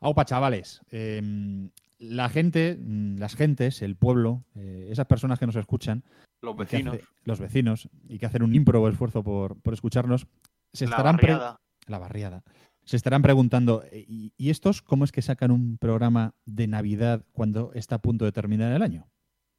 [0.00, 0.80] Aupa, chavales.
[0.90, 6.02] Em, la gente, mm, las gentes, el pueblo, eh, esas personas que nos escuchan,
[6.40, 6.94] Los vecinos.
[6.94, 10.26] hace- los vecinos, y que hacen un ímprobo esfuerzo por, por escucharnos,
[10.72, 11.60] se La estarán barriada.
[11.86, 12.42] la barriada.
[12.84, 17.24] Se estarán preguntando, "Eh, ¿y, y estos cómo es que sacan un programa de Navidad
[17.32, 19.06] cuando está a punto de terminar el año?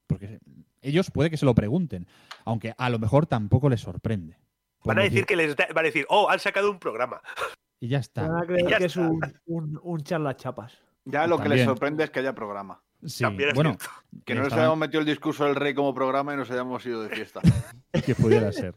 [0.07, 0.39] Porque
[0.81, 2.07] ellos puede que se lo pregunten,
[2.45, 4.37] aunque a lo mejor tampoco les sorprende.
[4.83, 7.21] Van a decir decir- que les da- van a decir, oh, han sacado un programa.
[7.81, 8.27] Y ya está.
[8.27, 10.77] Van a creer ya que es un, un, un charlachapas.
[11.03, 12.79] Ya lo que les sorprende es que haya programa.
[13.03, 13.89] Sí, También es bueno, cierto.
[14.23, 17.01] Que no nos hayamos metido el discurso del rey como programa y nos hayamos ido
[17.01, 17.41] de fiesta.
[18.05, 18.75] que pudiera ser.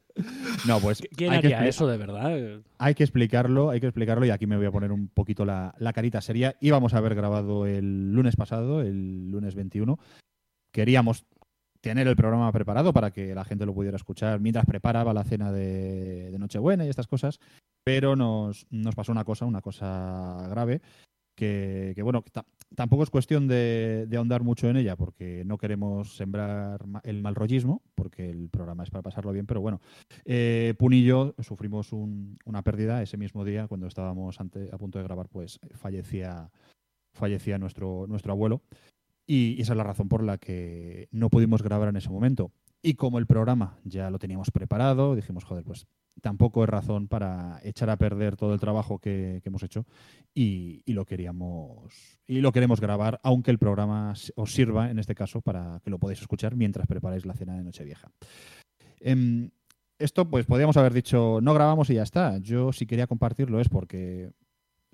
[0.67, 2.63] No, pues ¿Quién hay que, haría expli- eso de verdad?
[2.79, 5.75] hay que explicarlo, hay que explicarlo y aquí me voy a poner un poquito la,
[5.79, 6.57] la carita seria.
[6.61, 9.99] Íbamos a haber grabado el lunes pasado, el lunes 21.
[10.73, 11.27] Queríamos
[11.85, 15.53] tener el programa preparado para que la gente lo pudiera escuchar mientras preparaba la cena
[15.53, 17.39] de, Nochebuena y estas cosas,
[17.85, 20.81] pero nos, nos pasó una cosa, una cosa grave,
[21.37, 22.25] que, bueno,
[22.75, 27.83] tampoco es cuestión de, ahondar mucho en ella, porque no queremos sembrar el mal rollismo,
[27.95, 29.83] porque el programa es para pasarlo bien, pero bueno,
[30.25, 35.05] eh, y yo sufrimos un- una pérdida ese mismo día cuando estábamos a punto de
[35.05, 36.51] grabar, pues fallecía,
[37.13, 38.63] fallecía nuestro, nuestro abuelo.
[39.27, 42.53] Y esa es la razón por la que no pudimos grabar en ese momento.
[42.83, 45.87] Y como el programa ya lo teníamos preparado, dijimos, joder, pues
[46.21, 49.87] tampoco es razón para echar a perder todo el trabajo que, hemos hecho
[50.35, 55.41] y, lo queríamos y lo queremos grabar, aunque el programa os sirva en este caso
[55.41, 58.11] para que lo podáis escuchar mientras preparáis la cena de Nochevieja.
[59.01, 59.51] Em,
[59.99, 62.39] esto, pues podríamos haber dicho, no grabamos y ya está.
[62.39, 64.31] Yo si quería compartirlo es porque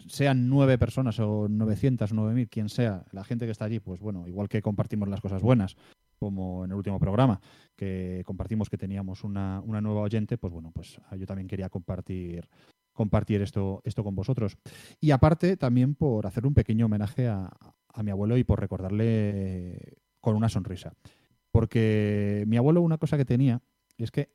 [0.07, 4.01] sean nueve personas o 900 o 9000, quien sea, la gente que está allí, pues
[4.01, 5.77] bueno, igual que compartimos las cosas buenas,
[6.17, 7.41] como en el último programa,
[7.77, 11.69] que compartimos que teníamos una, una nueva oyente, pues bueno, pues ah, yo también quería
[11.69, 12.49] compartir
[12.93, 14.59] compartir esto, esto con vosotros.
[15.01, 17.51] Y aparte, también por hacer un pequeño homenaje a,
[17.95, 20.93] a mi abuelo y por recordarle con una sonrisa.
[21.51, 23.63] Porque mi abuelo una cosa que tenía
[23.97, 24.31] es que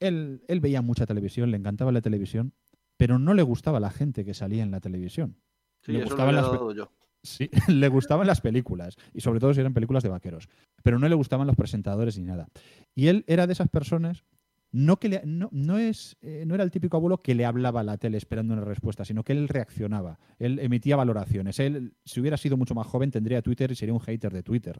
[0.00, 2.52] él, él veía mucha televisión, le encantaba la televisión,
[3.00, 5.36] pero no le gustaba la gente que salía en la televisión.
[5.80, 6.92] Sí, Le eso lo gustaban las yo.
[7.22, 10.50] Sí, le gustaban las películas, y sobre todo si eran películas de vaqueros,
[10.82, 12.48] pero no le gustaban los presentadores ni nada.
[12.94, 14.24] Y él era de esas personas,
[14.70, 17.80] no, que le- no, no, es, eh, no era el típico abuelo que le hablaba
[17.80, 21.58] a la tele esperando una respuesta, sino que él reaccionaba, él emitía valoraciones.
[21.58, 24.78] Él, si hubiera sido mucho más joven, tendría Twitter y sería un hater de Twitter.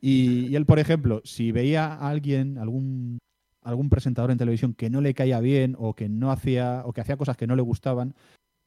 [0.00, 3.18] Y, y él, por ejemplo, si veía a alguien, algún,
[3.66, 7.00] algún presentador en televisión que no le caía bien o que no hacía, o que
[7.00, 8.14] hacía cosas que no le gustaban,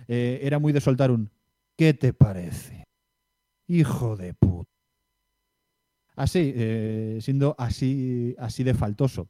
[0.07, 1.29] eh, era muy de soltar un
[1.77, 2.83] ¿qué te parece?
[3.67, 4.69] Hijo de puta.
[6.17, 9.29] Así, eh, siendo así, así de faltoso.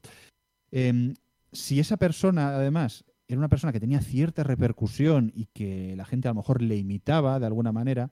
[0.72, 1.14] Em,
[1.52, 6.26] si esa persona, además, era una persona que tenía cierta repercusión y que la gente
[6.26, 8.10] a lo mejor le imitaba de alguna manera,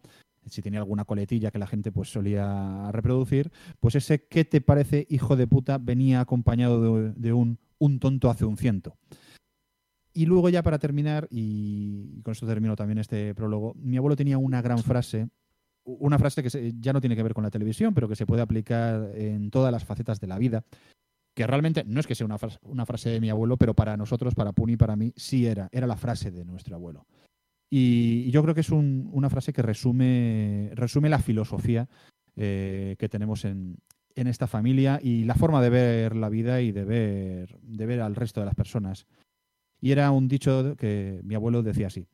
[0.50, 3.50] si tenía alguna coletilla que la gente pues solía reproducir,
[3.80, 5.78] pues ese ¿qué te parece, hijo de puta?
[5.78, 8.96] venía acompañado de, un un tonto hace un ciento.
[10.12, 14.36] Y luego ya para terminar, y con esto termino también este prólogo, mi abuelo tenía
[14.36, 15.28] una gran frase,
[15.84, 18.42] una frase que ya no tiene que ver con la televisión, pero que se puede
[18.42, 20.64] aplicar en todas las facetas de la vida,
[21.36, 23.96] que realmente no es que sea una frase, una frase de mi abuelo, pero para
[23.96, 27.06] nosotros, para Puni para mí, sí era, era la frase de nuestro abuelo.
[27.70, 31.88] Y, yo creo que es un- una frase que resume, resume la filosofía
[32.36, 33.76] eh, que tenemos en,
[34.14, 38.00] en esta familia y la forma de ver la vida y de ver, de ver
[38.00, 39.06] al resto de las personas.
[39.80, 42.06] Y era un dicho que mi abuelo decía así.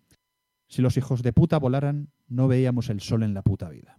[0.69, 3.99] Si los hijos de puta volaran, no veíamos el sol en la puta vida.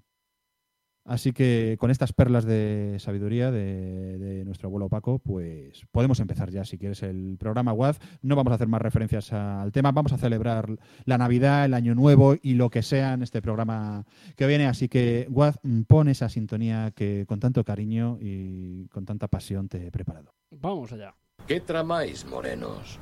[1.06, 6.50] Así que con estas perlas de sabiduría de, de nuestro abuelo Paco, pues podemos empezar
[6.50, 8.00] ya, si quieres, el programa WAZ.
[8.24, 11.94] No vamos a hacer más referencias al tema, vamos a celebrar la Navidad, el Año
[11.94, 14.04] Nuevo y lo que sea en este programa
[14.36, 14.66] que viene.
[14.66, 19.86] Así que, mm, pon esa sintonía que con tanto cariño y con tanta pasión te
[19.86, 20.34] he preparado.
[20.50, 21.14] Vamos allá.
[21.46, 23.00] ¿Qué tramáis, morenos?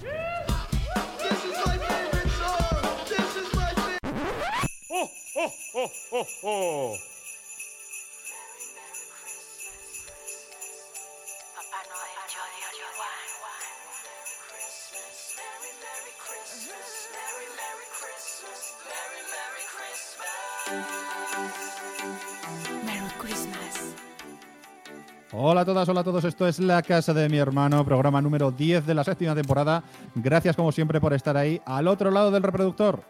[4.90, 7.13] ¡Oh, oh, oh, oh, oh!
[25.36, 26.24] Hola a todas, hola a todos.
[26.26, 29.84] Esto es La Casa de mi Hermano, programa número 10 de la séptima temporada.
[30.14, 33.02] Gracias como siempre por estar ahí al otro lado del reproductor.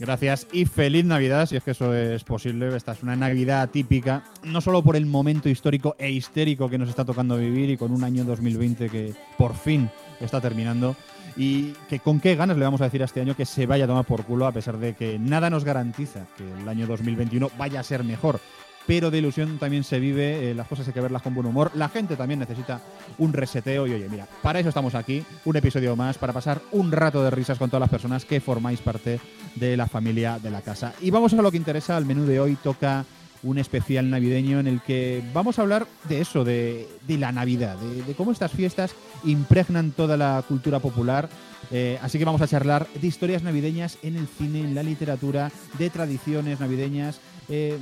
[0.00, 2.74] Gracias y feliz Navidad, si es que eso es posible.
[2.74, 6.88] Esta es una Navidad típica, no solo por el momento histórico e histérico que nos
[6.88, 10.96] está tocando vivir y con un año 2020 que por fin está terminando.
[11.36, 13.84] Y que con qué ganas le vamos a decir a este año que se vaya
[13.84, 17.50] a tomar por culo, a pesar de que nada nos garantiza que el año 2021
[17.58, 18.40] vaya a ser mejor.
[18.90, 21.70] Pero de ilusión también se vive, eh, las cosas hay que verlas con buen humor.
[21.76, 22.80] La gente también necesita
[23.18, 26.90] un reseteo y oye, mira, para eso estamos aquí, un episodio más, para pasar un
[26.90, 29.20] rato de risas con todas las personas que formáis parte
[29.54, 30.92] de la familia de la casa.
[31.00, 33.04] Y vamos a lo que interesa, el menú de hoy toca
[33.44, 37.76] un especial navideño en el que vamos a hablar de eso, de, de la Navidad,
[37.76, 41.28] de, de cómo estas fiestas impregnan toda la cultura popular.
[41.70, 45.52] Eh, así que vamos a charlar de historias navideñas en el cine, en la literatura,
[45.78, 47.20] de tradiciones navideñas.
[47.48, 47.78] eh,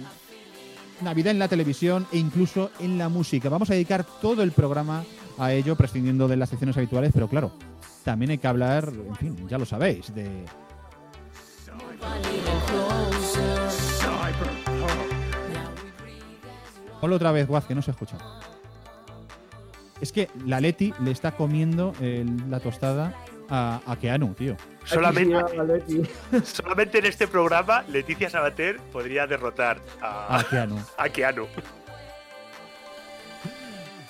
[1.03, 3.49] Navidad en la televisión e incluso en la música.
[3.49, 5.05] Vamos a dedicar todo el programa
[5.39, 7.53] a ello, prescindiendo de las secciones habituales, pero claro,
[8.05, 10.45] también hay que hablar, en fin, ya lo sabéis, de
[12.01, 13.59] A little closer.
[15.53, 18.17] Now we breathe as Ponlo otra vez, Guaz, que no se escucha.
[20.01, 21.93] Es que la Leti le está comiendo
[22.49, 23.15] la tostada
[23.49, 24.57] a Keanu, tío.
[26.45, 30.79] Solamente, en este programa Leticia Sabater podría derrotar A a, Keanu.
[30.97, 31.47] a Keanu.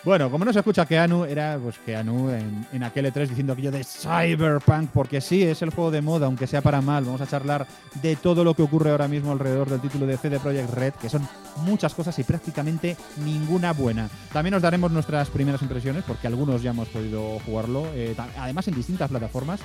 [0.04, 3.72] Bueno, como no se escucha Keanu, era pues Keanu en, en aquel E3 diciendo aquello
[3.72, 7.04] de Cyberpunk, porque sí, es el juego de moda, aunque sea para mal.
[7.04, 7.66] Vamos a charlar
[8.00, 11.10] de todo lo que ocurre ahora mismo alrededor del título de CD Projekt Red, que
[11.10, 14.08] son muchas cosas y prácticamente ninguna buena.
[14.32, 18.76] También nos daremos nuestras primeras impresiones, porque algunos ya hemos podido jugarlo, eh, además en
[18.76, 19.60] distintas plataformas.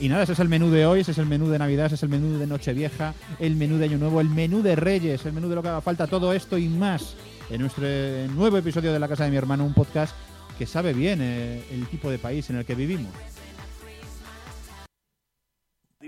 [0.00, 1.94] Y nada, ese es el menú de hoy, ese es el menú de Navidad, ese
[1.94, 5.32] es el menú de Nochevieja, el menú de Año Nuevo, el menú de Reyes, el
[5.32, 7.14] menú de lo que haga falta, todo esto y más
[7.50, 7.86] en nuestro
[8.34, 10.14] nuevo episodio de La Casa de mi Hermano, un podcast
[10.58, 13.12] que sabe bien eh, el tipo de país en el que vivimos.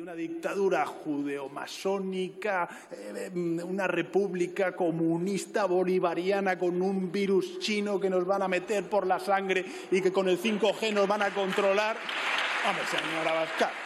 [0.06, 8.42] Una dictadura judeomasónica, eh, una república comunista bolivariana con un virus chino que nos van
[8.42, 11.96] a meter por la sangre y que con el 5G nos van a controlar.
[12.68, 13.85] Hombre, señora Abascal.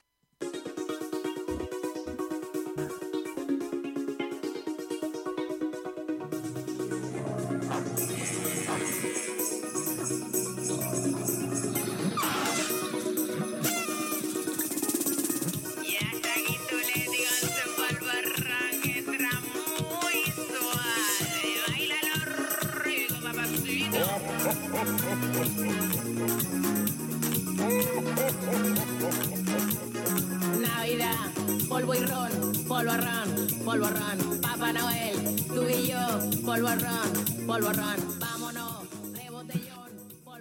[37.77, 38.83] Vámonos,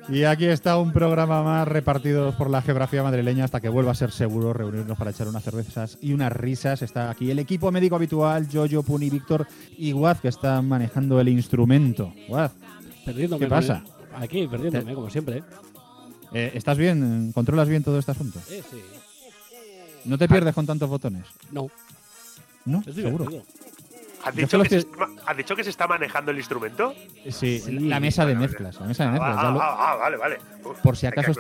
[0.10, 3.96] Y aquí está un programa más repartido por la geografía madrileña hasta que vuelva a
[3.96, 6.82] ser seguro reunirnos para echar unas cervezas y unas risas.
[6.82, 9.46] Está aquí el equipo médico habitual, Jojo, Puni, Víctor
[9.78, 12.12] y Guaz, que están manejando el instrumento.
[12.28, 12.52] Guaz,
[13.06, 13.46] Perdiéndome.
[13.46, 13.84] ¿Qué pasa?
[14.16, 15.44] Aquí, perdiéndome, como siempre.
[16.34, 17.32] eh, ¿estás bien?
[17.34, 18.40] ¿Controlas bien todo este asunto?
[18.50, 18.82] Eh, sí.
[20.06, 21.26] ¿No te pierdes con tantos botones?
[21.52, 21.68] No,
[22.66, 22.80] ¿No?
[22.86, 23.26] es ¿Seguro?
[23.26, 23.44] divertido.
[24.24, 26.94] ¿Has dicho, que se está, ¿Has dicho que se está manejando el instrumento?
[27.30, 28.80] Sí, la mesa de mezclas.
[28.80, 29.38] La mesa de Ah, mezclas.
[29.40, 30.38] ah, lo- ah, ah, vale, vale.
[30.66, 31.32] Uf, por si acaso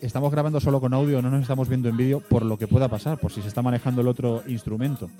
[0.00, 2.88] estamos, grabando solo con audio, no nos estamos viendo en vídeo, por lo que pueda
[2.88, 5.10] pasar, por si se está manejando el otro instrumento.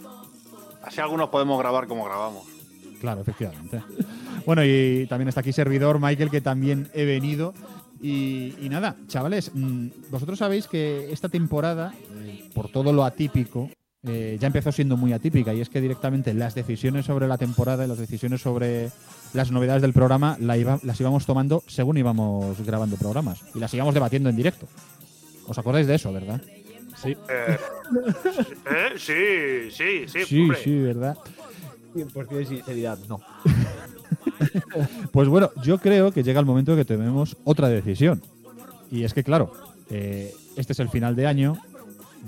[0.82, 2.44] Así algunos podemos grabar como grabamos.
[3.01, 3.82] Claro, efectivamente.
[4.46, 7.55] Bueno, y también está aquí servidor Michael, que también he venido.
[8.03, 11.94] Y, y nada, chavales, mm, vosotros sabéis que esta temporada,
[12.27, 13.70] eh, por todo lo atípico,
[14.06, 15.53] eh, ya empezó siendo muy atípica.
[15.55, 18.91] Y es que directamente las decisiones sobre la temporada y las decisiones sobre
[19.32, 23.41] las novedades del programa la iba- las íbamos tomando según íbamos grabando programas.
[23.55, 24.67] Y las íbamos debatiendo en directo.
[25.46, 26.41] ¿Os acordáis de eso, verdad?
[27.03, 27.11] Sí.
[27.11, 27.58] Eh,
[28.70, 28.93] ¿eh?
[28.96, 30.58] Sí, sí, sí, sí, hombre.
[30.63, 31.17] sí, ¿verdad?
[31.94, 33.20] 100% de sinceridad, no.
[35.13, 38.23] Pues bueno, yo creo que llega el momento de que tomemos otra decisión.
[38.91, 39.53] Y es que, claro,
[39.91, 41.56] eh, este es el final de año.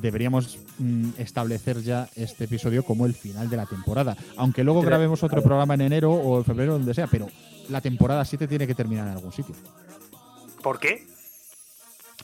[0.00, 4.17] Deberíamos mm, establecer ya este episodio como el final de la temporada.
[4.37, 7.29] Aunque luego grabemos otro programa en enero o en febrero, donde sea, pero
[7.69, 9.55] la temporada 7 tiene que terminar en algún sitio.
[10.62, 11.15] ¿Por qué?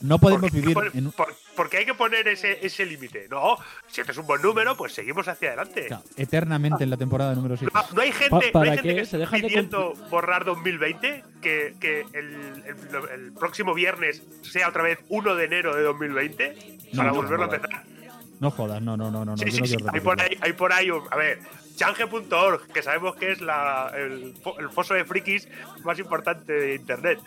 [0.01, 2.65] No podemos ¿Por qué, vivir por- en un- por- por qué hay que poner ese,
[2.65, 3.27] ese límite?
[3.29, 3.57] No,
[3.87, 5.85] si este es un buen número, pues seguimos hacia adelante.
[5.87, 7.71] claro, eternamente en la temporada número 7.
[7.73, 10.45] No, no hay gente, no hay ¿para gente que Se esté dejan de pidiendo borrar
[10.45, 15.83] 2020, que, que el, el- el próximo viernes sea otra vez 1 de enero de
[15.83, 17.83] 2020 No, para no, volverlo no, a empezar.
[18.39, 19.37] No jodas, no, no, no, no.
[19.37, 21.39] sí, sí, no sí, quiero hay por ahí, hay por ahí un, a ver,
[21.75, 24.33] change.org, que sabemos que es la, el
[24.71, 25.47] foso de frikis
[25.85, 27.19] más importante de internet.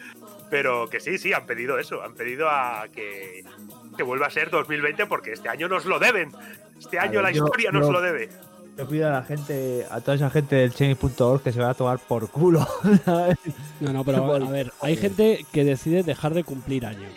[0.51, 3.45] Pero que sí, sí, han pedido eso, han pedido a que,
[3.97, 6.33] que vuelva a ser 2020 porque este año nos lo deben.
[6.79, 8.29] Este año ver, la yo- historia nos yo- lo debe.
[8.77, 11.75] Yo pido a la gente, a toda esa gente del change.org que se va a
[11.75, 12.67] tomar por culo.
[13.07, 13.37] ¿sabes?
[13.81, 17.11] No, no, pero a ver, hay gente que decide dejar de cumplir años.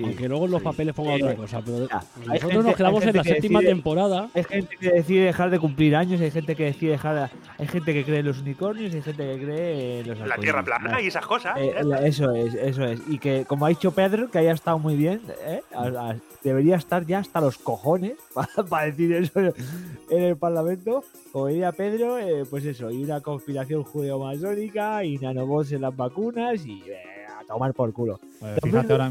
[0.00, 0.64] Sí, Aunque luego en los sí.
[0.64, 1.22] papeles ponga Sí.
[1.22, 1.60] otra cosa.
[1.62, 4.30] Pero Ya, nosotros gente- nos quedamos en la que séptima decide- temporada.
[4.34, 7.92] Hay gente que decide dejar de cumplir años, hay gente que decide dejar, hay gente
[7.92, 10.42] que cree en los unicornios, hay gente que cree en los La arcoíris.
[10.44, 11.56] tierra plana y esas cosas.
[11.58, 11.84] Eh, ¿eh?
[11.84, 13.00] la- eso es, eso es.
[13.08, 15.60] Y que, como ha dicho Pedro, que haya estado muy bien, ¿eh?
[15.74, 18.14] A- a- debería estar ya hasta los cojones
[18.70, 21.04] para, decir eso en el Parlamento.
[21.32, 26.64] Como diría Pedro, eh, pues eso, y una conspiración judeo-masónica y nanobots en las vacunas
[26.64, 26.96] y eh,
[27.38, 28.18] a tomar por culo.
[28.42, 29.10] Eh, fíjate ahora.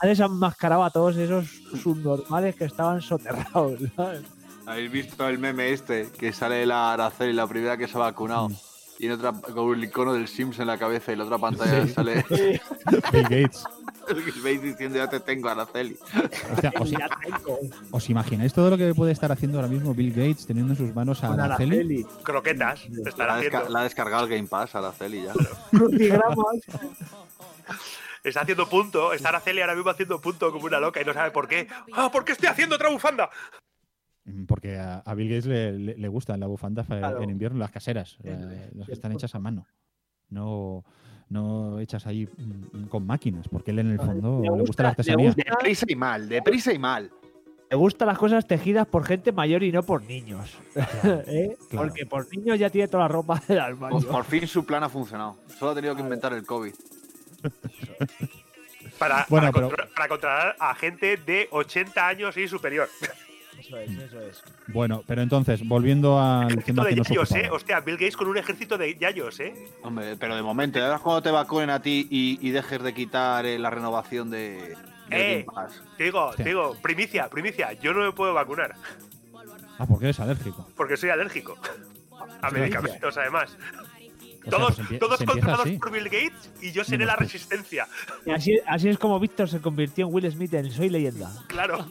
[0.00, 1.46] Han desenmascarado a todos esos
[1.82, 3.80] subnormales que estaban soterrados.
[3.96, 4.22] ¿sabes?
[4.66, 6.08] ¿Habéis visto el meme este?
[6.18, 8.48] Que sale la Araceli, la primera que se ha vacunado.
[8.98, 11.38] Y en otra, con un icono del Sims en la cabeza y en la otra
[11.38, 12.24] pantalla sale
[13.12, 13.64] Bill Gates.
[14.42, 15.96] veis diciendo ya te tengo, Araceli.
[16.52, 17.58] Hostia, ¿os, Ya tengo
[17.90, 20.94] os imagináis todo lo que puede estar haciendo ahora mismo Bill Gates teniendo en sus
[20.94, 21.76] manos a Araceli?
[21.76, 22.06] Araceli.
[22.22, 22.80] Croquetas.
[22.82, 25.32] Te La, ha desca- la ha descargado el Game Pass, Araceli ya.
[25.70, 26.36] Crucigramas.
[28.28, 29.12] Está haciendo punto.
[29.12, 31.66] Está Araceli ahora mismo haciendo punto como una loca y no sabe por qué.
[31.92, 33.30] ¡Ah, porque estoy haciendo otra bufanda!
[34.24, 37.22] Mm, Porque a, a Bill Gates le, le, le gustan las bufandas Claro.
[37.22, 39.66] en invierno, las caseras, eh, las que están hechas a mano.
[40.28, 40.84] No,
[41.28, 44.60] no hechas ahí mm, con máquinas, porque él en el fondo Le le gusta la
[44.60, 45.26] gusta- le artesanía.
[45.26, 47.10] gusta- Deprisa y mal, deprisa y mal.
[47.70, 50.56] Me gustan las cosas tejidas por gente mayor y no por niños.
[51.26, 51.56] ¿Eh?
[51.70, 51.88] claro.
[51.88, 53.98] Porque por niños ya tiene toda la ropa del armario.
[54.00, 55.36] Por, por fin su plan ha funcionado.
[55.58, 56.72] Solo ha tenido que inventar el COVID.
[58.98, 62.88] Para, Bueno, para, pero- para controlar a gente de 80 años y superior.
[63.58, 64.42] Eso es, eso es.
[64.68, 67.48] Bueno, pero entonces, volviendo al Ejército tema de que nos yayos, ¿eh?
[67.50, 69.54] Hostia, Bill Gates con un ejército de yayos, ¿eh?
[69.82, 72.94] Hombre, pero de momento, ya verás cuando te vacunen a ti y, y dejes de
[72.94, 74.74] quitar eh, la renovación de,
[75.08, 75.44] de Eh.
[75.44, 75.82] Game Pass.
[75.96, 77.72] Te digo, te digo, primicia, primicia.
[77.74, 78.74] Yo no me puedo vacunar
[79.78, 80.68] Ah, porque eres alérgico.
[80.76, 81.58] porque soy alérgico
[82.42, 83.56] a medicamentos, además.
[84.50, 87.24] Todos pues todos controlados por Bill Gates y yo seré Menos la tú.
[87.24, 87.88] resistencia.
[88.34, 91.30] Así, así es como Víctor se convirtió en Will Smith en Soy Leyenda.
[91.48, 91.84] Claro.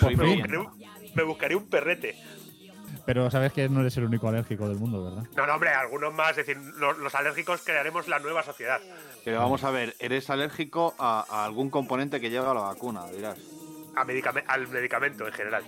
[0.00, 0.68] Por me, buscaré un,
[1.14, 2.16] me buscaré un perrete.
[3.06, 5.24] Pero sabes que no eres el único alérgico del mundo, ¿verdad?
[5.36, 6.30] No, no, hombre, algunos más.
[6.36, 8.80] Es decir, los, los alérgicos crearemos la nueva sociedad.
[9.24, 13.38] Pero vamos a ver, eres alérgico a, a algún componente que lleva la vacuna, dirás.
[13.96, 15.64] A medicame- al medicamento en general.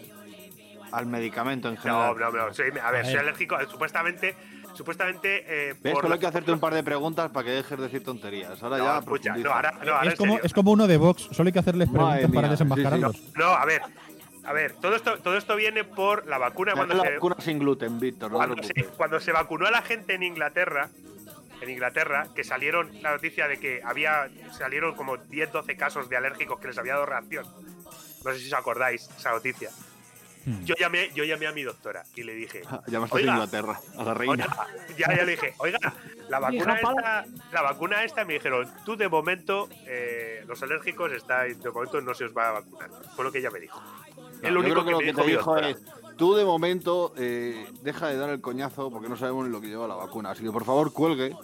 [0.92, 2.16] Al medicamento en No, general.
[2.18, 2.54] no, no.
[2.54, 3.22] soy- a ver, A soy ver.
[3.22, 3.58] alérgico.
[3.58, 4.36] eh, Supuestamente,
[4.74, 5.44] supuestamente.
[5.46, 5.92] Eh, ¿Ves?
[5.92, 8.62] por Solo hay que hacerte un par de preguntas para que dejes de decir tonterías.
[8.62, 8.98] Ahora No, ya.
[8.98, 10.46] escucha, no, ahora, no, ahora es, como, serio.
[10.46, 13.16] es como uno de Vox, solo hay que hacerles Madre preguntas para desenmascararlos.
[13.16, 13.82] sí, No, a ver.
[14.44, 17.60] A ver, todo esto, todo esto viene por la vacuna cuando la se, vacuna sin
[17.60, 20.88] gluten, Víctor, no cuando, se, cuando se vacunó a la gente en Inglaterra,
[21.60, 26.16] en Inglaterra, que salieron la noticia de que había salieron como 10, 12 casos de
[26.16, 27.44] alérgicos que les había dado reacción.
[28.24, 29.70] No sé si os acordáis esa noticia.
[30.44, 30.64] Hmm.
[30.64, 33.32] Yo llamé, yo llamé a mi doctora y le dije, Llamaste a Oiga.
[33.32, 34.44] Inglaterra, a la reina.
[34.44, 34.66] Oiga,
[34.98, 35.78] ya, ya le dije, oiga,
[36.28, 41.42] la vacuna esta, la vacuna esta me dijeron, tú de momento, eh, los alérgicos está,
[41.44, 42.90] de momento no se os va a vacunar.
[43.14, 43.80] Fue lo que ella me dijo.
[43.80, 45.68] No, es lo yo único creo que, lo me que dijo te mi dijo doctora.
[45.70, 49.60] es, tú de momento eh, deja de dar el coñazo porque no sabemos ni lo
[49.60, 50.30] que lleva la vacuna.
[50.30, 51.36] Así que por favor cuelgue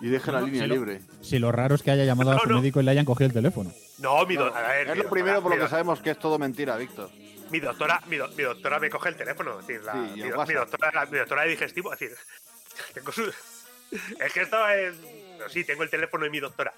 [0.00, 1.00] y deje la línea si lo- libre.
[1.22, 2.56] Si lo raro es que haya llamado a No, su no.
[2.56, 3.70] médico y le hayan cogido el teléfono.
[3.98, 6.00] No, mi, do- No, a ver, es mi lo primero doctora- por lo que sabemos
[6.00, 7.08] que es todo mentira, Víctor.
[7.50, 9.60] Mi doctora, mi, do- mi doctora me coge el teléfono.
[9.60, 11.92] Es decir, la, Sí, mi, doctora, la- mi doctora de digestivo.
[11.92, 12.16] Es decir,
[12.94, 13.32] tengo su-
[14.20, 14.94] es que esto es.
[15.52, 16.72] Sí, tengo el teléfono de mi doctora.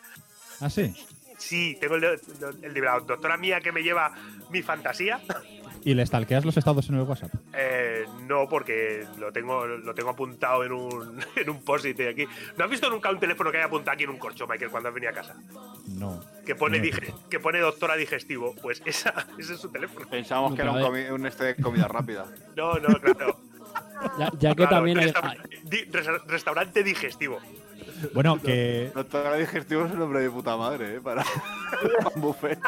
[0.60, 0.94] Ah, sí.
[1.38, 2.04] Sí, tengo el
[2.62, 4.14] el de la doctora mía que me lleva
[4.50, 5.20] mi fantasía.
[5.86, 7.32] ¿Y le stalkeas los estados en el WhatsApp?
[7.54, 12.26] Eh, no, porque lo tengo, lo tengo apuntado en un, en un post-it de aquí.
[12.56, 14.88] ¿No has visto nunca un teléfono que haya apuntado aquí en un corcho, Michael, cuando
[14.88, 15.36] has venido a casa?
[15.86, 16.20] No.
[16.44, 16.84] Que pone, No
[17.30, 18.52] que pone doctora digestivo.
[18.60, 20.08] Pues esa, ese es su teléfono.
[20.08, 22.26] Pensamos que era un, Nunca, comi- un este de comida rápida.
[22.56, 23.38] No, no, claro.
[24.18, 25.12] Ya, ya que Claro, también hay,
[25.62, 25.84] di-
[26.26, 27.38] restaurante digestivo.
[28.12, 31.00] Bueno, que Doctora digestivo es un nombre de puta madre, ¿eh?
[31.00, 32.58] Para, para un buffet.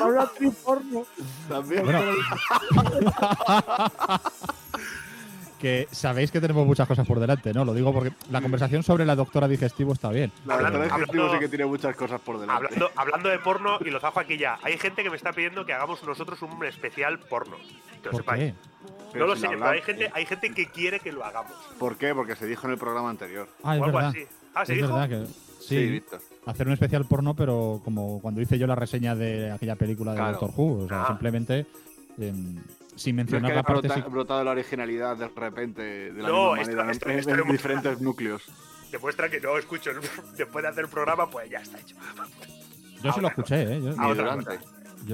[0.00, 1.04] Ahora actriz porno.
[1.48, 1.84] También.
[1.84, 2.00] Bueno.
[5.58, 7.66] que sabéis que tenemos muchas cosas por delante, ¿no?
[7.66, 10.32] Lo digo porque la conversación sobre la doctora digestivo está bien.
[10.46, 12.64] La Hablando- doctora digestivo hablando- sí que tiene muchas cosas por delante.
[12.64, 15.66] Hablando, hablando de porno, y lo zajo aquí ya, hay gente que me está pidiendo
[15.66, 17.56] que hagamos nosotros un especial porno.
[18.02, 18.42] Que lo ¿Por sepáis.
[18.42, 18.54] qué?
[19.12, 21.52] Pero No lo sé, pero hay gente, hay gente que quiere que lo hagamos.
[21.78, 22.14] ¿Por qué?
[22.14, 23.46] Porque se dijo en el programa anterior.
[23.62, 24.10] Ah, es o algo verdad.
[24.10, 24.26] así.
[24.54, 24.94] Ah, ¿se es dijo?
[24.94, 26.20] verdad que Sí, sí, Víctor.
[26.46, 30.18] Hacer un especial porno, pero como cuando hice yo la reseña de aquella película de
[30.18, 30.32] Claro.
[30.38, 31.06] Doctor Who, o sea, Ah.
[31.08, 31.66] simplemente
[32.18, 32.56] em,
[32.96, 35.82] sin No es mencionar que la parte brota- psic- brotado la originalidad de repente
[36.12, 38.42] de la No, misma esto- manera esto- en, diferentes núcleos.
[38.90, 39.90] Demuestra que no escucho.
[39.90, 40.00] el-
[40.36, 41.94] Después de hacer el programa, pues ya está hecho.
[43.02, 43.80] Yo sí lo escuché, ¿eh?
[43.82, 44.08] Yo, Ah,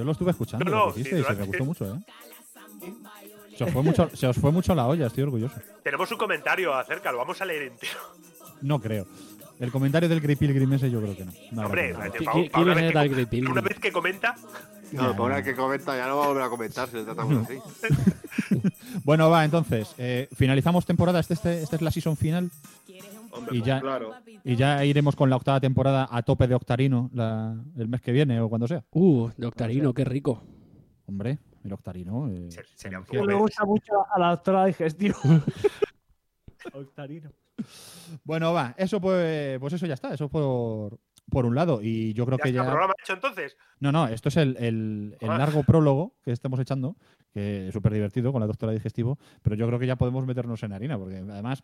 [0.03, 1.99] lo estuve escuchando No, no, lo que sí, hiciste y se me gustó mucho, ¿eh?
[3.57, 5.55] Se os fue mucho, se os fue mucho la olla, estoy orgulloso.
[5.83, 7.97] Tenemos un comentario acerca, lo vamos a leer entero.
[8.61, 9.07] No creo.
[9.59, 11.31] El comentario del Grey Pilgrim ese yo creo que no.
[11.65, 12.11] Hombre, problema.
[12.13, 13.51] pa- ¿Qui- pa- qui- pa una quién vez que Grey Pilgrim?
[13.51, 14.35] una vez que comenta,
[14.91, 17.43] No, para una que comenta ya no va a volver a comentar si le tratamos
[17.45, 17.57] así.
[19.03, 19.93] Bueno, va, entonces.
[19.97, 21.19] eh, finalizamos temporada.
[21.19, 22.49] Este, este, esta es la season final.
[23.31, 24.13] Hombre, Y ya- claro.
[24.43, 28.11] Y ya iremos con la octava temporada a tope de Octarino la- el mes que
[28.11, 28.83] viene o cuando sea.
[28.91, 30.41] Uh, Doctarino, qué rico.
[31.07, 32.27] Hombre, el Octarino.
[32.29, 35.17] eh, Se- sería un poco Me gusta mucho a la doctora digestivo.
[36.73, 37.31] Octarino.
[38.23, 40.97] Bueno, va, eso pues, pues eso ya está, eso por,
[41.29, 41.81] por un lado.
[41.81, 42.69] Y yo creo ya que está, ya.
[42.69, 43.57] programa hecho entonces.
[43.79, 45.37] No, no, esto es el, el- el Ah.
[45.37, 46.95] largo prólogo que estamos echando,
[47.33, 50.61] que es súper divertido con la doctora digestivo, pero yo creo que ya podemos meternos
[50.63, 51.63] en harina, porque además,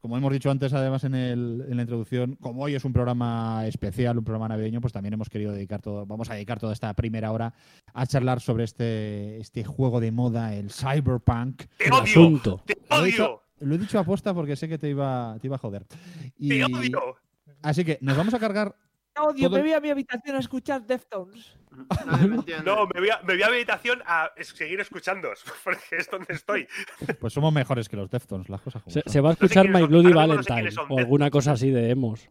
[0.00, 3.66] como hemos dicho antes, además en, el- en la introducción, como hoy es un programa
[3.66, 6.92] especial, un programa navideño, pues también hemos querido dedicar todo, vamos a dedicar toda esta
[6.94, 7.52] primera hora
[7.92, 11.64] a charlar sobre este, este juego de moda, el cyberpunk.
[11.76, 12.02] ¡Te El odio!
[12.02, 12.62] asunto.
[12.64, 13.41] ¡Te odio!
[13.62, 15.84] Lo he dicho a posta porque sé que te iba, te iba a joder.
[16.38, 17.16] Y- ¡Te odio!
[17.62, 18.74] Así que nos vamos a cargar.
[19.18, 21.56] Odio, Todo me voy a mi habitación a escuchar Deftones.
[22.64, 26.34] No, me voy, a, me voy a mi habitación a seguir escuchándoos, porque es donde
[26.34, 26.66] estoy.
[27.20, 30.04] Pues somos mejores que los Deftones, las cosas Se, se va a escuchar My Bloody
[30.04, 30.86] no sé Valentine quiénes son.
[30.90, 32.28] o alguna cosa así de emos.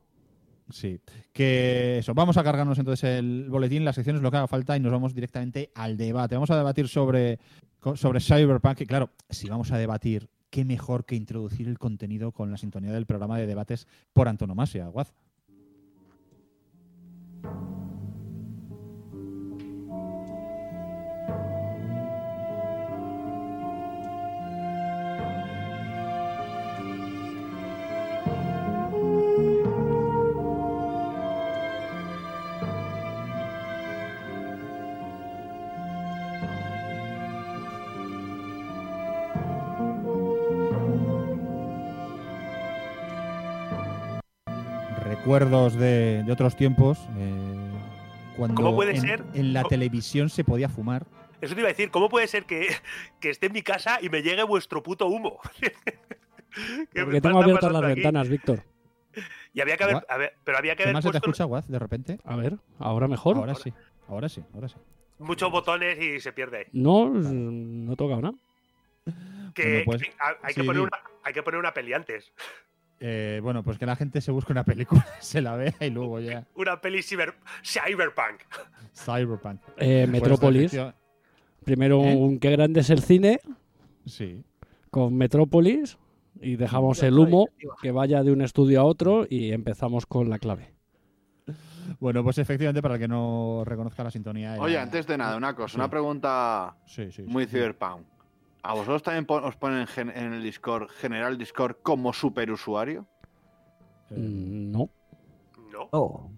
[0.70, 1.00] Sí.
[1.34, 4.80] Que eso, vamos a cargarnos entonces el boletín, las secciones, lo que haga falta y
[4.80, 6.36] nos vamos directamente al debate.
[6.36, 7.40] Vamos a debatir sobre,
[7.96, 8.82] sobre Cyberpunk.
[8.82, 12.92] Y claro, si vamos a debatir, qué mejor que introducir el contenido con la sintonía
[12.92, 15.12] del programa de debates por antonomasia, Guaz.
[45.32, 47.00] Recuerdos de, de otros tiempos.
[47.18, 47.70] eh,
[48.36, 49.24] cuando ¿Cómo puede en, ser?
[49.34, 51.06] en la ¿Cómo- televisión se podía fumar.
[51.40, 52.68] Eso te iba a decir, ¿cómo puede ser que,
[53.22, 55.40] que esté en mi casa y me llegue vuestro puto humo?
[55.62, 57.94] ¿Qué Porque tengo abiertas las aquí?
[57.94, 58.64] ventanas, Víctor.
[59.54, 61.12] Y había que haber, Gua- a ver, pero había que ¿Qué haber más se te
[61.14, 62.20] puesto escucha, Guaz, de repente?
[62.26, 63.38] A ver, ahora mejor.
[63.38, 63.72] Ahora sí,
[64.10, 64.76] ahora sí, ahora sí.
[65.20, 66.68] muchos botones y se pierde.
[66.74, 68.36] No, no he tocado nada.
[69.56, 70.12] Que, Bueno, pues, que
[70.44, 72.34] hay, que poner una, hay que poner una peli antes.
[73.04, 76.20] Eh, bueno, pues que la gente se busque una película, se la vea y luego
[76.20, 76.46] ya.
[76.56, 77.34] Una peli ciber,
[77.64, 78.42] cyberpunk.
[78.94, 79.60] Cyberpunk.
[79.78, 80.74] Eh, Pues, Metrópolis.
[80.74, 80.96] efectiva-
[81.66, 82.16] Primero, ¿Eh?
[82.16, 83.40] un qué grande es el cine
[84.06, 84.44] Sí.
[84.92, 85.98] con Metrópolis
[86.42, 87.48] y dejamos el humo
[87.82, 90.74] que vaya de un estudio a otro y empezamos con la clave.
[92.00, 94.54] Bueno, pues efectivamente, para el que no reconozca la sintonía.
[94.56, 95.78] era- Oye, antes de nada, una cosa, Sí.
[95.78, 97.24] una pregunta Sí, sí.
[97.24, 97.24] sí.
[97.24, 98.06] muy cyberpunk.
[98.64, 103.08] ¿A vosotros también pon- os ponen en el Discord, general Discord, como superusuario?
[104.12, 104.90] Eh, Mm, No.
[105.72, 105.88] No.
[105.92, 106.30] Oh.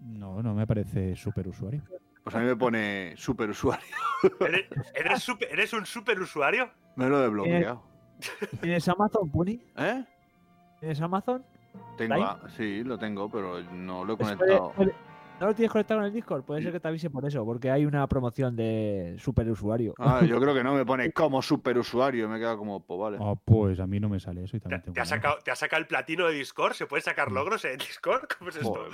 [0.00, 1.82] no, no me parece super usuario.
[2.22, 3.86] Pues a mí me pone superusuario.
[4.40, 6.70] ¿Eres, eres, super- eres un superusuario?
[6.96, 7.82] Me lo he desbloqueado.
[8.60, 9.58] ¿Tienes Amazon, Puni?
[9.76, 10.04] ¿Eh?
[10.78, 11.42] ¿Tienes Amazon?
[11.96, 14.74] Tengo, sí, lo tengo, pero no lo he Pues conectado.
[15.40, 16.44] ¿No lo tienes conectado en el Discord?
[16.44, 19.94] Puede ser que te avise por eso, porque hay una promoción de superusuario.
[19.96, 22.28] Ah, yo creo que no me pone como superusuario.
[22.28, 23.18] Me he quedado como, pues vale.
[23.18, 25.38] Ah, pues a mí no me sale eso y ¿Te, también tengo te ha sacado,
[25.42, 26.74] ¿Te ha sacado el platino de Discord?
[26.74, 28.28] ¿Se pueden sacar logros en Discord?
[28.38, 28.84] ¿Cómo es esto?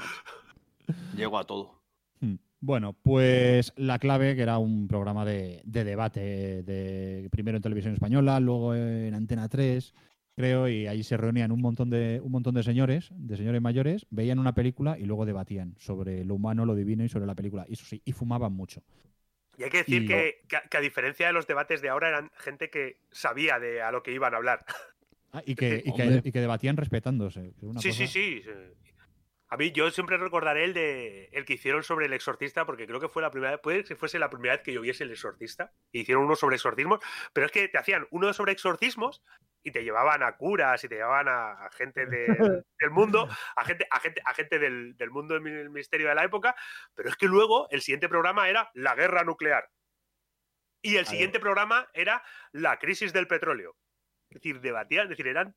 [1.17, 1.81] Llego a todo.
[2.21, 2.37] Hmm.
[2.61, 6.21] Bueno, pues La Clave, que era un programa de, de debate,
[6.63, 9.93] de primero en televisión española, luego en Antena 3,
[10.37, 14.07] creo, y ahí se reunían un montón de un montón de señores, de señores mayores,
[14.11, 17.65] veían una película y luego debatían sobre lo humano, lo divino y sobre la película.
[17.69, 18.83] Y eso sí, y fumaban mucho.
[19.59, 21.89] Y hay que decir Y- que, que a- que a diferencia de los debates de
[21.89, 24.65] ahora, eran gente que sabía de a lo que iban a hablar.
[25.33, 26.21] Ah, y, que, y, que, Hombre.
[26.25, 27.41] y que debatían respetándose.
[27.53, 28.86] que es una Sí, cosa- sí, sí, sí.
[29.49, 32.99] A mí yo siempre recordaré el de el que hicieron sobre el exorcista, porque creo
[33.01, 35.13] que fue la primera vez, puede que fuese la primera vez que yo viese el
[35.13, 35.73] exorcista.
[35.93, 36.99] Hicieron uno sobre exorcismos,
[37.33, 39.23] pero es que te hacían uno sobre exorcismos
[39.63, 42.27] y te llevaban a curas y te llevaban a, a gente de-
[42.81, 46.25] del mundo, a gente, a gente, a gente del, del mundo del misterio de la
[46.25, 46.57] época.
[46.95, 49.69] Pero es que luego el siguiente programa era la guerra nuclear.
[50.83, 53.77] Y el siguiente programa era la crisis del petróleo.
[54.31, 55.55] Es decir, debatían, es decir, eran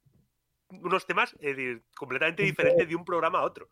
[0.70, 3.70] unos temas decir, completamente diferentes de un programa a otro.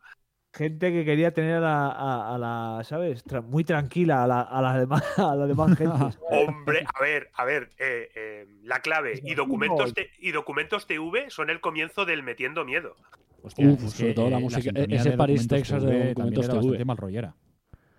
[0.54, 3.22] Gente que quería tener a la, a, a la ¿sabes?
[3.26, 5.96] Tra- muy tranquila a la, a la demás, a la demás gente.
[5.98, 6.18] ¿sabes?
[6.30, 11.50] Hombre, a ver, a ver, eh, eh, la clave y documentos, y documentos TV son
[11.50, 12.96] el comienzo del metiendo miedo.
[13.42, 16.44] Hostia, Uf, es sobre todo la música- sintonía ese de Paris, Texas de TV Documentos
[16.46, 16.84] era TV.
[16.84, 17.34] mal rollera.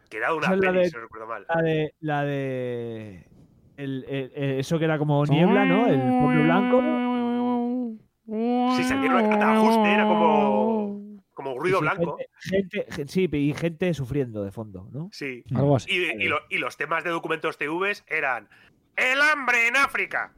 [0.09, 1.45] Que era una Esa la peli, de- si no recuerdo mal.
[1.47, 1.93] La de.
[2.01, 3.25] La de.
[3.77, 5.85] el- el- el- eso que era como niebla, ¿no?
[5.87, 6.81] El fondo blanco.
[8.77, 12.17] Sí, salieron cada ajuste, era como, como ruido Sí, sí, blanco.
[12.39, 15.09] Gente, gente- gen- sí, y gente sufriendo de fondo, ¿no?
[15.11, 15.43] Sí.
[15.55, 15.91] Algo así.
[15.91, 18.47] Y, y lo- y los temas de documentos TVs eran
[18.95, 20.33] El hambre en África.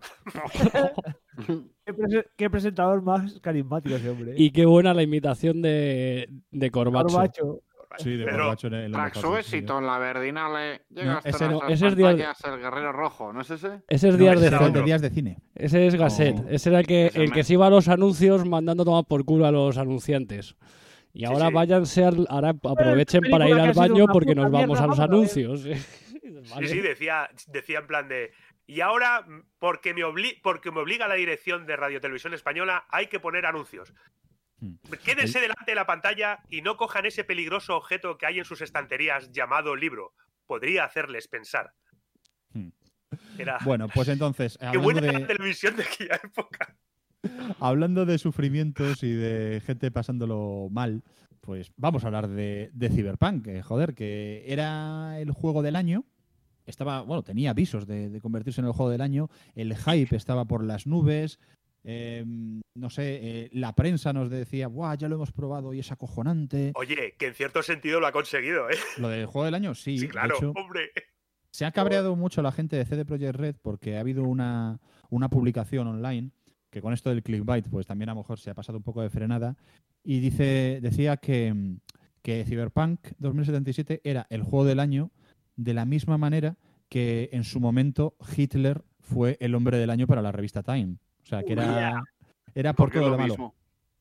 [1.86, 4.32] ¿Qué, prese- qué presentador más carismático ese hombre.
[4.32, 4.36] ¿eh?
[4.38, 7.08] Y qué buena la imitación de, de Corbacho.
[7.08, 7.62] Corbacho.
[8.00, 10.82] Sí, de Pero- borracho en Track su éxito en la Verdinale.
[10.90, 13.82] Llega hasta ese no, nuestras ese es el guerrero rojo, ¿no es ese?
[13.88, 15.38] Ese es No, Días ese de días de cine.
[15.56, 16.36] Ese es Gasset.
[16.40, 16.46] Oh.
[16.50, 19.26] Ese era el que, Ese el que se iba a los anuncios mandando tomar por
[19.26, 20.56] culo a los anunciantes.
[21.14, 21.54] Y ahora sí.
[21.54, 25.08] váyanse, al- ahora aprovechen para ir al baño porque nos vamos a los vamos a
[25.08, 25.12] ver.
[25.16, 25.66] anuncios.
[26.58, 28.32] Sí, sí, decía, decía en plan de.
[28.66, 29.26] Y ahora,
[29.60, 33.46] porque me, obli- porque me obliga la dirección de Radio Televisión Española, hay que poner
[33.46, 33.94] anuncios.
[34.62, 34.76] Hmm.
[35.04, 38.62] Quédense delante de la pantalla y no cojan ese peligroso objeto que hay en sus
[38.62, 40.14] estanterías llamado libro.
[40.46, 41.74] Podría hacerles pensar.
[42.54, 42.70] Hmm.
[43.38, 43.58] Era.
[43.66, 46.76] Bueno, pues entonces, qué hablando buena de, la televisión de aquella época.
[47.60, 51.04] hablando de sufrimientos y de gente pasándolo mal,
[51.42, 56.06] pues vamos a hablar de, de Cyberpunk, que joder, que era el juego del año.
[56.68, 59.30] Estaba, bueno, tenía avisos de, de convertirse en el juego del año.
[59.56, 61.40] El hype estaba por las nubes.
[61.84, 62.24] Eh,
[62.76, 66.72] no sé, eh, la prensa nos decía, Buah, ya lo hemos probado y es acojonante.
[66.76, 68.78] Oye, que en cierto sentido lo ha conseguido, ¿eh?
[68.98, 69.98] Lo del juego del año, sí.
[69.98, 70.92] Sí, claro, hecho, hombre.
[71.52, 75.30] Se ha cabreado mucho la gente de CD Projekt Red porque ha habido una, una
[75.30, 76.32] publicación online
[76.70, 79.02] que con esto del clickbait pues también a lo mejor se ha pasado un poco
[79.02, 79.58] de frenada
[80.04, 81.54] y dice decía que,
[82.22, 85.12] que Cyberpunk 2077 era el juego del año
[85.58, 90.22] de la misma manera que en su momento Hitler fue el hombre del año para
[90.22, 90.98] la revista Time.
[91.32, 92.04] O sea, que era,
[92.54, 93.34] era por Porque es todo lo lo malo.
[93.34, 93.56] mismo.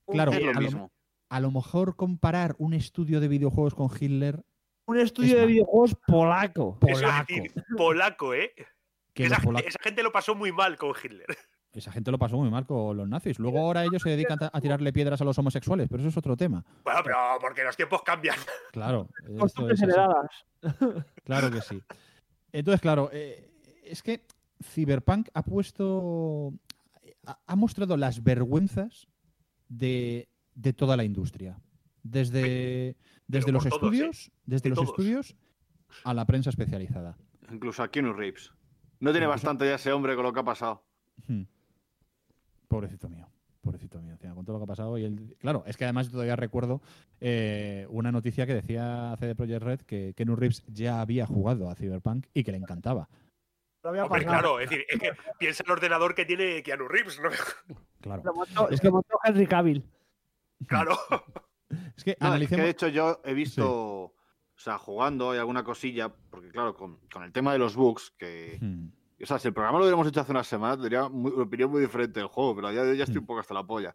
[0.08, 0.90] Claro, es lo a lo- mismo.
[1.28, 4.42] a lo mejor comparar un estudio de videojuegos con Hitler
[4.86, 6.76] Un estudio Es de videojuegos polaco.
[6.80, 7.26] Polaco.
[7.28, 8.52] decir, polaco, ¿eh?
[9.14, 9.38] que esa,
[9.80, 11.26] gente lo pasó muy mal con Hitler.
[11.72, 13.38] Esa gente lo pasó muy mal con los nazis.
[13.38, 16.36] Luego ahora ellos se dedican a tirarle piedras a los homosexuales, pero eso es otro
[16.36, 16.64] tema.
[16.82, 18.34] Bueno, pero porque los tiempos cambian.
[18.72, 19.08] Claro.
[19.38, 20.46] Costumbres es heredadas.
[21.22, 21.80] Claro que sí.
[22.50, 23.48] Entonces, claro, eh,
[23.84, 24.26] es que
[24.60, 26.52] Cyberpunk ha puesto.
[27.24, 29.08] Ha, mostrado las vergüenzas
[29.68, 31.60] de, de toda la industria.
[32.02, 33.76] Desde, desde los todos, ¿eh?
[33.76, 34.90] estudios, desde De los todos.
[34.90, 35.36] estudios
[36.04, 37.16] a la prensa especializada.
[37.52, 38.52] Incluso a Keanu Reeves.
[39.00, 40.82] No tiene Incluso- bastante ya ese hombre con lo que ha pasado.
[41.26, 41.42] Hmm.
[42.68, 43.26] Pobrecito mío.
[43.60, 44.96] Pobrecito mío, con todo lo que ha pasado.
[44.96, 46.80] Y él, claro, es que además yo todavía recuerdo
[47.20, 51.74] eh, una noticia que decía CD Projekt Red que Keanu Reeves ya había jugado a
[51.74, 53.10] Cyberpunk y que le encantaba.
[53.82, 54.40] Lo había Hombre, pasado.
[54.40, 57.30] claro, es decir, es que piensa el ordenador que tiene Keanu Reeves, ¿no?
[58.00, 58.22] Claro.
[58.24, 59.84] Lo montó, Es que- montó Henry Cavill.
[60.66, 60.96] Claro.
[61.96, 64.14] Es que No, es que de hecho yo he visto, o
[64.56, 68.58] sea, jugando y alguna cosilla, porque claro, con, con el tema de los bugs, que,
[68.60, 68.88] Hmm.
[69.22, 71.70] o sea, si el programa lo hubiéramos hecho hace unas semanas, tendría muy- una opinión
[71.70, 73.94] muy diferente del juego, pero ya, ya estoy un poco hasta la polla.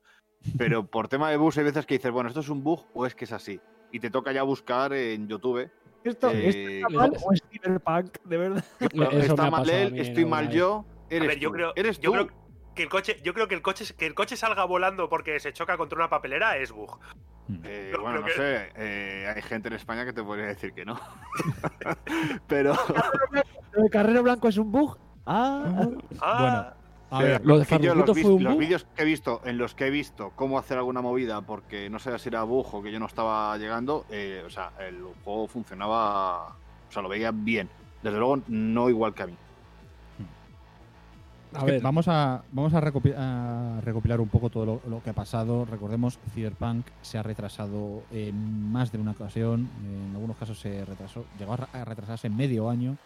[0.58, 3.06] Pero por tema de bugs hay veces que dices, bueno, ¿esto es un bug o
[3.06, 3.60] es que es así?
[3.92, 5.70] Y te toca ya buscar en YouTube.
[6.06, 8.18] ¿Esto, Eh, ¿esto está mal o es Cyberpunk?
[8.24, 8.64] De verdad.
[9.12, 12.14] Está mal él, mí estoy mal yo, eres A ver, yo creo, eres yo tú.
[12.14, 12.28] creo
[12.76, 15.52] que el coche, yo creo que el coche, que el coche salga volando porque se
[15.52, 17.00] choca contra una papelera es bug.
[17.48, 17.58] Hmm.
[17.64, 20.86] Eh, bueno, no que- sé, eh, hay gente en España que te podría decir que
[20.86, 21.00] no.
[22.48, 22.74] pero
[23.72, 24.98] ¿Lo de Carrero Blanco es un bug?
[25.26, 25.90] Ah,
[26.22, 26.74] Ah,
[27.12, 29.06] A ver, Lo de Es que yo Farruquito los, fue un los vídeos que he
[29.06, 32.44] visto, en los que he visto cómo hacer alguna movida porque no sabía si era
[32.44, 37.02] bug o que yo no estaba llegando, eh, o sea, el juego funcionaba, o sea,
[37.04, 37.70] lo veía bien.
[38.02, 39.36] Desde luego, no igual que a mí.
[41.54, 44.82] A Es que ver, vamos a, vamos a, recopi- a recopilar un poco todo lo,
[44.90, 45.64] lo que ha pasado.
[45.64, 49.70] Recordemos, Cyberpunk se ha retrasado en más de una ocasión.
[49.86, 52.98] En algunos casos se retrasó, llegó a retrasarse medio año.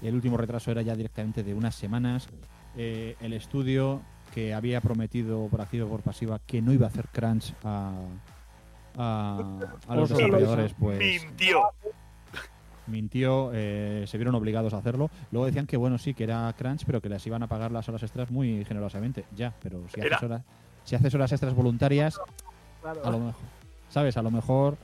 [0.00, 2.28] El último retraso era ya directamente de unas semanas.
[2.76, 4.00] Eh, el estudio
[4.34, 7.92] que había prometido por activa por pasiva que no iba a hacer crunch a,
[8.96, 9.58] a,
[9.88, 11.62] a los desarrolladores, pues mintió.
[12.86, 15.10] mintió, eh, se vieron obligados a hacerlo.
[15.30, 17.88] Luego decían que bueno, sí, que era crunch, pero que les iban a pagar las
[17.88, 19.26] horas extras muy generosamente.
[19.36, 20.42] Ya, pero si haces horas,
[20.84, 22.18] si haces horas extras voluntarias,
[22.80, 23.00] claro.
[23.04, 23.42] a lo mejor,
[23.90, 24.16] ¿sabes?
[24.16, 24.78] A lo mejor,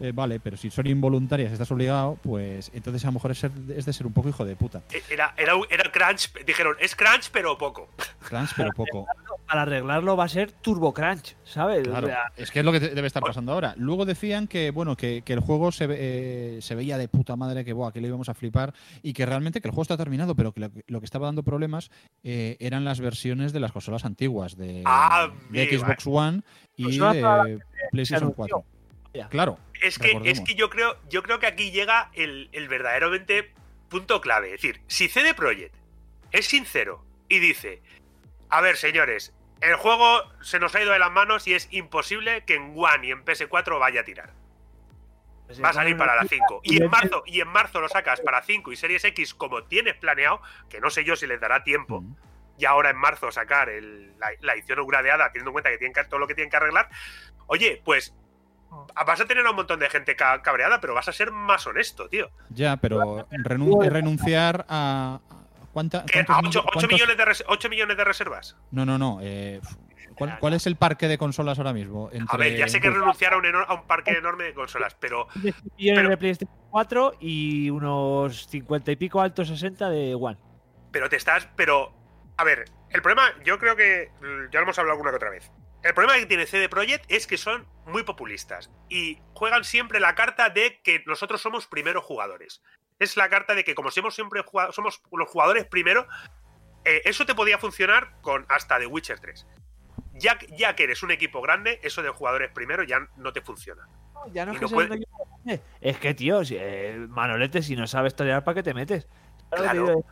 [0.00, 3.38] eh, vale, pero si son involuntarias y estás obligado, pues entonces a lo mejor es,
[3.38, 4.82] ser- es de ser un poco hijo de puta.
[5.10, 7.88] Era, era, un- era crunch, dijeron, es crunch pero poco.
[8.28, 9.06] Crunch, pero poco.
[9.46, 11.86] Para arreglarlo va a ser Turbo Crunch, ¿sabes?
[11.86, 13.74] O Claro, sea, es que es lo que te- debe estar pasando ahora.
[13.76, 15.96] Luego decían que bueno que, que el juego se, ve-
[16.56, 19.26] eh, se veía de puta madre, que buah, que le íbamos a flipar y que
[19.26, 21.90] realmente que el juego está terminado, pero que lo, que- lo que estaba dando problemas
[22.22, 26.40] eh, eran las versiones de las consolas antiguas de, Ah, de Xbox One
[26.76, 27.58] y de
[27.92, 28.34] PlayStation anunció.
[28.36, 28.64] 4.
[29.30, 33.52] Claro, Es que, es que yo creo, yo creo que aquí llega el, el verdaderamente
[33.88, 34.54] punto clave.
[34.54, 35.74] Es decir, si CD Projekt
[36.32, 37.80] es sincero y dice,
[38.50, 42.44] a ver señores, el juego se nos ha ido de las manos y es imposible
[42.44, 44.32] que en One y en PS4 vaya a tirar.
[45.62, 46.60] Va a salir para la 5.
[46.64, 49.94] Y en marzo, y en marzo lo sacas para 5 y Series X como tienes
[49.94, 52.00] planeado, que no sé yo si les dará tiempo.
[52.00, 52.16] Mm.
[52.58, 55.92] Y ahora en marzo sacar el- la, la edición upgradeada, teniendo en cuenta que tienen
[55.92, 56.88] que, todo lo que tienen que arreglar.
[57.46, 58.14] Oye, pues
[59.06, 61.66] vas a tener a un montón de gente ca- cabreada, pero vas a ser más
[61.66, 62.30] honesto, tío.
[62.50, 65.20] Ya, pero renun- renunciar a.
[65.72, 66.02] ¿cuánta- a
[66.42, 68.56] mil- 8, cuántos- millones de res- 8 millones de reservas.
[68.70, 69.18] No, no, no.
[69.22, 69.60] eh,
[70.16, 72.10] ¿cuál, cuál es el parque de consolas ahora mismo?
[72.28, 74.94] A ver, ya sé que renunciar a un, eno- a un parque enorme de consolas,
[74.94, 80.14] pero 10 millones Pero- de PlayStation 4 y unos 50 y pico altos 60 de
[80.14, 80.38] One.
[80.92, 81.48] pero te estás.
[81.56, 81.92] Pero,
[82.36, 85.30] a ver, el problema, yo creo que mm, ya lo hemos hablado alguna que otra
[85.30, 85.50] vez.
[85.84, 90.14] El problema que tiene CD Projekt es que son muy populistas y juegan siempre la
[90.14, 92.62] carta de que nosotros somos primeros jugadores.
[92.98, 96.06] Es la carta de que como somos siempre jugado- somos los jugadores primero,
[96.86, 99.46] eh, eso te podía funcionar con hasta The Witcher 3.
[100.14, 103.86] Ya, ya que eres un equipo grande, eso de jugadores primero ya no te funciona.
[104.32, 105.62] Ya no es no que sea puede- un equipo grande.
[105.82, 109.06] Es que, tío, si, eh, Manolete, si no sabes torear, ¿para qué te metes?
[109.50, 110.04] ¿Sabes lo que Claro.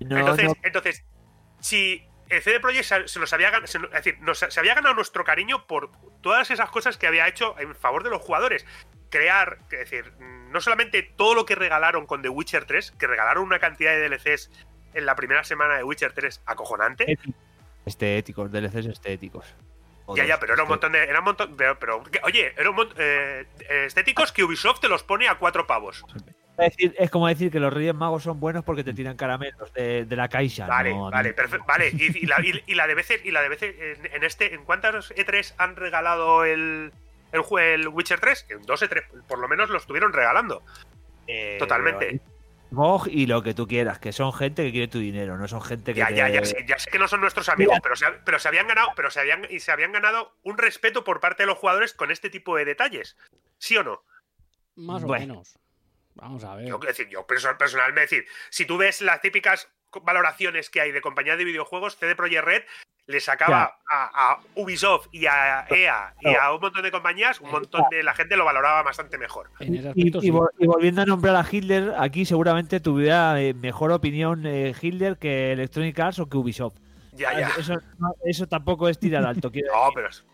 [0.00, 1.04] No, entonces, no, entonces,
[1.60, 4.94] si el CD Projekt se, se nos había ganado, es decir, nos- se había ganado
[4.94, 5.90] nuestro cariño por
[6.22, 8.64] todas esas cosas que había hecho en favor de los jugadores.
[9.10, 13.42] Crear, es decir, no solamente todo lo que regalaron con The Witcher 3, que regalaron
[13.44, 14.50] una cantidad de DLCs
[14.94, 17.18] en la primera semana de Witcher 3 acojonante.
[17.86, 19.46] Estéticos, DLCs estéticos.
[20.16, 21.04] Ya, ya, pero era un montón de.
[21.04, 21.56] Era un montón.
[21.56, 22.96] Pero, oye, era un montón.
[22.98, 23.46] eh,
[23.86, 26.04] estéticos que Ubisoft te los pone a cuatro pavos.
[26.60, 29.72] Es, decir, es como decir que los Reyes Magos son buenos porque te tiran caramelos
[29.72, 30.66] de, de la caixa.
[30.66, 31.64] Vale, no, vale, perfecto.
[31.66, 34.24] Vale, y, y la, y- y la de veces, y la de veces, en, en
[34.24, 36.92] este, ¿en cuántas E3 han regalado el,
[37.32, 38.46] el, el Witcher 3?
[38.50, 40.62] En dos E3, por lo menos lo estuvieron regalando.
[41.26, 42.20] Eh, Totalmente.
[42.72, 45.60] Mog y lo que tú quieras, que son gente que quiere tu dinero, no son
[45.60, 45.98] gente que.
[45.98, 48.38] Ya, te- ya, ya, sé, ya sé que no son nuestros amigos, pero se, pero
[48.38, 51.48] se habían ganado, pero se habían, y se habían ganado un respeto por parte de
[51.48, 53.16] los jugadores con este tipo de detalles.
[53.58, 54.02] ¿Sí o no?
[54.76, 55.24] Más Bueno.
[55.24, 55.58] o menos.
[56.20, 56.66] Vamos a ver.
[56.68, 59.68] Yo, decir, yo perso- personalmente, decir, si tú ves las típicas
[60.02, 62.62] valoraciones que hay de compañías de videojuegos, CD Projekt Red
[63.06, 67.50] le sacaba a, a Ubisoft y a EA y a un montón de compañías, un
[67.50, 69.50] montón de la gente lo valoraba bastante mejor.
[69.58, 70.30] Y, aspecto y sí.
[70.30, 75.16] vol- y volviendo a nombrar a Hitler, aquí seguramente tuviera eh, mejor opinión eh, Hitler
[75.18, 76.76] que Electronic Arts o que Ubisoft.
[77.12, 77.48] Ya, ya.
[77.58, 79.48] Eso, no- eso tampoco es tirar alto.
[79.54, 79.92] No, decir.
[79.94, 80.24] pero es-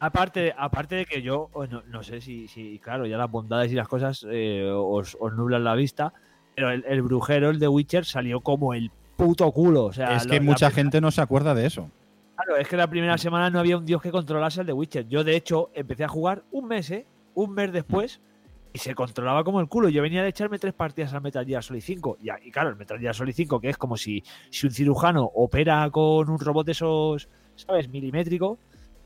[0.00, 3.72] Aparte, aparte de que yo, oh, no, no sé si, si, claro, ya las bondades
[3.72, 6.12] y las cosas eh, os, os nublan la vista,
[6.54, 9.86] pero el, el brujero, el de Witcher, salió como el puto culo.
[9.86, 11.90] O sea, Es que mucha gente no se acuerda de eso.
[12.36, 15.08] Claro, es que la primera semana no había un dios que controlase el de Witcher.
[15.08, 17.04] Yo, de hecho, empecé a jugar un mes, ¿eh?
[17.34, 18.20] Un mes después
[18.72, 19.88] y se controlaba como el culo.
[19.88, 22.18] Yo venía de echarme tres partidas al Metal Gear Solid 5.
[22.22, 25.24] Y, y claro, el Metal Gear Solid 5, que es como si, si un cirujano
[25.34, 27.88] opera con un robot de esos, ¿sabes?
[27.88, 28.58] Milimétrico.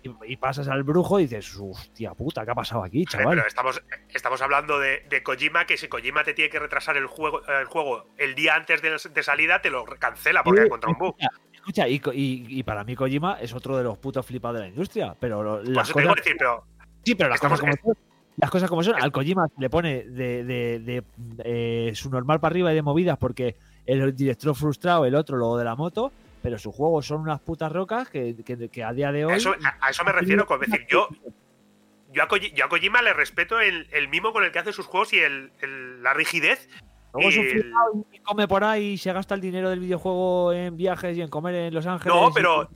[0.02, 3.36] Y, y pasas al brujo y dices, hostia puta, ¿qué ha pasado aquí, chaval?
[3.36, 3.80] pero estamos,
[4.12, 7.66] estamos hablando de, de Kojima, que si Kojima te tiene que retrasar el juego, el
[7.66, 11.16] juego el día antes de, de salida, te lo cancela porque ha encontrado un bug.
[11.54, 14.68] Escucha, y, y- y para mí Kojima es otro de los putos flipados de la
[14.68, 15.14] industria.
[15.20, 16.64] Pero lo- Por las cosas, decir, pero
[17.04, 18.02] Sí, pero las Estamos- cosas como son.
[18.38, 18.94] Las cosas como son.
[19.00, 21.02] Al Kojima le pone de, de- de,
[21.44, 23.54] eh, su normal para arriba y de movidas porque
[23.86, 26.10] el director frustrado, el otro lo de la moto,
[26.42, 29.32] pero sus juegos son unas putas rocas que, que- que a día de hoy.
[29.32, 31.08] a eso, a, a eso me refiero con decir, yo,
[32.12, 34.72] yo, a Koji- yo a Kojima le respeto el, el mimo con el que hace
[34.72, 36.68] sus juegos y el, el- la rigidez.
[37.14, 39.68] Luego es un y el- flipado y come por ahí y se gasta el dinero
[39.70, 42.14] del videojuego en viajes y en comer en Los Ángeles.
[42.14, 42.70] No, y- pero-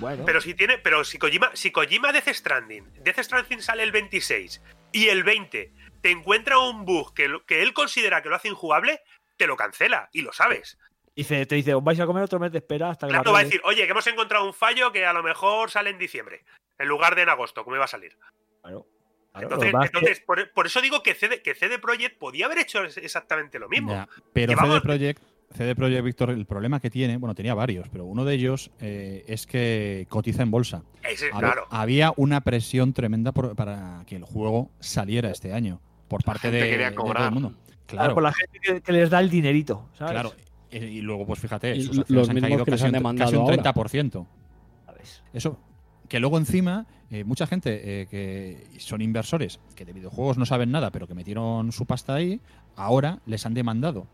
[0.00, 3.92] Bueno, Pero si tiene, pero si Kojima, si Kojima Death Stranding, Death Stranding sale el
[3.92, 8.48] 26 y el 20 te encuentra un bug que, que él considera que lo hace
[8.48, 9.00] injugable,
[9.36, 10.78] te lo cancela y lo sabes.
[11.14, 13.38] Dice, te dice, os vais a comer otro mes de espera hasta que Claro, va
[13.38, 13.60] a arregles".
[13.60, 16.44] decir, oye, que hemos encontrado un fallo que a lo mejor sale en diciembre,
[16.78, 18.16] en lugar de en agosto, como iba a salir.
[18.62, 18.86] Claro,
[19.34, 23.58] Entonces, que por, por eso digo que CD, que CD Projekt podía haber hecho exactamente
[23.58, 23.90] lo mismo.
[23.92, 25.22] Ya, Pero CD Projekt,
[25.56, 29.24] CD Projekt, Víctor, el problema que tiene, bueno, tenía varios, pero uno de ellos eh,
[29.26, 30.82] es que cotiza en bolsa.
[31.02, 31.66] Ese, Hab- claro.
[31.70, 36.58] Había una presión tremenda por- para que el juego saliera este año por parte gente
[36.64, 37.52] de, quería de todo el mundo.
[37.86, 40.12] Claro, Claro, por la gente que, que les da el dinerito, ¿sabes?
[40.12, 40.32] claro.
[40.72, 43.30] Eh, Y luego, pues fíjate, sus los han mismos caído que casi, han un, demandado
[43.30, 43.62] casi un ahora.
[43.74, 44.26] 30%.
[44.86, 45.22] ¿Sabes?
[45.32, 45.58] Eso,
[46.08, 50.70] que luego encima, eh, mucha gente eh, que son inversores, que de videojuegos no saben
[50.70, 52.40] nada, pero que metieron su pasta ahí,
[52.76, 54.06] ahora les han demandado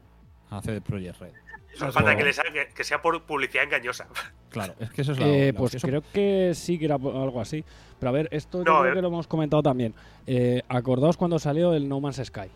[0.51, 1.33] a CD Projekt Red.
[1.75, 4.07] Solo falta que, les haga- que- sea por publicidad engañosa.
[4.51, 5.27] Claro, es que eso es la.
[5.29, 7.63] Eh, la- pues eso- creo que sí que era algo así.
[8.01, 8.95] Pero a ver, esto yo creo eh.
[8.95, 9.95] que lo hemos comentado también.
[10.27, 12.49] Eh, acordaos cuando salió el No Man's Sky.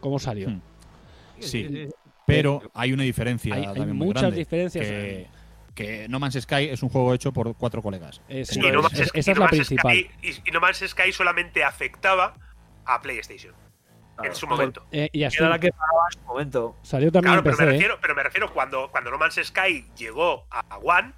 [0.00, 0.48] ¿Cómo salió?
[0.48, 0.60] Hmm.
[1.38, 1.88] Sí.
[2.28, 4.86] Pero hay una diferencia Hay- hay muchas grande, diferencias.
[4.86, 5.26] Que,
[5.74, 8.20] que No Man's Sky es un juego hecho por cuatro colegas.
[8.28, 9.96] Eso Y no es, Man's es- esa y es No la Man's principal.
[9.96, 12.34] Sky- y, y No Man's Sky solamente afectaba
[12.84, 13.54] a PlayStation
[14.22, 14.84] en su momento.
[14.90, 16.76] Eh, y a Era la que pagaba en su momento.
[16.82, 17.72] Salió también Claro, en pero me ¿eh?
[17.76, 21.12] refiero, pero me refiero cuando, cuando No Man's Sky llegó a One,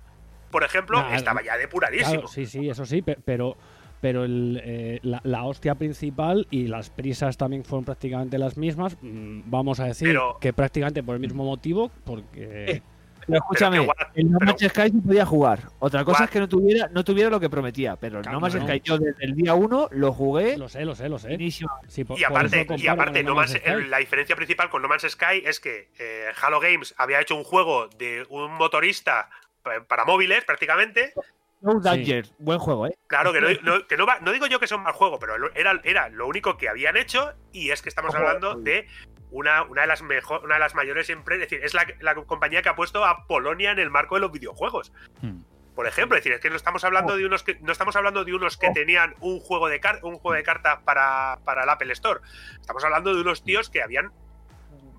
[0.51, 2.11] por ejemplo, Nah, estaba ya depuradísimo.
[2.13, 3.57] Claro, sí, sí, eso sí, pe- pero,
[4.01, 8.97] pero el, eh, la, la hostia principal y las prisas también fueron prácticamente las mismas.
[9.03, 12.83] Mm, Vamos a decir Pero- que prácticamente por el mismo motivo, porque.
[13.27, 15.61] Pero escúchame, Pero el No Man's Sky se podía jugar.
[15.79, 17.95] Otra cosa es que no tuviera, no tuviera lo que prometía.
[17.97, 18.67] Pero el Claro, No Man's no.
[18.67, 20.57] Sky, yo desde el día 1 lo jugué.
[20.57, 21.29] Lo sé, lo sé, lo sé.
[21.29, 21.71] buenísimo.
[21.87, 25.43] Sí, por- Y aparte, y aparte No Man's- la diferencia principal con No Man's Sky
[25.45, 29.29] es que eh, Halo Games había hecho un juego de un motorista
[29.63, 31.13] pa- para móviles prácticamente.
[31.61, 32.97] No Danger, buen juego, ¿eh?
[33.07, 35.19] Claro, que, no, no- que no, va- no digo yo que sea un mal juego,
[35.19, 38.87] pero era, era lo único que habían hecho y es que estamos hablando de
[39.31, 42.15] una, una de las mejor, una de las mayores empresas, es decir, es la, la
[42.15, 44.93] compañía que ha puesto a Polonia en el marco de los videojuegos.
[45.21, 45.43] Hmm.
[45.75, 48.25] Por ejemplo, es decir, es que no estamos hablando de unos que no estamos hablando
[48.25, 51.69] de unos que tenían un juego de car un juego de cartas para, para el
[51.71, 52.21] Apple Store.
[52.61, 54.11] Estamos hablando de unos tíos que habían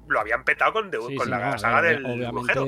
[0.07, 2.67] lo habían petado con, de- Sí, con sí, la saga del obviamente, brujero.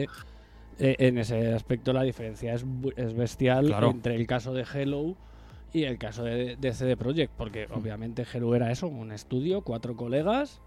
[0.80, 3.90] Eh, en ese aspecto la diferencia es, es bestial Claro.
[3.92, 5.16] entre el caso de Hello
[5.74, 7.74] y el caso de, de CD Projekt, porque Hmm.
[7.80, 10.62] obviamente Hello era eso, un estudio, cuatro colegas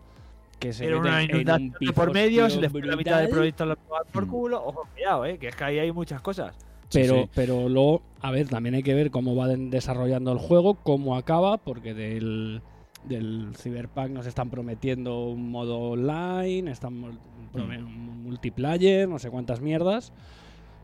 [0.58, 3.64] que se Era una inundación un por medio, se les fue la mitad del proyecto
[3.76, 4.30] tomar por Mm.
[4.30, 4.64] culo.
[4.64, 5.36] Ojo, cuidado, ¿eh?
[5.38, 6.54] Que es que ahí hay muchas cosas.
[6.92, 7.30] Pero, sí.
[7.34, 11.16] pero luego, a ver, también hay que ver cómo va de- desarrollando el juego, cómo
[11.16, 12.62] acaba, porque del,
[13.06, 17.18] del Cyberpunk nos están prometiendo un modo online, están
[17.52, 20.12] prome- un multiplayer, no sé cuántas mierdas.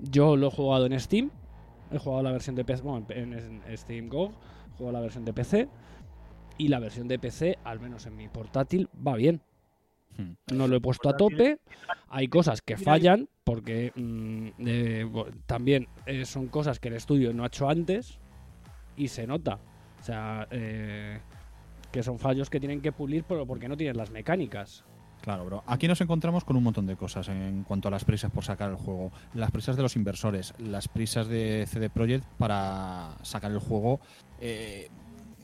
[0.01, 1.31] Yo lo he jugado en Steam,
[1.91, 4.33] he jugado la versión de PC, bueno, en, en Steam Go,
[4.73, 5.69] he jugado la versión de PC,
[6.59, 9.41] y la versión de PC, al menos en mi portátil, va bien.
[10.17, 10.33] Hmm.
[10.55, 11.59] No lo he puesto a tope.
[12.09, 15.11] Hay cosas que fallan porque mm, eh,
[15.47, 18.19] también eh, son cosas que el estudio no ha hecho antes
[18.95, 19.59] y se nota.
[20.01, 21.21] O sea, eh,
[21.93, 24.85] que son fallos que tienen que pulir pero porque no tienen las mecánicas.
[25.21, 25.63] Claro, bro.
[25.67, 28.71] Aquí nos encontramos con un montón de cosas en cuanto a las prisas por sacar
[28.71, 29.13] el juego.
[29.35, 34.01] Las prisas de los inversores, las prisas de CD Projekt para sacar el juego.
[34.41, 34.89] eh,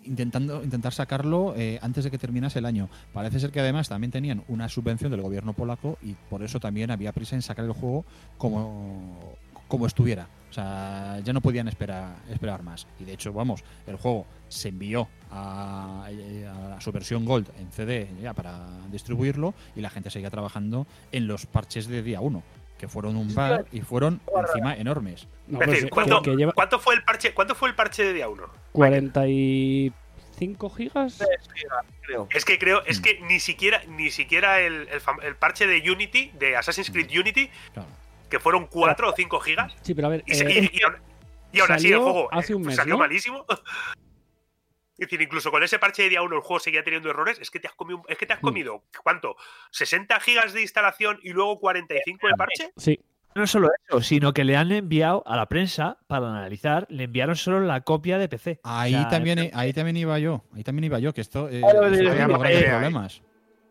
[0.04, 2.88] intentando intentar sacarlo eh, antes de que terminase el año.
[3.12, 6.90] Parece ser que además también tenían una subvención del gobierno polaco y por eso también
[6.90, 8.06] había prisa en sacar el juego
[8.38, 9.36] como,
[9.68, 10.28] como estuviera.
[10.48, 12.86] O sea, ya no podían esperar, esperar más.
[12.98, 16.06] Y de hecho, vamos, el juego se envió a,
[16.76, 21.26] a su versión Gold en CD ya para distribuirlo y la gente seguía trabajando en
[21.26, 22.42] los parches de día 1,
[22.78, 25.28] que fueron un par y fueron encima enormes.
[25.46, 27.34] No, es pues, decir, ¿cuánto, que lleva cuánto fue el parche?
[27.34, 28.42] ¿Cuánto fue el parche de día 1?
[28.72, 31.22] 45 gigas.
[32.02, 32.28] Creo.
[32.30, 34.88] Es que creo, es que ni siquiera, ni siquiera el,
[35.22, 37.88] el parche de Unity, de Assassin's Creed Unity, Claro.
[38.30, 40.94] que fueron 4 o 5 gigas, Sí, pero a ver, y, eh, y- y aún,
[41.52, 43.00] y aún así el juego hace eh, un mes, salió ¿no?
[43.00, 43.44] malísimo.
[44.98, 47.38] Es decir, incluso con ese parche de día 1 el juego seguía teniendo errores.
[47.40, 48.46] Es que te has comido, es que te has Hmm.
[48.46, 49.36] comido ¿cuánto?
[49.72, 52.72] ¿60 gigas de instalación y luego 45 de parche?
[52.76, 52.98] sí,
[53.36, 57.36] No solo eso, sino que le han enviado a la prensa para analizar, le enviaron
[57.36, 58.58] solo la copia de PC.
[58.64, 61.60] Ahí O sea, también ahí también iba yo, ahí también iba yo, que esto eh,
[61.60, 63.22] Claro, de- de- de- problemas.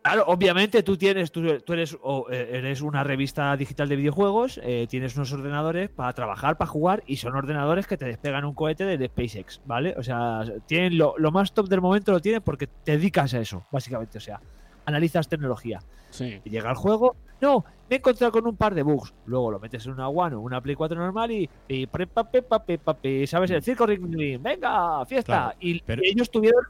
[0.02, 4.58] Claro, obviamente tú tienes, tú, tú eres, o, eh, eres una revista digital de videojuegos,
[4.62, 8.54] eh, tienes unos ordenadores para trabajar, para jugar, y son ordenadores que te despegan un
[8.54, 9.94] cohete de, de SpaceX, ¿vale?
[9.98, 13.40] O sea, tienen lo, lo más top del momento lo tienen porque te dedicas a
[13.40, 14.16] eso, básicamente.
[14.16, 14.40] O sea,
[14.86, 15.80] analizas tecnología.
[16.10, 16.40] sí.
[16.42, 19.12] Y llega el juego, no, me he encontrado con un par de bugs.
[19.26, 22.24] Luego lo metes en una One o una Play 4 normal y, y pre, pa,
[22.24, 23.50] pe, pa, pe, pa, pe, ¿sabes?
[23.50, 25.32] El circo Ring Ring, venga, fiesta.
[25.32, 26.62] Claro, y, pero- y ellos tuvieron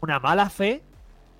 [0.00, 0.82] una mala fe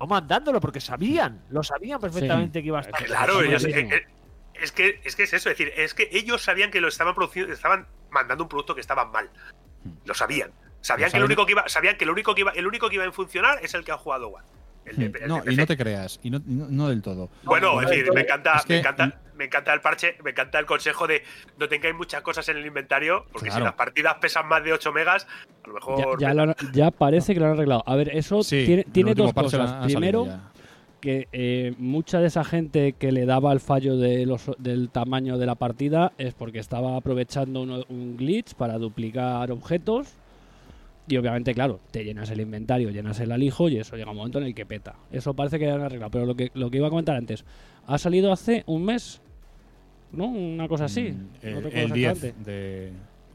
[0.05, 3.03] no mandándolo porque sabían, lo sabían perfectamente que iba a estar.
[3.05, 4.07] Claro, ellos- eh, eh,
[4.53, 7.15] es, que, es que es eso, es decir, es que ellos sabían que lo estaban
[7.15, 9.29] produciendo, estaban mandando un producto que estaba mal.
[10.05, 10.51] Lo sabían.
[10.81, 11.25] Sabían Lo que lo saben.
[11.25, 13.59] único que iba, sabían que lo único que iba, el único que iba a funcionar
[13.63, 14.45] es el que ha jugado One.
[14.85, 17.29] El de- el de No, y no te creas, y no, no- no del todo.
[17.43, 20.59] Bueno, es decir, me encanta, es que- me encanta, me encanta el parche, me encanta
[20.59, 21.23] el consejo de
[21.57, 24.91] no tengáis muchas cosas en el inventario, porque si las partidas pesan más de 8
[24.93, 25.25] megas,
[25.63, 26.19] a lo mejor.
[26.19, 27.83] ya, lo han- ya parece que lo han arreglado.
[27.85, 29.85] A ver, eso Sí, tiene, tiene dos cosas.
[29.85, 30.27] Primero,
[31.01, 35.37] que eh, mucha de esa gente que le daba el fallo de los, del tamaño
[35.37, 40.15] de la partida es porque estaba aprovechando uno- un glitch para duplicar objetos.
[41.07, 44.39] Y obviamente, claro, te llenas el inventario, llenas el alijo y eso llega un momento
[44.39, 44.95] en el que peta.
[45.11, 46.09] Eso parece que ya lo han arreglado.
[46.11, 47.45] Pero lo que, lo que iba a comentar antes,
[47.85, 49.21] ha salido hace un mes,
[50.11, 50.25] ¿no?
[50.25, 51.11] Una cosa así.
[51.11, 52.51] Mm, no el, el 10 exactamente.
[52.51, 52.87] de,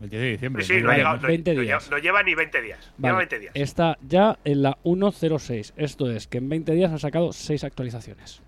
[0.02, 0.64] el 10 de diciembre.
[0.64, 1.90] Sí, sí, no, ha llegado- no- 20 no lleva- días.
[1.90, 2.92] no lleva ni 20 días.
[2.98, 3.52] Vale, Lleva 20 días.
[3.54, 5.72] Está ya en la 1.06.
[5.76, 8.42] Esto es que en 20 días han sacado 6 actualizaciones.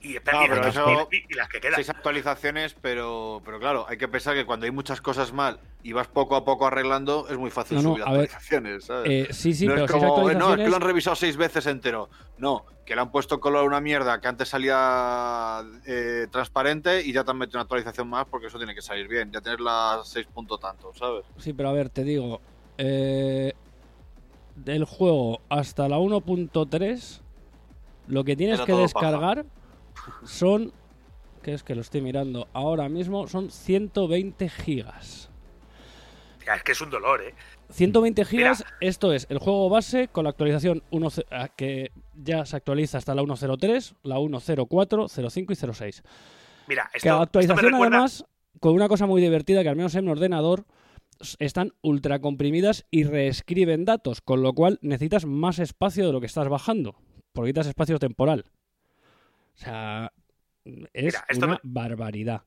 [0.00, 1.74] Y, y- No, y pero las, eso- y- y las que quedan.
[1.74, 5.92] Seis actualizaciones, pero, pero claro, hay que pensar que cuando hay muchas cosas mal y
[5.92, 8.84] vas poco a poco arreglando, es muy fácil No, no, subir a ver, actualizaciones.
[8.84, 9.10] ¿sabes?
[9.10, 10.70] Eh, sí, sí, no pero es como, eh, no, es que actualizaciones.
[10.70, 12.08] lo han revisado seis veces entero.
[12.38, 17.12] No, que le han puesto color a una mierda que antes salía eh, transparente y
[17.12, 19.30] ya te han metido una actualización más porque eso tiene que salir bien.
[19.32, 21.24] Ya tener las seis puntos tanto, ¿sabes?
[21.38, 22.40] Sí, pero a ver, te digo.
[22.78, 23.52] eh,
[24.54, 27.20] del juego hasta la 1.3,
[28.08, 29.44] lo que tienes Era que descargar
[30.24, 30.72] son.
[31.42, 35.30] Que es que lo estoy mirando ahora mismo, son 120 gigas.
[36.54, 37.34] Es que es un dolor, ¿eh?
[37.70, 42.56] 120 gigas, esto es el juego base con la actualización 1, ah, que ya se
[42.56, 46.02] actualiza hasta la 1.03, la 1.04, 05 y 06.
[46.66, 48.24] Mira, esto, la esto me actualización recuerda- además,
[48.60, 50.64] con una cosa muy divertida, que al menos en mi ordenador
[51.38, 56.26] están ultra comprimidas y reescriben datos, con lo cual necesitas más espacio de lo que
[56.26, 56.96] estás bajando,
[57.34, 58.46] porque necesitas espacio temporal.
[59.58, 60.12] O sea,
[60.64, 62.42] es Mira, esto una me- barbaridad.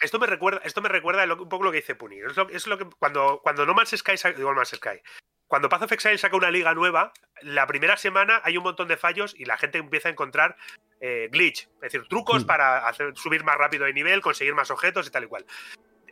[0.00, 2.24] Esto me recuerda, esto me recuerda lo- un poco lo que dice Punir.
[2.26, 5.00] Es lo, es lo que cuando, cuando No Man's Sky digo No Man's Sky,
[5.46, 8.96] cuando Path of Exile saca una liga nueva, la primera semana hay un montón de
[8.96, 10.56] fallos y la gente empieza a encontrar
[11.00, 12.46] eh, glitch, es decir, trucos Mm.
[12.46, 15.44] para hacer, subir más rápido de nivel, conseguir más objetos y tal y cual.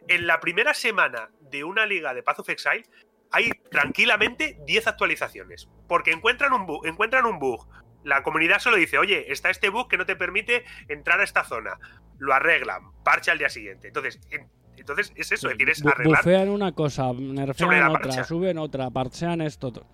[0.09, 2.85] En la primera semana de una liga de Path of Exile
[3.31, 7.67] hay tranquilamente 10 actualizaciones, porque encuentran un encuentran un bug.
[8.05, 11.45] La comunidad solo dice, oye, está este bug que no te permite entrar a esta
[11.45, 11.79] zona.
[12.19, 13.89] Lo arreglan, parche al día siguiente.
[13.89, 16.19] Entonces, en- entonces es eso, es decir, es arreglar.
[16.25, 18.25] Bufean una cosa, nerfean otra, marcha.
[18.25, 19.73] suben otra, parchean esto.
[19.73, 19.87] to-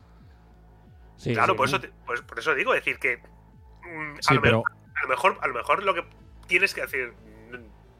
[1.16, 1.76] Sí, claro, sí, por, ¿no?
[1.76, 5.08] eso te- pues por eso digo, decir que mm, a, lo pero mejor, a lo
[5.08, 6.04] mejor a lo mejor lo que
[6.46, 7.12] tienes que decir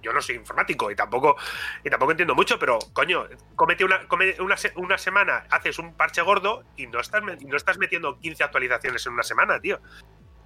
[0.02, 1.36] yo no soy informático y tampoco
[1.84, 3.26] y tampoco entiendo mucho, pero coño,
[3.56, 7.78] comete una come- una, una semana, haces un parche gordo y no estás no estás
[7.78, 9.80] metiendo 15 actualizaciones en una semana, tío.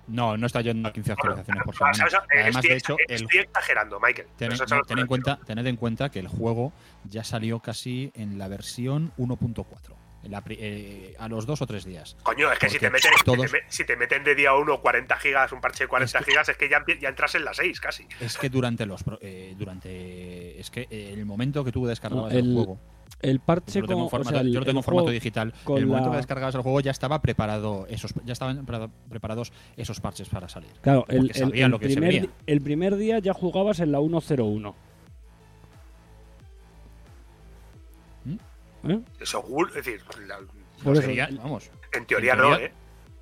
[0.09, 2.25] No, no está yendo a 15 actualizaciones por semana.
[2.33, 4.29] Además, estoy, de hecho, el, estoy exagerando, Michael.
[4.37, 6.73] ten, no, en cuenta, tened en cuenta que el juego
[7.05, 9.65] ya salió casi en la versión 1.4.
[10.29, 12.17] la eh, a los dos o tres días.
[12.23, 14.55] Coño, es que si te, meten, si, todos- te, me- si te meten de día
[14.55, 17.81] uno 40 gigas, un parche de 40 gigas, es que ya, entras en la 6
[17.81, 18.07] casi.
[18.21, 22.33] Es que durante los pro- eh, durante es que eh, el momento que tú descargabas
[22.33, 22.79] No, el, el- juego
[23.21, 24.85] El parche yo lo tengo en formato, o sea, el- yo lo tengo el en
[24.85, 27.87] formato juego digital con en el momento la- que descargabas el juego ya estaba preparado
[27.89, 31.27] esos ya estaban pre- preparados esos parches para salir Claro, el,
[31.71, 32.21] lo que se primer, venía.
[32.23, 34.75] di- el primer día ya jugabas en la 101.
[38.89, 39.01] ¿Eh?
[39.23, 40.39] Seguro, es decir, la-
[40.93, 42.73] eso, Sería- vamos en teoría en no, teoría- ¿eh?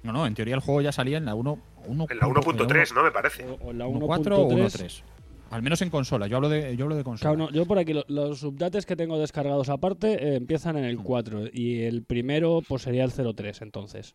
[0.02, 2.94] no no en teoría el juego ya salía en la 1 1 En la 1.3,
[2.94, 3.02] ¿no?
[3.02, 3.44] Me parece.
[3.46, 4.74] o, o en la 1.4 o 1.3.
[4.74, 5.02] 1.3
[5.50, 7.78] al menos en consola yo hablo de yo hablo de consola Claro, no, yo por
[7.78, 11.02] aquí lo- los updates que tengo descargados aparte eh, empiezan en el Mm.
[11.02, 14.14] 4 y el primero pues sería el 03 entonces.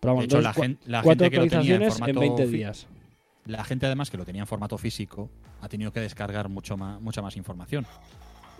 [0.00, 2.10] Pero vamos, de hecho, dos- la, gen- la cuatro gente que lo tenía en formato
[2.12, 2.86] en 20 fi- días.
[3.46, 5.30] la gente además que lo tenía en formato físico
[5.62, 7.86] ha tenido que descargar mucho más, mucha más información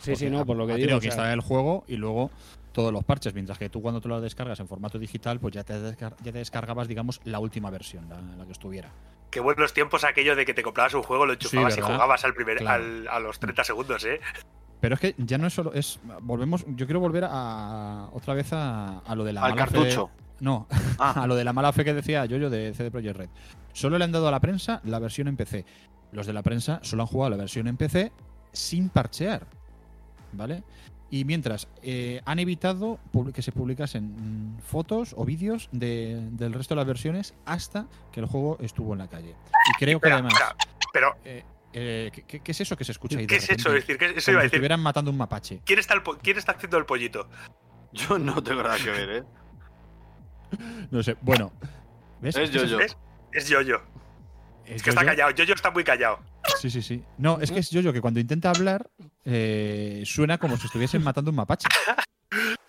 [0.01, 0.87] Sí, sí, no, ha- por lo que ha digo.
[0.87, 2.31] tenido o que sea, instalar el juego y luego
[2.73, 5.63] todos los parches, mientras que tú cuando te lo descargas en formato digital, pues ya
[5.65, 8.91] te, descar- ya te descargabas, digamos, la última versión, la, la que estuviera.
[9.31, 12.35] Qué buenos tiempos aquello de que te comprabas un juego, lo enchufabas y jugabas al
[12.35, 12.85] primer, Claro.
[12.85, 14.21] al- a los 30 segundos, ¿eh?
[14.81, 18.53] Pero es que ya no es solo, es volvemos, yo quiero volver a otra vez
[18.53, 20.11] a, a lo de la Al mala fe- cartucho.
[20.41, 20.67] no,
[20.99, 21.23] Ah.
[21.23, 23.29] a lo de la mala fe que decía yo de CD Projekt Red.
[23.73, 25.65] Solo le han dado a la prensa la versión en PC.
[26.13, 28.13] Los de la prensa solo han jugado la versión en PC
[28.53, 29.47] sin parchear,
[30.37, 30.63] ¿vale?
[31.11, 32.99] Y mientras eh, han evitado
[33.33, 38.21] que se publicasen mm, fotos o vídeos de- del resto de las versiones hasta que
[38.21, 39.35] el juego estuvo en la calle.
[39.71, 40.33] Y creo que además.
[40.33, 40.57] espera,
[40.93, 43.25] pero, eh, eh, ¿qué- ¿qué, qué es eso que se escucha ahí?
[43.25, 43.69] de ¿qué es eso?
[43.69, 44.57] Es decir, ¿qué- eso iba a si decir.
[44.57, 45.61] estuvieran matando un mapache.
[45.65, 47.29] ¿Quién está, el po- ¿Quién está haciendo el pollito?
[47.93, 49.23] Yo no tengo nada que ver, ¿eh?
[50.91, 51.53] No sé, bueno.
[52.21, 52.37] ¿Ves?
[52.37, 52.79] Es Yo-Yo.
[53.33, 53.83] Es Yoyo.
[54.67, 55.11] Es Es que está Yo-Yo.
[55.13, 55.31] callado.
[55.33, 56.19] Yoyo está muy callado.
[56.61, 57.03] Sí, sí, sí.
[57.19, 58.91] No, es que es yo que cuando intenta hablar
[59.25, 61.69] eh, suena como si estuviesen matando un mapache.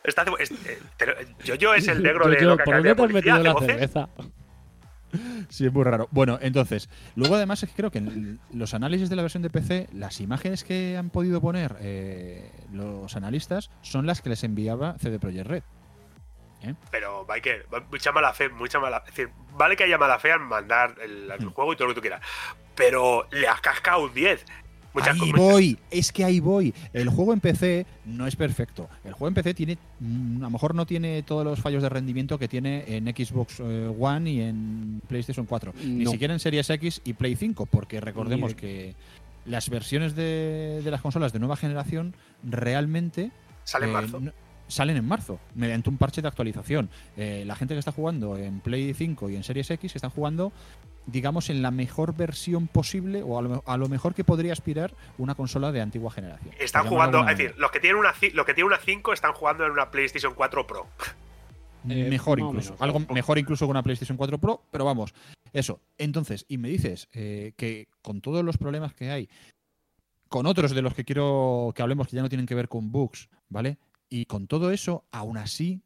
[0.03, 3.11] Está, es, eh, pero Yoyo es el negro de lo que ¿Por de te has
[3.11, 3.67] metido la voces.
[3.71, 4.09] cerveza?
[5.49, 6.07] Sí, es muy raro.
[6.11, 9.49] Bueno, entonces, luego además es que creo que en los análisis de la versión de
[9.49, 14.95] PC, las imágenes que han podido poner eh, los analistas son las que les enviaba
[14.99, 15.63] CD Projekt Red.
[16.91, 20.39] Pero, Michael, mucha mala fe, mucha mala Es decir, vale que haya mala fe al
[20.41, 21.49] mandar el, el Mm.
[21.51, 22.21] juego y todo lo que tú quieras.
[22.75, 24.45] Pero le has cascado un 10.
[24.93, 26.73] Muchas ahí voy, es que ahí voy.
[26.93, 28.89] El juego en PC no es perfecto.
[29.03, 31.89] El juego en PC tiene, mm, a lo mejor no tiene todos los fallos de
[31.89, 35.73] rendimiento que tiene en Xbox eh, One y en PlayStation 4.
[35.83, 38.95] Ni siquiera en Series X y Play 5, porque recordemos que
[39.45, 43.31] las versiones de, de las consolas de nueva generación realmente
[43.65, 44.19] Sale en eh, marzo.
[44.21, 44.31] no,
[44.67, 46.89] salen en marzo, mediante un parche de actualización.
[47.17, 50.51] Eh, la gente que está jugando en Play 5 y en Series X están jugando,
[51.05, 54.93] digamos, en la mejor versión posible o a lo, a lo mejor que podría aspirar
[55.17, 56.53] una consola de antigua generación.
[56.59, 59.65] Están jugando, es decir, los que tienen una los que tienen una 5 están jugando
[59.65, 60.87] en una PlayStation 4 Pro.
[61.87, 62.71] Eh, mejor incluso.
[62.71, 62.81] menos.
[62.81, 65.13] Algo mejor incluso que una PlayStation 4 Pro, pero vamos,
[65.53, 65.79] eso.
[65.97, 69.29] Entonces, y me dices eh, que con todos los problemas que hay,
[70.27, 72.91] con otros de los que quiero que hablemos que ya no tienen que ver con
[72.91, 73.77] bugs, ¿vale?
[74.09, 75.81] Y con todo eso, aún así,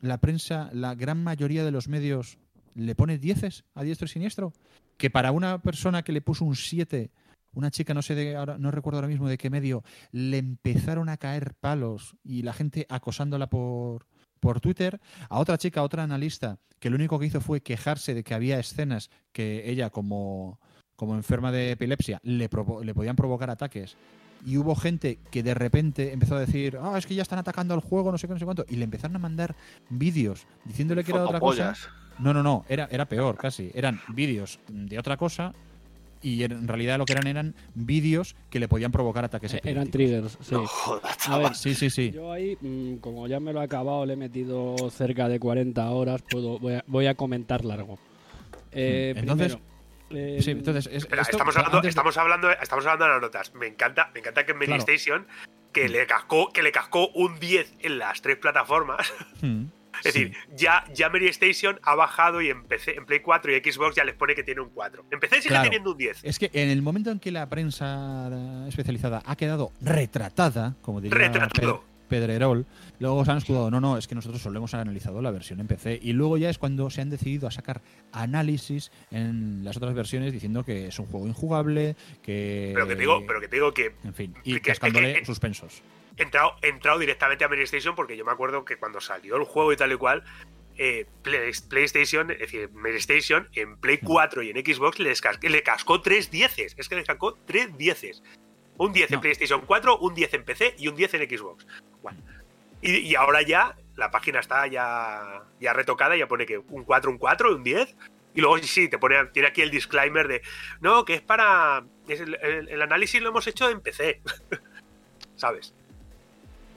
[0.00, 2.38] la prensa, la gran mayoría de los medios
[2.74, 4.52] le pone dieces a diestro y siniestro.
[4.98, 7.10] Que para una persona que le puso un 7,
[7.54, 11.08] una chica, no sé de ahora, no recuerdo ahora mismo de qué medio, le empezaron
[11.08, 14.06] a caer palos y la gente acosándola por,
[14.40, 18.14] por Twitter, a otra chica, a otra analista, que lo único que hizo fue quejarse
[18.14, 20.60] de que había escenas que ella, como,
[20.96, 23.96] como enferma de epilepsia, le, provo- le podían provocar ataques.
[24.44, 27.74] Y hubo gente que de repente empezó a decir, ah, es que ya están atacando
[27.74, 28.64] al juego, no sé qué, no sé cuánto.
[28.68, 29.54] Y le empezaron a mandar
[29.88, 31.74] vídeos diciéndole que era otra cosa.
[32.18, 33.70] No, no, no, era, era peor casi.
[33.74, 35.54] Eran vídeos de otra cosa
[36.22, 39.88] y en realidad lo que eran eran vídeos que le podían provocar ataques Eh, Eran
[39.88, 40.54] triggers, sí.
[40.54, 42.10] No jodas, A ver, Sí, sí, sí.
[42.12, 45.90] Yo ahí, mm, como ya me lo he acabado, le he metido cerca de 40
[45.90, 47.98] horas, puedo, voy, a, voy a comentar largo.
[48.70, 49.71] Eh, Entonces, primero,
[50.14, 53.10] eh, Sí, entonces, es- Espera, esto- estamos, hablando, antes de- estamos, hablando, estamos hablando de
[53.12, 53.54] las notas.
[53.54, 54.72] Me encanta, me encanta que en Claro.
[54.84, 55.26] PlayStation
[55.72, 55.92] que Mm.
[55.92, 59.12] le cascó, que le cascó un 10 en las tres plataformas.
[59.40, 59.64] Hmm,
[60.04, 60.24] Es sí.
[60.24, 63.94] decir, ya, ya Mary Station ha bajado y en, PC, en Play 4 y Xbox
[63.94, 65.04] ya les pone que tiene un 4.
[65.10, 65.64] En PC sigue Claro.
[65.64, 66.20] teniendo un 10.
[66.24, 68.30] Es que en el momento en que la prensa
[68.68, 71.84] especializada ha quedado retratada, como diría Retratado.
[72.12, 72.66] Pedrerol,
[73.00, 75.66] luego se han escudado, no, no, es que nosotros solo hemos analizado la versión en
[75.66, 75.98] PC.
[76.02, 77.80] Y luego ya es cuando se han decidido a sacar
[78.12, 82.72] análisis en las otras versiones diciendo que es un juego injugable, que...
[82.74, 85.24] Pero que te digo, pero que te digo que En fin, y que- cascándole que-
[85.24, 85.82] suspensos.
[86.18, 89.36] he entrado, he entrado directamente a Mary Station porque yo me acuerdo que cuando salió
[89.36, 90.22] el juego y tal y cual,
[90.76, 94.06] eh, Play- PlayStation, es decir, Mary Station, en Play Mm.
[94.06, 96.74] 4 y en Xbox les cas- le cascó tres dieces.
[96.78, 98.22] Es que le cascó tres dieces.
[98.78, 99.20] Un 10 en.
[99.20, 101.66] PlayStation 4, un 10 en PC y un 10 en Xbox.
[102.80, 107.18] Y, ahora ya la página está ya, ya retocada, ya pone que un 4, un
[107.18, 107.96] 4 y un 10.
[108.34, 110.42] Y luego sí, te pone, tiene aquí el disclaimer de,
[110.80, 111.84] no, que es para...
[112.08, 114.20] el, análisis lo hemos hecho en PC.
[115.36, 115.74] ¿Sabes?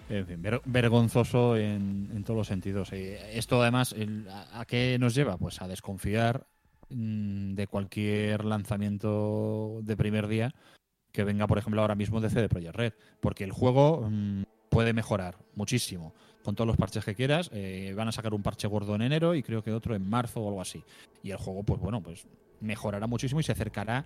[0.10, 2.92] En fin, ver- vergonzoso en, en todos los sentidos.
[2.94, 3.96] Y esto además,
[4.54, 5.38] a qué nos lleva?
[5.38, 6.46] Pues a desconfiar
[6.90, 10.54] mm, de cualquier lanzamiento de primer día
[11.12, 12.94] que venga, por ejemplo, ahora mismo de CD Projekt Red.
[13.22, 14.44] Porque el juego mm,
[14.76, 16.14] puede mejorar muchísimo
[16.44, 17.50] con todos los parches que quieras.
[17.54, 20.42] Eh, van a sacar un parche gordo en enero y creo que otro en marzo
[20.42, 20.84] o algo así.
[21.24, 22.28] Y el juego, pues bueno, pues
[22.60, 24.04] mejorará muchísimo y se acercará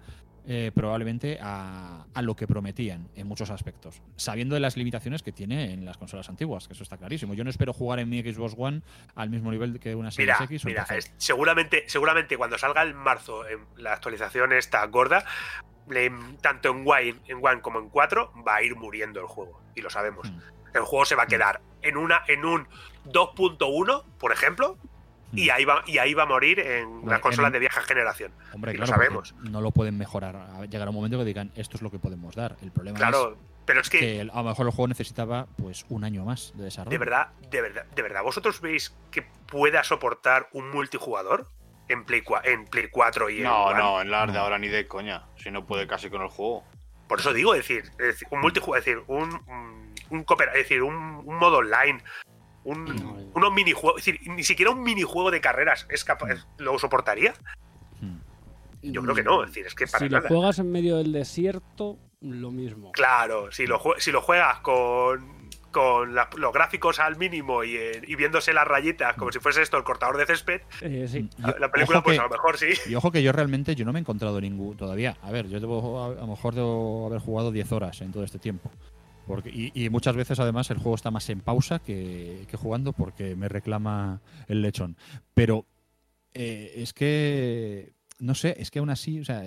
[0.48, 5.32] eh, probablemente a, a lo que prometían en muchos aspectos, sabiendo de las limitaciones que
[5.32, 7.34] tiene en las consolas antiguas, que eso está clarísimo.
[7.34, 8.82] Yo no espero jugar en mi Xbox One
[9.16, 12.84] al mismo nivel que una Series Mira, X o mira, es- seguramente, seguramente cuando salga
[12.84, 15.26] en marzo en la actualización esta gorda,
[15.90, 16.12] le-
[16.42, 19.60] tanto en One, en One como en 4 va a ir muriendo el juego.
[19.76, 20.32] Y lo sabemos.
[20.32, 20.40] Mm.
[20.74, 22.68] El juego se va a quedar en una, en un
[23.06, 24.78] 2.1, por ejemplo,
[25.34, 25.52] y Mm.
[25.54, 28.32] ahí va, y ahí va a morir en las consolas en- de vieja generación.
[28.54, 29.34] Hombre, y lo claro, sabemos.
[29.34, 30.36] porque no lo pueden mejorar.
[30.70, 32.56] Llegará un momento que digan, esto es lo que podemos dar.
[32.62, 36.04] El problema Claro, pero es es que, a lo mejor el juego necesitaba pues un
[36.04, 36.92] año más de desarrollo.
[36.92, 41.48] de verdad, de verdad, de verdad, ¿vosotros veis que pueda soportar un multijugador
[41.88, 43.80] en Play, en Play 4 y en No, One?
[43.80, 45.26] no, en las de ahora ni de coña.
[45.38, 46.64] Si no puede casi con el juego.
[47.08, 50.64] Por eso digo, es decir, es decir, un multijugador, es decir, un, un, cooper- es
[50.64, 52.01] decir, un, un modo online,
[52.64, 53.18] un, No.
[53.34, 57.34] unos minijuegos, es decir, ni siquiera un minijuego de carreras es capaz, lo soportaría.
[58.01, 58.18] Mm.
[58.91, 61.12] Yo creo que no, es decir, es que para si lo juegas en medio del
[61.12, 62.91] desierto, lo mismo.
[62.91, 67.76] Claro, si lo, jue- si lo juegas con, con la- los gráficos al mínimo y,
[67.78, 71.30] eh, y viéndose las rayitas como si fuese esto el cortador de césped, Eh, sí.
[71.60, 72.68] La película ojo pues que- a lo mejor sí.
[72.89, 75.18] Y ojo que yo realmente yo no me he encontrado ningún todavía.
[75.24, 78.24] A ver, yo debo, a, a lo mejor debo haber jugado 10 horas en todo
[78.24, 78.70] este tiempo.
[79.30, 83.48] Porque, y, muchas veces además el juego está más en pausa que, jugando porque me
[83.48, 84.98] reclama el lechón.
[85.36, 85.68] Pero
[86.34, 89.44] eh, es que, no sé, es que aún así, o sea,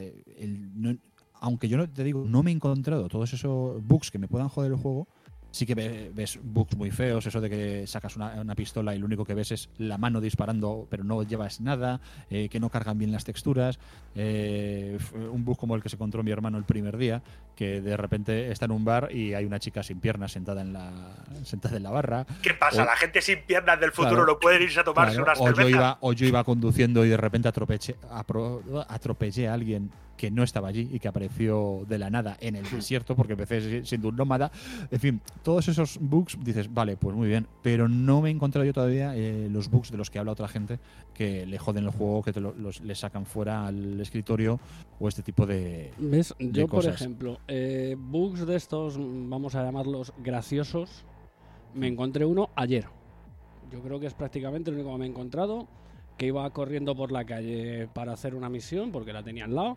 [1.41, 4.49] aunque yo no te digo, no me he encontrado todos esos bugs que me puedan
[4.49, 5.09] joder el juego,
[5.53, 9.07] sí que ve- ves bugs muy feos, eso de que sacas una, pistola y lo
[9.07, 12.99] único que ves es la mano disparando, pero no llevas nada, eh, que no cargan
[12.99, 13.79] bien las texturas,
[14.15, 14.99] eh,
[15.31, 17.23] un bug como el que se encontró mi hermano el primer día,
[17.55, 20.73] que de repente está en un bar y hay una chica sin piernas sentada en
[20.73, 20.91] la,
[21.45, 22.27] sentada en la barra.
[22.43, 22.83] ¿Qué pasa?
[22.83, 24.33] O- La gente sin piernas del futuro Claro.
[24.33, 27.09] no puede irse a tomarse Claro, unas o, yo iba, o yo iba conduciendo y
[27.11, 31.99] de repente atropeche, apro- atropellé a alguien que no estaba allí y que apareció de
[31.99, 34.53] la nada en el desierto porque empecé siendo un nómada.
[34.91, 38.65] En fin, todos esos bugs dices, vale, pues muy bien, pero no me he encontrado
[38.65, 40.79] yo todavía eh, los bugs de los que habla otra gente
[41.13, 44.61] que le joden el juego, que te lo- los, le sacan fuera al escritorio
[45.01, 45.93] o este tipo de.
[45.99, 46.35] ¿Ves?
[46.39, 51.05] de Yo, por ejemplo, eh, bugs de estos, mm, vamos a llamarlos graciosos,
[51.75, 52.87] me encontré uno ayer.
[53.71, 55.67] Yo creo que es prácticamente el único que me he encontrado,
[56.17, 59.77] que iba corriendo por la calle para hacer una misión, porque la tenía al lado,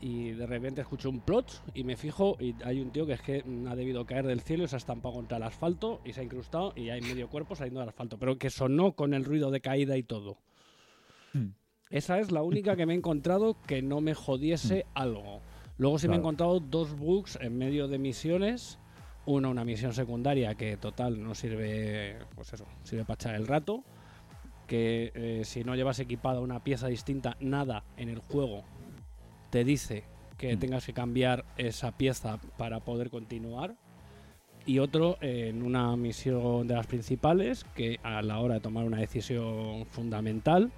[0.00, 3.22] y de repente escucho un plot y me fijo y hay un tío que es
[3.22, 6.20] que ha debido caer del cielo y se ha estampado contra el asfalto y se
[6.20, 9.50] ha incrustado y hay medio cuerpo saliendo del asfalto, pero que sonó con el ruido
[9.50, 10.36] de caída y todo.
[11.32, 11.52] Hmm.
[11.88, 15.40] Esa es la única que me he encontrado que no me jodiese algo.
[15.78, 18.78] Luego sí me he encontrado dos bugs en medio de misiones.
[19.26, 23.82] Una, una misión secundaria que total no sirve, pues eso, sirve para echar el rato.
[24.66, 28.62] Que eh, si no llevas equipada una pieza distinta, nada en el juego
[29.50, 30.04] te dice
[30.38, 30.58] que Mm.
[30.58, 33.76] tengas que cambiar esa pieza para poder continuar.
[34.66, 38.84] Y otro eh, en una misión de las principales, que a la hora de tomar
[38.84, 40.72] una decisión fundamental,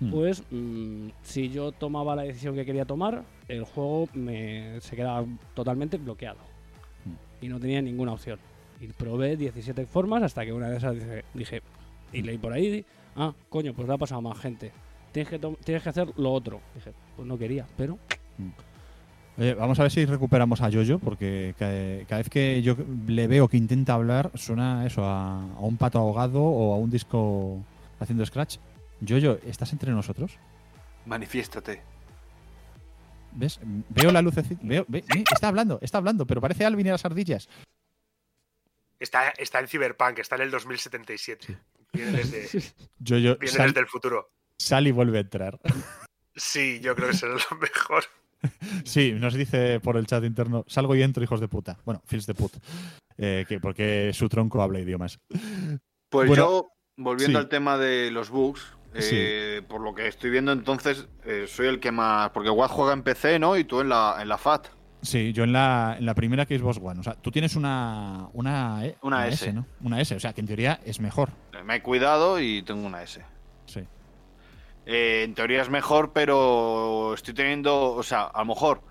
[0.00, 0.10] Mm.
[0.12, 5.24] pues mm, si yo tomaba la decisión que quería tomar, el juego me, se quedaba
[5.54, 6.38] totalmente bloqueado.
[7.04, 7.44] Mm.
[7.44, 8.38] Y no tenía ninguna opción.
[8.80, 11.62] Y probé 17 formas hasta que una de esas dije, dije-
[12.12, 12.84] y leí por ahí,
[13.16, 14.70] ah, coño, pues le ha pasado a más gente.
[15.10, 16.60] Tienes que, tienes que hacer lo otro.
[16.76, 17.98] Dije, pues no quería, pero
[19.36, 22.76] Oye, vamos a ver si recuperamos a Jojo, porque ca- cada, vez que yo
[23.06, 26.90] le veo que intenta hablar, suena eso, a, a un pato ahogado o a un
[26.90, 27.58] disco
[28.00, 28.56] haciendo scratch.
[29.06, 30.38] Jojo, ¿estás entre nosotros?
[31.06, 31.82] Manifiéstate.
[33.32, 33.60] ¿Ves?
[33.62, 34.60] Veo la lucecita.
[34.64, 37.48] Veo, ve- ve, está hablando, está hablando, pero parece Alvin y las ardillas.
[38.98, 41.56] Está, está en Cyberpunk, está en el 2077.
[41.92, 42.48] Viene desde,
[43.06, 44.30] Jojo, viene sal, desde el futuro.
[44.58, 45.60] sal y vuelve a entrar.
[46.34, 48.04] Sí, yo creo que será lo mejor.
[48.84, 51.76] Sí, nos dice por el chat interno, salgo y entro, hijos de puta.
[51.84, 52.52] Bueno, fils de put.
[53.16, 55.18] Eh, que porque su tronco habla idiomas.
[56.08, 57.42] Pues Bueno, yo, volviendo sí.
[57.42, 58.62] al tema de los bugs,
[58.94, 62.30] eh, por lo que estoy viendo entonces, eh, soy el que más...
[62.30, 63.56] Porque Watt juega en PC, ¿no?
[63.56, 64.68] Y tú en la, en la FAT.
[65.02, 66.98] Sí, yo en la, en la primera que es Boss One.
[66.98, 69.52] O sea, tú tienes una, una, E- Una S.
[69.52, 69.64] ¿no?
[69.82, 71.30] Una S, o sea, que en teoría es mejor.
[71.64, 73.22] Me he cuidado y tengo una S.
[73.66, 73.80] Sí.
[74.86, 78.82] Eh, en teoría es mejor, pero estoy teniendo, o sea, a lo mejor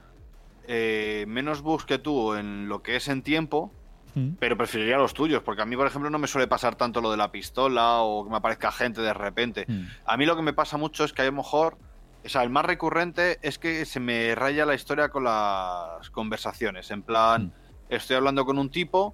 [0.67, 3.73] eh, menos bugs que tú en lo que es en tiempo,
[4.17, 4.37] Mm.
[4.39, 7.11] pero preferiría los tuyos, porque a mí, por ejemplo, no me suele pasar tanto lo
[7.11, 9.65] de la pistola o que me aparezca gente de repente.
[9.67, 9.81] Mm.
[10.05, 11.77] A mí lo que me pasa mucho es que a lo mejor,
[12.25, 16.89] o sea, el más recurrente es que se me raya la historia con las conversaciones.
[16.91, 17.53] En plan,
[17.89, 19.13] estoy hablando con un tipo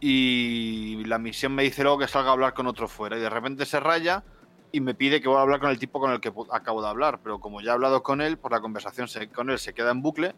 [0.00, 3.30] y la misión me dice luego que salga a hablar con otro fuera y de
[3.30, 4.24] repente se raya
[4.72, 6.88] y me pide que vuelva a hablar con el tipo con el que acabo de
[6.88, 7.20] hablar.
[7.22, 9.90] Pero como ya he hablado con él, pues la conversación se- con él se queda
[9.90, 10.34] en bucle.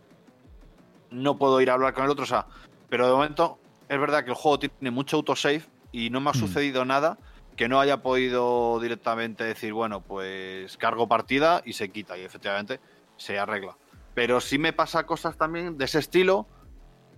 [1.10, 2.46] No puedo ir a hablar con el otro, o sea,
[2.90, 3.58] pero de momento
[3.94, 6.36] es verdad que el juego tiene mucho autosave y no me ha Mm.
[6.40, 7.18] sucedido nada
[7.56, 12.80] que no haya podido directamente decir, bueno, pues cargo partida y se quita y efectivamente
[13.16, 13.76] se arregla.
[14.12, 16.48] Pero sí me pasa cosas también de ese estilo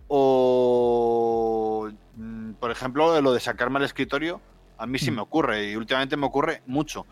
[0.09, 4.41] o, mm, por ejemplo, lo de sacarme al escritorio,
[4.79, 5.15] a mí sí Mm.
[5.15, 7.07] me ocurre y últimamente me ocurre mucho.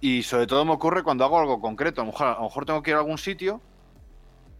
[0.00, 2.00] Y sobre todo me ocurre cuando hago algo concreto.
[2.02, 3.60] A lo mejor, a lo mejor tengo que ir a algún sitio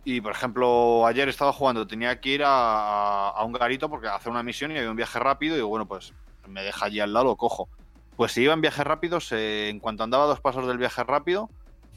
[0.04, 4.30] y, por ejemplo, ayer estaba jugando, tenía que ir a, a un garito porque hacer
[4.30, 6.12] una misión y había un viaje rápido y digo, bueno, pues
[6.48, 7.68] me deja allí al lado, lo cojo.
[8.16, 11.48] Pues si iba en viaje rápido, se- en cuanto andaba dos pasos del viaje rápido,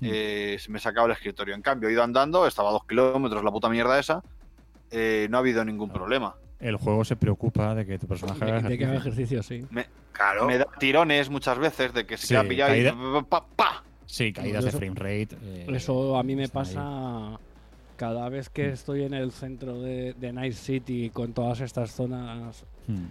[0.02, 1.54] eh, se me sacaba el escritorio.
[1.56, 4.24] En cambio, he ido andando, estaba a dos kilómetros, la puta mierda esa,
[4.92, 6.36] eh, no ha habido ningún problema.
[6.60, 9.44] El juego se preocupa de que tu personaje haga de, de que haga ejercicio.
[9.44, 9.66] sí.
[9.70, 10.46] Me, Claro.
[10.48, 13.24] me da tirones muchas veces de que se Sí, queda pillado y caída.
[13.30, 13.84] pa, pa.
[14.08, 15.38] Sí, caídas de Eso- frame rate.
[15.44, 16.50] eh, Eso a mí me ahí.
[17.98, 22.64] Cada vez que estoy en el centro de, de Night City con todas estas zonas
[22.88, 23.06] Mm.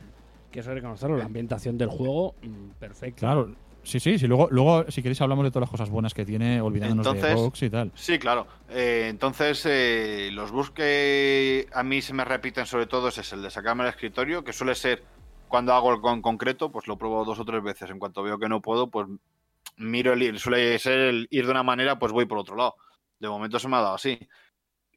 [0.50, 3.20] que eso reconocerlo, la ambientación del juego, mm, perfecta.
[3.20, 4.26] Claro, sí, sí, sí.
[4.26, 7.34] Luego, luego, si queréis, hablamos de todas las cosas buenas que tiene, olvidándonos de Entonces-
[7.36, 7.92] bugs y tal.
[7.94, 8.46] Sí, claro.
[8.70, 13.42] Eh, entonces, eh, los bugs que a mí se me repiten sobre todo es el
[13.42, 15.02] de sacarme al escritorio, que suele ser
[15.48, 17.90] cuando hago algo en concreto, pues lo pruebo dos o tres veces.
[17.90, 19.06] En cuanto veo que no puedo, pues
[19.76, 20.38] miro el ir.
[20.40, 22.76] Suele ser el ir de una manera, pues voy por otro lado.
[23.20, 24.18] De momento se me ha dado así.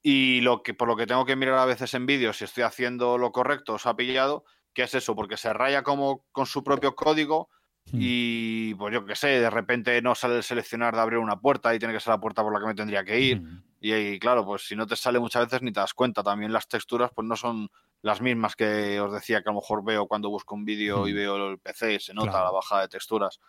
[0.01, 2.63] Y lo que, por lo que tengo que mirar a veces en vídeos si estoy
[2.63, 6.45] haciendo lo correcto o se ha pillado, que es eso, porque se raya como con
[6.45, 7.49] su propio código
[7.91, 7.97] Hmm.
[8.01, 11.73] y pues yo qué sé, de repente no sale el seleccionar de abrir una puerta
[11.73, 13.41] y tiene que ser la puerta por la que me tendría que ir.
[13.41, 13.63] Mm.
[13.79, 16.21] Y, ahí, claro, pues si no te sale muchas veces ni te das cuenta.
[16.21, 17.67] También las texturas pues no son
[18.03, 21.13] las mismas que os decía que a lo mejor veo cuando busco un vídeo y
[21.13, 21.15] Hmm.
[21.15, 22.45] veo el PC, se nota Claro.
[22.45, 23.39] la bajada de texturas.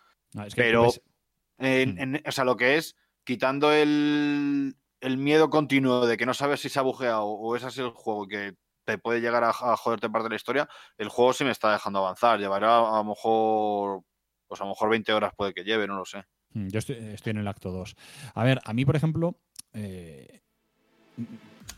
[0.45, 1.01] Es que Pero ves-
[1.59, 6.33] en- en- o sea, lo que es quitando el, el miedo continuo de que no
[6.33, 9.77] sabes si se ha bugueado o es el juego que te puede llegar a, a
[9.77, 12.39] joderte parte de la historia, el juego sí me está dejando avanzar.
[12.39, 14.03] Llevará a lo mejor,
[14.47, 16.23] pues a lo mejor 20 horas puede que lleve, no lo sé.
[16.53, 16.95] Mm, Yo estoy,
[17.25, 17.95] en el acto 2.
[18.33, 19.35] A ver, a mí, por ejemplo,
[19.73, 20.41] eh,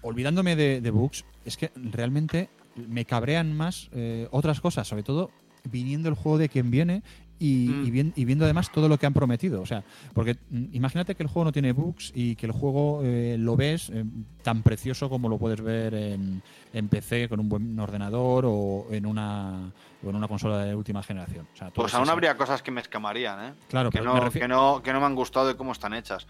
[0.01, 5.32] olvidándome de, de bugs, es que realmente me cabrean más eh, otras cosas, sobre todo
[5.65, 7.03] viniendo el juego de quien viene
[7.43, 7.85] y, Mm.
[7.85, 9.61] y vien- y viendo además todo lo que han prometido.
[9.61, 9.83] O sea,
[10.13, 13.57] porque mm, imagínate que el juego no tiene bugs y que el juego eh, lo
[13.57, 14.05] ves eh,
[14.43, 16.41] tan precioso como lo puedes ver en,
[16.73, 19.71] en PC con un buen ordenador o en una,
[20.05, 21.45] o en una consola de última generación.
[21.53, 22.11] O sea, Pues es aún así.
[22.13, 23.53] habría cosas que me escamarían, ¿eh?
[23.69, 25.93] Claro, que, pero me no, que, no, que no me han gustado de cómo están
[25.93, 26.25] hechas.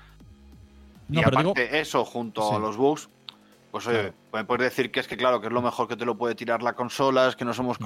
[1.09, 2.55] No, y pero aparte digo- eso, junto Sí.
[2.55, 3.09] a los bugs,
[3.72, 4.14] pues oye, Claro.
[4.34, 6.34] me puedes decir que es que claro, que es lo mejor que te lo puede
[6.36, 7.84] tirar la consola, es que nos hemos Mm.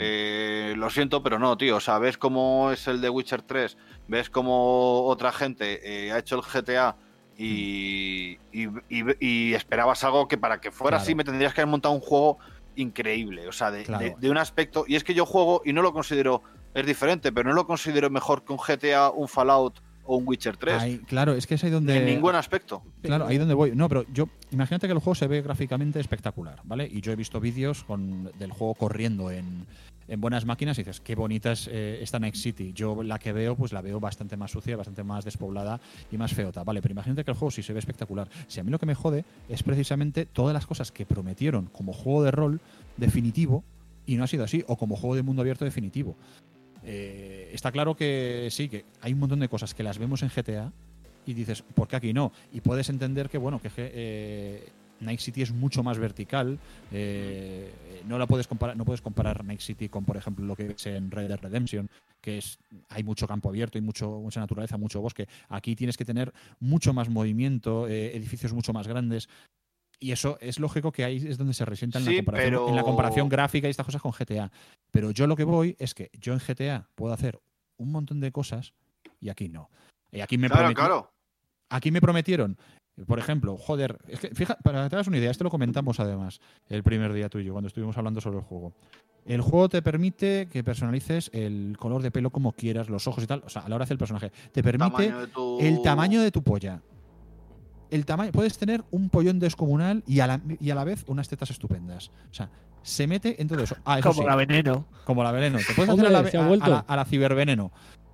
[0.00, 1.76] Eh, lo siento, pero no, tío.
[1.76, 3.76] O sea, ves cómo es el de Witcher 3,
[4.08, 6.96] ves cómo otra gente eh, ha hecho el GTA
[7.36, 11.02] y, y, y- y esperabas algo que para que fuera Claro.
[11.02, 12.38] así me tendrías que haber montado un juego
[12.76, 13.48] increíble.
[13.48, 14.04] O sea, de, Claro.
[14.04, 14.84] de- de un aspecto.
[14.86, 16.42] Y es que yo juego y no lo considero.
[16.74, 20.56] Es diferente, pero no lo considero mejor que un GTA, un Fallout o un Witcher
[20.56, 20.82] 3.
[20.82, 21.98] Ahí, claro, es que es ahí donde.
[21.98, 22.82] En ningún aspecto.
[23.02, 23.72] Claro, ahí donde voy.
[23.76, 26.88] No, pero yo, imagínate que el juego se ve gráficamente espectacular, ¿vale?
[26.90, 29.66] Y yo he visto vídeos con, del juego corriendo en,
[30.08, 32.72] en buenas máquinas y dices, qué bonita es eh, esta Next City.
[32.72, 35.78] Yo la que veo, pues la veo bastante más sucia, bastante más despoblada
[36.10, 36.80] y más feota, ¿vale?
[36.80, 38.28] Pero imagínate que el juego sí se ve espectacular.
[38.46, 41.92] Si a mí lo que me jode es precisamente todas las cosas que prometieron como
[41.92, 42.60] juego de rol
[42.96, 43.62] definitivo
[44.06, 46.16] y no ha sido así, o como juego de mundo abierto definitivo.
[46.84, 50.28] Eh, está claro que sí, que hay un montón de cosas que las vemos en
[50.28, 50.72] GTA
[51.26, 52.32] y dices, ¿por qué aquí no?
[52.52, 54.68] Y puedes entender que, bueno, que eh,
[55.18, 56.58] City es mucho más vertical.
[56.90, 57.70] eh,
[58.06, 60.86] no la puedes comparar, no puedes comparar Night City con, por ejemplo, lo que es
[60.86, 62.58] en Red Dead Redemption, que es
[62.88, 65.28] hay mucho campo abierto, hay mucho, mucha naturaleza, mucho bosque.
[65.48, 69.28] Aquí tienes que tener mucho más movimiento, eh, edificios mucho más grandes.
[70.00, 72.76] Y eso es lógico que ahí es donde se resienta en, la comparación, pero- en
[72.76, 74.50] la comparación gráfica y estas cosas con GTA.
[74.92, 77.40] Pero yo lo que voy es que yo en GTA puedo hacer
[77.78, 78.74] un montón de cosas
[79.20, 79.70] y aquí no.
[80.12, 81.12] Y aquí me Claro, claro.
[81.70, 82.56] Aquí me prometieron,
[83.06, 86.00] por ejemplo, joder, es que, fija, para que te hagas una idea, esto lo comentamos
[86.00, 88.72] además el primer día tuyo, cuando estuvimos hablando sobre el juego.
[89.26, 93.26] El juego te permite que personalices el color de pelo como quieras, los ojos y
[93.26, 94.32] tal, o sea, a la hora de hacer el personaje.
[94.52, 96.80] Te permite Tamaño de tu- el tamaño de tu polla.
[97.90, 101.28] El tamaño, puedes tener un pollón descomunal y a, la, y a la vez unas
[101.28, 102.10] tetas estupendas.
[102.30, 102.50] O sea,
[102.82, 103.76] se mete en todo eso.
[103.84, 104.86] Ah, eso Como sí, la veneno.
[105.04, 105.58] como la veneno.
[105.58, 107.70] Te puedes Hombre, hacer a la, a- a la- a la ciberveneno.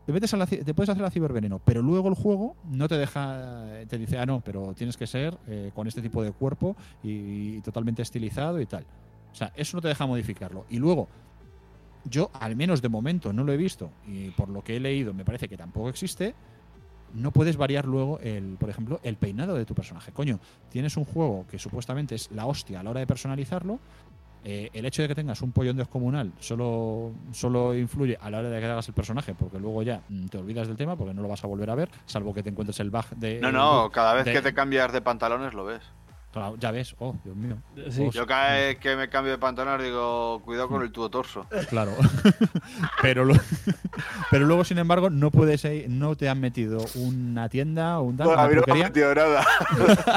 [0.06, 2.98] Te, metes a la te puedes hacer la ciberveneno, pero luego el juego no te
[2.98, 6.76] deja, te dice, ah, no, pero tienes que ser eh, con este tipo de cuerpo
[7.02, 8.84] y, totalmente estilizado y tal.
[9.32, 10.66] O sea, eso no te deja modificarlo.
[10.68, 11.08] Y luego,
[12.04, 15.14] yo, al menos de momento, no lo he visto y por lo que he leído
[15.14, 16.34] me parece que tampoco existe.
[17.14, 20.12] No puedes variar luego, el, por ejemplo, el peinado de tu personaje.
[20.12, 23.78] Coño, tienes un juego que supuestamente es la hostia a la hora de personalizarlo,
[24.46, 28.50] eh, el hecho de que tengas un pollón descomunal solo, solo influye a la hora
[28.50, 31.22] de que hagas el personaje, porque luego ya mm, te olvidas del tema, porque no
[31.22, 33.40] lo vas a volver a ver, salvo que te encuentres el bug de.
[33.40, 35.80] No, no, cada vez de- que te cambias de pantalones lo ves.
[36.58, 37.56] Ya ves, oh, Dios mío.
[37.90, 38.04] Sí.
[38.08, 41.46] Oh, Yo cada vez que me cambio de pantalones digo, cuidado con el tubo torso.
[41.68, 41.92] Claro.
[43.02, 43.34] pero, lo-
[44.30, 48.16] pero luego, sin embargo, no puedes ir- no te han metido una tienda o un,
[48.16, 49.46] tal, No, una a mí no me nada.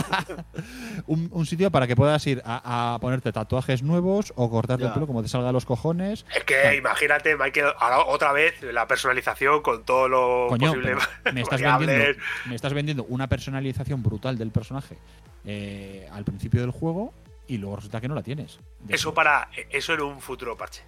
[1.08, 4.94] un, un sitio para que puedas ir a, a ponerte tatuajes nuevos o cortarte el
[4.94, 6.26] pelo como te salga de los cojones.
[6.36, 10.96] Es que imagínate, Michael, ahora otra vez la personalización con todo lo Coño, posible.
[11.34, 14.98] me estás, vendiendo, me estás vendiendo una personalización brutal del personaje
[15.46, 17.14] eh, al principio del juego
[17.48, 18.60] y luego resulta que no la tienes.
[18.90, 19.14] Eso hecho.
[19.14, 20.84] para eso en un futuro parche.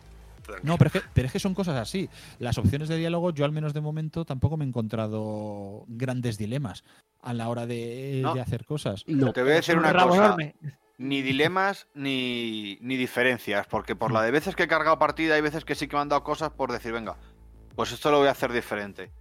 [0.64, 2.10] No, pero es, que, pero es que son cosas así.
[2.40, 6.84] Las opciones de diálogo, yo al menos de momento tampoco me he encontrado grandes dilemas
[7.22, 8.34] a la hora de, No.
[8.34, 9.04] de hacer cosas.
[9.06, 9.32] No.
[9.32, 10.26] Te voy a decir Un una cosa.
[10.26, 10.56] enorme.
[10.98, 15.42] Ni dilemas ni, ni diferencias, porque por la de veces que he cargado partida hay
[15.42, 17.16] veces que sí que me han dado cosas por decir, venga,
[17.76, 19.12] pues esto lo voy a hacer diferente.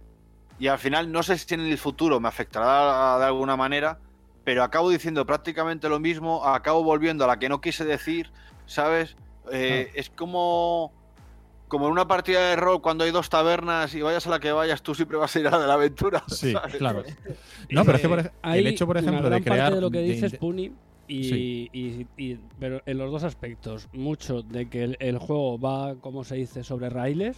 [0.57, 3.99] Y al final no sé si en el futuro me afectará de alguna manera,
[4.43, 8.31] pero acabo diciendo prácticamente lo mismo, acabo volviendo a la que no quise decir,
[8.65, 9.15] ¿sabes?
[9.51, 10.91] Eh, Es como,
[11.67, 14.51] como en una partida de rol cuando hay dos tabernas y vayas a la que
[14.51, 16.23] vayas, tú siempre vas a ir a la de la aventura.
[16.27, 16.75] Sí, ¿sabes?
[16.75, 17.03] claro.
[17.69, 19.59] No, pero es que por Hay el hecho, por ejemplo, una gran de crear.
[19.59, 20.71] parte de lo que dices, de- Puni,
[21.07, 21.69] y, Sí.
[21.73, 23.87] y- y- pero en los dos aspectos.
[23.93, 27.37] Mucho de que el, el juego va, como se dice, sobre raíles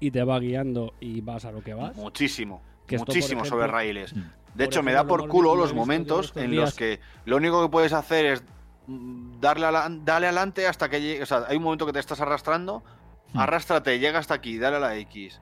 [0.00, 1.96] y te va guiando y vas a lo que vas.
[1.96, 4.14] Muchísimo, Que esto, por muchísimo ejemplo, sobre raíles.
[4.56, 7.92] De hecho, me da por culo los momentos en los que lo único que puedes
[7.92, 8.44] hacer es
[9.40, 11.22] darle, alan- dale adelante hasta que llegue.
[11.22, 12.82] O sea, hay un momento que te estás arrastrando,
[13.32, 13.38] Hmm.
[13.40, 15.40] arrástrate, llega hasta aquí, dale a la X.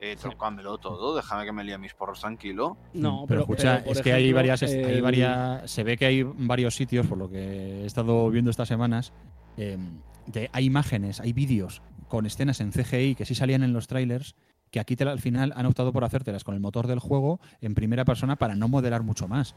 [0.00, 2.76] eh, trócamelo todo, déjame que me líe mis porros tranquilo.
[2.92, 6.04] No, Mm, pero, escucha, pero, por es que hay varias, hay varias, se ve que
[6.04, 7.38] hay varios sitios, por lo que
[7.82, 9.14] he estado viendo estas semanas,
[9.56, 9.78] eh,
[10.26, 14.34] de- hay imágenes, hay vídeos con escenas en CGI que sí salían en los trailers,
[14.74, 17.76] que aquí te al final han optado por hacértelas con el motor del juego en
[17.76, 19.54] primera persona para no modelar mucho más.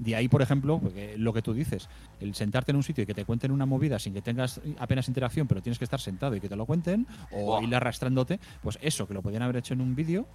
[0.00, 1.88] De ahí, por ejemplo, porque lo que tú dices,
[2.18, 5.06] el sentarte en un sitio y que te cuenten una movida sin que tengas apenas
[5.06, 8.76] interacción, pero tienes que estar sentado y que te lo cuenten, o ir arrastrándote, pues
[8.82, 10.26] eso, que lo podían haber hecho en un vídeo.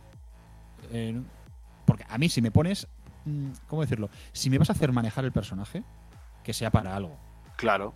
[0.93, 1.21] eh,
[1.85, 2.87] porque a mí, si me pones.
[3.25, 4.09] mm, ¿Cómo decirlo?
[4.31, 5.83] Si me vas a hacer manejar el personaje,
[6.41, 7.17] que sea para algo.
[7.57, 7.93] Claro.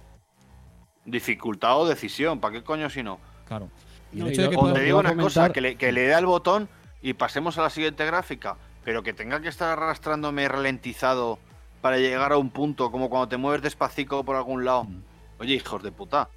[1.05, 3.19] Dificultad o decisión, ¿para qué coño si no?
[3.47, 3.69] Claro.
[4.15, 4.25] No,
[4.57, 6.69] O te digo una cosa, que le, que le dé al botón
[7.01, 11.37] y pasemos a la siguiente gráfica, pero que tenga que estar arrastrándome ralentizado
[11.81, 14.85] para llegar a un punto, como cuando te mueves despacito por algún lado.
[14.85, 15.03] Mm.
[15.39, 16.29] Oye, hijos de puta.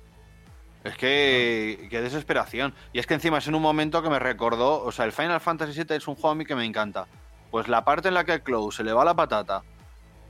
[0.84, 1.86] Es que.
[1.90, 2.74] Qué desesperación.
[2.92, 4.82] Y es que encima es en un momento que me recordó.
[4.82, 7.06] O sea, el Final Fantasy VII es un juego a mí que me encanta.
[7.50, 9.62] Pues la parte en la que Cloud se le va la patata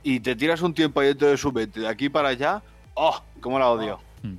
[0.03, 2.61] y te tiras un tiempo ahí dentro de su mente, de aquí para allá.
[2.93, 3.21] ¡Oh!
[3.41, 3.99] ¿Cómo la odio?
[4.23, 4.35] Mm.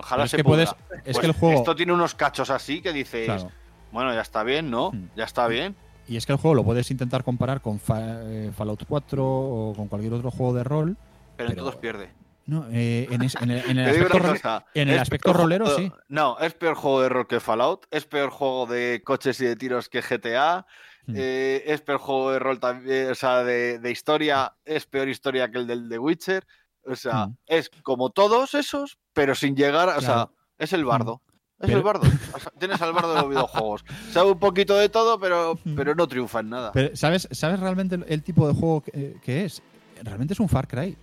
[0.00, 0.68] Ojalá es se que puedes.
[0.70, 1.58] Es Pues que el juego.
[1.58, 3.26] Esto tiene unos cachos así que dices.
[3.26, 3.50] claro.
[3.92, 4.92] Bueno, ya está bien, ¿no?
[4.92, 5.10] Mm.
[5.16, 5.74] Ya está bien.
[6.08, 9.88] Y es que el juego lo puedes intentar comparar con eh, Fallout 4 o con
[9.88, 10.96] cualquier otro juego de rol.
[11.36, 12.10] Pero, en todos pierde.
[12.46, 15.32] No, eh, en, es- en el, en aspecto, una rol- cosa, en el es aspecto
[15.32, 15.92] peor rolero, sí.
[16.08, 19.56] No, es peor juego de rol que Fallout, es peor juego de coches y de
[19.56, 20.66] tiros que GTA,
[21.06, 21.14] Mm.
[21.16, 25.50] eh, es peor juego de rol también, o sea, de, de historia, es peor historia
[25.50, 26.46] que el del The Witcher.
[26.84, 27.36] O sea, Mm.
[27.46, 31.20] es como todos esos, pero sin llegar, o sea, es el bardo.
[31.60, 32.08] Es Pero- el bardo.
[32.32, 33.84] O sea, tienes al bardo de los videojuegos.
[34.12, 36.72] Sabe un poquito de todo, pero, pero no triunfa en nada.
[36.72, 39.60] Pero, ¿sabes, ¿sabes realmente el, el tipo de juego que, que es?
[40.02, 40.96] Realmente es un Far Cry.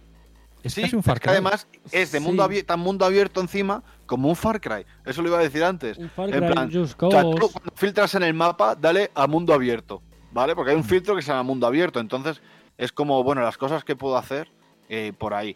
[0.64, 1.32] Es Sí, casi un es Far que Cry.
[1.34, 2.46] además es de mundo Sí.
[2.48, 4.84] abierto, tan mundo abierto encima como un Far Cry.
[5.06, 5.96] Eso lo iba a decir antes.
[6.00, 9.12] Un Far En Cry plan, Just O sea, tú cuando filtras en el mapa, dale
[9.14, 10.02] a mundo abierto,
[10.32, 10.56] ¿vale?
[10.56, 10.74] Porque Mm.
[10.74, 12.00] hay un filtro que se llama mundo abierto.
[12.00, 12.42] Entonces,
[12.80, 14.50] es como, bueno, las cosas que puedo hacer
[14.90, 15.56] eh, por ahí.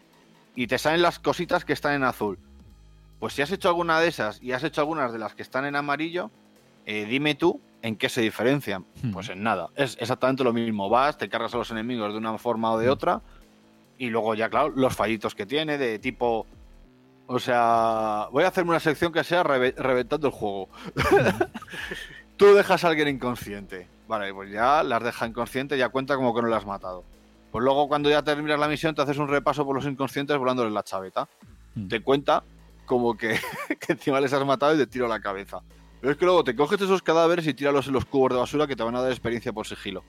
[0.56, 2.38] Y te salen las cositas que están en azul.
[3.22, 5.64] Pues si has hecho alguna de esas y has hecho algunas de las que están
[5.66, 6.30] en amarillo,
[6.86, 8.84] eh, dime tú en qué se diferencian.
[9.02, 9.12] Hmm.
[9.12, 9.70] Pues en nada.
[9.76, 10.90] Es exactamente lo mismo.
[10.90, 12.92] Vas, te cargas a los enemigos de una forma o de Hmm.
[12.92, 13.22] otra.
[13.98, 16.46] Y luego ya, claro, los fallitos que tiene de tipo...
[17.28, 20.68] O sea, voy a hacerme una sección que sea reve- reventando el juego.
[22.38, 23.88] Tú dejas a alguien inconsciente.
[24.08, 27.04] Vale, pues ya las deja inconsciente, ya cuenta como que no las has matado.
[27.52, 30.74] Pues luego cuando ya terminas la misión te haces un repaso por los inconscientes volándoles
[30.74, 31.28] la chaveta.
[31.88, 32.44] Te cuenta
[32.92, 33.40] como que,
[33.80, 35.62] que encima les has matado y te tiro la cabeza.
[36.02, 38.68] Pero es que luego te coges esos cadáveres y tíralos en los cubos de basura
[38.68, 40.04] que te van a dar experiencia por sigilo.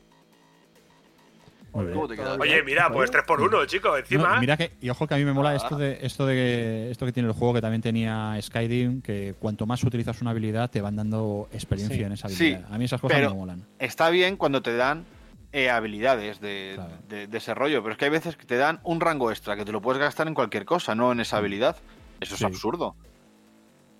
[1.72, 1.94] Muy bien.
[1.94, 2.34] ¿Cómo te queda?
[2.40, 3.88] Oye, mira, pues 3 por 1 chico.
[3.90, 4.40] No, Encima.
[4.40, 5.54] mira que, y ojo que a mí me mola Ah.
[5.56, 9.34] esto de esto de que, esto que tiene el juego que también tenía Skyrim, que
[9.38, 12.02] cuanto más utilizas una habilidad te van dando experiencia Sí.
[12.02, 12.74] en esa Sí, habilidad.
[12.74, 13.64] a mí esas cosas pero- me molan.
[13.78, 15.04] Está bien cuando te dan
[15.52, 16.92] eh, habilidades de, Claro.
[17.08, 19.54] de- de ese rollo, pero es que hay veces que te dan un rango extra
[19.56, 21.76] que te lo puedes gastar en cualquier cosa, no en esa habilidad.
[22.22, 22.44] Eso Sí.
[22.44, 22.94] es absurdo.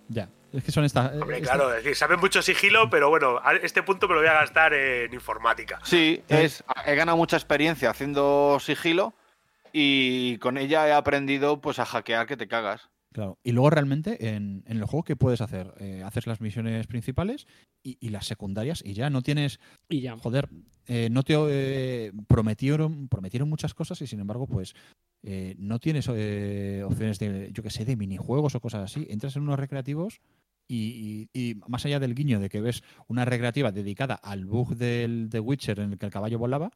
[0.08, 3.38] Ya, es que son estas Hombre, esta- claro, es decir, saben mucho sigilo, pero bueno,
[3.42, 5.78] a este punto me lo voy a gastar en informática.
[5.84, 6.44] Sí, Eh.
[6.44, 9.14] es, he ganado mucha experiencia haciendo sigilo
[9.72, 12.88] y con ella he aprendido pues a hackear que te cagas.
[13.12, 13.38] Claro.
[13.44, 15.74] Y luego realmente en, en el juego, ¿qué puedes hacer?
[15.78, 17.46] Eh, haces las misiones principales
[17.82, 19.60] y, y las secundarias y ya no tienes.
[19.88, 20.16] Y ya.
[20.16, 20.48] Joder,
[20.86, 24.74] eh, no te eh, prometieron, prometieron muchas cosas y sin embargo, pues
[25.22, 29.06] eh, no tienes opciones de, yo que sé, de minijuegos o cosas así.
[29.10, 30.20] Entras en unos recreativos
[30.66, 34.74] y, y- y más allá del guiño de que ves una recreativa dedicada al bug
[34.76, 36.70] del The Witcher en el que el caballo volaba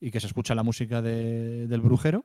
[0.00, 2.24] y que se escucha la música de- del brujero,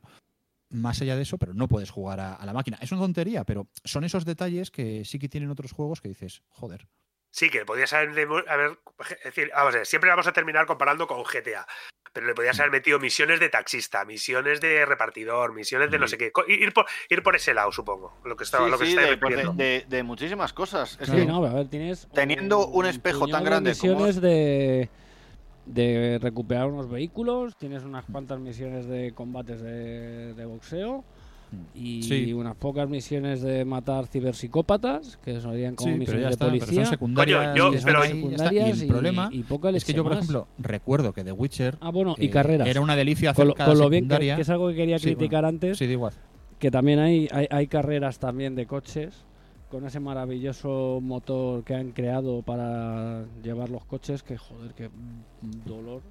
[0.69, 2.77] más allá de eso, pero no puedes jugar a, a la máquina.
[2.81, 6.41] Es una tontería, pero son esos detalles que sí que tienen otros juegos que dices,
[6.49, 6.87] joder.
[7.31, 8.09] Sí, que podías haber,
[8.47, 8.79] haber-
[9.19, 11.67] es decir, vamos a ver, siempre vamos a terminar comparando con GTA,
[12.13, 16.17] pero le podías haber metido misiones de taxista, misiones de repartidor, misiones de no sé
[16.17, 18.95] qué, ir por, ir por ese lado, supongo, lo que estaba, Sí, lo que sí,
[18.95, 19.53] de, de- refiriendo.
[19.53, 20.97] de- de muchísimas cosas.
[20.99, 22.07] Es Sí, que no, a ver, tienes.
[22.13, 24.89] Teniendo un espejo tan grande como- misiones de,
[25.67, 31.03] de recuperar unos vehículos, tienes unas cuantas misiones de combates de, de boxeo
[31.73, 32.33] y Sí.
[32.33, 36.45] unas pocas misiones de matar ciberpsicópatas, que serían como Sí, pero misiones ya de está,
[36.47, 36.83] pero policía.
[36.85, 37.39] son secundarias.
[37.51, 38.15] Coño, yo- pero- está.
[38.15, 40.19] secundarias y el problema y poca es que yo, por más.
[40.23, 42.67] ejemplo, recuerdo que The Witcher Ah, bueno, y carreras.
[42.67, 44.35] era una delicia hacer con lo, cada con lo bien que, secundaria.
[44.35, 46.13] que es algo que quería Sí, criticar bueno, antes, Sí, da igual.
[46.59, 49.23] que también hay, hay, hay carreras también de coches
[49.69, 54.89] con ese maravilloso motor que han creado para llevar los coches, que joder, que
[55.65, 56.01] dolor.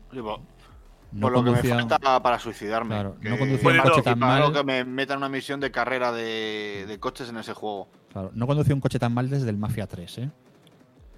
[1.13, 2.91] No por lo que me falta para suicidarme.
[2.91, 4.53] Claro, que- no conducía un coche que- tan mal.
[4.53, 7.89] que me metan una misión de carrera de, de coches en ese juego.
[8.13, 10.31] Claro, no conducía un coche tan mal desde el Mafia 3, ¿eh?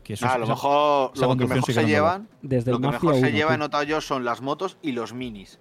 [0.04, 2.82] Que eso Ah, es- a lo mejor lo que mejor se llevan, Desde lo el
[2.82, 5.58] que Mafia mejor se 1, lleva, he notado yo, son las motos y los minis.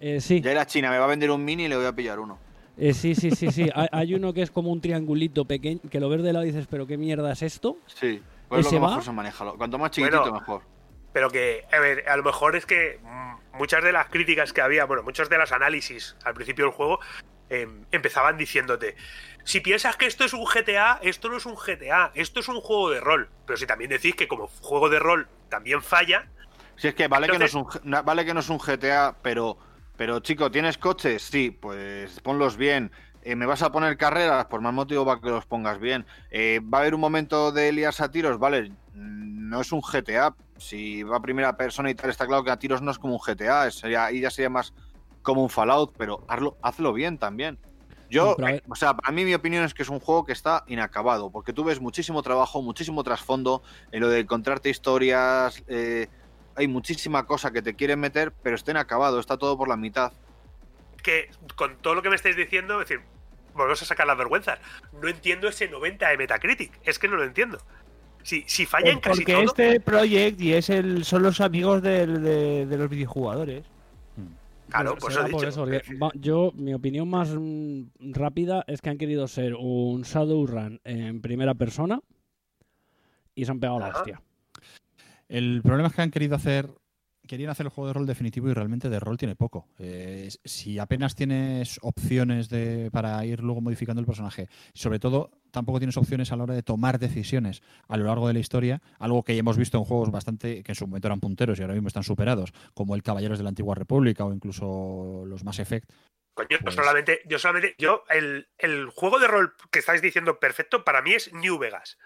[0.00, 1.92] Eh, sí, Ya la China me va a vender un mini y le voy a
[1.94, 2.38] pillar uno.
[2.78, 3.68] Eh, sí, sí, sí, sí.
[3.74, 6.48] Hay, hay uno que es como un triangulito pequeño, que lo ves de lado y
[6.52, 7.78] dices, pero qué mierda es esto.
[7.86, 8.22] Sí.
[8.48, 8.88] Pues lo ¿Ese que va?
[8.88, 9.44] mejor se maneja.
[9.56, 10.62] Cuanto más chiquitito, Bueno, mejor.
[11.12, 14.60] Pero que, a ver, a lo mejor es que mm, muchas de las críticas que
[14.60, 17.00] había, bueno, muchos de los análisis al principio del juego
[17.48, 18.96] eh, empezaban diciéndote,
[19.44, 22.60] si piensas que esto es un GTA, esto no es un GTA, esto es un
[22.60, 23.28] juego de rol.
[23.46, 26.26] Pero si también decís que como juego de rol también falla,
[26.76, 29.16] Si es que vale, Entonces- que no es un, vale que no es un GTA,
[29.22, 29.56] pero,
[29.96, 31.22] pero chico, ¿tienes coches?
[31.22, 32.90] Sí, pues ponlos bien.
[33.22, 34.44] Eh, ¿Me vas a poner carreras?
[34.46, 36.06] Por más motivo para que los pongas bien.
[36.30, 38.38] Eh, ¿Va a haber un momento de liarse a tiros?
[38.38, 40.34] Vale, mm, no es un GTA.
[40.58, 43.14] Si va a primera persona y tal, está claro que a tiros no es como
[43.14, 43.70] un GTA.
[43.70, 44.72] Sería, ahí ya sería más
[45.22, 47.58] como un Fallout, pero hazlo, hazlo bien también.
[48.08, 48.36] Yo,
[48.68, 51.52] o sea, para mí mi opinión es que es un juego que está inacabado, porque
[51.52, 56.06] tú ves muchísimo trabajo, muchísimo trasfondo en lo de encontrarte historias, eh,
[56.56, 60.12] hay muchísima cosa que te quieren meter, pero está inacabado, está todo por la mitad.
[61.02, 63.04] que con todo lo que me estáis diciendo, es decir,
[63.54, 64.58] volvemos a sacar las vergüenzas.
[65.00, 67.58] No entiendo ese 90 de Metacritic, es que no lo entiendo.
[68.24, 71.80] Si, si falla en casi Porque todo, este Project y es el, son los amigos
[71.82, 73.64] del- de, de los videojugadores.
[74.68, 75.46] claro, Pues por dicho.
[75.48, 75.66] eso,
[76.14, 81.54] yo, mi opinión más mm, rápida es que han querido ser un Shadowrun en primera
[81.54, 82.00] persona
[83.36, 83.98] y se han pegado la Ajá.
[83.98, 84.20] hostia.
[85.28, 86.68] El problema es que han querido hacer.
[87.26, 89.66] Querían hacer el juego de rol definitivo y realmente de rol tiene poco.
[89.80, 95.78] Eh, si apenas tienes opciones de, para ir luego modificando el personaje, sobre todo tampoco
[95.80, 99.24] tienes opciones a la hora de tomar decisiones a lo largo de la historia, algo
[99.24, 101.74] que ya hemos visto en juegos bastante que en su momento eran punteros y ahora
[101.74, 105.90] mismo están superados, como el Caballeros de la Antigua República o incluso los Mass Effect.
[106.34, 110.38] Coño, yo Pues- solamente, yo solamente, yo, el, el juego de rol que estáis diciendo
[110.38, 111.98] perfecto, para mí es New Vegas.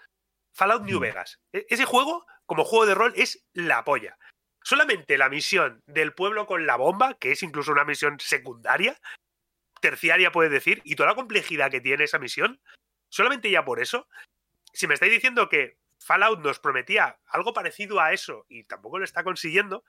[0.53, 1.01] Fallout New Mm.
[1.01, 1.39] Vegas.
[1.53, 4.17] E- Ese juego, como juego de rol, es la polla.
[4.63, 8.99] Solamente la misión del pueblo con la bomba, que es incluso una misión secundaria,
[9.79, 12.61] terciaria puedes decir, y toda la complejidad que tiene esa misión,
[13.09, 14.07] solamente ya por eso,
[14.73, 19.05] si me estáis diciendo que Fallout nos prometía algo parecido a eso y tampoco lo
[19.05, 19.83] está consiguiendo,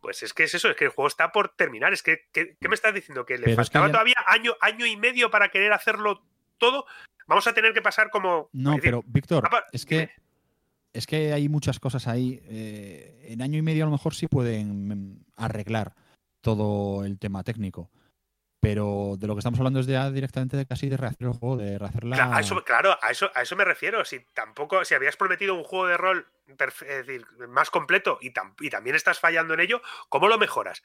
[0.00, 1.92] pues es que es eso, es que el juego está por terminar.
[1.92, 3.26] Es que, ¿qué, me estás diciendo?
[3.26, 6.22] ¿Que le Pero es que faltaba ya- todavía año, año y medio para querer hacerlo
[6.58, 6.86] todo?
[7.26, 8.48] Vamos a tener que pasar como...
[8.52, 10.10] No, decir, pero Víctor, es que
[10.92, 12.40] es que hay muchas cosas ahí.
[12.44, 15.94] eh, en año y medio a lo mejor sí pueden mm, arreglar
[16.40, 17.90] todo el tema técnico.
[18.60, 21.34] Pero de lo que estamos hablando es de ya directamente de casi de rehacer el
[21.34, 22.16] juego, de rehacer la.
[22.16, 24.04] Cla- a eso, claro, a eso, a eso me refiero.
[24.04, 28.54] Si tampoco, si habías prometido un juego de rol es decir, más completo y, tam-
[28.60, 30.82] y también estás fallando en ello, ¿cómo lo mejoras?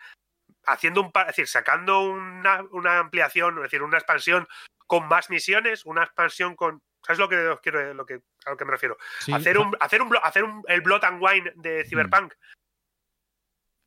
[0.65, 4.47] Haciendo un, es decir, sacando una, una ampliación, es decir, una expansión
[4.87, 8.57] con más misiones, una expansión con, ¿sabes lo que os quiero, lo que a lo
[8.57, 8.97] que me refiero?
[9.19, 12.33] Sí, hacer un, hacer un, hacer un, el Blood and Wine de Cyberpunk,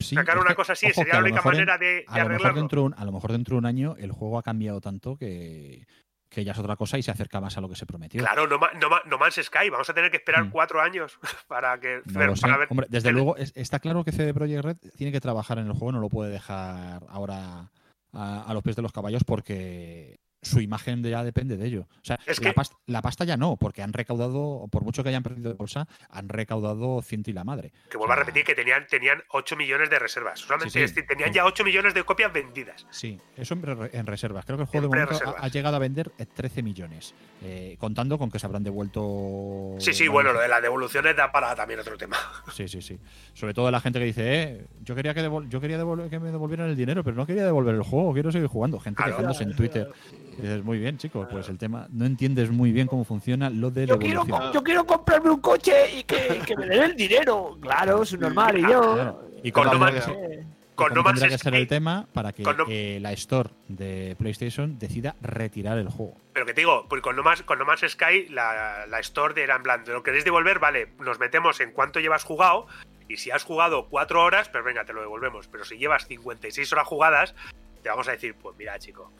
[0.00, 2.04] sí, sacar una que, cosa así, ojo, sería la única mejor en- manera de, de
[2.08, 2.60] a lo mejor arreglarlo.
[2.60, 5.16] dentro de un- a lo mejor dentro de un año el juego ha cambiado tanto
[5.16, 5.86] que,
[6.35, 8.20] que ya es otra cosa y se acerca más a lo que se prometió.
[8.20, 10.51] Claro, no, no, no Man's Sky, vamos a tener que esperar Mm.
[10.51, 11.18] cuatro años
[11.49, 14.76] para que No para ver- Hombre, desde luego es- está claro que CD Projekt Red
[14.97, 17.70] tiene que trabajar en el juego, no lo puede dejar ahora
[18.12, 21.86] a, a los pies de los caballos porque su imagen ya depende de ello.
[22.01, 25.03] O sea, Es la, que- pasta, la pasta ya no, porque han recaudado, por mucho
[25.03, 27.72] que hayan perdido de bolsa, han recaudado ciento y la madre.
[27.90, 30.40] Que vuelvo a O sea, repetir que tenían, tenían 8 millones de reservas.
[30.40, 32.86] Solamente Sí, tenían ya 8 millones de copias vendidas.
[32.90, 34.45] Sí, eso en, re- en reservas.
[34.45, 38.18] Creo que el juego de momento ha, llegado a vender eh, 13 millones, eh, contando
[38.18, 39.76] con que se habrán devuelto.
[39.78, 42.16] Sí, sí, bueno, lo de las devoluciones da para también otro tema.
[42.55, 42.99] Sí, sí, sí.
[43.32, 45.78] Sobre todo la gente que dice, eh, yo quería que devol- yo quería
[46.09, 48.78] que me devolvieran el dinero, pero no quería devolver el juego, quiero seguir jugando.
[48.78, 49.12] Gente Claro.
[49.12, 49.90] quejándose en Twitter.
[50.37, 53.87] Dices, muy bien, chicos, pues el tema, no entiendes muy bien cómo funciona lo de
[53.87, 57.57] Yo quiero, yo quiero comprarme un coche y que, que me den el dinero.
[57.61, 58.59] Claro, es normal.
[58.59, 58.95] Y yo.
[58.95, 59.28] Claro.
[59.43, 62.32] Y Con No eh, y con No Man's tendrá que ser Sky- el tema para
[62.32, 66.16] que No- eh, la store de PlayStation decida retirar el juego.
[66.32, 69.35] Pero que te digo, pues con No Man's, con no Man's Sky, la, la store
[69.35, 70.59] de era en plan, ¿lo queréis devolver?
[70.59, 72.66] Vale, nos metemos en cuánto llevas jugado.
[73.07, 75.47] Y si has jugado 4 horas, pues venga, te lo devolvemos.
[75.49, 77.35] Pero si llevas 56 horas jugadas,
[77.82, 79.12] te vamos a decir, pues mira, chico.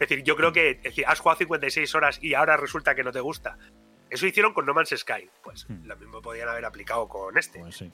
[0.00, 3.04] Es decir, yo creo que es decir, has jugado 56 horas y ahora resulta que
[3.04, 3.56] no te gusta.
[4.10, 5.28] Eso hicieron con No Man's Sky.
[5.42, 5.86] Pues Hmm.
[5.86, 7.60] lo mismo podían haber aplicado con este.
[7.60, 7.90] Pues sí.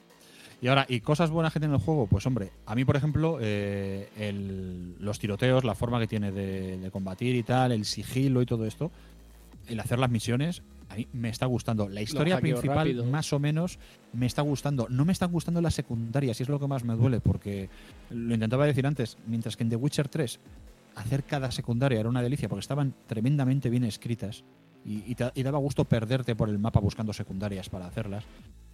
[0.61, 2.07] Y ahora, ¿y cosas buenas que tiene el juego?
[2.07, 6.77] Pues hombre, a mí, por ejemplo, eh, el- los tiroteos, la forma que tiene de,
[6.77, 8.91] de combatir y tal, el sigilo y todo esto,
[9.69, 11.87] el hacer las misiones, a mí me está gustando.
[11.87, 13.79] La historia principal, más o menos,
[14.11, 14.87] me está gustando.
[14.89, 17.69] No me están gustando las secundarias, y es lo que más me duele, porque
[18.09, 20.39] lo intentaba decir antes, mientras que en The Witcher 3
[20.95, 24.43] hacer cada secundaria era una delicia, porque estaban tremendamente bien escritas.
[24.85, 28.23] y, y te- y daba gusto perderte por el mapa buscando secundarias para hacerlas.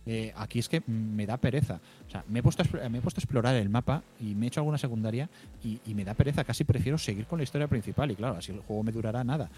[0.05, 1.79] Eh, aquí es que me da pereza.
[2.07, 4.45] O sea, me he, puesto a, me he puesto a explorar el mapa y me
[4.45, 5.27] he hecho alguna secundaria
[5.63, 6.43] y, y me da pereza.
[6.43, 9.49] Casi prefiero seguir con la historia principal y claro, así el juego me durará nada.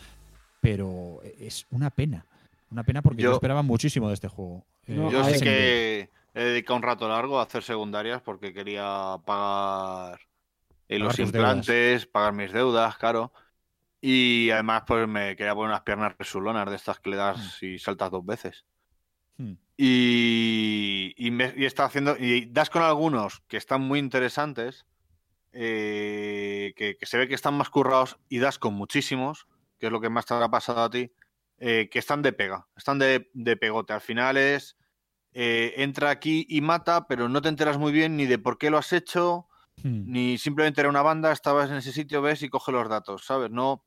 [0.61, 2.25] Pero es una pena.
[2.71, 4.63] Una pena porque yo, Yo- esperaba muchísimo de este juego.
[4.87, 8.53] Eh, No, Yo a sí que he dedicado un rato largo a hacer secundarias porque
[8.53, 10.19] quería pagar
[10.87, 11.65] eh, los deudas.
[11.65, 13.33] implantes, pagar mis deudas, claro.
[14.01, 17.79] Y además, pues me quería poner unas piernas resulonas de estas que le das y
[17.79, 18.65] saltas dos veces.
[19.37, 19.53] Hmm.
[19.77, 22.15] Y, y, me, y está haciendo.
[22.17, 24.85] Y das con algunos que están muy interesantes,
[25.53, 29.47] eh, que, que se ve que están más currados, y das con muchísimos,
[29.79, 31.11] que es lo que más te ha pasado a ti,
[31.59, 33.93] eh, que están de pega, están de, de pegote.
[33.93, 34.77] Al final es.
[35.33, 38.69] eh, entra aquí y mata, pero no te enteras muy bien ni de por qué
[38.71, 39.47] lo has hecho,
[39.83, 40.11] Hmm.
[40.11, 43.51] ni simplemente era una banda, estabas en ese sitio, ves y coge los datos, ¿sabes?
[43.51, 43.83] No,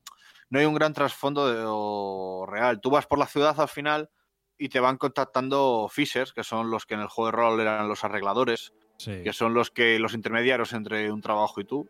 [0.48, 2.80] no hay un gran trasfondo de- o real.
[2.80, 4.08] Tú vas por la ciudad al final
[4.56, 7.88] y te van contactando Fishers, que son los que en el juego de rol eran
[7.88, 9.22] los arregladores, Sí.
[9.24, 11.88] que son los que los intermediarios entre un trabajo y tú.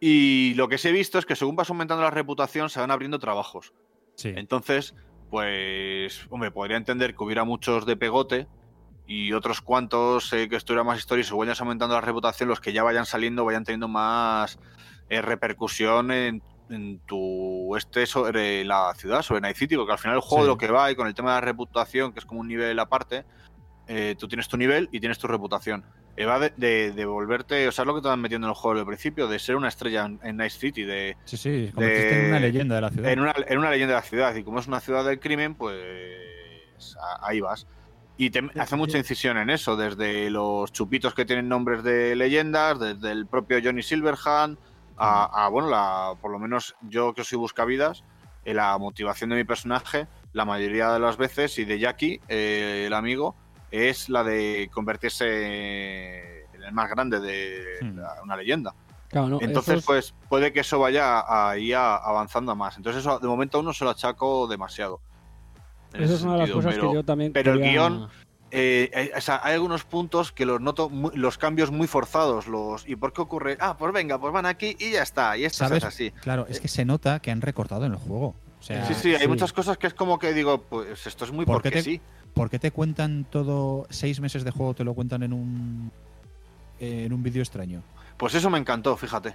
[0.00, 2.90] Y lo que sí he visto es que según vas aumentando la reputación se van
[2.90, 3.72] abriendo trabajos.
[4.16, 4.32] Sí.
[4.34, 4.94] Entonces,
[5.30, 8.46] pues, hombre, podría entender que hubiera muchos de pegote
[9.14, 12.82] y otros cuantos eh, que estuviera más se vayan aumentando la reputación, los que ya
[12.82, 14.58] vayan saliendo vayan teniendo más
[15.10, 20.16] eh, repercusión en, en tu este sobre la ciudad, sobre Night City, porque al final
[20.16, 20.46] el juego Sí.
[20.46, 22.48] de lo que va y con el tema de la reputación, que es como un
[22.48, 23.24] nivel aparte,
[23.88, 25.84] eh, tú tienes tu nivel y tienes tu reputación.
[26.16, 28.50] Eh, va de, de, de volverte, o sea, es lo que te van metiendo en
[28.50, 31.70] el juego al principio, de ser una estrella en, en Night City, de, Sí, sí,
[31.74, 33.10] convertiste en una leyenda de la ciudad.
[33.12, 34.34] en una, en una leyenda de la ciudad.
[34.36, 37.66] Y como es una ciudad del crimen, pues ahí vas.
[38.16, 42.78] Y te hace mucha incisión en eso, desde los chupitos que tienen nombres de leyendas,
[42.78, 44.58] desde el propio Johnny Silverhand,
[44.96, 48.04] a, a, bueno, la, por lo menos yo que soy buscavidas,
[48.44, 52.84] eh, la motivación de mi personaje, la mayoría de las veces, y de Jackie, eh,
[52.86, 53.34] el amigo,
[53.70, 57.98] es la de convertirse en el más grande de Hmm.
[57.98, 58.74] la- una leyenda.
[59.08, 62.76] Claro, no, Entonces, pues puede que eso vaya ahí avanzando a más.
[62.76, 65.00] Entonces, eso de momento aún no se lo achaco demasiado.
[65.94, 68.08] En Esa es una de las cosas pero, que yo también pero el guion,
[68.50, 72.46] eh, eh, o sea, hay algunos puntos que los noto, muy- los cambios muy forzados.
[72.46, 73.56] Los, ¿Y por qué ocurre?
[73.60, 75.36] Ah, pues venga, pues van aquí y ya está.
[75.36, 75.78] Y esto ¿Sabes?
[75.78, 76.10] es así.
[76.22, 78.34] Claro, es que se nota que han recortado en el juego.
[78.60, 79.28] O sea, sí, sí, hay sí.
[79.28, 81.82] muchas cosas que es como que digo, pues esto es muy ¿Por porque qué te-
[81.82, 82.00] sí.
[82.34, 84.72] ¿Por qué te cuentan todo seis meses de juego?
[84.74, 85.90] Te lo cuentan en un
[86.78, 87.82] en un vídeo extraño.
[88.16, 89.34] Pues eso me encantó, fíjate.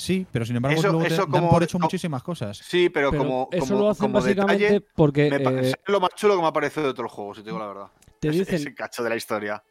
[0.00, 2.56] Sí, pero sin embargo Eso- luego te eso dan como- por hecho muchísimas cosas.
[2.56, 5.60] Sí, pero, Pero como, eso como, lo hacen como básicamente detalle, porque me pa- eh,
[5.60, 7.58] es lo más chulo que me ha parecido de todo el juego, si te digo
[7.58, 7.86] la verdad.
[8.18, 9.62] te Ese- dicen, ese cacho de la historia.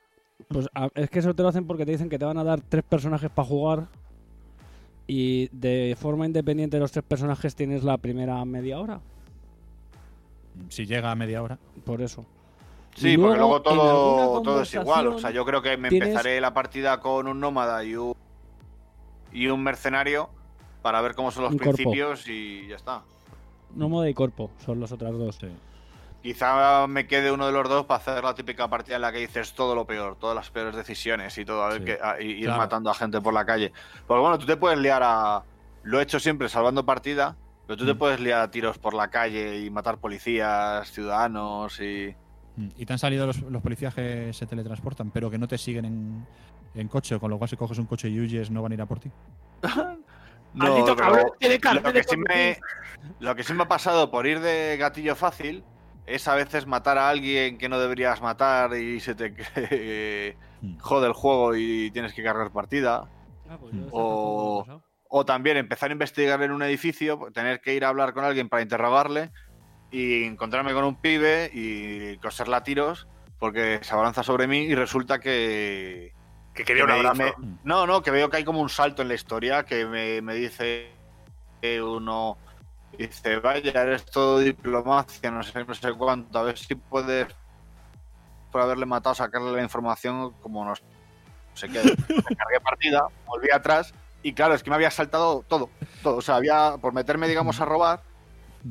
[0.48, 2.44] pues a- es que eso te lo hacen porque te dicen que te van a
[2.44, 3.88] dar tres personajes para jugar
[5.08, 9.02] y de forma independiente de los tres personajes tienes la primera media hora,
[10.70, 11.58] Si llega a media hora.
[11.86, 12.26] por eso.
[12.96, 15.08] Sí, porque luego, todo, todo es igual.
[15.08, 18.14] O sea, yo creo que me tienes- empezaré la partida con un nómada y un,
[19.32, 20.30] y un mercenario
[20.82, 21.74] para ver cómo son los Un corpo.
[21.76, 23.02] principios y ya está.
[23.76, 25.40] Nómada y Corpo son las otras dos.
[26.22, 29.20] Quizá me quede uno de los dos para hacer la típica partida en la que
[29.20, 31.86] dices todo lo peor, todas las peores decisiones y todo, a ver Sí.
[31.86, 32.58] que, a- y ir Claro.
[32.60, 33.72] matando a gente por la calle.
[34.06, 35.44] Porque bueno, tú te puedes liar a.
[35.84, 37.98] Lo he hecho siempre salvando partida, pero tú te Mm.
[37.98, 42.14] puedes liar a tiros por la calle y matar policías, ciudadanos y.
[42.58, 42.68] Mm.
[42.78, 45.86] Y te han salido los, los policías que se teletransportan, pero que no te siguen
[45.86, 46.28] en,
[46.74, 48.82] en coche, con lo cual si coges un coche y huyes no van a ir
[48.82, 49.12] a por ti.
[50.54, 52.58] Maldito pero cabrón, tiene lo, de que sí me,
[53.20, 55.64] lo que sí me ha pasado por ir de gatillo fácil
[56.08, 60.78] es a veces matar a alguien que no deberías matar y se te Mm.
[60.80, 63.10] jode el juego y tienes que cargar partida.
[63.50, 64.82] Ah, pues O-.
[65.12, 68.48] O también empezar a investigar en un edificio, tener que ir a hablar con alguien
[68.48, 69.32] para interrogarle
[69.90, 73.08] y encontrarme con un pibe y coserle a tiros
[73.40, 76.14] porque se abalanza sobre mí y resulta que...
[76.60, 77.16] Que quería un que abrazo.
[77.38, 80.22] me- no, no, que veo que hay como un salto en la historia que me,
[80.22, 80.92] me dice
[81.62, 82.38] que uno...
[82.98, 87.28] Dice, vaya, eres todo diplomacia, no sé, no sé cuánto, a ver si puedes,
[88.52, 90.82] por haberle matado, sacarle la información como nos...
[90.82, 91.80] No sé qué.
[92.38, 95.70] Cargué partida, volví atrás y claro, es que me había saltado todo,
[96.04, 96.18] todo.
[96.18, 98.02] O sea, había, por meterme, digamos, a robar,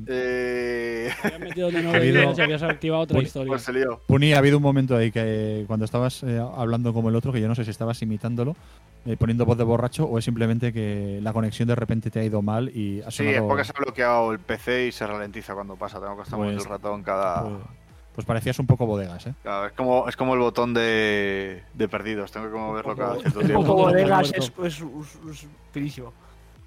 [0.06, 3.48] eh, Te habías metido debías y habías activado otra Pues- historia.
[3.48, 4.00] pues se lió.
[4.06, 7.40] Puni, ha habido un momento ahí que cuando estabas eh, hablando como el otro, que
[7.40, 8.56] yo no sé si estabas imitándolo,
[9.06, 12.24] eh, poniendo voz de borracho, o es simplemente que la conexión de repente te ha
[12.24, 13.48] ido mal y ha Sí, es sonado.
[13.48, 16.00] porque se ha bloqueado el PC y se ralentiza cuando pasa.
[16.00, 17.54] Tengo que estar moviendo Pues- el ratón cada, pues,
[18.14, 19.34] pues parecías un poco bodegas, ¿eh?
[19.44, 19.72] cada vez.
[19.74, 22.32] Como, es como el botón de, de perdidos.
[22.32, 23.74] Tengo que moverlo cada cierto Un tiempo.
[23.74, 24.82] bodegas es, es, es-
[25.30, 26.12] es finísimo.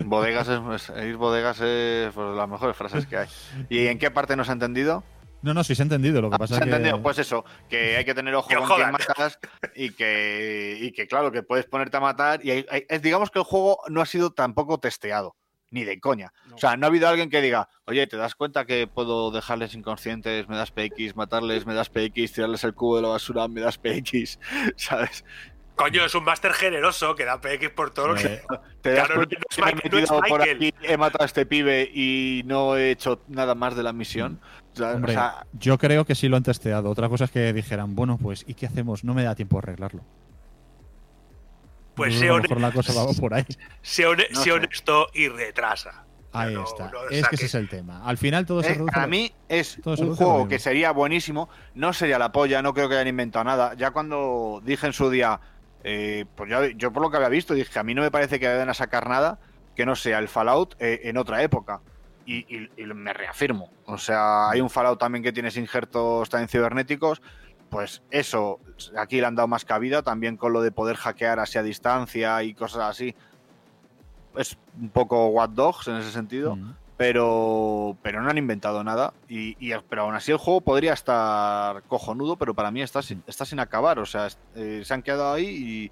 [0.05, 3.27] Bodegas es, es- ir bodegas es pues, las mejores frases que hay.
[3.69, 5.03] ¿Y en qué parte no se ha entendido?
[5.43, 6.21] No, no, sí se ha entendido.
[6.21, 6.69] Lo que Ah, pasa se ha que.
[6.69, 7.01] entendido.
[7.01, 9.39] Pues eso, que hay que tener ojo con quién matas
[9.75, 12.45] y que, y que, claro, que puedes ponerte a matar.
[12.45, 15.35] Y hay- hay- es, digamos que el juego no ha sido tampoco testeado,
[15.71, 16.31] ni de coña.
[16.53, 19.73] O sea, no ha habido alguien que diga, oye, ¿te das cuenta que puedo dejarles
[19.73, 23.61] inconscientes, me das PX, matarles, me das PX, tirarles el cubo de la basura, me
[23.61, 24.37] das PX?
[24.75, 25.25] ¿Sabes?
[25.81, 28.41] Coño, es un máster generoso que da PX por todo lo que.
[28.81, 30.41] ¿Te das Claro, no- cuenta no es que me he Michael, no es metido por
[30.43, 34.39] aquí, he matado a este pibe y no he hecho nada más de la misión?
[34.73, 36.89] O sea, o hombre, sea, yo creo que sí lo han testeado.
[36.89, 39.03] Otra cosa es que dijeran, bueno, pues, ¿y qué hacemos?
[39.03, 40.01] No me da tiempo a arreglarlo.
[41.95, 43.45] Pues Yo sé, creo que a lo hone- mejor la cosa va por ahí.
[44.05, 46.05] hone- No sé honesto y retrasa.
[46.33, 46.89] Ahí No, está.
[46.89, 48.05] no es que ese es el tema.
[48.05, 48.91] Al final todo se Eh, reduce.
[48.93, 52.61] para a- mí es todo se un juego que sería buenísimo, no sería la polla,
[52.61, 53.73] no creo que hayan inventado nada.
[53.73, 55.41] Ya cuando dije en su día,
[55.83, 58.47] eh, pues yo, por lo que había visto, dije, a mí no me parece que
[58.47, 59.39] vayan a sacar nada
[59.75, 61.81] que no sea el Fallout eh, en otra época.
[62.25, 63.69] Y, me reafirmo.
[63.85, 67.21] O sea, hay un Fallout también que tienes injertos también cibernéticos.
[67.69, 68.59] Pues eso,
[68.97, 72.41] aquí le han dado más cabida, también con lo de poder hackear así a distancia
[72.43, 73.15] y cosas así.
[74.37, 76.75] Es un poco What Dogs en ese sentido Mm.
[77.01, 81.81] Pero pero no han inventado nada y, y- pero aún así el juego podría estar
[81.83, 85.33] cojonudo pero para mí está sin, está sin acabar o sea eh, se han quedado
[85.33, 85.89] ahí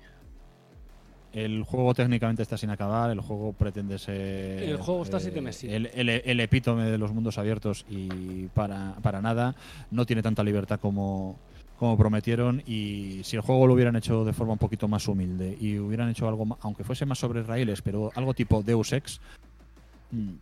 [1.34, 4.64] El juego técnicamente está sin acabar, el juego pretende ser...
[4.64, 5.76] El juego está así que me sigue.
[5.76, 9.54] El, el- el epítome de los mundos abiertos y para, para nada,
[9.92, 11.38] no tiene tanta libertad como,
[11.78, 15.56] como prometieron y si el juego lo hubieran hecho de forma un poquito más humilde
[15.60, 19.22] y hubieran hecho algo, aunque fuese más sobre raíles, pero algo tipo Deus Ex,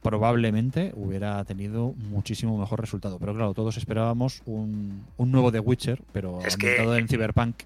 [0.01, 3.19] probablemente hubiera tenido muchísimo mejor resultado.
[3.19, 7.63] Pero claro, todos esperábamos un, un nuevo The Witcher, pero Es que- en Cyberpunk.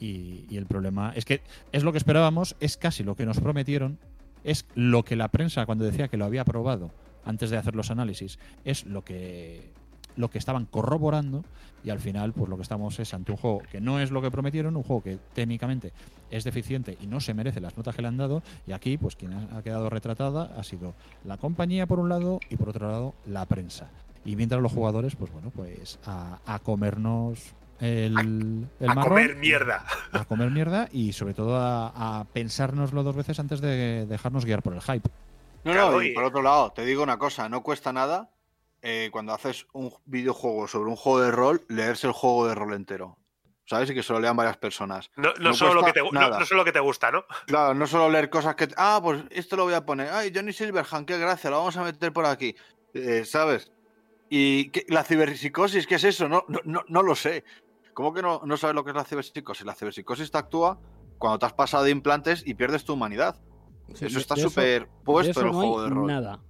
[0.00, 1.40] Y, y el problema es que
[1.70, 3.98] es lo que esperábamos, es casi lo que nos prometieron,
[4.42, 6.90] es lo que la prensa cuando decía que lo había probado
[7.24, 9.70] antes de hacer los análisis, es lo que
[10.16, 11.44] lo que estaban corroborando
[11.82, 14.22] y al final pues lo que estamos es ante un juego que no es lo
[14.22, 15.92] que prometieron, un juego que técnicamente
[16.30, 19.16] es deficiente y no se merece las notas que le han dado y aquí pues
[19.16, 23.14] quien ha quedado retratada ha sido la compañía por un lado y por otro lado
[23.26, 23.88] la prensa.
[24.24, 29.36] Y mientras los jugadores pues bueno, pues a, a comernos el, el a marrón, comer
[29.36, 29.84] mierda.
[30.12, 34.62] a comer mierda y sobre todo a, a pensárnoslo dos veces antes de dejarnos guiar
[34.62, 35.10] por el hype.
[35.64, 38.30] no no y- por otro lado te digo una cosa no cuesta nada
[38.84, 42.74] eh, cuando haces un videojuego sobre un juego de rol leerse el juego de rol
[42.74, 43.16] entero
[43.66, 46.02] sabes y que se lo lean varias personas No, no No solo lo que te,
[46.02, 46.38] no, nada.
[46.38, 47.24] no solo lo que te gusta, ¿no?
[47.46, 48.68] Claro, no solo leer cosas que.
[48.76, 50.10] Ah, pues esto lo voy a poner.
[50.10, 52.54] Ay, Johnny Silverhand, qué gracia, lo vamos a meter por aquí.
[52.92, 53.72] Eh, ¿Sabes?
[54.28, 56.28] ¿Y qué- la ciberpsicosis qué es eso?
[56.28, 57.42] No, no, no, no lo sé.
[57.94, 59.64] ¿Cómo que no, no sabes lo que es la ciberpsicosis?
[59.64, 60.78] La ciberpsicosis te actúa
[61.16, 63.36] cuando te has pasado de implantes y pierdes tu humanidad.
[63.94, 66.06] Sí, eso está súper de puesto en el no juego hay de rol.
[66.06, 66.40] Nada.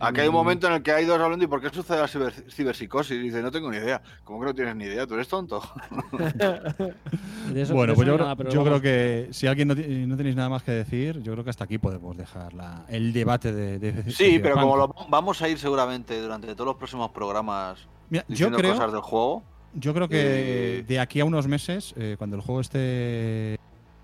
[0.00, 1.98] Aquí hay un Mm, momento en el que hay dos hablando y ¿por qué sucede
[1.98, 3.16] la ciber- ciberpsicosis?
[3.16, 4.00] Y dice, no tengo ni idea.
[4.24, 5.06] ¿Cómo que no tienes ni idea?
[5.06, 5.60] ¿Tú eres tonto?
[7.54, 10.16] eso- bueno, pues yo, creo- nada, pero yo vamos, creo que si alguien no, no
[10.16, 13.52] tenéis nada más que decir, yo creo que hasta aquí podemos dejar la- el debate
[13.52, 17.10] de, de- de Sí, pero como lo vamos a ir seguramente durante todos los próximos
[17.10, 17.80] programas
[18.10, 19.42] Mira, yo diciendo creo, cosas del juego.
[19.74, 23.58] yo creo que Eh, de aquí a unos meses, eh, cuando el juego esté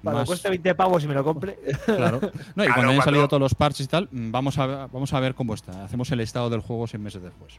[0.05, 1.59] Cuando más- cueste 20 pavos y me lo compre.
[1.87, 2.21] Claro.
[2.21, 4.67] No, y Claro, cuando hayan cuando- salido todos los parches y tal, mm, vamos a,
[4.67, 5.85] ver- vamos a ver cómo está.
[5.85, 7.59] Hacemos el estado del juego seis meses después.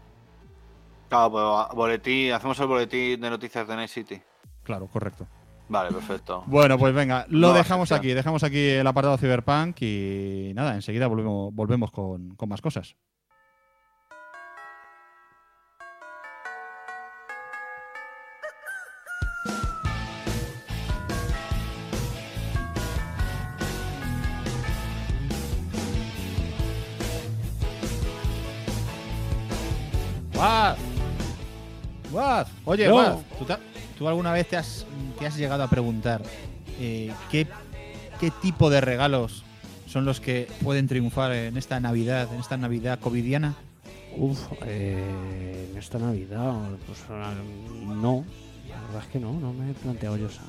[1.09, 4.21] Claro, pues, boletín, hacemos el boletín de noticias de Night City.
[4.63, 5.27] Claro, correcto.
[5.69, 6.43] Vale, perfecto.
[6.47, 8.09] Bueno, pues venga, lo No, dejamos aquí.
[8.13, 12.95] Dejamos aquí el apartado Cyberpunk y nada, enseguida volvemos, volvemos con, con más cosas.
[32.15, 32.47] ¡Guaz!
[32.63, 32.93] Oye, Yo.
[32.93, 33.57] Guaz, ¿tú, te-
[33.97, 34.85] tú alguna vez te has,
[35.19, 36.21] te has llegado a preguntar
[36.79, 37.45] eh, ¿qué,
[38.21, 39.43] qué tipo de regalos
[39.85, 43.55] son los que pueden triunfar en esta Navidad, en esta Navidad covidiana?
[44.15, 46.53] Uf, eh, en esta Navidad,
[46.87, 47.33] pues ah,
[47.85, 48.23] no.
[48.69, 50.41] La verdad es que no, no me he planteado yo esa.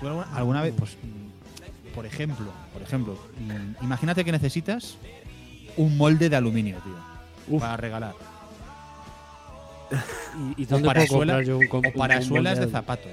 [0.00, 4.96] ¿Tú alguna, alguna vez, pues, mm, por ejemplo, por ejemplo, mm, imagínate que necesitas
[5.76, 7.60] un molde de aluminio, tío, Uf.
[7.60, 8.14] para regalar.
[10.56, 12.06] ¿Y, y O dónde puedo comprar yo un, com- o
[12.60, 13.12] de zapatos.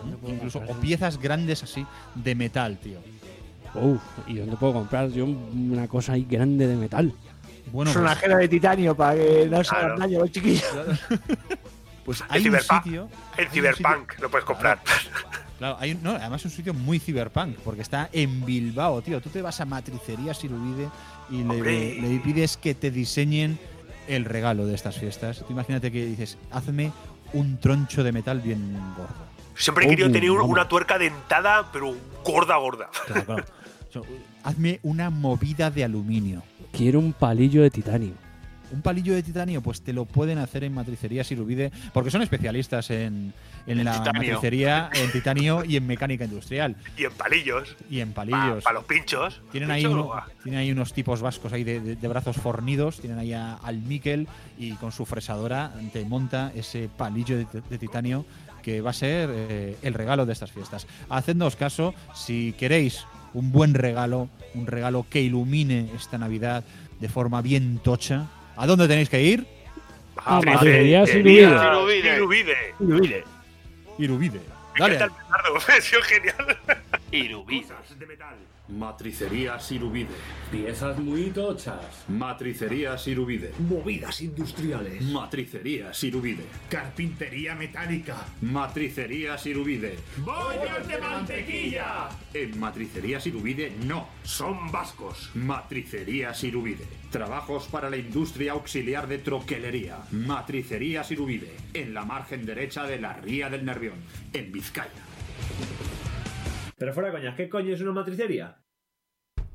[0.00, 2.98] ¿Dónde puedo Incluso, o piezas grandes así de metal, tío.
[3.74, 7.12] Uf, ¿y dónde puedo comprar yo una cosa ahí grande de metal?
[7.72, 9.86] Bueno, es pues, de titanio para que no se Claro.
[9.86, 10.64] hagan daño los chiquillos.
[12.04, 13.08] pues hay un sitio.
[13.36, 14.80] Hay un sitio- Cyberpunk lo puedes comprar.
[15.58, 19.22] Claro, hay un- no, además es un sitio muy cyberpunk, porque está en Bilbao, tío.
[19.22, 20.90] Tú te vas a Matricería Sirubide
[21.30, 23.58] y le, le pides que te diseñen
[24.08, 25.38] el regalo de estas fiestas.
[25.46, 26.92] Tú imagínate que dices, hazme
[27.32, 29.14] un troncho de metal bien gordo.
[29.56, 30.48] Siempre he querido Oh, tener vamos.
[30.50, 32.88] una tuerca dentada, pero gorda, gorda.
[33.06, 33.44] Claro, claro.
[33.92, 34.02] So,
[34.42, 36.42] hazme una movida de aluminio.
[36.72, 38.12] Quiero un palillo de titanio.
[38.76, 42.90] Un palillo de titanio, pues te lo pueden hacer en Matricería Sirubide, porque son especialistas
[42.90, 43.32] en,
[43.66, 44.20] en la titanio.
[44.34, 46.76] matricería, en titanio y en mecánica industrial.
[46.96, 47.74] Y en palillos.
[47.88, 48.64] Y en Para palillos.
[48.72, 49.40] los pinchos.
[49.50, 50.12] Tienen ahí, uno-
[50.42, 53.78] tienen ahí unos tipos vascos ahí de, de- de brazos fornidos, tienen ahí a- al
[53.78, 54.28] Miquel
[54.58, 58.26] y con su fresadora te monta ese palillo de, de titanio
[58.62, 60.86] que va a ser eh, el regalo de estas fiestas.
[61.08, 66.62] Hacednos caso, si queréis un buen regalo, un regalo que ilumine esta Navidad
[67.00, 68.26] de forma bien tocha,
[68.56, 69.46] ¿a dónde tenéis que ir?
[72.78, 73.24] Sirubide.
[73.98, 74.40] Irubide.
[74.74, 74.98] Me Dale.
[76.02, 76.58] genial.
[77.62, 78.36] Cosas de metal.
[78.68, 80.08] Matricería Sirubide.
[80.50, 82.04] Piezas muy tochas.
[82.08, 83.52] Matricería Sirubide.
[83.58, 85.02] Movidas industriales.
[85.02, 86.44] Matricería Sirubide.
[86.68, 88.16] Carpintería metálica.
[88.42, 89.96] Matricería Sirubide.
[90.18, 92.08] ¡Bollos de mantequilla!
[92.34, 94.08] En Matricería Sirubide no.
[94.24, 95.30] Son vascos.
[95.34, 96.84] Matricería Sirubide.
[97.10, 99.98] Trabajos para la industria auxiliar de troquelería.
[100.10, 101.54] Matricería Sirubide.
[101.72, 103.96] En la margen derecha de la Ría del Nervión.
[104.32, 104.90] En Vizcaya.
[106.76, 108.62] Pero fuera coñas, ¿qué coño es una matricería?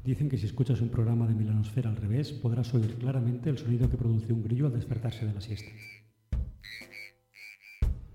[0.04, 3.88] Dicen que si escuchas un programa de Milanosfera al revés, podrás oír claramente el sonido
[3.90, 5.72] que produce un grillo al despertarse de la siesta.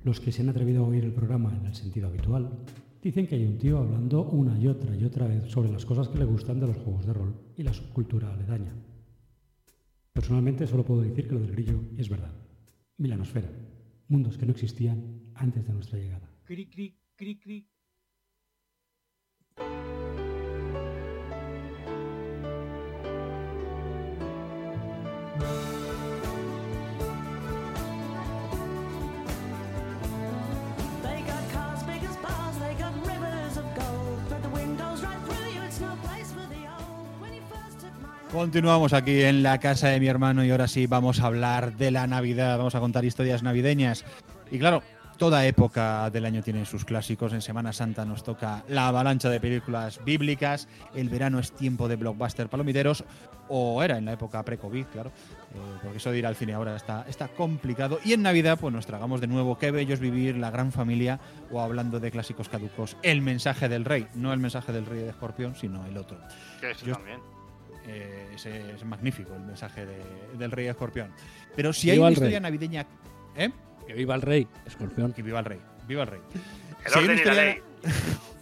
[0.03, 2.65] Los que se han atrevido a oír el programa en el sentido habitual,
[3.01, 6.09] dicen que hay un tío hablando una y otra y otra vez sobre las cosas
[6.09, 8.75] que le gustan de los juegos de rol y la subcultura aledaña.
[10.13, 12.35] Personalmente solo puedo decir que lo del grillo es verdad.
[12.97, 13.51] Milanosfera,
[14.09, 16.29] mundos que no existían antes de nuestra llegada.
[16.45, 17.69] Cri, cri, cri,
[38.37, 41.91] Continuamos aquí en la casa de mi hermano y ahora sí vamos a hablar de
[41.91, 44.05] la Navidad, vamos a contar historias navideñas.
[44.51, 44.83] Y claro,
[45.17, 47.33] toda época del año tiene sus clásicos.
[47.33, 51.97] En Semana Santa nos toca la avalancha de películas bíblicas, el verano es tiempo de
[51.97, 53.05] blockbuster palomiteros,
[53.49, 55.11] o era en la época pre-COVID, claro,
[55.55, 58.01] eh, porque eso de ir al cine ahora está, está complicado.
[58.05, 61.21] Y en Navidad, pues nos tragamos de nuevo qué bello es vivir la gran familia,
[61.53, 65.11] o hablando de clásicos caducos, el mensaje del rey, no el mensaje del rey de
[65.11, 66.19] Escorpión, sino el otro.
[66.61, 67.21] Que eso Yo- también.
[67.89, 70.03] Eh, ese es magnífico el mensaje de-
[70.37, 71.13] del rey escorpión.
[71.55, 72.43] Pero si hay una historia rey.
[72.43, 72.85] navideña.
[73.37, 73.49] ¿Eh?
[73.87, 75.13] Que viva el rey, escorpión.
[75.13, 75.61] Que viva el rey.
[75.87, 76.21] Viva el rey.
[76.85, 77.63] El orden y la ley.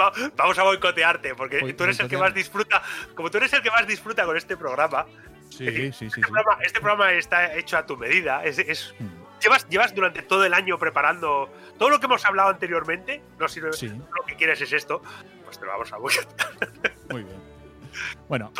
[0.00, 2.82] Va- Vamos a boicotearte, porque tú eres el que más disfruta.
[3.14, 5.06] Como tú eres el que más disfruta con este programa,
[5.50, 5.94] Sí, sí, sí.
[5.98, 6.06] sí.
[6.06, 8.44] este, programa, este programa está hecho a tu medida.
[8.44, 9.08] Es, es- Mm.
[9.42, 13.22] llevas, llevas durante todo el año preparando todo lo que hemos hablado anteriormente.
[13.38, 13.72] No sirve.
[13.72, 13.88] Sí.
[13.88, 15.02] Lo que quieres es esto.
[15.44, 16.50] Pues te lo vamos a boicotear.
[17.10, 17.36] Muy bien.
[18.28, 18.52] Bueno,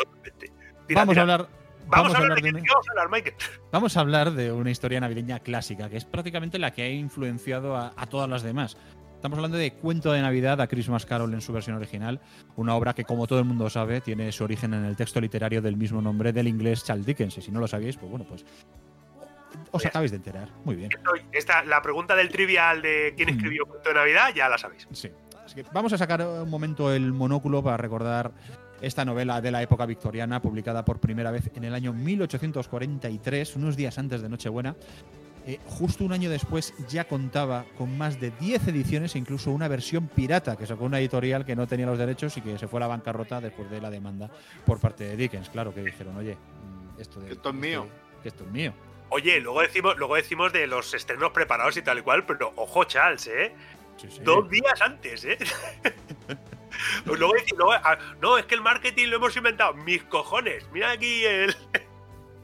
[0.87, 1.21] Tira, vamos tira.
[1.21, 1.47] a hablar.
[1.91, 3.35] Vamos, a hablar de una- vamos a hablar, Michael.
[3.71, 7.75] Vamos a hablar de una historia navideña clásica, que es prácticamente la que ha influenciado
[7.75, 8.77] a, a todas las demás.
[9.15, 12.19] Estamos hablando de Cuento de Navidad a Christmas Carol en su versión original,
[12.55, 15.61] una obra que, como todo el mundo sabe, tiene su origen en el texto literario
[15.61, 17.37] del mismo nombre del inglés Charles Dickens.
[17.37, 18.43] Y si no lo sabíais, pues bueno, pues
[19.71, 20.49] os acabáis de enterar.
[20.65, 20.89] Muy bien.
[21.31, 24.87] Esta, la pregunta del trivial de quién escribió Cuento de Navidad, ya la sabéis.
[24.91, 25.11] Sí.
[25.45, 28.31] Así que vamos a sacar un momento el monóculo para recordar
[28.81, 33.75] esta novela de la época victoriana, publicada por primera vez en el año 1843, unos
[33.75, 34.75] días antes de Nochebuena.
[35.47, 39.67] Eh, justo un año después ya contaba con más de 10 ediciones e incluso una
[39.67, 42.77] versión pirata que sacó una editorial que no tenía los derechos y que se fue
[42.77, 44.29] a la bancarrota después de la demanda
[44.65, 45.49] por parte de Dickens.
[45.49, 47.87] Claro que dijeron, oye, mm, esto, de, Esto es mío.
[48.21, 48.73] Que esto es mío.
[49.09, 52.83] Oye, luego decimos, luego decimos de los estrenos preparados y tal y cual, pero ojo,
[52.83, 53.51] Charles, ¿eh?
[53.97, 54.21] Sí, sí.
[54.23, 55.37] Dos días antes, ¿eh?
[57.05, 59.73] luego, ah, no, es que el marketing lo hemos inventado.
[59.73, 61.55] Mis cojones, mira aquí el.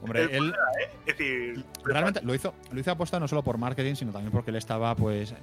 [0.01, 0.89] Hombre, el él, ¿eh?
[1.07, 4.51] Es decir, Realmente lo hizo, lo hizo aposta no solo por marketing, sino también porque
[4.51, 5.33] él estaba pues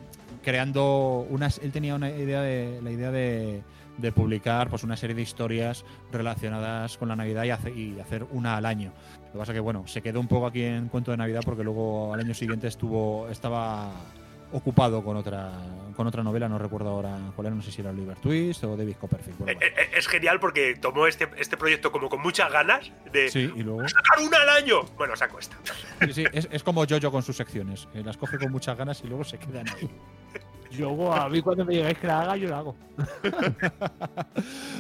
[0.43, 1.59] creando unas.
[1.59, 2.81] Él tenía una idea de.
[2.83, 3.63] la idea de,
[3.99, 8.27] de publicar pues una serie de historias relacionadas con la Navidad y, hace- y hacer
[8.31, 8.93] una al año.
[9.27, 11.65] Lo que pasa que bueno, se quedó un poco aquí en cuento de Navidad porque
[11.65, 13.29] luego al año siguiente estuvo.
[13.31, 13.91] estaba
[14.57, 15.53] ocupado con otra
[15.97, 18.77] con otra novela, no recuerdo ahora cuál era, no sé si era Oliver Twist o
[18.77, 19.39] David Copperfield.
[19.39, 19.61] bueno.
[19.61, 23.53] eh, eh, es genial porque tomó este, este proyecto como con muchas ganas de Sí,
[23.55, 23.89] y luego.
[23.89, 24.83] sacar una al año.
[24.97, 25.57] Bueno, saco esta.
[26.07, 27.87] Sí, sí, es, es como Jojo con sus secciones.
[27.95, 29.89] eh, las coge con muchas ganas y luego se quedan ahí.
[30.77, 32.77] Yo, a mí cuando me digáis que la haga, yo la hago.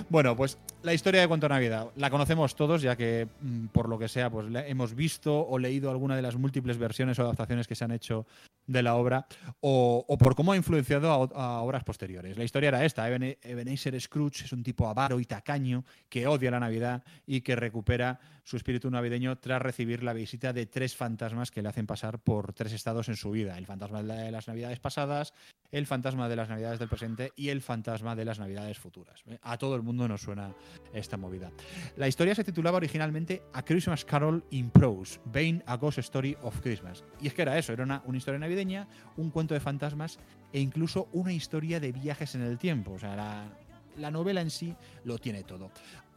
[0.08, 3.98] Bueno, pues la historia de Cuento Navidad la conocemos todos, ya que mm, por lo
[3.98, 7.74] que sea, pues hemos visto o leído alguna de las múltiples versiones o adaptaciones que
[7.74, 8.26] se han hecho
[8.66, 9.26] de la obra,
[9.60, 12.36] o, por cómo ha influenciado a, obras posteriores.
[12.36, 16.50] La historia era esta: Eben- Ebenezer Scrooge es un tipo avaro y tacaño que odia
[16.50, 21.50] la Navidad y que recupera su espíritu navideño tras recibir la visita de tres fantasmas
[21.50, 24.78] que le hacen pasar por tres estados en su vida: el fantasma de las Navidades
[24.78, 25.32] pasadas,
[25.72, 29.24] el fantasma de las Navidades del presente y el fantasma de las Navidades futuras.
[29.26, 29.38] ¿eh?
[29.42, 30.54] A todo el mundo nos suena
[30.92, 31.50] esta movida.
[31.96, 36.60] La historia se titulaba originalmente A Christmas Carol in Prose, Bane a Ghost Story of
[36.60, 37.02] Christmas.
[37.20, 40.18] Y es que era eso, era una, una historia navideña, un cuento de fantasmas
[40.52, 42.92] e incluso una historia de viajes en el tiempo.
[42.92, 43.48] O sea, la,
[43.96, 45.70] la novela en sí lo tiene todo.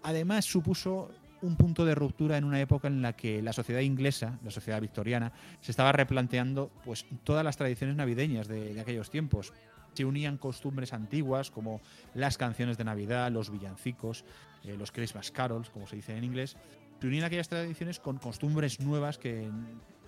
[0.03, 1.09] Además, supuso
[1.41, 4.81] un punto de ruptura en una época en la que la sociedad inglesa, la sociedad
[4.81, 5.31] victoriana,
[5.61, 9.53] se estaba replanteando pues, todas las tradiciones navideñas de, aquellos tiempos.
[9.93, 11.81] Se unían costumbres antiguas como
[12.13, 14.25] las canciones de Navidad, los villancicos,
[14.63, 16.55] eh, los Christmas carols, como se dice en inglés.
[16.99, 19.49] Se unían aquellas tradiciones con costumbres nuevas que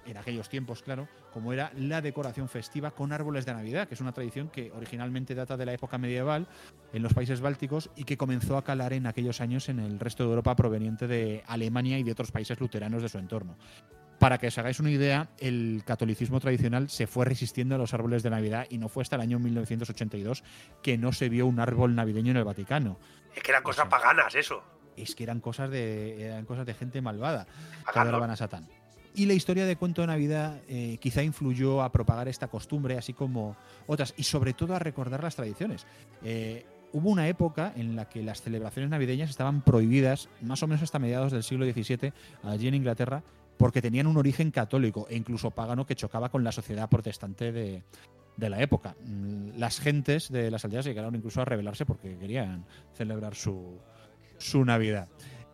[0.10, 4.02] en, aquellos tiempos, claro, como era la decoración festiva con árboles de Navidad, que es
[4.02, 6.48] una tradición que originalmente data de la época medieval
[6.94, 10.24] en los países bálticos y que comenzó a calar en aquellos años en el resto
[10.24, 13.58] de Europa proveniente de Alemania y de otros países luteranos de su entorno.
[14.20, 18.22] Para que os hagáis una idea, el catolicismo tradicional se fue resistiendo a los árboles
[18.22, 20.44] de Navidad y no fue hasta el año 1982
[20.84, 23.00] que no se vio un árbol navideño en el Vaticano.
[23.34, 24.62] Es que eran cosas paganas, eso.
[24.98, 27.48] Es que eran cosas de, eran cosas de gente malvada
[27.94, 28.68] que adoraban a Satán.
[29.16, 33.14] Y la historia de Cuento de Navidad eh, quizá influyó a propagar esta costumbre, así
[33.14, 33.56] como
[33.88, 35.86] otras, y sobre todo a recordar las tradiciones.
[36.24, 40.84] Eh, hubo una época en la que las celebraciones navideñas estaban prohibidas, más o menos
[40.84, 42.14] hasta mediados del siglo XVII,
[42.44, 43.24] allí en Inglaterra,
[43.58, 47.84] porque tenían un origen católico e incluso pagano que chocaba con la sociedad protestante de,
[48.38, 48.96] de la época.
[49.06, 53.78] Mm, Las gentes de las aldeas llegaron incluso a rebelarse porque querían celebrar su,
[54.38, 55.10] su Navidad.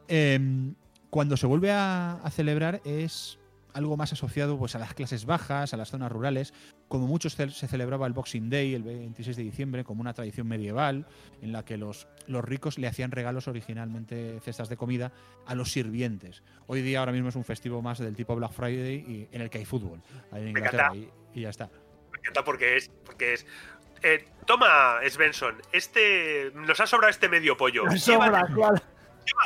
[0.07, 0.75] Em,
[1.09, 3.39] cuando se vuelve a, a celebrar es
[3.75, 6.53] algo más asociado pues, a las clases bajas, a las zonas rurales.
[6.87, 11.05] Como muchos se celebraba el Boxing Day, el 26 de diciembre, como una tradición medieval
[11.41, 15.11] en la que los, los ricos le hacían regalos originalmente, cestas de comida,
[15.45, 16.41] a los sirvientes.
[16.67, 19.49] Hoy día ahora mismo es un festivo más del tipo Black Friday y en el
[19.49, 21.11] que hay fútbol ahí en Me Inglaterra encanta.
[21.33, 21.69] y, y ya está.
[22.13, 22.89] Me encanta porque es.
[23.05, 23.45] Porque es
[24.03, 26.51] eh, toma, Svensson, este.
[26.55, 27.83] Nos ha sobrado este medio pollo.
[27.97, 28.75] Sobra, claro.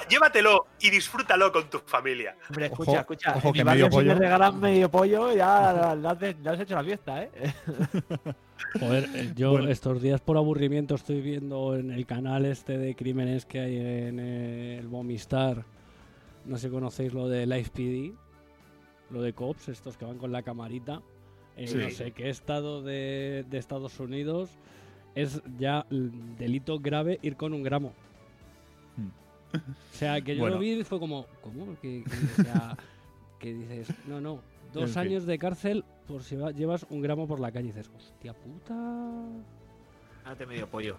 [0.09, 2.35] Llévatelo y disfrútalo con tu familia.
[2.49, 3.35] Hombre, escucha, Ojo- escucha.
[3.37, 6.75] ojo que medio si me pollo- regalan medio pollo, ya le has, le has hecho
[6.75, 7.31] la fiesta, ¿eh?
[8.79, 13.45] Joder, eh, yo estos días por aburrimiento estoy viendo en el canal este de crímenes
[13.45, 15.63] que hay en el Movistar.
[16.45, 18.13] No sé si conocéis lo de Live PD,
[19.11, 21.01] lo de cops, estos que van con la camarita.
[21.55, 21.75] En Sí.
[21.77, 24.49] no sé qué estado de, de Estados Unidos
[25.15, 27.93] es ya delito grave ir con un gramo.
[29.53, 30.55] O sea, que yo Bueno.
[30.55, 31.75] lo vi y fue como, ¿cómo?
[31.81, 32.77] Que, que, o sea,
[33.39, 34.39] que dices, no, no,
[34.73, 34.97] dos En fin.
[34.99, 37.69] años de cárcel por si va- llevas un gramo por la calle.
[37.69, 38.75] Y dices, hostia puta.
[40.25, 40.97] Date medio pollo.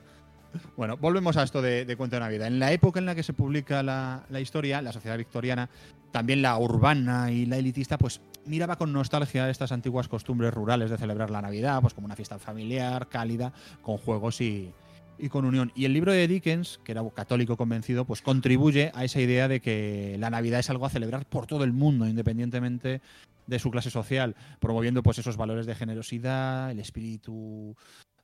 [0.77, 2.49] Bueno, volvemos a esto de, de Cuento de Navidad.
[2.49, 5.69] En la época en la que se publica la, la historia, la sociedad victoriana,
[6.11, 10.99] también la urbana y la elitista, pues miraba con nostalgia estas antiguas costumbres rurales de
[10.99, 14.73] celebrar la Navidad, pues como una fiesta familiar, cálida, con juegos y,
[15.21, 15.73] y con unión.
[15.75, 19.61] Y el libro de Dickens, que era católico convencido, pues contribuye a esa idea de
[19.61, 23.01] que la Navidad es algo a celebrar por todo el mundo, independientemente
[23.47, 27.77] de su clase social, promoviendo pues esos valores de generosidad, el espíritu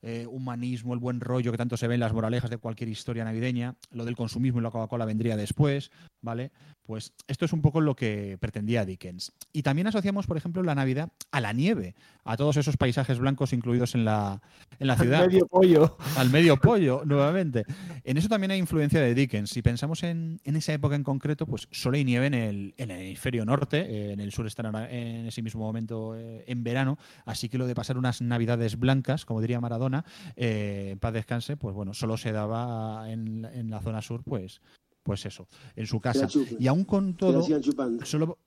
[0.06, 3.24] eh, humanismo, el buen rollo que tanto se ve en las moralejas de cualquier historia
[3.24, 5.90] navideña, lo del consumismo y la Coca-Cola vendría después,
[6.22, 6.52] ¿vale?
[6.82, 9.32] Pues esto es un poco lo que pretendía Dickens.
[9.52, 13.52] Y también asociamos, por ejemplo, la Navidad a la nieve, a todos esos paisajes blancos
[13.52, 14.40] incluidos en la,
[14.78, 15.26] en la ciudad.
[15.26, 15.96] medio pollo.
[16.16, 17.64] Al medio pollo, nuevamente.
[18.04, 19.50] En eso también hay influencia de Dickens.
[19.50, 22.92] Si pensamos en, en esa época en concreto, pues solo hay nieve en el, en
[22.92, 26.98] el hemisferio norte, eh, en el sur están en ese mismo momento eh, en verano,
[27.24, 29.95] así que lo de pasar unas navidades blancas, como diría Maradona,
[30.36, 34.60] eh, en paz descanse, pues bueno, solo se daba en, en la zona sur, pues,
[35.02, 35.46] pues eso,
[35.76, 36.26] en su casa.
[36.58, 37.42] Y aún con todo,
[38.04, 38.38] solo,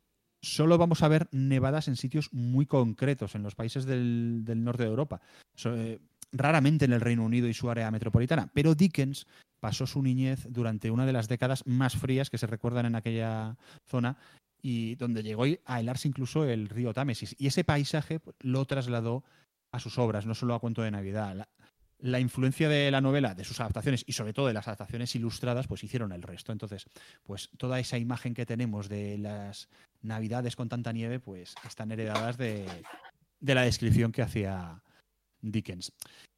[0.42, 4.84] solo vamos a ver nevadas en sitios muy concretos, en los países del, del norte
[4.84, 5.22] de Europa.
[5.56, 6.00] So- eh,
[6.32, 8.52] raramente en el Reino Unido y su área metropolitana.
[8.54, 9.26] Pero Dickens
[9.60, 13.58] pasó su niñez durante una de las décadas más frías que se recuerdan en aquella
[13.88, 14.16] zona
[14.62, 17.36] y donde llegó a helarse incluso el río Támesis.
[17.40, 19.24] Y ese paisaje lo trasladó
[19.72, 21.48] a sus obras, no solo a Cuento de Navidad.
[22.00, 25.68] La, influencia de la novela, de sus adaptaciones y sobre todo de las adaptaciones ilustradas,
[25.68, 26.52] pues hicieron el resto.
[26.52, 26.86] Entonces,
[27.24, 29.70] pues toda esa imagen que tenemos de las
[30.02, 32.66] navidades con tanta nieve, pues están heredadas de,
[33.40, 34.82] de la descripción que hacía
[35.42, 35.94] Dickens.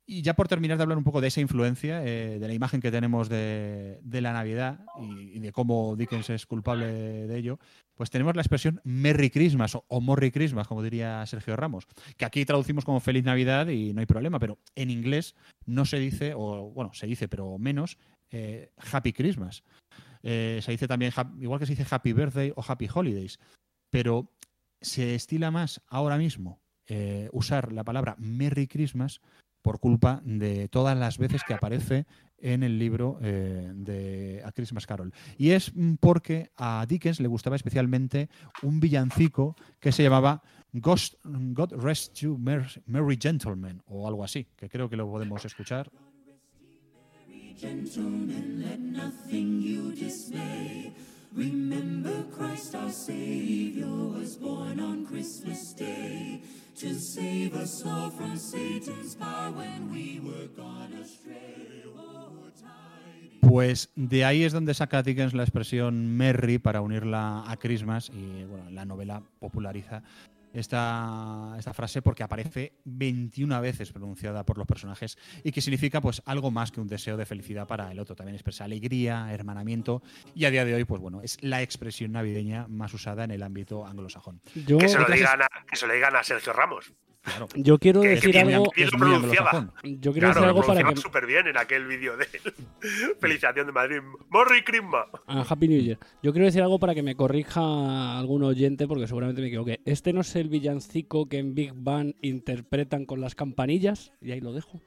[0.06, 2.82] Y ya por terminar de hablar un poco de esa influencia, eh, de la imagen
[2.82, 7.60] que tenemos de, de la Navidad y, de cómo Dickens es culpable de ello,
[7.96, 11.88] pues tenemos la expresión Merry Christmas o, o Morry Christmas, como diría Sergio Ramos,
[12.18, 16.00] que aquí traducimos como Feliz Navidad y no hay problema, pero en inglés no se
[16.00, 17.98] dice, o bueno, se dice, pero menos,
[18.32, 19.64] eh, Happy Christmas.
[20.24, 23.40] Eh, se dice también, igual que se dice Happy Birthday o Happy Holidays,
[23.90, 24.32] pero
[24.82, 26.60] se estila más ahora mismo
[27.32, 29.22] usar la palabra Merry Christmas
[29.62, 32.06] por culpa de todas las veces que aparece
[32.40, 35.14] en el libro eh, de A Christmas Carol.
[35.38, 38.30] Y es porque a Dickens le gustaba especialmente
[38.64, 40.42] un villancico que se llamaba
[40.74, 45.46] Ghost, God Rest You Mer- Merry Gentlemen o algo así, que creo que lo podemos
[45.46, 45.92] escuchar.
[47.60, 50.92] Gentlemen, let nothing you dismay.
[51.34, 56.42] Remember Christ our Savior was born on Christmas Day
[63.42, 68.46] Pues de ahí es donde saca Dickens la expresión Merry para unirla a Christmas y
[68.46, 70.04] bueno, la novela populariza
[70.54, 76.22] esta, esta frase porque aparece 21 veces pronunciada por los personajes y que significa pues
[76.26, 78.16] algo más que un deseo de felicidad para el otro.
[78.16, 80.02] También expresa alegría, hermanamiento
[80.36, 83.44] y a día de hoy pues bueno, es la expresión navideña más usada en el
[83.44, 84.42] ámbito anglosajón.
[84.56, 86.94] Yo, Que se, lo Otras digan a, que se lo digan a Sergio Ramos.
[87.24, 87.48] Claro.
[87.56, 88.72] yo quiero Que- que decir algo.
[88.76, 89.74] es muy pronunciaba.
[89.84, 90.96] Yo quiero Claro, decir algo para que.
[91.00, 92.26] súper bien en aquel vídeo de
[93.20, 93.98] Felicitación de Madrid.
[94.30, 95.06] Morri Crisma.
[95.28, 96.00] Ah, Happy New Year.
[96.24, 99.82] Yo quiero decir algo para que me corrija algún oyente, porque seguramente me equivoqué.
[99.86, 104.12] ¿Este no es el villancico que en Big Bang interpretan con las campanillas?
[104.20, 104.82] Y ahí lo dejo.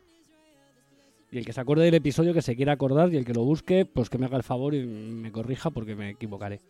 [1.30, 3.44] Y el que se acuerde del episodio, que se quiera acordar, y el que lo
[3.44, 6.60] busque, pues que me haga el favor y me corrija, porque me equivocaré.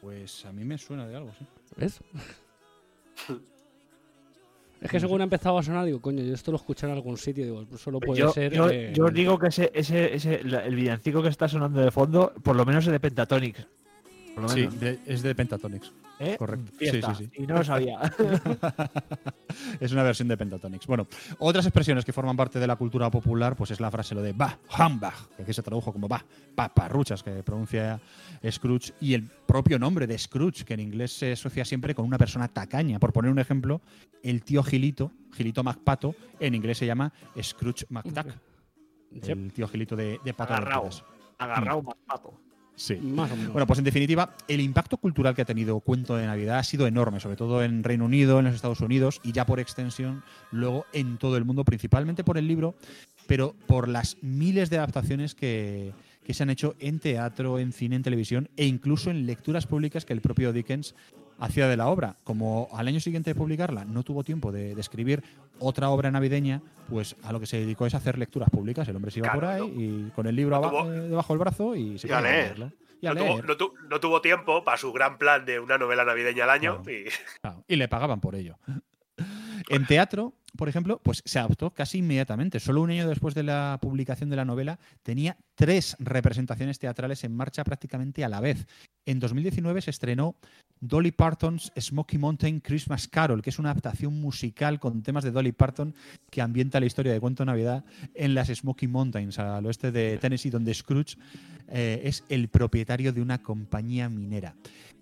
[0.00, 1.46] Pues a mí me suena de algo, sí.
[1.76, 2.00] ¿Ves?
[4.80, 7.16] Es que según ha empezado a sonar, digo, coño, yo esto lo escuché en algún
[7.16, 8.52] sitio, digo, pues solo puede yo, ser.
[8.52, 12.32] yo- os digo que ese, ese, ese, la- el villancico que está sonando de fondo,
[12.42, 13.66] por lo menos es de Pentatonix.
[14.36, 15.90] Por lo Sí, de- es de Pentatonix.
[16.18, 16.36] ¿Eh?
[16.38, 16.70] Correcto.
[16.76, 17.14] Fiesta.
[17.14, 17.42] Sí, sí, sí.
[17.42, 17.98] Y no lo sabía.
[19.80, 20.86] es una versión de Pentatonix.
[20.86, 21.06] Bueno,
[21.38, 24.34] otras expresiones que forman parte de la cultura popular, pues es la frase lo de
[24.34, 26.22] bah, humbug, que aquí se tradujo como bah,
[26.54, 27.98] paparruchas, que pronuncia
[28.50, 32.18] Scrooge, y el propio nombre de Scrooge, que en inglés se asocia siempre con una
[32.18, 32.98] persona tacaña.
[32.98, 33.80] Por poner un ejemplo,
[34.22, 37.10] el tío Gilito, Gilito MacPato, en inglés se llama
[37.42, 38.34] Scrooge McDuck.
[39.22, 40.90] El tío Gilito de, de Pato Agarrao.
[41.38, 42.38] Agarrao más pato.
[42.76, 42.96] Sí.
[42.96, 43.52] Más o menos.
[43.52, 46.86] Bueno, pues en definitiva, el impacto cultural que ha tenido Cuento de Navidad ha sido
[46.86, 50.22] enorme, sobre todo en Reino Unido, en los Estados Unidos y ya por extensión
[50.52, 52.74] luego en todo el mundo, principalmente por el libro,
[53.26, 55.92] pero por las miles de adaptaciones que,
[56.22, 60.04] que se han hecho en teatro, en cine, en televisión e incluso en lecturas públicas
[60.04, 60.94] que el propio Dickens
[61.38, 62.16] hacía de la obra.
[62.24, 65.22] Como al año siguiente de publicarla no tuvo tiempo de, de escribir
[65.58, 68.86] otra obra navideña, pues a lo que se dedicó es a hacer lecturas públicas.
[68.88, 71.00] El hombre se iba Claro, por ahí y con el libro No aba- tuvo- eh,
[71.08, 72.72] debajo del brazo y se Y a leerlo.
[73.00, 75.76] Y a No tuvo, no tu- no tuvo tiempo para su gran plan de una
[75.76, 76.82] novela navideña al año.
[76.82, 76.98] Claro.
[76.98, 77.04] Y
[77.42, 78.56] Claro, y le pagaban por ello.
[79.68, 82.60] En teatro, por ejemplo, pues se adoptó casi inmediatamente.
[82.60, 87.34] Solo un año después de la publicación de la novela, tenía tres representaciones teatrales en
[87.34, 88.66] marcha prácticamente a la vez.
[89.04, 90.36] En 2019 se estrenó
[90.80, 95.52] Dolly Parton's Smoky Mountain Christmas Carol, que es una adaptación musical con temas de Dolly
[95.52, 95.94] Parton
[96.30, 97.84] que ambienta la historia de Cuento Navidad
[98.14, 101.16] en las Smoky Mountains, al oeste de Tennessee, donde Scrooge
[101.68, 104.54] eh, es el propietario de una compañía minera.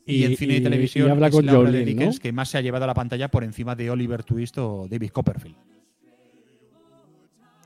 [0.07, 1.85] Y, Y- en cine y, y- televisión y habla es con la obra de Jolene,
[1.95, 1.99] ¿no?
[2.01, 4.87] Dickens que más se ha llevado a la pantalla por encima de Oliver Twist o
[4.89, 5.57] David Copperfield.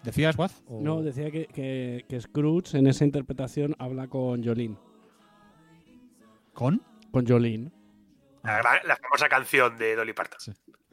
[0.05, 0.63] ¿Decías, Waz?
[0.69, 4.77] O- No, decía que, que, que Scrooge en esa interpretación habla con Jolene.
[6.55, 6.83] ¿Con?
[7.11, 7.71] Con Jolene.
[8.45, 10.39] la, famosa canción de Dolly Parton.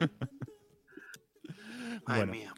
[2.06, 2.32] Madre Bueno.
[2.32, 2.54] mía.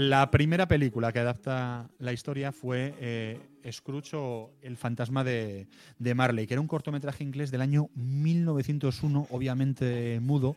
[0.00, 5.66] La primera película que adapta la historia fue eh, Scrooge o El fantasma de,
[5.98, 10.54] de Marley, que era un cortometraje inglés del año 1901, obviamente mudo,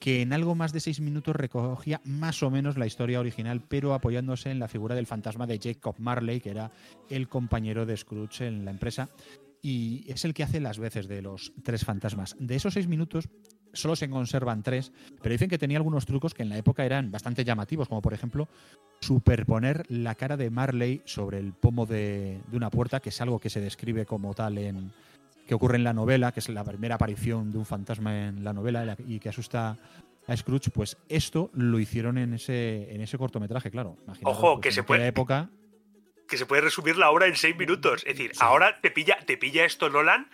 [0.00, 3.94] que en algo más de seis minutos recogía más o menos la historia original, pero
[3.94, 6.72] apoyándose en la figura del fantasma de Jacob Marley, que era
[7.08, 9.08] el compañero de Scrooge en la empresa,
[9.62, 12.34] y es el que hace las veces de los tres fantasmas.
[12.40, 13.28] De esos seis minutos
[13.72, 14.92] solo se conservan tres,
[15.22, 18.14] pero dicen que tenía algunos trucos que en la época eran bastante llamativos, como por
[18.14, 18.48] ejemplo
[19.00, 23.38] superponer la cara de Marley sobre el pomo de, de una puerta, que es algo
[23.38, 24.92] que se describe como tal en
[25.46, 28.52] que ocurre en la novela, que es la primera aparición de un fantasma en la
[28.52, 29.76] novela la- y que asusta
[30.28, 33.96] a Scrooge, pues esto lo hicieron en ese, en ese cortometraje, claro.
[34.22, 35.50] Ojo, pues, que se puede- época
[36.28, 38.04] Que se puede resumir la obra en seis minutos.
[38.06, 40.28] Es decir, ahora te pilla, te pilla esto Nolan,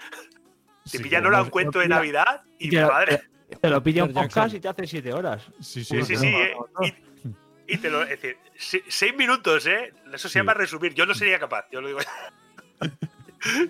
[0.90, 3.22] te Sí, pilla como- Nolan un cuento de Navidad y te, madre.
[3.60, 5.42] te lo pilla un podcast y te hace siete horas.
[5.60, 6.26] Sí, Sí, sí, sí.
[6.26, 8.02] eh, y- y te lo.
[8.02, 9.92] Es decir, se- seis minutos, ¿eh?
[10.12, 10.94] Eso se llama resumir.
[10.94, 11.98] Yo no sería capaz, yo lo digo.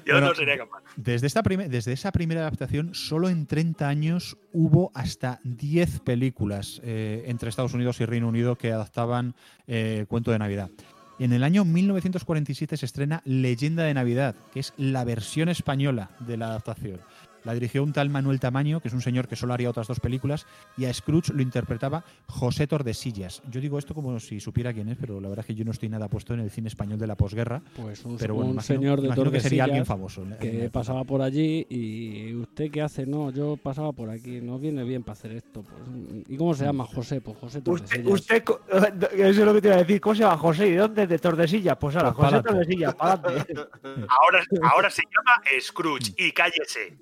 [0.04, 0.82] yo Bueno, no sería capaz.
[0.96, 6.80] Desde, esta prime- desde esa primera adaptación, solo en 30 años hubo hasta 10 películas
[6.84, 9.34] eh, entre Estados Unidos y Reino Unido que adaptaban
[9.66, 10.70] eh, Cuento de Navidad.
[11.18, 16.36] En el año 1947 se estrena Leyenda de Navidad, que es la versión española de
[16.36, 17.00] la adaptación.
[17.46, 20.00] La dirigió un tal Manuel Tamaño, que es un señor que solo haría otras dos
[20.00, 20.46] películas,
[20.76, 23.40] y a Scrooge lo interpretaba José Tordesillas.
[23.50, 25.70] Yo digo esto como si supiera quién es, pero la verdad es que yo no
[25.70, 27.62] estoy nada puesto en el cine español de la posguerra.
[27.76, 30.38] Pues un, pero bueno, un imagino- señor de imagino que sería alguien Tordesillas famoso.
[30.40, 34.82] que pasaba por allí y usted qué hace no yo pasaba por aquí no viene
[34.84, 38.42] bien para hacer esto pues, y cómo se llama José pues José Usted, Tordesillas usted,
[38.44, 38.60] co-
[39.12, 40.00] eso es lo que te iba a decir.
[40.00, 40.68] ¿Cómo se llama José?
[40.68, 41.06] ¿Y dónde?
[41.06, 41.76] ¿De Tordesillas?
[41.78, 42.48] Pues ahora, Pues José pa'lante.
[42.50, 43.54] Tordesillas, para adelante.
[44.08, 44.42] Ahora,
[44.72, 46.96] ahora se llama Scrooge y cállese.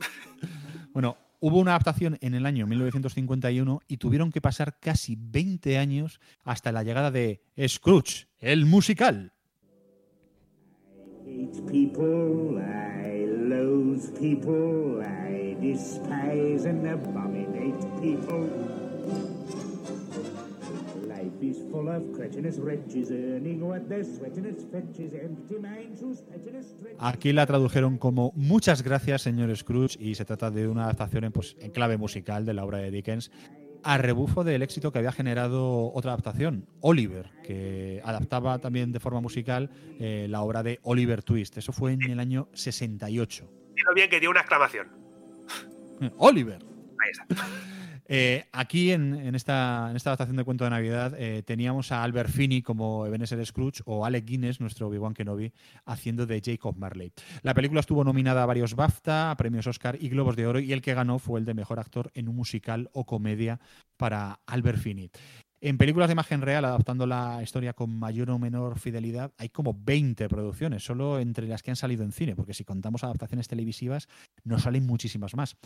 [0.95, 6.21] Bueno, hubo una adaptación en el año 1951 y tuvieron que pasar casi 20 años
[6.45, 9.33] hasta la llegada de Scrooge, el musical.
[21.75, 26.23] Full of cretinous wretches earning what they're sweating its fetches, empty minds whose.
[27.01, 31.33] Aquí la tradujeron como Muchas gracias, señor Scrooge, y se trata de una adaptación en,
[31.33, 33.33] pues, en clave musical de la obra de Dickens,
[33.83, 39.21] a rebufo del éxito que había generado otra adaptación, Oliver, que adaptaba también de forma
[39.21, 39.69] musical
[39.99, 41.59] eh, la obra de Oliver Twist.
[41.59, 43.51] Eso fue en el año 68.
[43.75, 44.87] Dilo bien que tiene una exclamación.
[46.19, 46.65] Oliver.
[47.01, 47.47] Ahí está.
[48.07, 52.61] Eh, aquí en, esta, en adaptación de Cuento de Navidad eh, teníamos a Albert Finney
[52.61, 55.53] como Ebenezer Scrooge o Alec Guinness, nuestro Obi-Wan Kenobi,
[55.87, 57.13] haciendo de Jacob Marley.
[57.43, 60.73] La película estuvo nominada a varios BAFTA, a premios Oscar y Globos de Oro y
[60.73, 63.61] el que ganó fue el de Mejor Actor en un musical o comedia
[63.97, 65.11] para Albert Finney.
[65.65, 69.73] En películas de imagen real, adaptando la historia con mayor o menor fidelidad, hay como
[69.73, 74.07] 20 producciones, solo entre las que han salido en cine, porque si contamos adaptaciones televisivas,
[74.45, 75.57] nos salen muchísimas más.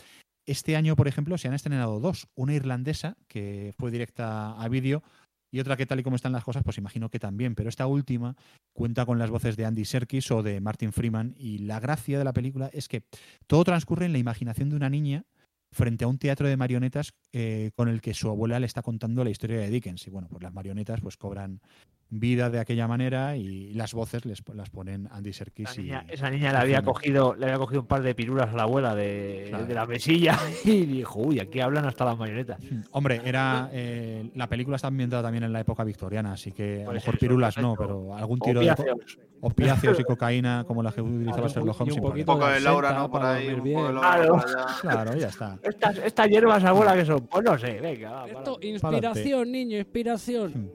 [0.46, 2.28] Este año, por ejemplo, se han estrenado dos.
[2.36, 5.02] Una irlandesa, que fue directa a vídeo,
[5.50, 7.56] y otra que tal y como están las cosas, pues imagino que también.
[7.56, 8.36] Pero esta última
[8.72, 11.34] cuenta con las voces de Andy Serkis o de Martin Freeman.
[11.36, 13.02] Y la gracia de la película es que
[13.48, 15.24] todo transcurre en la imaginación de una niña
[15.70, 19.24] frente a un teatro de marionetas eh, con el que su abuela le está contando
[19.24, 20.06] la historia de Dickens.
[20.06, 21.60] Y bueno, pues las marionetas pues cobran
[22.10, 25.90] vida de aquella manera y las voces les, las ponen Andy Serkis y...
[26.08, 28.94] esa niña le había cogido, le había cogido un par de pirulas a la abuela
[28.94, 29.66] de, Claro.
[29.66, 32.58] de la mesilla y dijo, uy, aquí hablan hasta las marionetas.
[32.92, 36.86] Hombre, era eh, la película está ambientada también en la época victoriana, así que a
[36.86, 39.18] lo mejor eso, pirulas no, pero algún tiro de Opiáceos.
[39.40, 41.96] opiáceos y cocaína como la que utilizaba Sherlock Holmes.
[41.98, 42.04] un.
[42.18, 43.10] Un poco de Laura, ¿no?
[43.10, 44.00] Por para ahí, un dormir poco de bien.
[44.02, 45.16] Laura Claro.
[45.16, 45.58] ya está.
[45.62, 47.26] Estas, estas hierbas, abuela, que son?
[47.26, 48.10] Pues no sé, venga.
[48.10, 50.72] va, esto inspiración niño inspiración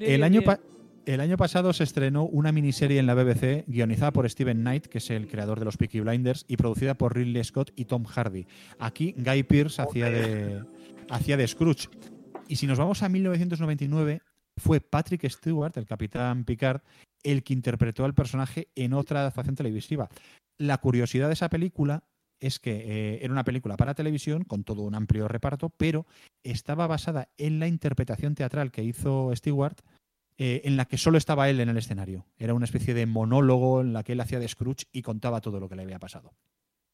[0.00, 0.40] El año,
[1.06, 4.98] el año pasado se estrenó una miniserie en la BBC guionizada por Steven Knight, que
[4.98, 8.46] es el creador de los Peaky Blinders, y producida por Ridley Scott y Tom Hardy.
[8.78, 10.64] Aquí Guy Pearce hacía de,
[11.10, 11.88] hacía de Scrooge.
[12.48, 14.22] Y si nos vamos a 1999,
[14.56, 16.80] fue Patrick Stewart, el capitán Picard,
[17.22, 20.08] el que interpretó al personaje en otra adaptación televisiva.
[20.58, 22.04] La curiosidad de esa película
[22.40, 26.06] es que eh, era una película para televisión con todo un amplio reparto, pero
[26.42, 29.76] estaba basada en la interpretación teatral que hizo Stewart,
[30.36, 32.26] eh, en la que solo estaba él en el escenario.
[32.36, 35.60] Era una especie de monólogo en la que él hacía de Scrooge y contaba todo
[35.60, 36.32] lo que le había pasado.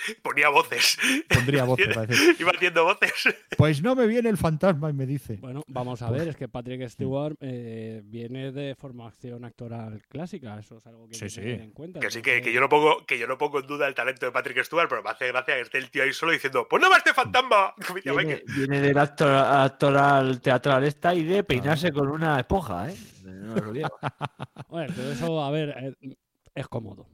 [0.22, 0.98] Ponía voces.
[1.28, 3.12] Pondría voces, va a decir, Iba haciendo voces.
[3.56, 5.36] Pues no me viene el fantasma y me dice.
[5.36, 10.58] Bueno, vamos a Pues- ver, es que Patrick Stewart eh, viene de formación actoral clásica,
[10.58, 11.40] eso es algo que Sí, hay que sí.
[11.40, 12.00] tener en cuenta.
[12.00, 14.26] Que sí, que, que yo no pongo, que yo no pongo en duda el talento
[14.26, 16.82] de Patrick Stewart, pero me hace gracia que esté el tío ahí solo diciendo, pues
[16.82, 17.74] no va este fantasma.
[18.04, 22.96] Viene, del actor, actoral teatral esta y de peinarse con una esponja, ¿eh?
[23.24, 23.86] No olvidéis.
[24.68, 26.16] Bueno, pero eso, a ver, eh,
[26.54, 27.08] es cómodo.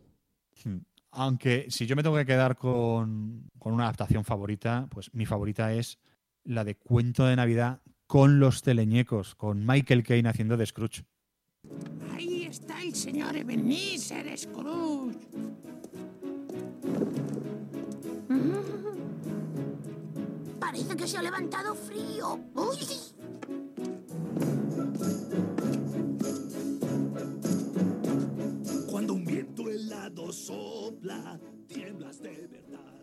[0.65, 0.79] Hmm.
[1.19, 5.73] Aunque si yo me tengo que quedar con, con una adaptación favorita, pues mi favorita
[5.73, 5.99] es
[6.45, 11.05] la de Cuento de Navidad con los teleñecos, con Michael Caine haciendo de Scrooge.
[12.15, 15.17] Ahí está el señor Ebenezer Scrooge.
[20.61, 22.39] Parece que se ha levantado frío.
[22.55, 22.77] ¡Uy!
[30.33, 32.97] Sopla, tiemblas de verdad.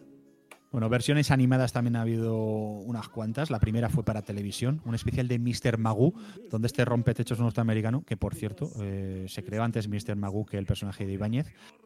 [0.74, 3.52] Bueno, versiones animadas también ha habido unas cuantas.
[3.52, 5.78] La primera fue para televisión, un especial de Mr.
[5.78, 6.16] Magoo,
[6.50, 10.16] donde este rompetechos norteamericano, que por cierto eh, se creó antes Mr.
[10.16, 11.46] Magoo que el personaje de Ibáñez,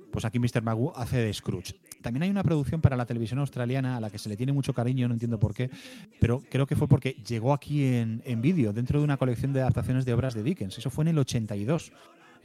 [0.09, 0.61] pues aquí Mr.
[0.61, 1.75] Magoo hace de Scrooge.
[2.01, 4.73] También hay una producción para la televisión australiana a la que se le tiene mucho
[4.73, 5.69] cariño, no entiendo por qué,
[6.21, 9.59] pero creo que fue porque llegó aquí en, en vídeo, dentro de una colección de
[9.63, 10.77] adaptaciones de obras de Dickens.
[10.77, 11.91] Eso fue en el 82.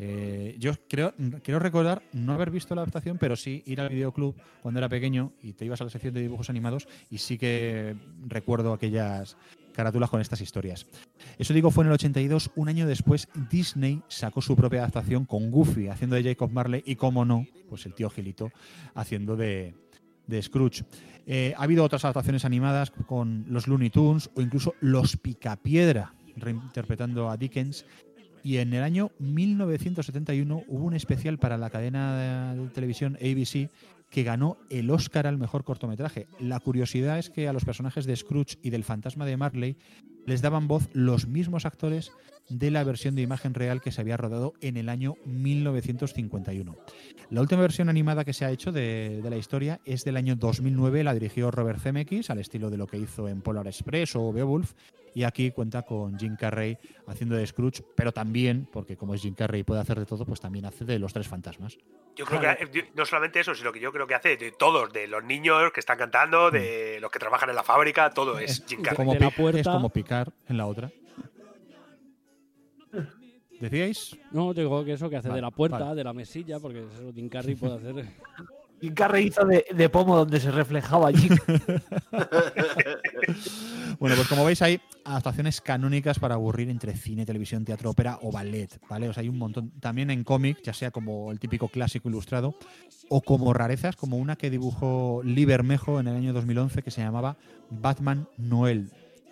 [0.04, 1.14] Eh, yo creo,
[1.44, 5.32] quiero recordar no haber visto la adaptación, pero sí ir al videoclub cuando era pequeño
[5.40, 7.94] y te ibas a la sección de dibujos animados y sí que
[8.26, 9.36] recuerdo aquellas
[9.72, 10.88] carátulas con estas historias.
[11.38, 15.52] Eso digo fue en el 82, un año después Disney sacó su propia adaptación con
[15.52, 18.50] Goofy haciendo de Jacob Marley y como no, pues el tío Gilito
[18.94, 19.76] haciendo de,
[20.26, 20.82] de Scrooge.
[21.28, 27.30] Eh, ha habido otras adaptaciones animadas con los Looney Tunes o incluso los Picapiedra reinterpretando
[27.30, 27.84] a Dickens
[28.42, 33.70] y en el año 1971 hubo un especial para la cadena de televisión ABC
[34.10, 36.26] que ganó el Oscar al mejor cortometraje.
[36.38, 39.76] La curiosidad es que a los personajes de Scrooge y del fantasma de Marley
[40.26, 42.12] les daban voz los mismos actores
[42.58, 46.76] de la versión de imagen real que se había rodado en el año 1951.
[47.30, 50.36] La última versión animada que se ha hecho de, de la historia es del año
[50.36, 54.32] 2009, la dirigió Robert Zemeckis, al estilo de lo que hizo en Polar Express o
[54.32, 54.72] Beowulf,
[55.14, 59.34] y aquí cuenta con Jim Carrey haciendo de Scrooge, pero también, porque como es Jim
[59.34, 61.76] Carrey y puede hacer de todo, pues también hace de los tres fantasmas.
[62.16, 65.06] Yo creo que no solamente eso, sino que yo creo que hace de todos, de
[65.08, 68.82] los niños que están cantando, de los que trabajan en la fábrica, todo es Jim
[68.82, 68.96] Carrey.
[68.96, 70.90] Como de la puerta- Es como picar en la otra.
[73.60, 74.16] ¿Decíais?
[74.32, 75.94] No, digo que eso que hace Vale, de la puerta, vale.
[75.94, 78.06] de la mesilla, porque eso Jim Carrey puede hacer.
[78.80, 81.28] Jim Carrey hizo de, de pomo donde se reflejaba allí.
[84.02, 88.32] Bueno, pues como veis hay adaptaciones canónicas para aburrir entre cine, televisión, teatro, ópera o
[88.32, 89.08] ballet, ¿vale?
[89.08, 89.70] O sea, hay un montón.
[89.78, 92.56] También en cómic, ya sea como el típico clásico ilustrado
[93.08, 97.00] o como rarezas, como una que dibujó Lee Bermejo en el año 2011 que se
[97.00, 97.36] llamaba
[97.70, 98.90] Batman Noel.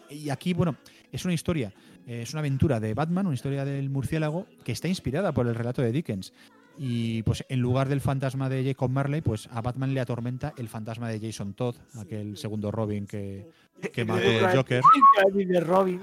[0.09, 0.77] Y aquí, bueno,
[1.11, 1.73] es una historia,
[2.11, 5.81] es una aventura de Batman, una historia del murciélago que está inspirada por el relato
[5.83, 6.33] de Dickens.
[6.77, 10.69] Y pues en lugar del fantasma de Jacob Marley, pues a Batman le atormenta el
[10.69, 13.49] fantasma de Jason Todd, aquel segundo Robin que,
[13.93, 14.83] que mató el Joker.
[15.35, 16.01] de Robin.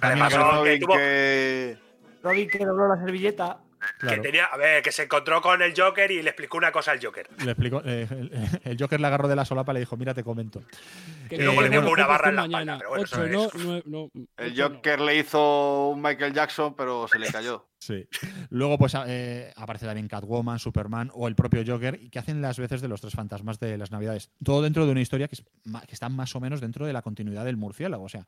[0.00, 1.76] Además, Robin que-
[2.22, 3.58] Robin que dobló la servilleta.
[4.00, 6.92] Que tenía, a ver, que se encontró con el Joker y le explicó una cosa
[6.92, 7.28] al Joker.
[7.44, 10.14] Le explicó, eh, el, el Joker le agarró de la solapa y le dijo, mira,
[10.14, 10.62] te comento.
[11.28, 14.60] Que Eh, luego le dio bueno, una barra en la mañana, espalda, bueno, no, El.
[14.60, 17.66] Joker le hizo un Michael Jackson, pero se le cayó.
[17.78, 18.06] Sí.
[18.48, 22.58] Luego, pues eh, aparece también Catwoman, Superman o el propio Joker, y que hacen las
[22.58, 24.30] veces de los tres fantasmas de las Navidades.
[24.42, 27.02] Todo dentro de una historia que, es que está más o menos dentro de la
[27.02, 28.04] continuidad del murciélago.
[28.04, 28.26] O sea,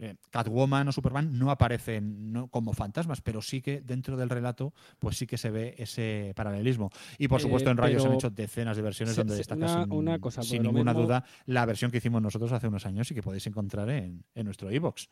[0.00, 4.72] eh, Catwoman o Superman no aparecen no como fantasmas, pero sí que dentro del relato,
[4.98, 6.90] pues sí que se ve ese paralelismo.
[7.18, 9.38] Y por Eh, supuesto, en Radio se han hecho decenas de versiones se- donde se-
[9.38, 12.22] destaca una- sin, una cosa, sin porque lo ninguna mismo- duda la versión que hicimos
[12.22, 15.08] nosotros hace unos años y que podéis encontrar en, en nuestro iBox,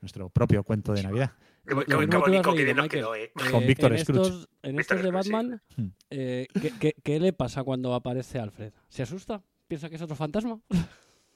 [0.00, 1.32] nuestro propio cuento de Navidad.
[1.66, 3.30] Qué, bonito que bien nos quedó, eh.
[3.50, 4.22] Con Eh, Víctor en Scrooge.
[4.30, 5.10] estos, en estos de sí.
[5.12, 5.86] Batman, Hmm.
[6.10, 8.72] eh, ¿qué, qué, qué le pasa cuando aparece Alfred?
[8.88, 9.42] ¿Se asusta?
[9.68, 10.58] ¿Piensa que es otro fantasma?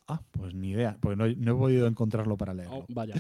[0.08, 2.78] Ah, pues ni idea, porque no, no he podido encontrarlo para leerlo.
[2.78, 3.14] Oh, vaya.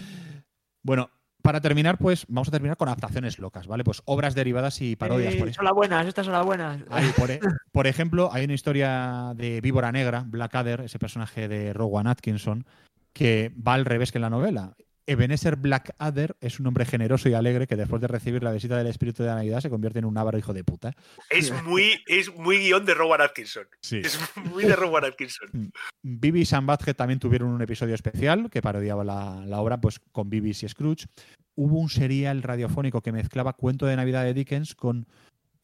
[0.82, 1.10] Bueno,
[1.46, 3.84] para terminar, pues vamos a terminar con adaptaciones locas, ¿vale?
[3.84, 5.34] Pues obras derivadas y parodias.
[5.34, 6.82] Eh, por, son las buenas, estas son las buenas.
[7.16, 7.40] por e-
[7.72, 12.66] por ejemplo, hay una historia de Víbora Negra, Blackadder, ese personaje de Rowan Atkinson,
[13.12, 14.74] que va al revés que en la novela.
[15.06, 18.88] Ebenezer Blackadder es un hombre generoso y alegre que después de recibir la visita del
[18.88, 20.94] espíritu de la Navidad se convierte en un ávaro hijo de puta.
[21.30, 23.66] Es muy, es muy guion de Rowan Atkinson.
[23.80, 23.98] Sí.
[24.04, 25.72] Es muy de Rowan Atkinson.
[26.02, 30.00] Bibi y Sam Badget también tuvieron un episodio especial que parodiaba la, la obra pues,
[30.12, 31.06] con Bibi y Scrooge.
[31.54, 35.06] Hubo un serial radiofónico que mezclaba Cuento de Navidad de Dickens con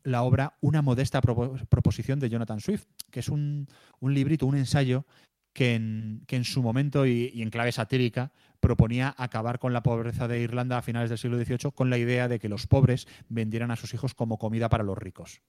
[0.04, 3.68] la obra Una modesta propo- proposición de Jonathan Swift, que es un,
[4.00, 5.04] un librito, un ensayo
[5.52, 9.82] que en, que en su momento y, y en clave satírica proponía acabar con la
[9.82, 13.06] pobreza de Irlanda a finales del siglo XVIII con la idea de que los pobres
[13.28, 15.42] vendieran a sus hijos como comida para los ricos.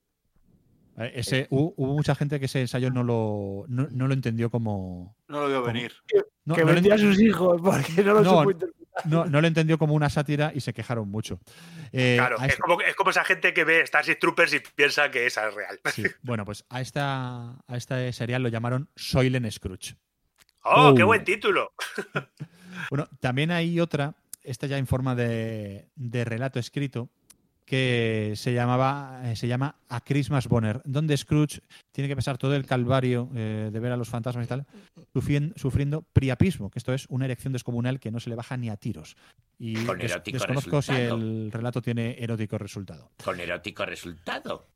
[0.97, 4.49] Eh, Ese, hubo, hubo mucha gente que ese ensayo no lo, no, no lo entendió
[4.49, 5.91] como, No lo Como- venir.
[6.45, 8.82] no, que vendía a sus hijos porque no lo No, supo interpretar.
[9.05, 11.39] No, no lo entendió como una sátira y se quejaron mucho.
[11.91, 15.09] Eh, Claro, es este- como, es como esa gente que ve Starship Troopers y piensa
[15.11, 15.79] que esa es real.
[15.93, 19.95] sí, bueno, pues a esta a este serial lo llamaron Soylent Scrooge.
[20.63, 21.07] ¡Oh, qué Oh.
[21.07, 21.73] buen título!
[22.89, 27.09] Bueno, también hay otra, esta ya en forma de, de relato escrito,
[27.65, 31.61] que se llamaba eh, se llama A Christmas Bonner, donde Scrooge
[31.91, 34.65] tiene que pasar todo el calvario eh, de ver a los fantasmas y tal,
[35.13, 38.69] sufrien- sufriendo priapismo, que esto es una erección descomunal que no se le baja ni
[38.69, 39.15] a tiros.
[39.57, 43.11] Y Con des- desconozco si el relato tiene erótico resultado.
[43.23, 44.67] Con erótico resultado.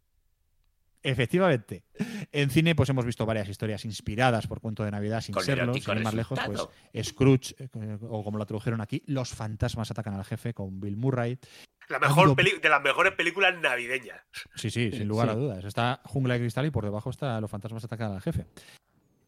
[1.03, 1.83] Efectivamente.
[2.31, 5.73] En cine, pues hemos visto varias historias inspiradas por cuento de Navidad sin Con serlo,
[5.73, 7.07] sin ir más lejos, pues.
[7.07, 11.37] Scrooge, eh, o como lo tradujeron aquí, Los fantasmas atacan al jefe con Bill Murray.
[11.89, 14.21] La Ha mejor habido- peli- de las mejores películas navideñas.
[14.55, 15.31] Sí, sí, sin lugar Sí.
[15.33, 15.63] a dudas.
[15.65, 18.45] Está Jungla de Cristal y por debajo está Los fantasmas atacan al jefe.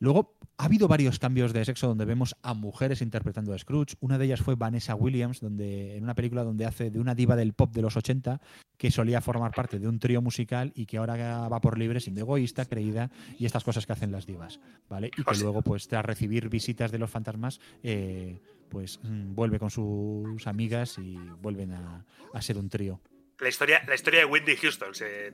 [0.01, 3.95] Luego, ha habido varios cambios de sexo donde vemos a mujeres interpretando a Scrooge.
[3.99, 7.35] Una de ellas fue Vanessa Williams, donde, en una película donde hace de una diva
[7.35, 8.39] del pop de los 80
[8.77, 12.21] que solía formar parte de un trío musical y que ahora va por libre, siendo
[12.21, 14.61] egoísta, creída y estas cosas que hacen las divas.
[14.89, 15.11] ¿vale?
[15.17, 19.69] Y que luego, pues, tras recibir visitas de los fantasmas, eh, pues mm, vuelve con
[19.69, 23.01] sus amigas y vuelven a, a ser un trío.
[23.39, 24.93] La historia, la historia de Whitney Houston.
[24.93, 25.31] Se,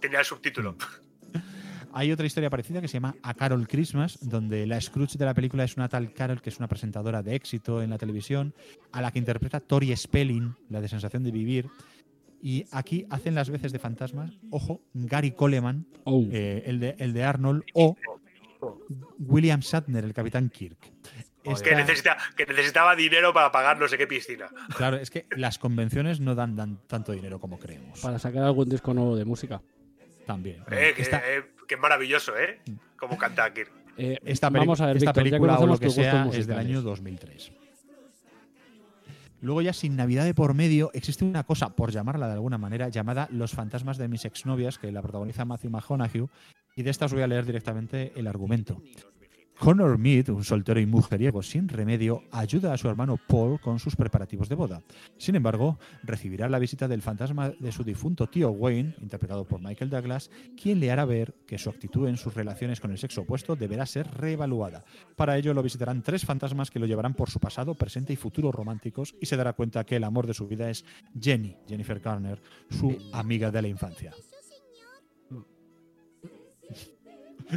[0.00, 0.76] Tenía el subtítulo.
[1.96, 5.34] Hay otra historia parecida que se llama A Carol Christmas, donde la Scrooge de la
[5.34, 8.52] película es una tal Carol que es una presentadora de éxito en la televisión,
[8.90, 11.68] a la que interpreta Tori Spelling, la de Sensación de Vivir.
[12.42, 15.86] Y aquí hacen las veces de fantasmas, ojo, Gary Coleman,
[16.32, 17.96] eh, el, de, el de Arnold, o
[19.20, 20.92] William Shatner, el Capitán Kirk.
[21.44, 24.48] Que, necesita, que necesitaba dinero para pagar no sé qué piscina.
[24.76, 28.00] claro, es que las convenciones no dan, dan tanto dinero como creemos.
[28.00, 29.60] Para sacar algún disco nuevo de música.
[30.26, 30.64] También.
[30.70, 32.60] Eh, que, Esta- eh, que maravilloso, ¿eh?
[32.96, 33.70] Como canta Kirk.
[33.96, 36.82] Eh, esta, vamos a ver, esta Víctor, película o lo que sea es del año
[36.82, 37.52] 2003.
[39.40, 42.88] Luego ya sin Navidad de por medio existe una cosa, por llamarla de alguna manera,
[42.88, 46.26] llamada Los fantasmas de mis exnovias, que la protagoniza Matthew McConaughey,
[46.76, 48.80] y de esta os voy a leer directamente el argumento.
[49.58, 53.96] Connor Mead, un soltero y mujeriego sin remedio, ayuda a su hermano Paul con sus
[53.96, 54.82] preparativos de boda.
[55.16, 59.90] Sin embargo, recibirá la visita del fantasma de su difunto tío Wayne, interpretado por Michael
[59.90, 63.56] Douglas, quien le hará ver que su actitud en sus relaciones con el sexo opuesto
[63.56, 64.84] deberá ser reevaluada.
[65.16, 68.52] Para ello lo visitarán tres fantasmas que lo llevarán por su pasado, presente y futuro
[68.52, 70.84] románticos y se dará cuenta que el amor de su vida es
[71.18, 74.12] Jenny, Jennifer Garner, su amiga de la infancia.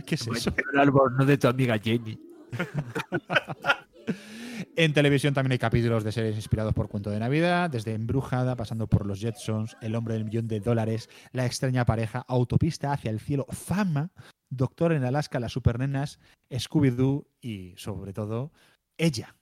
[0.05, 0.53] ¿Qué es eso?
[0.73, 2.19] El albornoz de tu amiga Jenny.
[4.75, 8.87] En televisión también hay capítulos de series inspirados por Cuento de Navidad, desde Embrujada, pasando
[8.87, 13.19] por Los Jetsons, El hombre del millón de dólares, La extraña pareja, Autopista hacia el
[13.19, 14.11] cielo, Fama,
[14.49, 16.19] Doctor en Alaska, Las supernenas,
[16.51, 18.51] Scooby-Doo y, sobre todo,
[18.97, 19.35] ella.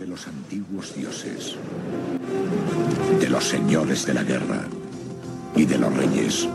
[0.00, 1.56] De los antiguos dioses,
[3.20, 4.62] de los señores de la guerra
[5.54, 6.48] y de los reyes,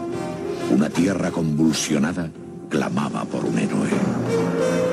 [0.72, 2.32] una tierra convulsionada
[2.70, 4.85] clamaba por un héroe.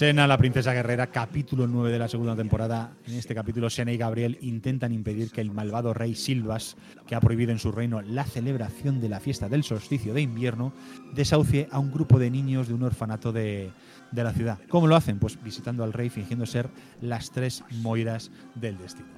[0.00, 2.94] Sena, la princesa guerrera, capítulo 9 de la segunda temporada.
[3.06, 7.20] En este capítulo, Sena y Gabriel intentan impedir que el malvado rey Silvas, que ha
[7.20, 10.72] prohibido en su reino la celebración de la fiesta del solsticio de invierno,
[11.12, 13.72] desahucie a un grupo de niños de un orfanato de,
[14.10, 14.58] de la ciudad.
[14.70, 15.18] ¿Cómo lo hacen?
[15.18, 16.70] Pues visitando al rey fingiendo ser
[17.02, 19.08] las tres moiras del destino.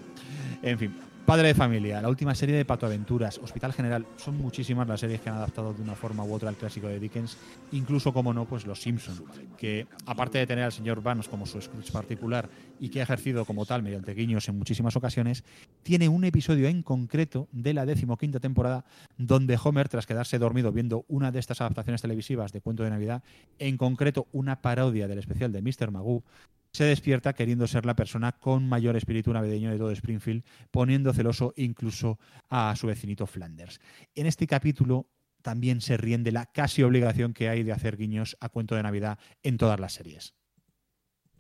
[0.63, 0.97] En fin,
[1.27, 5.21] Padre de Familia, la última serie de Pato Aventuras, Hospital General, son muchísimas las series
[5.21, 7.39] que han adaptado de una forma u otra al clásico de Dickens,
[7.71, 9.25] incluso, como no, pues Los Simpson,
[9.57, 12.51] que aparte de tener al señor Barnes como su Scrooge particular
[12.81, 15.45] y que ha ejercido como tal mediante guiños en muchísimas ocasiones,
[15.85, 18.85] tiene un episodio en concreto de la decimoquinta temporada
[19.17, 23.23] donde Homer, tras quedarse dormido viendo una de estas adaptaciones televisivas de Cuento de Navidad,
[23.61, 25.93] en concreto una parodia del especial de Mr.
[25.93, 26.25] Magoo,
[26.73, 31.53] se despierta queriendo ser la persona con mayor espíritu navideño de todo Springfield, poniendo celoso
[31.57, 32.19] incluso
[32.49, 33.81] a su vecinito Flanders.
[34.15, 35.09] En este capítulo
[35.43, 38.83] también se ríen de la casi obligación que hay de hacer guiños a cuento de
[38.83, 40.35] Navidad en todas las series.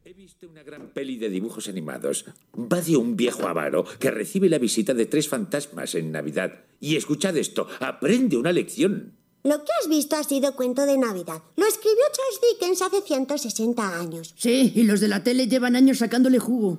[0.04, 2.26] He visto una gran peli de dibujos animados.
[2.54, 6.64] Va de un viejo avaro que recibe la visita de tres fantasmas en Navidad.
[6.80, 9.21] Y escuchad esto, aprende una lección.
[9.44, 11.42] Lo que has visto ha sido cuento de Navidad.
[11.56, 14.34] Lo escribió Charles Dickens hace 160 años.
[14.36, 16.78] Sí, y los de la tele llevan años sacándole jugo.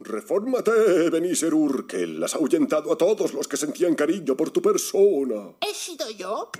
[0.00, 0.70] Refórmate,
[1.06, 2.24] Ebenezer Urkel.
[2.24, 5.50] Has ahuyentado a todos los que sentían cariño por tu persona.
[5.60, 6.50] ¿He sido yo?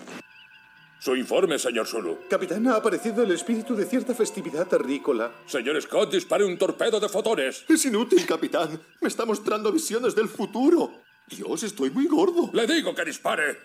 [1.01, 2.19] Su informe, señor Sulu.
[2.29, 5.33] Capitán, ha aparecido el espíritu de cierta festividad terrícola.
[5.47, 7.65] Señor Scott, dispare un torpedo de fotones.
[7.67, 8.79] Es inútil, capitán.
[9.01, 10.93] Me está mostrando visiones del futuro.
[11.27, 12.51] Dios, estoy muy gordo.
[12.53, 13.61] Le digo que dispare.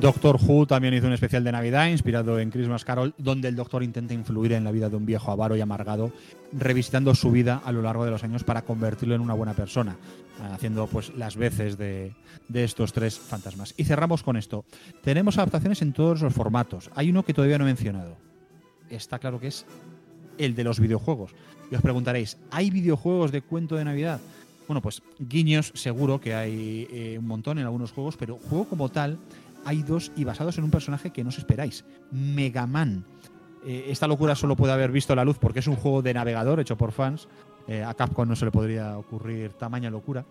[0.00, 3.82] Doctor Who también hizo un especial de Navidad inspirado en Christmas Carol, donde el doctor
[3.82, 6.12] intenta influir en la vida de un viejo avaro y amargado,
[6.52, 9.96] revisitando su vida a lo largo de los años para convertirlo en una buena persona,
[10.52, 12.12] haciendo pues las veces de,
[12.48, 13.74] de estos tres fantasmas.
[13.76, 14.64] Y cerramos con esto.
[15.02, 16.90] Tenemos adaptaciones en todos los formatos.
[16.94, 18.16] Hay uno que todavía no he mencionado.
[18.90, 19.66] está claro que es
[20.38, 21.32] el de los videojuegos.
[21.70, 24.20] Y os preguntaréis, ¿hay videojuegos de cuento de Navidad?
[24.66, 28.88] Bueno, pues guiños seguro que hay eh, un montón en algunos juegos, pero juego como
[28.88, 29.18] tal
[29.64, 33.04] hay dos y basados en un personaje que no os esperáis, Mega Man.
[33.66, 36.60] Eh, esta locura solo puede haber visto la luz porque es un juego de navegador
[36.60, 37.28] hecho por fans.
[37.66, 40.24] Eh, a Capcom no se le podría ocurrir tamaña locura.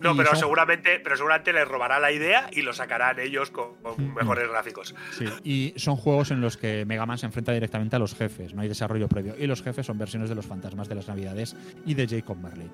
[0.00, 3.74] No, pero son- seguramente, pero seguramente les robará la idea y lo sacarán ellos con,
[3.82, 4.94] con Mm, mejores gráficos.
[5.18, 8.54] Sí, y son juegos en los que Mega Man se enfrenta directamente a los jefes,
[8.54, 9.34] no hay desarrollo previo.
[9.36, 12.70] Y los jefes son versiones de los fantasmas de las Navidades y de Jacob Marley.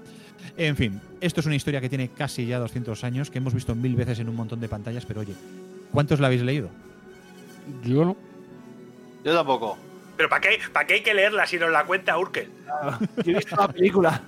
[0.59, 3.75] En fin, esto es una historia que tiene casi ya 200 años, que hemos visto
[3.75, 5.33] mil veces en un montón de pantallas, pero oye,
[5.95, 6.69] ¿cuántos la habéis leído?
[7.85, 8.17] Yo no.
[9.25, 9.79] Yo tampoco.
[10.17, 12.51] Pero ¿para qué, ¿para qué hay que leerla si nos la cuenta Urkel?
[13.25, 14.23] Yo he visto la película.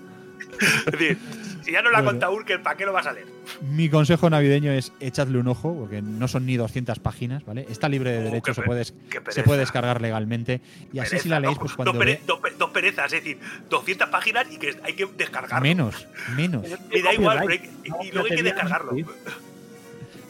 [0.58, 1.18] Es decir,
[1.62, 2.10] si ya nos la Bueno.
[2.10, 3.26] cuenta Urkel, ¿para qué lo vas a leer?
[3.62, 7.66] Mi consejo navideño es echadle un ojo, porque no son ni 200 páginas, ¿vale?
[7.68, 10.60] Está libre de Oh, derechos, se puede, se descargar legalmente.
[10.92, 13.38] Y así si la leéis, dos- pues dos, cuando pere- dos dos perezas, es decir,
[13.68, 15.62] 200 páginas y que hay que descargarlo.
[15.62, 16.06] Menos,
[16.36, 16.62] menos.
[16.92, 17.70] Me da igual, pero hay que-
[18.06, 18.92] y luego hay que descargarlo.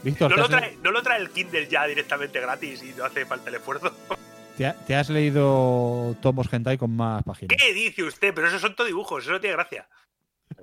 [0.06, 3.04] Víctor, No ¿te lo, trae, no lo trae el Kindle ya directamente gratis y no
[3.04, 3.92] hace falta el esfuerzo.
[4.56, 7.56] te, ha- te has leído tomos hentai con más páginas?
[7.58, 8.32] ¿Qué dice usted?
[8.32, 9.88] Pero esos son todo dibujos, eso no tiene gracia.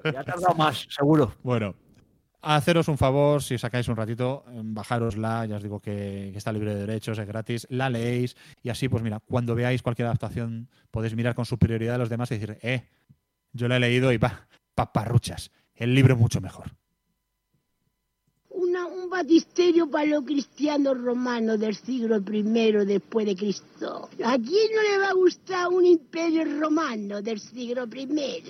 [0.05, 1.35] Ya ha tardado más, seguro.
[1.43, 1.75] Bueno,
[2.41, 6.37] haceros un favor, si os sacáis un ratito, em, bajárosla, ya os digo que, que
[6.37, 10.05] está libre de derechos, es gratis, la leéis y así, pues mira, cuando veáis cualquier
[10.07, 12.87] adaptación podéis mirar con superioridad a los demás y decir, eh,
[13.51, 16.71] yo la he leído y pa, paparruchas, el libro mucho mejor.
[18.63, 24.09] Una, un batisterio para los cristianos romanos del siglo I después de Cristo.
[24.23, 28.43] ¿A quién no le va a gustar un imperio romano del siglo I?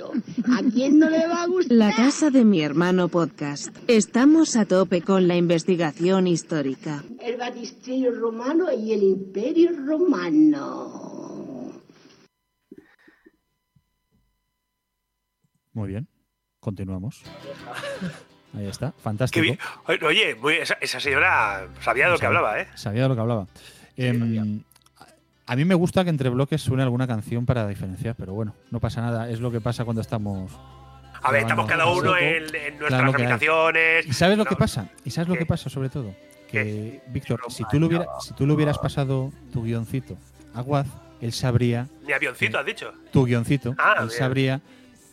[0.51, 1.75] ¿A quién no le va a gustar?
[1.75, 3.75] La casa de mi hermano podcast.
[3.87, 7.03] Estamos a tope con la investigación histórica.
[7.19, 11.01] El batisterio romano y el imperio romano.
[15.73, 16.07] Muy bien,
[16.59, 17.23] continuamos.
[18.55, 19.41] Ahí está, Qué fantástico.
[19.41, 19.57] bien.
[20.03, 22.67] Oye, muy- esa, esa señora sabía de lo que hablaba, ¿eh?
[22.75, 23.47] Sabía de lo que hablaba.
[25.45, 28.79] A mí me gusta que entre bloques suene alguna canción para diferenciar, pero bueno, no
[28.79, 29.29] pasa nada.
[29.29, 30.51] Es lo que pasa cuando estamos.
[31.21, 32.43] A ver, estamos cada uno en,
[32.79, 34.05] nuestras habitaciones.
[34.07, 34.89] ¿Y sabes lo No, que pasa?
[35.03, 35.39] ¿Y sabes lo ¿Qué?
[35.39, 36.13] que pasa sobre todo?
[36.49, 40.17] Que, Víctor, si tú, lo hubiera- si tú le hubieras pasado tu guioncito
[40.53, 40.87] a Guaz,
[41.19, 42.93] él sabría, Mi avioncito, has dicho.
[43.11, 44.19] tu guioncito, Ah, él bien.
[44.19, 44.63] sabría Me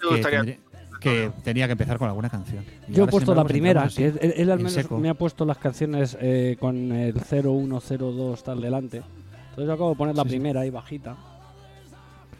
[0.00, 0.58] que, gustaría- tendría-
[1.00, 2.64] que tenía que empezar con alguna canción.
[2.88, 4.98] Y Yo he puesto la primera, que así, él, él al en menos seco.
[4.98, 8.98] me ha puesto las canciones eh, con el 0102 tal delante.
[8.98, 11.16] Entonces yo acabo de poner la primera ahí bajita.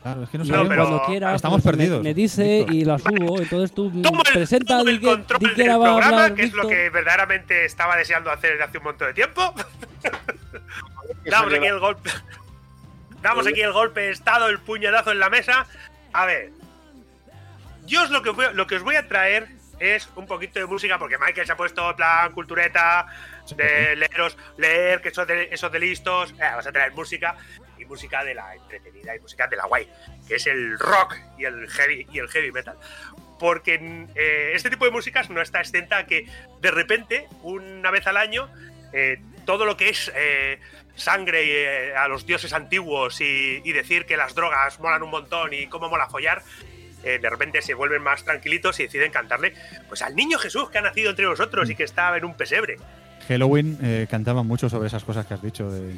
[0.03, 0.71] Claro, es que no sabemos.
[0.73, 2.03] él cuando quiera, Estamos pues, me- perdidos.
[2.03, 2.75] Me, dice Víctor.
[2.75, 3.39] y la subo.
[3.39, 6.43] Entonces tú Toma el- presenta toma el que, control di que del programa, hablar que
[6.45, 9.43] es lo que verdaderamente estaba deseando hacer desde hace un montón de tiempo.
[11.27, 12.11] Damos aquí el golpe.
[13.23, 15.67] Damos aquí el golpe de estado, el puñetazo en la mesa.
[16.13, 16.51] A ver.
[17.91, 19.49] Yo os lo que, voy- lo que os voy a traer
[19.81, 23.07] es un poquito de música, porque Michael se ha puesto plan cultureta,
[23.57, 26.31] de leeros, leer, que eso de, eso de listos.
[26.33, 27.35] Eh, vas a traer música,
[27.77, 29.89] y música de la entretenida, y música de la guay,
[30.29, 32.77] que es el rock y el heavy, y el heavy metal.
[33.41, 36.27] Porque eh, este tipo de músicas no está exenta a que
[36.61, 38.49] de repente, una vez al año,
[38.93, 40.13] eh, todo lo que es
[40.95, 45.67] sangre a los dioses antiguos y, y decir que las drogas molan un montón y
[45.69, 46.43] cómo mola follar,
[47.05, 49.55] eh, de repente se vuelven más tranquilitos y deciden cantarle
[49.89, 52.77] pues al niño Jesús que ha nacido entre nosotros y que está en un pesebre.
[53.29, 55.95] Halloween eh, cantaba mucho sobre esas cosas que has dicho de,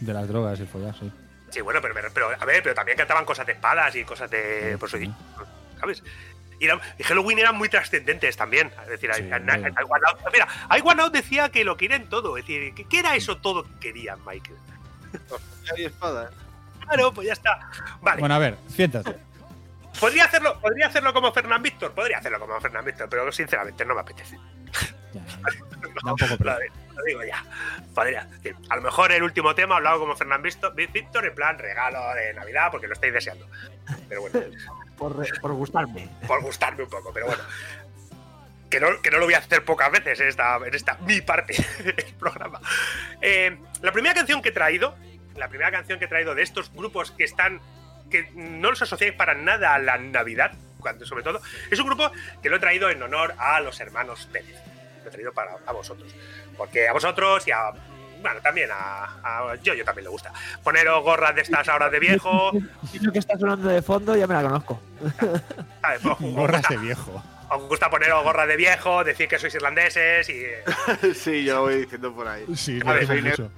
[0.00, 1.10] de las drogas y el follar, sí.
[1.50, 4.76] Sí, bueno, pero, pero, a ver, pero también cantaban cosas de espadas y cosas de.
[4.78, 5.10] Pues, oye,
[5.80, 6.02] ¿sabes?
[6.60, 8.70] Y, Halloween eran muy trascendentes también.
[8.82, 12.36] Es decir, Want Out- mira, I Out decía que lo querían todo.
[12.36, 14.58] Es decir, ¿qué, qué era eso todo que querían, Michael?
[15.74, 16.30] Hay espada.
[16.84, 17.70] Claro, pues ya está.
[18.02, 18.20] Vale.
[18.20, 19.16] Bueno, a ver, siéntate.
[20.00, 23.94] ¿Podría hacerlo, podría hacerlo como Fernán Víctor, podría hacerlo como Fernán Víctor, pero sinceramente no
[23.94, 24.38] me apetece.
[26.02, 27.44] Poco lo, lo digo ya.
[27.94, 28.28] Podría.
[28.68, 32.32] A lo mejor el último tema hablado como Fernán Víctor, Víctor en plan regalo de
[32.34, 33.46] Navidad porque lo estáis deseando.
[34.08, 34.40] Pero bueno,
[34.96, 36.08] por gustarme.
[36.26, 37.42] por gustarme un poco, pero bueno.
[38.70, 41.20] Que no, que no lo voy a hacer pocas veces en esta, en esta mi
[41.20, 42.60] parte del programa.
[43.20, 44.94] Eh, la primera canción que he traído,
[45.36, 47.60] la primera canción que he traído de estos grupos que están,
[48.10, 52.10] que no los asociáis para nada a la Navidad, cuando, sobre todo, es un grupo
[52.42, 54.56] que lo he traído en honor a los hermanos Pérez.
[55.02, 56.14] Lo he traído para a vosotros.
[56.56, 57.70] Porque a vosotros y a.
[58.22, 60.30] Bueno, también a, a yo, yo también le gusta.
[60.62, 62.50] Poneros gorras de estas ahora de viejo.
[62.94, 64.80] Eso que está sonando de fondo ya me la conozco.
[65.80, 66.04] ¿sabes?
[66.04, 67.22] Os- os Gorras gusta- de viejo.
[67.52, 70.44] Os gusta poneros gorras de viejo, decir que sois irlandeses y.
[71.14, 72.44] sí, yo lo voy diciendo por ahí.
[72.54, 73.50] Sí, A ver, soy mucho.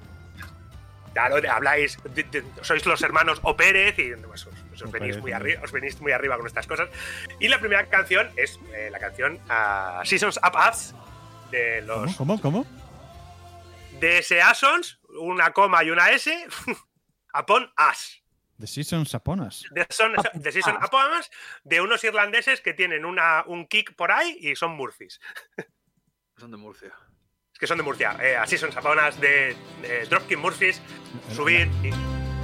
[1.13, 5.33] Claro, habláis, de- de- sois los hermanos O Pérez y pues, os, os venís muy
[5.33, 6.89] arriba, os venís muy arriba con estas cosas.
[7.39, 10.95] Y la primera canción es eh, la canción ah, Seasons Up Us
[11.51, 12.41] de los ¿Cómo?
[12.41, 12.67] ¿Cómo?
[14.01, 16.47] de Seasons, una coma y una S,
[17.39, 18.23] Upon Us.
[18.59, 19.65] The Seasons Upon Us.
[19.71, 21.31] De, son, de Season Upon Us,
[21.65, 25.21] de unos irlandeses que tienen una, un kick por ahí y son Murphys.
[26.39, 26.93] Son de Murcia.
[27.63, 28.17] Que son de Murcia.
[28.21, 30.81] Eh, a Seasons Upon Us de, de Dropkick Murphys,
[31.33, 31.91] subir y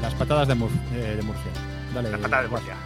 [0.01, 1.51] Las patadas de, Mur- eh, de Murcia.
[1.93, 2.13] Dale.
[2.13, 2.49] las patadas de.
[2.51, 2.77] Murcia.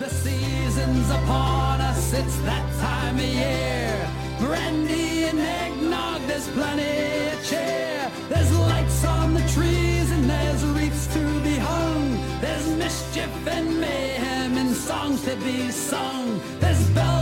[0.00, 3.94] The season's upon us, it's that time of year.
[4.40, 8.10] Brandy and eggnog, there's plenty of cheer.
[8.28, 12.18] There's lights on the trees and there's wreaths to be hung.
[12.40, 16.40] There's mischief and mayhem and songs to be sung.
[16.58, 17.15] There's bells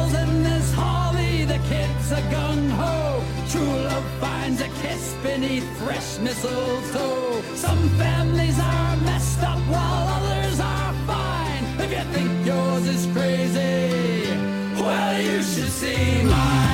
[1.46, 3.22] the kids are gung ho.
[3.50, 7.42] True love finds a kiss beneath fresh mistletoe.
[7.54, 11.64] Some families are messed up while others are fine.
[11.84, 14.32] If you think yours is crazy,
[14.80, 16.64] well, you should see mine.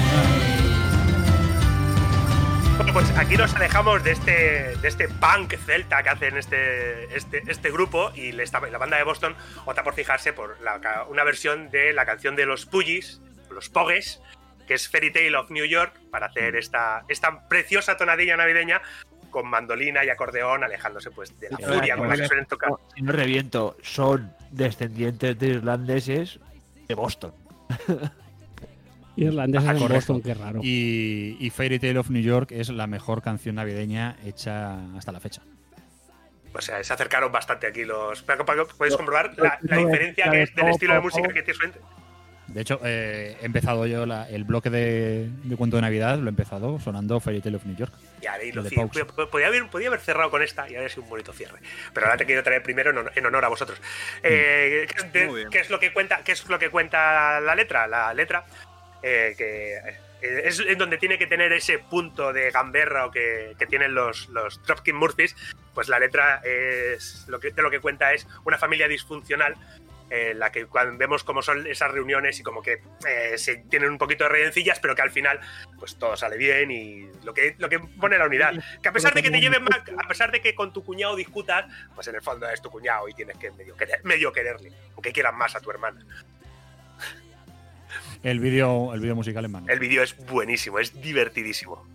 [2.76, 7.42] Bueno, pues aquí nos alejamos de este, de este punk celta que hacen este, este,
[7.46, 9.36] este grupo y la banda de Boston
[9.66, 13.20] opta por fijarse por la una versión de la canción de los Puggies,
[13.50, 14.20] los Pogues,
[14.70, 18.80] que es Fairy Tale of New York, para hacer esta, esta preciosa tonadilla navideña
[19.28, 22.70] con mandolina y acordeón alejándose pues de la furia con la que suelen tocar.
[22.94, 26.38] Si no reviento, son descendientes de irlandeses
[26.86, 27.34] de Boston.
[29.16, 30.12] Irlandeses Ah, en correcto.
[30.14, 30.60] Boston, qué raro.
[30.62, 35.18] Y, y Fairy Tale of New York es la mejor canción navideña hecha hasta la
[35.18, 35.42] fecha.
[36.54, 38.22] O sea, se acercaron bastante aquí los.
[38.22, 41.72] Paco, Paco, Puedes comprobar la, diferencia que es del estilo de música que tiene.
[42.52, 46.26] De hecho, eh, he empezado yo la- el bloque de, de cuento de Navidad, lo
[46.26, 47.92] he empezado sonando Fairy Tale of New York.
[48.20, 48.70] Y ahí Lo de
[49.30, 51.58] podía, haber, podía haber cerrado con esta y habría sido un bonito cierre.
[51.94, 53.80] Pero ahora te quiero traer primero en honor, en honor a vosotros.
[54.24, 55.50] Eh, ¿qué, Muy bien.
[55.50, 57.86] qué es lo que cuenta, ¿Qué es lo que cuenta la letra?
[57.86, 58.44] La letra
[59.02, 59.76] eh, que
[60.22, 64.28] eh, es en donde tiene que tener ese punto de gamberra que, que tienen los,
[64.30, 65.36] los Dropkick Murphys.
[65.72, 69.54] Pues la letra es lo que, de lo que cuenta es una familia disfuncional
[70.10, 73.90] en la que cuando vemos cómo son esas reuniones y como que eh, se tienen
[73.90, 75.40] un poquito de redencillas, pero que al final
[75.78, 78.52] pues todo sale bien y lo que, lo que pone la unidad.
[78.82, 81.16] Que a pesar de que te lleven mal, a pesar de que con tu cuñado
[81.16, 81.64] discutas,
[81.94, 85.12] pues en el fondo es tu cuñado y tienes que medio, querer- medio quererle, aunque
[85.12, 86.04] quieras más a tu hermana.
[88.22, 89.66] El vídeo el vídeo musical en mano.
[89.68, 91.86] El vídeo es buenísimo, es divertidísimo.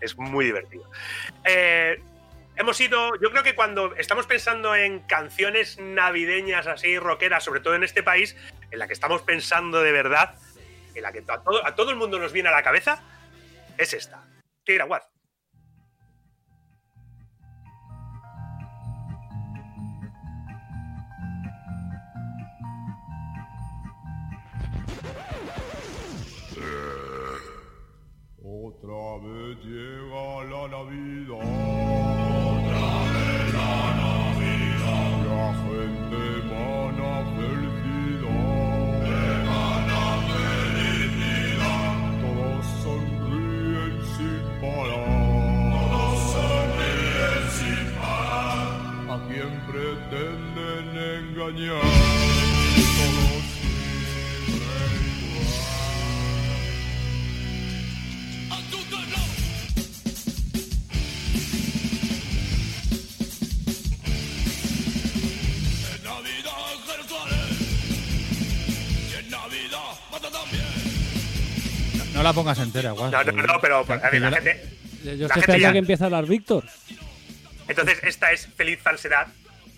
[0.00, 0.84] Es muy divertido.
[1.44, 2.00] Eh,
[2.60, 7.74] hemos ido, yo creo que cuando estamos pensando en canciones navideñas así rockeras, sobre todo
[7.74, 8.36] en este país,
[8.70, 10.34] en la que estamos pensando de verdad,
[10.94, 13.02] en la que a todo, el mundo nos viene a la cabeza,
[13.78, 14.22] es esta.
[14.64, 15.00] Tira, Wad.
[28.42, 31.79] Otra vez llega la Navidad.
[51.50, 51.80] Engañar.
[53.10, 55.40] Todos siempre igual.
[65.96, 66.52] En Navidad
[66.86, 67.56] Jerusalén
[69.10, 70.64] y en Navidad mata también.
[72.14, 73.10] No la pongas entera, guau.
[73.10, 74.62] No, no, no, pero a la gente.
[75.02, 76.64] Yo la estoy gente esperando ya- que empiece a hablar Víctor.
[77.68, 79.28] Entonces, esta es Feliz Falsedad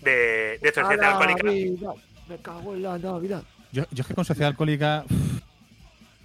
[0.03, 1.93] de, de Sociedad Alcohólica.
[2.27, 3.43] Me cago en la Navidad.
[3.71, 5.03] Yo, yo es que con sociedad alcohólica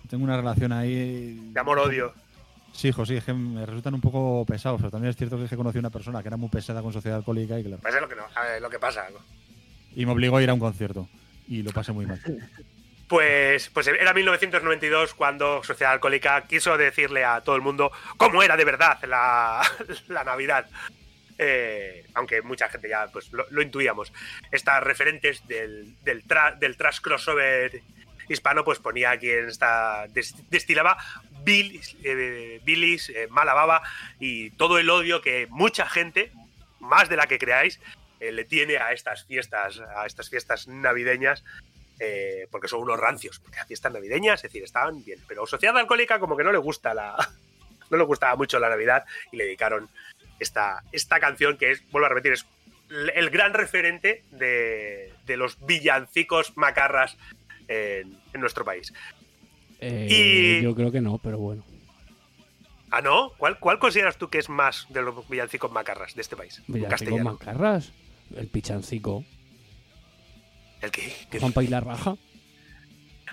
[0.09, 1.51] tengo una relación ahí.
[1.53, 2.13] De amor-odio.
[2.73, 5.45] Sí, hijo, sí, es que me resultan un poco pesados, pero también es cierto que
[5.45, 7.79] es que conocí a una persona que era muy pesada con sociedad alcohólica y, claro,
[7.83, 9.07] Pues es lo que, no, a ver, lo que pasa.
[9.97, 11.09] y me obligó a ir a un concierto
[11.49, 12.21] y lo pasé muy mal.
[13.09, 18.55] Pues, pues era 1992 cuando Sociedad Alcohólica quiso decirle a todo el mundo cómo era
[18.57, 19.63] de verdad la,
[20.09, 20.67] la Navidad.
[21.41, 24.13] Eh, aunque mucha gente ya pues, lo, intuíamos.
[24.51, 26.25] Estas referentes del, del,
[26.59, 27.81] del trash crossover
[28.29, 30.07] hispano, pues ponía aquí en esta.
[30.09, 30.99] des- destilaba
[31.45, 33.83] bilis, eh, bilis, eh, mala baba
[34.19, 36.33] y todo el odio que mucha gente,
[36.81, 37.81] más de la que creáis,
[38.21, 41.45] eh, le tiene a estas fiestas, a estas fiestas navideñas
[42.53, 46.21] porque son unos rancios, porque las fiestas navideñas, es decir, estaban bien, pero Sociedad Alcohólica
[46.21, 47.17] como que no le gusta la,
[47.91, 49.89] no les gustaba mucho la Navidad y le dedicaron
[50.41, 52.47] esta, esta canción que es, vuelvo a repetir, es
[53.15, 57.17] el gran referente de, de los villancicos macarras
[57.69, 58.93] en, en nuestro país.
[59.81, 61.65] Eh, Y- Yo creo que no, pero bueno.
[62.91, 63.33] Ah, ¿no?
[63.37, 66.63] ¿Cuál, ¿Cuál consideras tú que es más de los villancicos macarras de este país?
[66.67, 67.93] Villancicos macarras.
[68.35, 69.25] El pichancico.
[70.81, 71.13] ¿El qué?
[71.31, 72.17] ¿Qué Juanpa y la raja.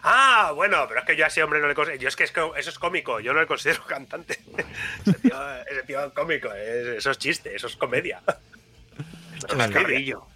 [0.07, 1.99] Ah, bueno, pero es que yo a ese hombre no le considero.
[2.01, 4.39] Yo es que eso es cómico, yo no le considero cantante.
[5.05, 5.35] ese, tío,
[5.69, 8.21] ese tío es cómico, es- eso es chiste, eso es comedia.
[9.37, 10.27] Eso es mascarrillo.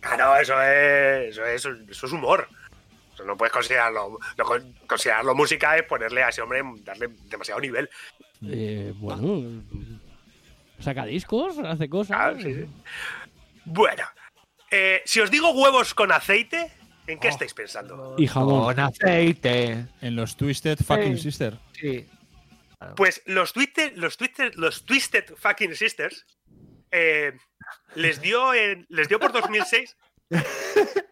[0.00, 2.48] Claro, eso es, eso es, eso es humor.
[3.14, 4.18] Eso no puedes considerarlo.
[4.38, 4.44] no
[4.86, 7.90] considerarlo música es ponerle a ese hombre, darle demasiado nivel.
[8.46, 9.62] Eh, bueno.
[10.78, 12.16] Saca discos, hace cosas.
[12.18, 12.34] Ah,
[13.64, 14.04] Bueno,
[14.70, 16.70] eh, si os digo huevos con aceite,
[17.06, 18.14] ¿en qué estáis pensando?
[18.18, 18.64] Y jamón.
[18.64, 19.86] Con aceite.
[20.00, 21.22] En los Twisted Fucking Sí.
[21.22, 21.58] Sister.
[21.72, 22.06] Sí.
[22.94, 26.26] Pues los Twisted, los Twisted, los Twisted Fucking Sisters
[26.90, 27.32] eh,
[27.94, 29.96] les dio en, les dio por 2006.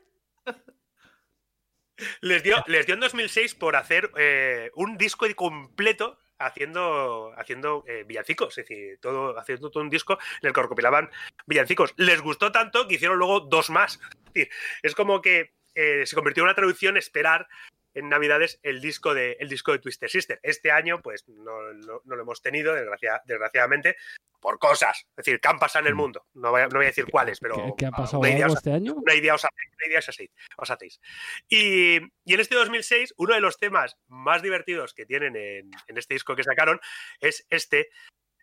[2.21, 8.05] les dio, les dio en 2006 por hacer eh, un disco completo haciendo, haciendo eh,
[8.07, 11.11] villancicos, es decir, todo, haciendo todo un disco en el que recopilaban
[11.47, 11.95] villancicos.
[11.97, 14.01] Les gustó tanto que hicieron luego dos más.
[14.27, 14.51] Es, decir,
[14.83, 17.49] es como que eh, se convirtió en una traducción esperar
[17.95, 20.41] en Navidades el disco de, el disco de Twister Sister.
[20.43, 23.97] Este año, pues no, no- no lo hemos tenido, desgracia- desgraciadamente,
[24.41, 25.07] por cosas.
[25.11, 26.27] Es decir, que han pasado en el mundo.
[26.35, 27.55] No voy a, no voy a decir cuáles, pero.
[27.55, 28.95] ¿Qué, qué ha pasado una idea este año?
[28.95, 29.71] una idea os hacéis.
[29.79, 31.01] Una idea os hacéis, os hacéis.
[31.49, 35.97] Y, y en este 2006, uno de los temas más divertidos que tienen en, en
[35.99, 36.81] este disco que sacaron
[37.21, 37.91] es este,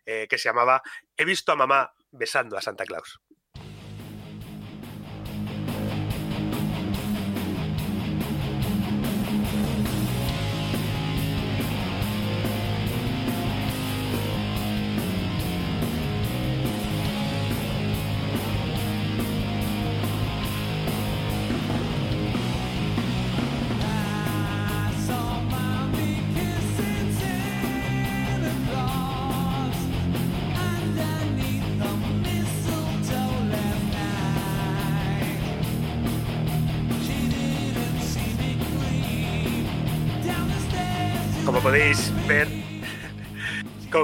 [0.06, 0.82] eh, que se llamaba
[1.16, 3.20] He visto a mamá besando a Santa Claus.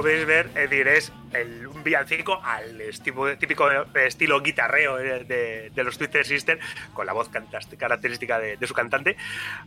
[0.01, 5.83] Podéis ver, es decir, es el, un villancico al estilo, típico estilo guitarreo de, de-
[5.83, 6.59] los Twister Sisters,
[6.93, 7.29] con la voz
[7.77, 9.15] característica de, su cantante.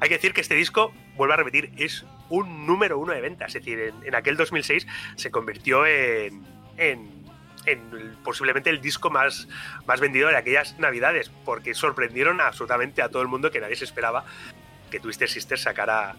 [0.00, 3.54] Hay que decir que este disco, vuelvo a repetir, es un número uno de ventas.
[3.54, 4.86] Es decir, en, aquel 2006
[5.16, 6.42] se convirtió en,
[6.76, 7.22] en-
[8.24, 9.48] posiblemente el disco más,
[9.86, 13.84] más vendido de aquellas navidades, porque sorprendieron absolutamente a todo el mundo que nadie se
[13.84, 14.24] esperaba
[14.92, 16.14] que Twister Sister sacara,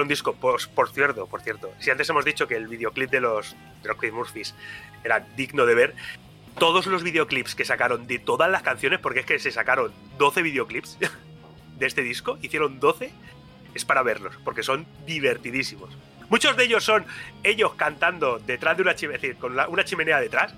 [0.00, 0.34] un disco.
[0.34, 3.54] Pues, por cierto, por cierto, si antes hemos dicho que el videoclip de los
[3.98, 4.54] Chris Murphys
[5.04, 5.94] era digno de ver,
[6.58, 10.42] todos los videoclips que sacaron de todas las canciones, porque es que se sacaron 12
[10.42, 10.98] videoclips
[11.78, 13.12] de este disco, hicieron 12,
[13.74, 15.96] es para verlos, porque son divertidísimos.
[16.30, 17.06] Muchos de ellos son
[17.44, 20.54] ellos cantando detrás de una chimenea, decir, con una chimenea detrás,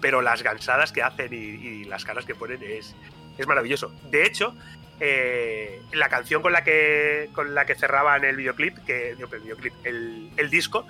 [0.00, 2.94] pero las gansadas que hacen y, y las caras que ponen es,
[3.36, 3.92] es maravilloso.
[4.10, 4.54] De hecho,
[5.00, 9.72] eh, la canción con la que con la que cerraban el videoclip, que el videoclip,
[9.84, 10.86] el, el disco,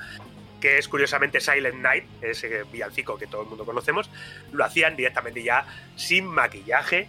[0.60, 4.10] que es curiosamente Silent Night, ese villancico que todo el mundo conocemos,
[4.52, 5.66] lo hacían directamente ya
[5.96, 7.08] sin maquillaje,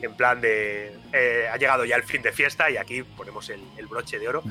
[0.00, 3.60] en plan de eh, ha llegado ya el fin de fiesta y aquí ponemos el,
[3.76, 4.42] el broche de oro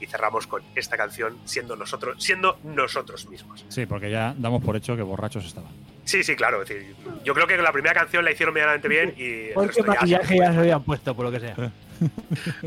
[0.00, 3.64] y cerramos con esta canción siendo nosotros, siendo nosotros mismos.
[3.68, 5.70] Sí, porque ya damos por hecho que borrachos estaban.
[6.04, 6.62] Sí, sí, claro.
[6.62, 9.68] es decir, yo creo que la primera canción la hicieron medianamente bien y el Porque
[9.68, 11.54] resto ya- maquillaje ya se habían puesto, por lo que sea.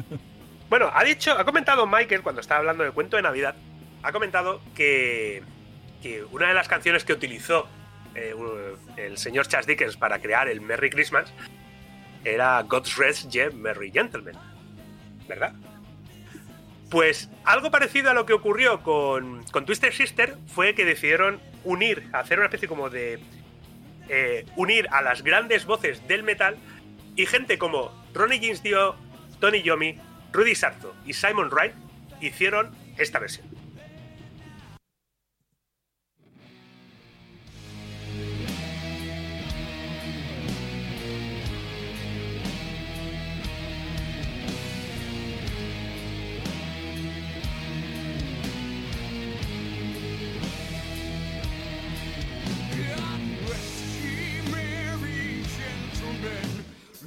[0.70, 3.56] Bueno, ha dicho, ha comentado Michael cuando estaba hablando del cuento de Navidad,
[4.03, 5.41] ha comentado que,
[6.02, 7.68] que una de las canciones que utilizó
[8.14, 8.36] eh,
[8.98, 11.34] el señor Chas Dickens para crear el Merry Christmas
[12.24, 14.36] era God's Rest Ye Merry Gentlemen,
[15.28, 15.54] ¿verdad?
[16.90, 22.10] Pues algo parecido a lo que ocurrió con, con Twister Sister fue que decidieron unir,
[22.14, 23.20] hacer una especie como de
[24.08, 26.58] eh, unir a las grandes voces del metal
[27.16, 28.96] y gente como Ronnie James Dio,
[29.40, 30.00] Tony Yomi,
[30.32, 31.74] Rudy Sarzo y Simon Wright
[32.22, 33.48] hicieron esta versión.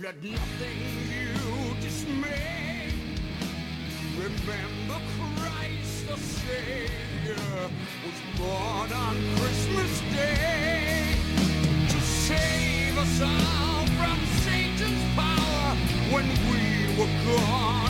[0.03, 0.81] Let nothing
[1.13, 2.91] you dismay.
[4.17, 5.01] Remember
[5.37, 7.71] Christ the Savior
[8.03, 11.15] was born on Christmas Day
[11.89, 15.77] to save us all from Satan's power
[16.11, 17.82] when we were gone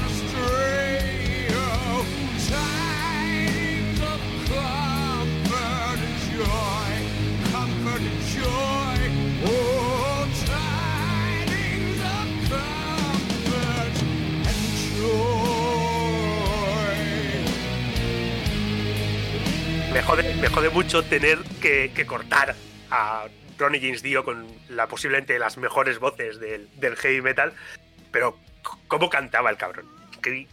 [19.93, 22.55] Me jode, me jode mucho tener que, que cortar
[22.91, 23.27] a
[23.59, 27.53] Ronnie James Dio con la posiblemente las mejores voces del, del heavy metal,
[28.11, 28.39] pero
[28.89, 29.87] cómo cantaba el cabrón,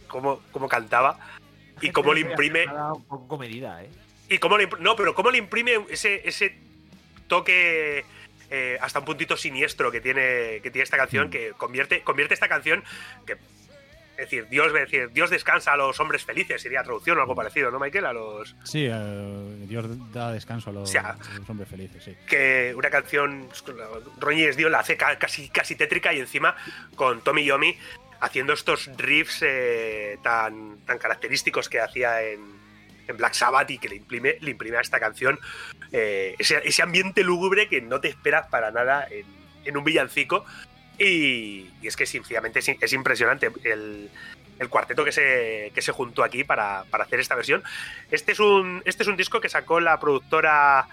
[0.08, 1.18] cómo, cómo cantaba
[1.80, 3.88] y cómo le imprime Un poco comedida, ¿eh?
[4.28, 6.54] y cómo le, no, pero cómo le imprime ese, ese
[7.26, 8.04] toque
[8.50, 12.48] eh, hasta un puntito siniestro que tiene, que tiene esta canción, que convierte, convierte esta
[12.48, 12.84] canción
[13.26, 13.36] que
[14.20, 17.34] es decir, Dios, es decir, Dios descansa a los hombres felices, sería traducción o algo
[17.34, 18.04] parecido, ¿no, Michael?
[18.06, 22.04] A los Sí, eh, Dios da descanso a los, O sea, a los hombres felices,
[22.04, 22.14] sí.
[22.28, 23.48] que una canción
[24.18, 26.54] Roñez Dio la hace ca- casi, casi tétrica y encima
[26.96, 27.76] con Tommy Yomi
[28.20, 32.40] haciendo estos riffs eh, tan, tan característicos que hacía en,
[33.08, 35.38] en Black Sabbath y que le imprime, le imprime a esta canción
[35.92, 39.24] eh, ese, ese ambiente lúgubre que no te esperas para nada en,
[39.64, 40.44] en un villancico
[41.00, 44.10] y, y es que sencillamente es, es impresionante el,
[44.68, 47.62] cuarteto que se, que se juntó aquí para, para hacer esta versión.
[48.10, 50.86] Este es, un, este es un disco que sacó la productora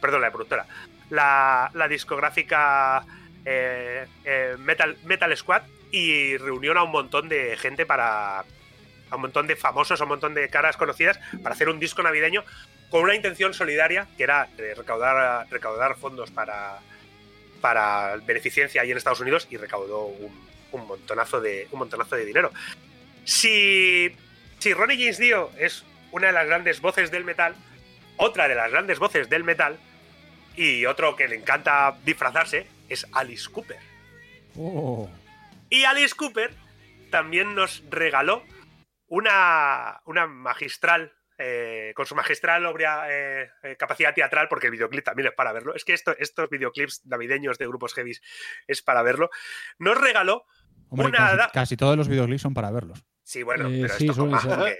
[0.00, 0.66] perdón, la productora,
[1.10, 3.04] la, la discográfica
[3.44, 8.40] eh, eh, Metal, Metal Squad y reunió a un montón de gente para.
[8.40, 12.02] a un montón de famosos, a un montón de caras conocidas para hacer un disco
[12.02, 12.44] navideño
[12.90, 16.78] con una intención solidaria que era recaudar, recaudar fondos para,
[17.60, 22.24] para beneficencia ahí en Estados Unidos y recaudó un, un montonazo de, un montonazo de
[22.24, 22.52] dinero.
[23.24, 24.14] Si,
[24.58, 27.54] si Ronnie James Dio es una de las grandes voces del metal,
[28.16, 29.78] otra de las grandes voces del metal
[30.56, 33.78] y otro que le encanta disfrazarse es Alice Cooper.
[34.56, 35.08] Oh.
[35.68, 36.52] Y Alice Cooper
[37.10, 38.42] también nos regaló
[39.06, 45.04] una, una magistral, eh, con su magistral obra, eh, eh, capacidad teatral, porque el videoclip
[45.04, 45.74] también es para verlo.
[45.74, 48.20] Es que esto, estos videoclips navideños de grupos heavies
[48.66, 49.30] es para verlo.
[49.78, 50.44] Nos regaló
[50.90, 51.48] Hombre, una.
[51.52, 53.02] casi, todos los videoclips son para verlos.
[53.22, 54.58] Sí, bueno, Eh, pero sí, esto ser.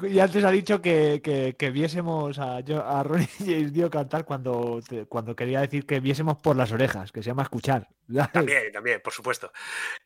[0.00, 3.90] que- Y antes ha dicho que, que, que viésemos a, yo- a Ronnie James Dio
[3.90, 7.88] cantar cuando, te- cuando quería decir que viésemos por las orejas, que se llama escuchar.
[8.32, 9.52] También, también, por supuesto.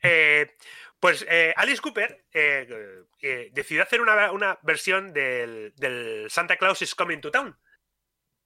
[0.03, 0.57] Eh,
[1.01, 2.67] pues eh, Alice Cooper eh,
[3.23, 7.57] eh, decidió hacer una, una versión del, del Santa Claus is Coming to Town.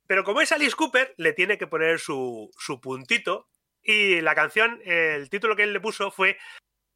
[0.06, 3.48] Pero como es Alice Cooper, le tiene que poner su, su puntito.
[3.82, 6.38] Y la canción, el título que él le puso fue,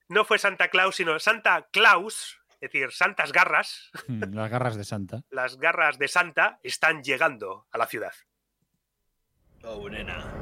[0.08, 4.84] no fue Santa Claus, sino Santa Claus, es decir, Santas Garras, Mm, Las garras de
[4.84, 5.22] Santa.
[5.30, 8.12] las garras de Santa están llegando a la ciudad.
[9.64, 10.32] Oh, nena.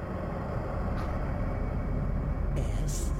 [2.76, 3.10] S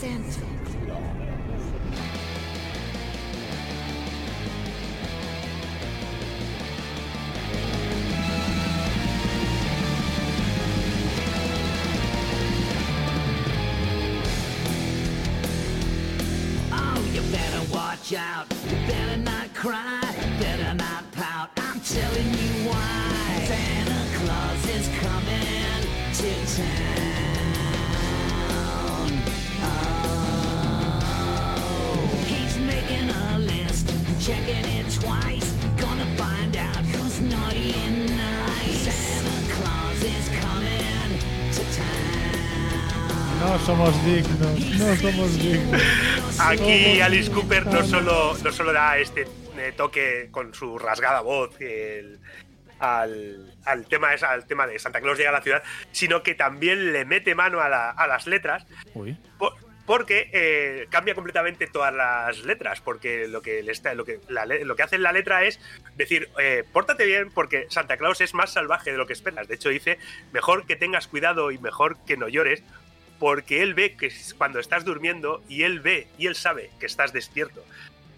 [0.00, 0.40] Santa
[16.72, 18.46] Oh, you better watch out.
[18.70, 20.09] You better not cry.
[34.30, 35.48] Checking it twice.
[35.82, 38.86] Gonna find out who's naughty and nice.
[38.86, 41.10] Santa Claus is coming
[41.56, 43.40] to town.
[43.40, 45.82] No somos dignos, no somos dignos.
[46.40, 49.26] Aquí Alice Cooper no solo, no solo da este
[49.58, 52.18] eh, toque con su rasgada voz el-
[52.78, 55.62] al, al tema, es- al tema de Santa Claus llega a la ciudad,
[55.92, 59.16] sino que también le mete mano a, la- a las letras Uy.
[59.38, 59.52] por-
[59.90, 64.46] porque eh, cambia completamente todas las letras, porque lo que, le está, lo, que la
[64.46, 65.58] lo que hace en la letra es
[65.96, 69.48] decir, eh, pórtate bien porque Santa Claus es más salvaje de lo que esperas.
[69.48, 69.98] De hecho dice,
[70.32, 72.62] mejor que tengas cuidado y mejor que no llores,
[73.18, 77.12] porque él ve que cuando estás durmiendo y él ve y él sabe que estás
[77.12, 77.64] despierto.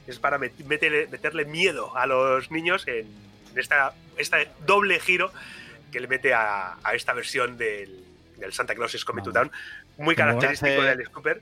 [0.06, 3.06] Es para met- meterle, meterle miedo a los niños en
[3.56, 5.32] esta, este doble giro
[5.90, 8.04] que le mete a, a esta versión del,
[8.36, 9.50] del Santa Claus is Coming to Town,
[9.96, 11.40] muy característico hace- de Alice Cooper.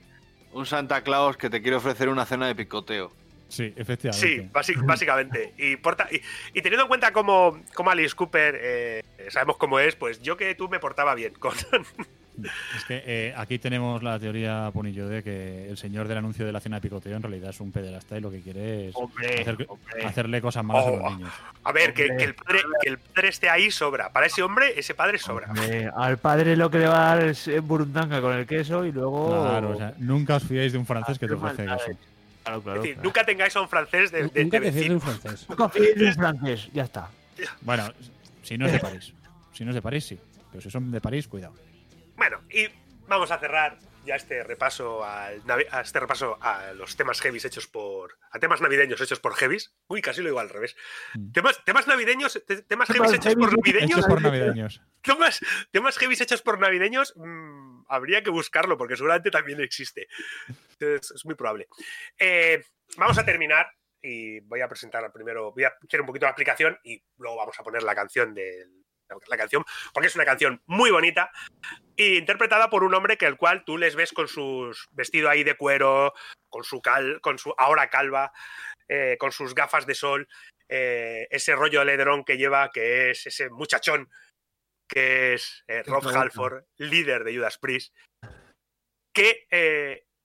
[0.53, 3.11] Un Santa Claus que te quiere ofrecer una cena de picoteo.
[3.47, 4.27] Sí, efectivamente.
[4.27, 4.49] Sí,
[4.85, 5.53] básicamente.
[5.57, 6.21] Y, porta- y,
[6.53, 10.55] y teniendo en cuenta cómo, cómo Alice Cooper, eh, sabemos cómo es, pues yo que
[10.55, 11.53] tú me portaba bien con,
[12.75, 16.51] Es que eh, aquí tenemos la teoría, Punillo, de que el señor del anuncio de
[16.51, 19.41] la cena de picoteo en realidad es un pederasta y lo que quiere es Hombre,
[19.41, 20.05] hacer- hombre.
[20.05, 21.31] hacerle cosas malas a Oh, los niños.
[21.63, 24.11] A ver, que, que el padre, que el padre esté ahí sobra.
[24.11, 25.51] Para ese hombre, ese padre sobra.
[25.95, 28.91] Al padre lo que le va a dar es eh, burundanga con el queso y
[28.91, 29.29] luego.
[29.41, 31.89] Claro, o sea, nunca os fiéis de un francés que te ofrece maldades.
[31.89, 31.99] eso.
[32.43, 32.81] Claro, Es claro.
[32.81, 35.45] decir, nunca tengáis a un francés de, de, Nunca de te de un francés.
[35.55, 37.09] Confíes en un francés, ya está.
[37.61, 37.87] Bueno,
[38.41, 39.13] si no es de París.
[39.53, 40.17] Si no es de París, sí.
[40.49, 41.53] Pero si son de París, cuidado.
[42.21, 42.67] Bueno, y
[43.07, 45.41] vamos a cerrar ya este repaso al
[45.71, 49.73] a este repaso a los temas heavies hechos por a temas navideños hechos por heavies.
[49.87, 50.75] Uy, casi lo digo al revés.
[51.33, 53.89] Temas, temas navideños, te- temas heavies hechos por navideños.
[53.97, 54.81] Hechos por navideños.
[55.01, 55.39] Temas,
[55.71, 60.07] temas heavies hechos por navideños, mm, habría que buscarlo porque seguramente también existe.
[60.47, 61.67] Entonces, es muy probable.
[62.19, 62.63] Eh,
[62.97, 63.65] vamos a terminar
[63.99, 67.59] y voy a presentar primero, voy a hacer un poquito la aplicación y luego vamos
[67.59, 68.67] a poner la canción de
[69.27, 71.31] la canción, porque es una canción muy bonita
[71.95, 75.43] y interpretada por un hombre que el cual tú les ves con sus vestido ahí
[75.43, 76.13] de cuero,
[76.49, 78.31] con su cal, con su ahora calva,
[78.87, 80.27] eh, con sus gafas de sol,
[80.67, 84.09] eh, ese rollo de ledrón que lleva, que es ese muchachón
[84.87, 86.05] que es eh, Rob.
[86.05, 87.95] Halford, líder de Judas Priest,
[89.13, 89.47] que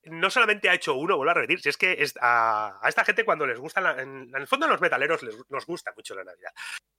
[0.07, 3.05] no solamente ha hecho uno, vuelvo a repetir, si es que es a, a esta
[3.05, 5.93] gente cuando les gusta, la- en, en el fondo a los metaleros les, nos gusta
[5.97, 6.51] mucho la Navidad.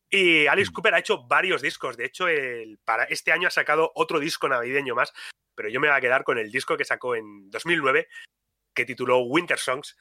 [0.10, 3.92] Y Alice Cooper ha hecho varios discos, de hecho el, para este año ha sacado
[3.96, 5.14] otro disco navideño más,
[5.56, 8.08] pero yo me voy a quedar con el disco que sacó en 2009,
[8.74, 9.98] que tituló Winter Songs,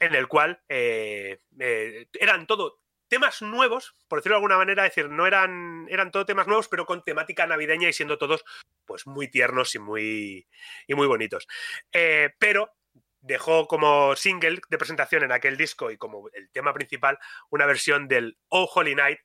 [0.00, 2.80] en el cual eh, eh, eran todo
[3.14, 6.66] temas nuevos, por decirlo de alguna manera, es decir, no eran, eran todo temas nuevos,
[6.66, 8.44] pero con temática navideña y siendo todos
[8.84, 10.48] pues muy tiernos y muy,
[10.88, 11.46] y muy bonitos.
[11.92, 12.74] Eh, pero
[13.20, 17.20] dejó como single de presentación en aquel disco y como el tema principal
[17.50, 19.20] una versión del Oh Holy Night,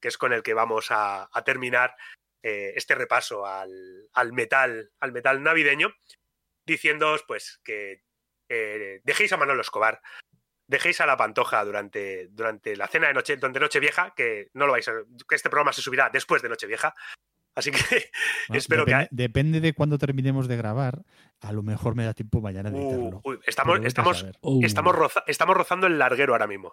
[0.00, 1.96] que es con el que vamos a, terminar
[2.44, 5.92] eh, este repaso al, al metal, al metal navideño,
[6.64, 8.04] diciéndoos pues que
[8.48, 10.00] eh, dejéis a Manolo Escobar,
[10.74, 14.72] dejéis a la Pantoja durante, durante la cena de noche, durante Nochevieja, que no lo
[14.72, 14.92] vais a,
[15.28, 16.94] que este programa se subirá después de Nochevieja.
[17.56, 17.78] Así que
[18.48, 21.02] Bueno, espero depende, que depende de cuándo terminemos de grabar.
[21.40, 23.20] A lo mejor me da tiempo mañana de editarlo.
[23.24, 23.38] Uy,
[24.66, 25.24] estamos, roza-
[25.56, 26.72] rozando el larguero ahora mismo.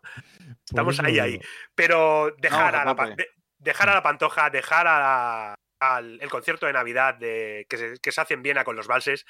[0.66, 1.40] Estamos ahí, ahí.
[1.76, 3.24] Pero dejar, a la, pa- tope.
[3.24, 3.30] de-
[3.60, 7.94] dejar a la pantoja, dejar a la- al el concierto de Navidad de, que, se,
[8.00, 9.26] que se hace en Viena con los valses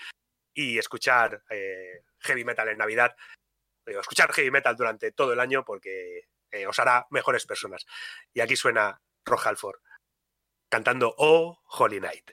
[0.53, 3.15] y escuchar eh, heavy metal en Navidad.
[3.85, 7.85] Escuchar heavy metal durante todo el año porque eh, os hará mejores personas.
[8.33, 9.79] Y aquí suena Rock Halford
[10.69, 12.31] cantando Oh Holy Night.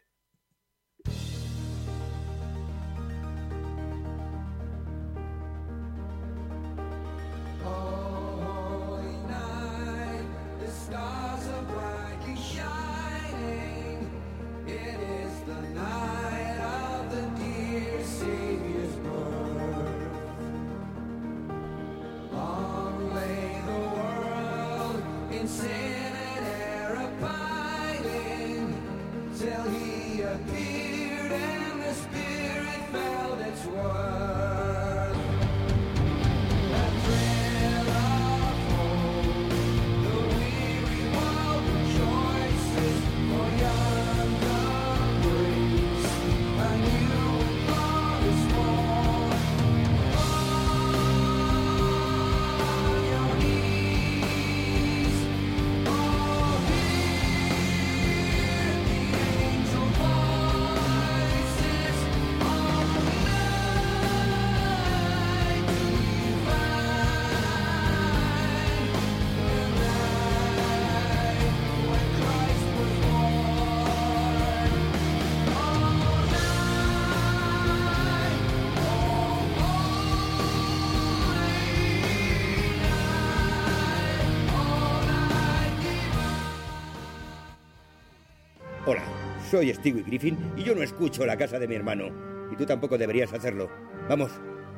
[89.58, 92.12] Soy Stewie Griffin y yo no escucho la casa de mi hermano.
[92.52, 93.68] Y tú tampoco deberías hacerlo.
[94.08, 94.30] Vamos,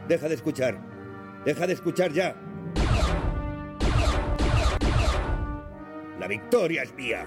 [0.09, 0.81] deja de escuchar.
[1.45, 2.35] Deja de escuchar ya.
[6.19, 7.27] La victoria es mía.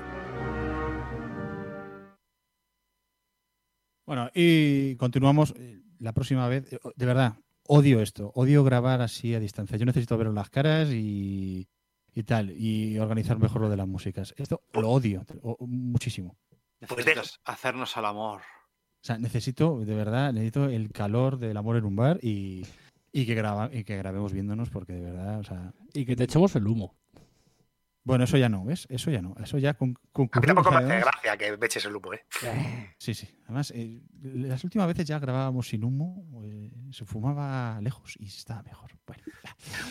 [4.08, 5.54] Bueno, y continuamos
[6.00, 6.68] la próxima vez.
[6.96, 7.36] De verdad,
[7.68, 8.32] odio esto.
[8.34, 9.78] Odio grabar así a distancia.
[9.78, 11.68] Yo necesito ver las caras y,
[12.16, 12.50] y tal.
[12.50, 14.34] Y organizar mejor lo de las músicas.
[14.38, 15.24] Esto lo odio
[15.60, 16.36] muchísimo.
[16.90, 18.42] Necesitas hacernos al amor.
[18.42, 22.66] O sea, necesito, de verdad, necesito el calor del amor en un bar y,
[23.12, 25.74] y que, graba, y que grabemos viéndonos porque de verdad, o sea...
[25.94, 26.96] Y que te echemos el humo.
[28.06, 28.86] Bueno, eso ya no, ¿ves?
[28.90, 29.34] Eso ya no.
[29.42, 29.98] Eso ya con,
[30.32, 32.26] A mí tampoco me hace gracia que me eches el humo, ¿eh?
[32.98, 33.30] Sí, sí.
[33.46, 38.62] Además, eh, las últimas veces ya grabábamos sin humo, eh, se fumaba lejos y estaba
[38.64, 38.92] mejor.
[39.06, 39.24] Bueno,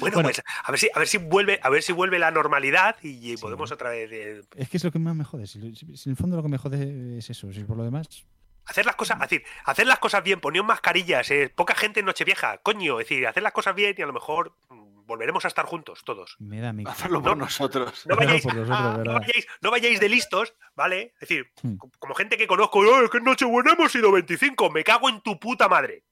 [0.00, 0.28] Bueno, Bueno.
[0.28, 3.36] pues a ver si, a ver si vuelve, a ver si vuelve la normalidad y
[3.36, 5.46] podemos otra vez eh, es que es lo que más me jode.
[5.46, 5.74] Si, en
[6.06, 7.52] el fondo lo que me jode es eso.
[7.52, 8.24] Si por lo demás,
[8.66, 12.58] hacer las cosas, decir, hacer las cosas bien, poníos mascarillas, eh, poca gente en Nochevieja,
[12.58, 14.81] coño, es decir, hacer las cosas bien y a lo mejor mm,
[15.12, 16.36] volveremos a estar juntos todos.
[16.38, 16.84] me da mi.
[16.86, 18.06] Hacerlo por nosotros.
[18.06, 21.12] No vayáis, por nosotros, ah, no vayáis, no vayáis de listos, ¿vale?
[21.20, 21.76] Es decir, Hmm.
[21.76, 25.08] co- como gente que conozco, "Oh, es que en Nochebuena hemos sido 25, me cago
[25.08, 26.04] en tu puta madre.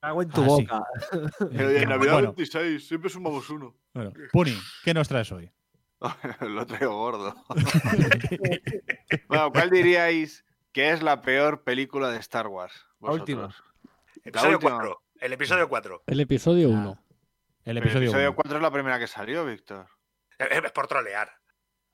[0.00, 0.50] Cago en tu Ah, sí.
[0.66, 0.82] boca.
[1.52, 2.28] Pero Eh, Navidad bueno.
[2.34, 3.76] 26, siempre sumamos uno.
[3.92, 5.50] Bueno, Puni, ¿qué nos traes hoy?
[6.40, 7.34] Lo traigo gordo.
[9.28, 12.86] bueno, ¿cuál diríais que es la peor película de Star Wars?
[13.00, 13.42] La última.
[13.46, 13.64] vosotros?
[14.24, 14.70] Episodio última.
[14.78, 15.02] 4.
[15.20, 16.02] El episodio 4.
[16.06, 16.98] El episodio 1.
[17.64, 18.36] El El episodio, episodio uno.
[18.36, 19.86] 4 es la primera que salió, Víctor.
[20.38, 21.30] Es por trolear.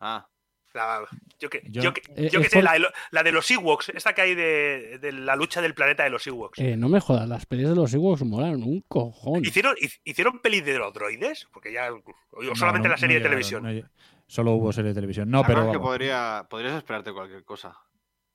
[0.01, 0.29] Ah.
[0.75, 1.07] La-
[1.39, 3.23] yo que, Yo- yo que, eh, yo que es sé, por- la, de lo- la
[3.23, 6.59] de los Ewoks, esta que hay de, de la lucha del planeta de los Ewoks.
[6.59, 9.43] Eh, no me jodas, las pelis de los Ewoks molaron un cojón.
[9.43, 11.49] ¿Hicieron, hic- ¿Hicieron pelis de los droides?
[11.51, 11.91] Porque ya.
[11.93, 13.91] O solamente no- la serie no de llegaron, televisión.
[14.27, 15.31] solo hubo serie de televisión.
[15.31, 15.73] No, Además pero.
[15.73, 17.75] que podría, podrías esperarte cualquier cosa.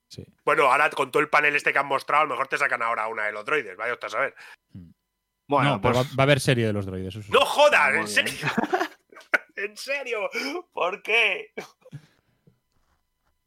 [0.08, 0.24] sí.
[0.44, 2.82] Bueno, ahora con todo el panel este que han mostrado, a lo mejor te sacan
[2.82, 3.76] ahora una de los droides.
[3.76, 4.34] Vaya usted a saber.
[5.48, 7.08] Bueno, no, pero pues va, va a haber serie de los droides.
[7.16, 7.32] eso sí.
[7.32, 7.94] ¡No jodas!
[7.94, 8.46] ¿En serio?
[9.56, 10.18] ¿En serio?
[10.72, 11.52] ¿Por qué?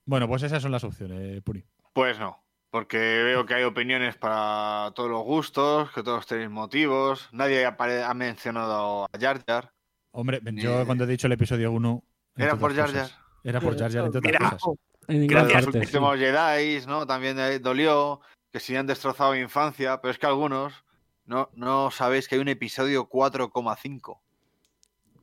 [0.05, 1.63] Bueno, pues esas son las opciones, Puni.
[1.93, 2.43] Pues no.
[2.69, 7.29] Porque veo que hay opiniones para todos los gustos, que todos tenéis motivos.
[7.31, 9.71] Nadie ha mencionado a Jar Jar.
[10.11, 12.03] Hombre, yo Eh, cuando he dicho el episodio 1.
[12.37, 14.75] Era por Jar cosas, Era por Jar Jar, entre otras Mira, cosas.
[15.07, 16.25] En los sí.
[16.25, 17.05] Jedi, ¿no?
[17.07, 20.84] También eh, dolió que si han destrozado mi infancia, pero es que algunos
[21.25, 24.19] no, no sabéis que hay un episodio 4,5.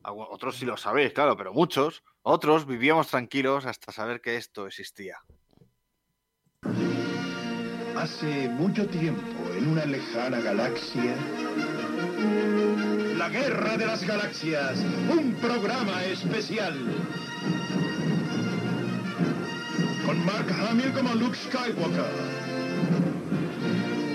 [0.03, 4.67] Algu- Otros sí lo sabéis, claro, pero muchos, otros vivíamos tranquilos hasta saber que esto
[4.67, 5.17] existía.
[7.95, 9.21] Hace mucho tiempo,
[9.55, 11.15] en una lejana galaxia.
[13.17, 16.73] La Guerra de las Galaxias, un programa especial.
[20.05, 22.05] Con Mark Hamill como Luke Skywalker.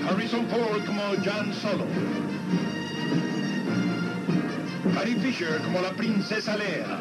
[0.09, 1.85] Harrison Ford como Jan Solo.
[4.94, 6.98] Carrie Fisher como la princesa Leia.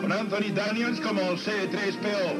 [0.00, 2.38] Con Anthony Daniels como C3PO.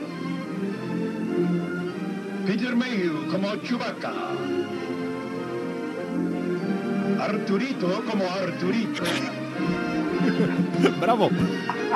[2.47, 4.13] Peter Mayhew como Chewbacca.
[7.21, 9.03] Arturito como Arturito.
[11.01, 11.31] ¡Bravo!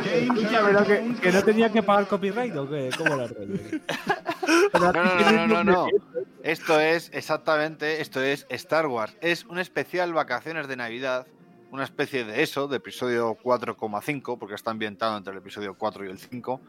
[0.04, 2.90] Pero que, que no tenía que pagar copyright o qué?
[2.96, 5.86] ¿Cómo no, no, no, no, no.
[6.42, 9.16] Esto es exactamente, esto es Star Wars.
[9.20, 11.26] Es un especial vacaciones de Navidad,
[11.70, 16.08] una especie de eso, de episodio 4,5, porque está ambientado entre el episodio 4 y
[16.08, 16.60] el 5.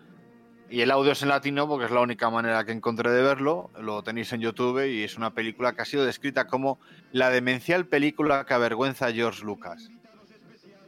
[0.71, 3.69] Y el audio es en latino porque es la única manera que encontré de verlo.
[3.79, 6.79] Lo tenéis en YouTube y es una película que ha sido descrita como
[7.11, 9.89] la demencial película que avergüenza a George Lucas.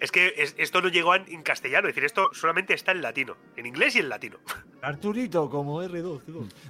[0.02, 3.04] Es que es- esto no llegó en, en castellano, es decir, esto solamente está en
[3.04, 4.40] latino, en inglés y en latino.
[4.82, 6.22] Arturito como R2.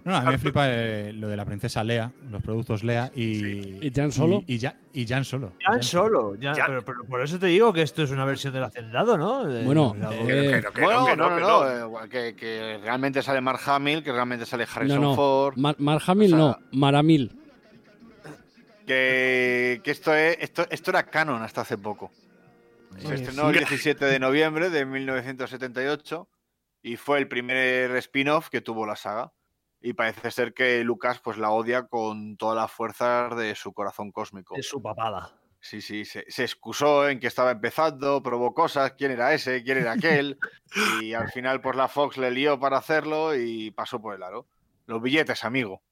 [0.03, 3.87] No, a mí me flipa eh, lo de la princesa Lea, los productos Lea y.
[3.87, 4.43] ¿Y Jan Solo?
[4.47, 5.53] Y, y, Ja- y Jan Solo.
[5.65, 6.35] Ya solo.
[6.35, 6.65] Ya, Ya.
[6.65, 9.45] Pero, pero por eso te digo que esto es una versión del hacendado, ¿no?
[9.45, 13.23] De- Bueno, eh, que bueno, no, que no, no, no, que no, que, que realmente
[13.23, 15.15] sale Mark Hamill, que realmente sale No, Harrison no.
[15.15, 15.55] Ford.
[15.57, 17.31] Mar, Mark Hamill O sea, no, Maramil.
[18.85, 22.11] que, que esto, es, esto, esto era canon hasta hace poco.
[22.97, 26.29] Se estrenó el 17 de noviembre de 1978
[26.83, 29.33] y fue el primer spin-off que tuvo la saga.
[29.81, 34.11] Y parece ser que Lucas pues la odia con todas las fuerzas de su corazón
[34.11, 34.55] cósmico.
[34.55, 35.33] Es su papada.
[35.59, 39.77] Sí, sí, se, se excusó en que estaba empezando, probó cosas, quién era ese, quién
[39.77, 40.39] era aquel,
[41.01, 44.47] y al final pues la Fox le lió para hacerlo y pasó por el aro.
[44.87, 45.83] Los billetes, amigo.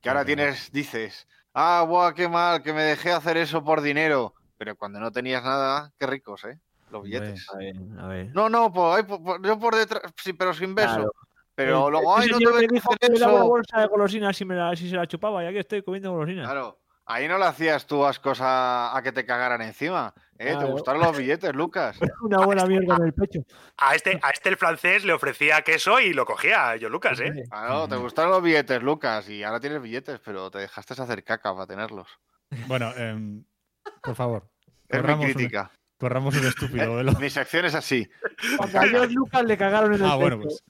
[0.00, 4.34] Que ahora tienes, dices, ah, buah, qué mal, que me dejé hacer eso por dinero.
[4.58, 6.58] Pero cuando no tenías nada, qué ricos, ¿eh?
[6.90, 7.46] Los billetes.
[7.52, 8.34] A ver, a ver.
[8.34, 10.94] No, no, pues, ay, yo por detrás, sí, pero sin beso.
[10.94, 11.12] Claro.
[11.54, 13.80] Pero El- luego, ay, no tuve me que dijo hacer que me daba una bolsa
[13.80, 16.44] de golosinas si, me la, si se la chupaba y aquí estoy comiendo golosinas.
[16.44, 20.12] Claro, ahí no le hacías tú ascos a, a que te cagaran encima.
[20.38, 20.50] ¿eh?
[20.50, 20.66] Claro.
[20.66, 21.98] Te gustaron los billetes, Lucas.
[22.22, 23.40] Una buena mierda en el pecho.
[23.78, 27.44] A este, a este el francés le ofrecía queso y lo cogía John Lucas, ¿eh?
[27.48, 31.54] Claro, te gustaron los billetes, Lucas, y ahora tienes billetes, pero te dejaste hacer caca
[31.54, 32.06] para tenerlos.
[32.68, 33.42] Bueno, em,
[34.06, 34.48] por favor.
[34.88, 35.70] Es mi corramos un- crítica.
[35.98, 37.12] corramos un estúpido velo.
[37.20, 38.08] Mi sección es así.
[38.56, 40.62] Cuando a George Lucas le cagaron en el Ah, bueno, pues.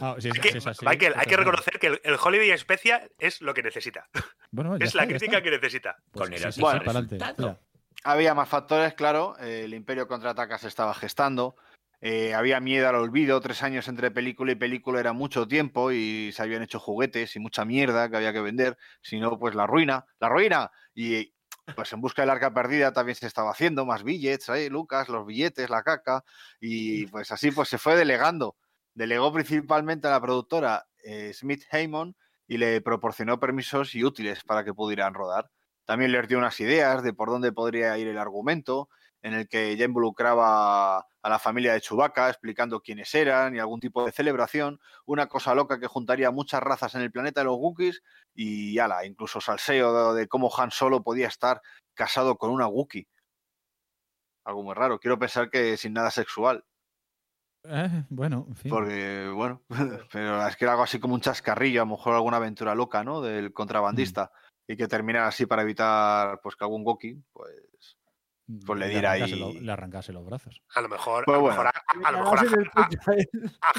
[0.00, 2.50] Ah, sí, Hay que, sí, es así, Michael, hay que reconocer que el, el Holiday
[2.50, 4.08] Especia es lo que necesita.
[4.50, 5.96] Bueno, es está, la crítica que necesita.
[6.12, 7.58] Pues Con el sí, Bueno.
[8.04, 9.36] Había más factores, claro.
[9.38, 11.56] El Imperio contraataca se estaba gestando.
[12.00, 16.30] eh, había miedo al olvido, tres años entre película y película era mucho tiempo y
[16.32, 19.66] se habían hecho juguetes y mucha mierda que había que vender, si no, pues la
[19.66, 20.70] ruina, la ruina.
[20.94, 21.32] Y
[21.74, 25.26] pues en busca del arca perdida también se estaba haciendo más billetes, ahí, Lucas, los
[25.26, 26.24] billetes, la caca,
[26.60, 28.56] y pues así pues se fue delegando.
[28.94, 32.16] Delegó principalmente a la productora eh, Smith Haymon
[32.46, 35.50] y le proporcionó permisos y útiles para que pudieran rodar.
[35.84, 38.88] También les dio unas ideas de por dónde podría ir el argumento,
[39.24, 43.80] en el que ya involucraba a la familia de Chewbacca, explicando quiénes eran y algún
[43.80, 47.56] tipo de celebración, una cosa loca que juntaría muchas razas en el planeta de los
[47.56, 48.02] Wookiees
[48.34, 51.62] y ala, incluso salseo de, cómo Han Solo podía estar
[51.94, 53.08] casado con una Wookiee.
[54.44, 55.00] Algo muy raro.
[55.00, 56.62] Quiero pensar que sin nada sexual.
[57.62, 58.70] Eh, bueno, en fin.
[58.70, 59.62] Porque, bueno,
[60.12, 63.02] pero es que era algo así como un chascarrillo, a lo mejor alguna aventura loca,
[63.02, 63.22] ¿no?
[63.22, 64.30] Del contrabandista.
[64.68, 67.54] Y que terminara así para evitar pues que algún Wookiee, pues,
[68.66, 69.38] pues le arrancase ahí.
[69.40, 70.62] lo- le arrancase los brazos.
[70.74, 71.62] A lo mejor, Pues a, lo bueno.
[71.62, 72.88] mejor a, a lo mejor a, a-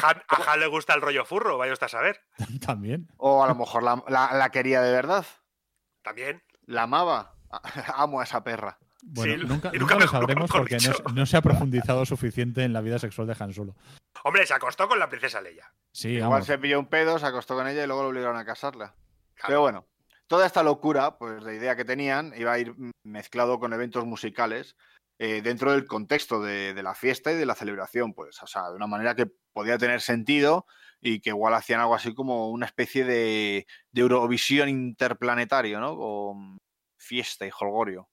[0.04, 2.20] a Han, a Han le gusta el rollo furro, vaya usted a saber.
[2.66, 3.08] También.
[3.18, 5.26] O a lo mejor la, la- la quería de verdad.
[6.04, 6.42] También.
[6.66, 7.36] La amaba.
[7.96, 8.78] Amo a esa perra.
[9.08, 12.64] Bueno, Sí, nunca, nunca nunca lo sabremos mejor porque no, no se ha profundizado suficiente
[12.64, 13.76] en la vida sexual de Han Solo.
[14.24, 15.72] Hombre, se acostó con la princesa Leia.
[15.92, 16.48] Sí, Igual vamos.
[16.48, 18.96] se pilló un pedo, se acostó con ella y luego lo obligaron a casarla.
[19.46, 19.86] Pero bueno,
[20.28, 24.06] toda esta locura, pues de idea que tenían, iba a ir mm, mezclado con eventos
[24.06, 24.76] musicales
[25.20, 28.76] eh, dentro del contexto de, la fiesta y de la celebración, pues, o sea, de
[28.76, 30.66] una manera que podía tener sentido
[31.02, 35.96] y que igual hacían algo así como una especie de, Eurovisión interplanetario, ¿no?
[35.98, 36.58] Con
[37.00, 38.10] fiesta y holgorio.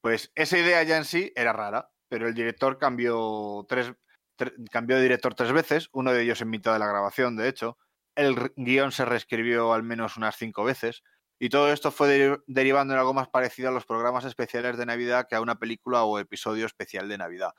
[0.00, 3.92] Pues esa idea ya en sí era rara, pero el director cambió tres,
[4.38, 7.48] tre- cambió de director tres veces, uno de ellos en mitad de la grabación, de
[7.48, 7.78] hecho.
[8.16, 11.02] El guion se reescribió al menos unas cinco veces.
[11.44, 14.86] Y todo esto fue deri- derivando en algo más parecido a los programas especiales de
[14.86, 17.50] Navidad que a una película o episodio especial de Navidad.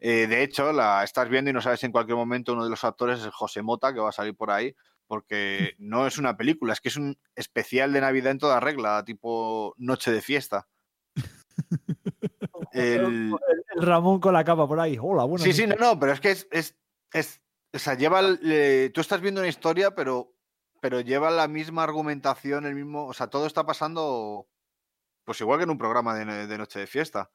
[0.00, 2.68] Eh, de hecho, la estás viendo y no sabes si en cualquier momento uno de
[2.68, 4.76] los actores es José Mota, que va a salir por ahí,
[5.06, 9.02] porque no es una película, es que es un especial de Navidad en toda regla,
[9.02, 10.68] tipo Noche de Fiesta.
[12.72, 13.34] El-
[13.76, 14.98] El Ramón con la capa por ahí.
[15.00, 15.42] Hola, bueno.
[15.42, 16.76] Sí, sí, no, no, pero es que es, es,
[17.14, 17.40] es-
[17.72, 20.31] o sea, lleva, el- eh, tú estás viendo una historia, pero,
[20.82, 24.48] pero lleva la misma argumentación, el mismo, o sea, todo está pasando,
[25.24, 27.30] pues igual que en un programa de, de noche de fiesta.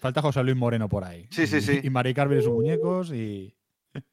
[0.00, 1.28] Falta José Luis Moreno por ahí.
[1.30, 1.80] Sí, sí, Y- sí.
[1.84, 3.54] Y Mari Carmen y sus muñecos y.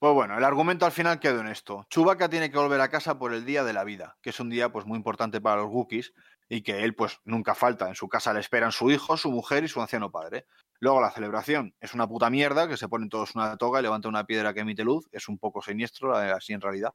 [0.00, 1.86] Pues bueno, el argumento al final quedó en esto.
[1.88, 4.50] Chewbacca tiene que volver a casa por el día de la vida, que es un
[4.50, 6.12] día pues muy importante para los Wookiees
[6.48, 7.88] y que él pues nunca falta.
[7.88, 10.46] En su casa le esperan su hijo, su mujer y su anciano padre.
[10.78, 14.08] Luego la celebración es una puta mierda, que se ponen todos una toga y levanta
[14.08, 15.08] una piedra que emite luz.
[15.10, 16.90] Es un poco siniestro, así en realidad.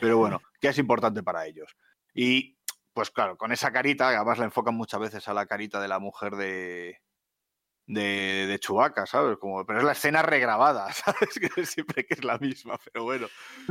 [0.00, 1.76] Pero bueno, que es importante para ellos.
[2.14, 2.58] Y
[2.92, 5.98] pues claro, con esa carita, además la enfocan muchas veces a la carita de la
[5.98, 7.00] mujer de,
[7.86, 9.38] de, Chewbacca, ¿sabes?
[9.38, 11.38] Como, pero es la escena regrabada, ¿sabes?
[11.38, 13.28] Que siempre que es la misma, pero bueno,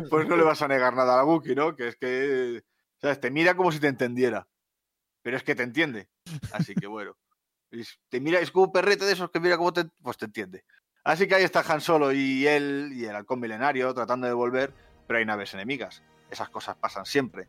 [0.09, 1.75] pues no le vas a negar nada a la Wookiee, ¿no?
[1.75, 2.63] Que es que,
[2.99, 3.19] ¿sabes?
[3.19, 4.47] Te mira como si te entendiera,
[5.21, 6.09] pero es que te entiende.
[6.51, 7.15] Así que bueno,
[8.09, 10.65] te mira, es como un perrete de esos que mira cómo te, pues te entiende.
[11.03, 14.73] Así que ahí está Han Solo y él y el halcón milenario tratando de volver,
[15.07, 16.03] pero hay naves enemigas.
[16.31, 17.47] Esas cosas pasan siempre.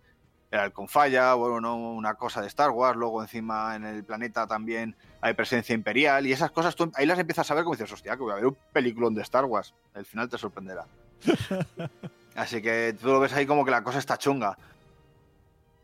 [0.50, 4.46] El halcón falla, bueno, no, una cosa de Star Wars, luego encima en el planeta
[4.46, 7.90] también hay presencia imperial y esas cosas tú ahí las empiezas a ver como dices,
[7.90, 9.72] hostia, que voy a ver un peliculón de Star Wars.
[9.94, 10.84] El final te sorprenderá.
[12.34, 14.58] Así que tú lo ves ahí como que la cosa está chunga.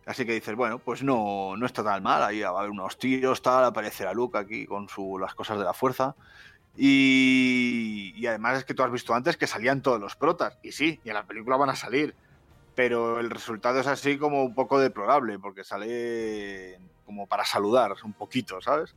[0.05, 2.23] Así que dices, bueno, pues no, no está tan mal.
[2.23, 5.65] Ahí va a haber unos tiros, tal, aparecerá Luke aquí con su, las cosas de
[5.65, 6.15] la fuerza.
[6.77, 10.59] Y, y además es que tú has visto antes que salían todos los protas.
[10.62, 12.15] Y sí, y en la película van a salir.
[12.78, 18.12] Pero el resultado es así como un poco deplorable, porque sale como para saludar un
[18.12, 18.94] poquito, ¿sabes?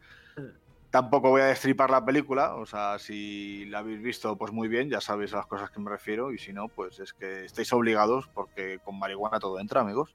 [0.91, 4.87] Tampoco voy a destripar la película, o sea, si la habéis visto, pues muy bien,
[4.91, 7.73] ya sabéis a las cosas que me refiero, y si no, pues es que estáis
[7.73, 10.13] obligados, porque con marihuana todo entra, amigos.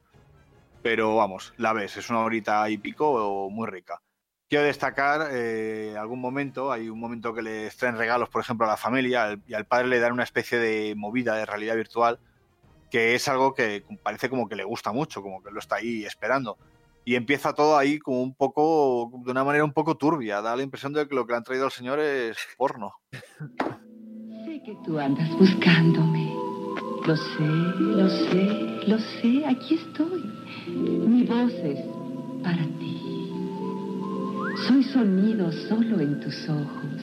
[0.81, 4.01] Pero vamos, la ves, es una horita y pico muy rica.
[4.49, 8.71] Quiero destacar eh, algún momento, hay un momento que les traen regalos, por ejemplo, a
[8.71, 12.21] la familia, y al padre le dan una especie de movida de realidad virtual,
[12.91, 16.05] que es algo que parece como que le gusta mucho, como que lo está ahí
[16.05, 16.57] esperando.
[17.05, 20.65] Y empieza todo ahí como un poco, de una manera un poco turbia, da la
[20.65, 22.95] impresión de que lo que le han traído al señor es porno.
[23.13, 26.35] Sé que tú andas buscándome.
[27.07, 27.45] Lo sé,
[27.79, 29.47] lo sé, lo sé.
[29.47, 30.25] Aquí estoy.
[30.67, 31.79] Mi voz es
[32.43, 33.31] para ti.
[34.67, 37.03] Soy sonido solo en tus ojos.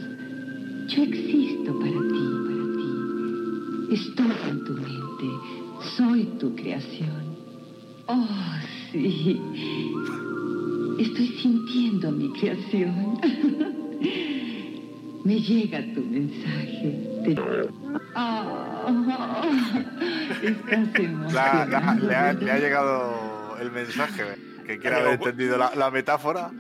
[0.88, 3.94] Yo existo para ti, para ti.
[3.94, 5.63] Estoy en tu mente.
[5.98, 7.36] Soy tu creación.
[8.08, 8.28] Oh,
[8.92, 9.42] sí.
[11.00, 13.20] Estoy sintiendo mi creación.
[15.26, 17.22] Me llega tu mensaje.
[17.24, 17.36] Te...
[18.14, 18.86] Ah,
[20.44, 22.08] estás La- la- emocionado.
[22.08, 24.24] le, ha, le llegado el mensaje.
[24.66, 26.52] Que quiere Le ha haber entendido la, la metáfora.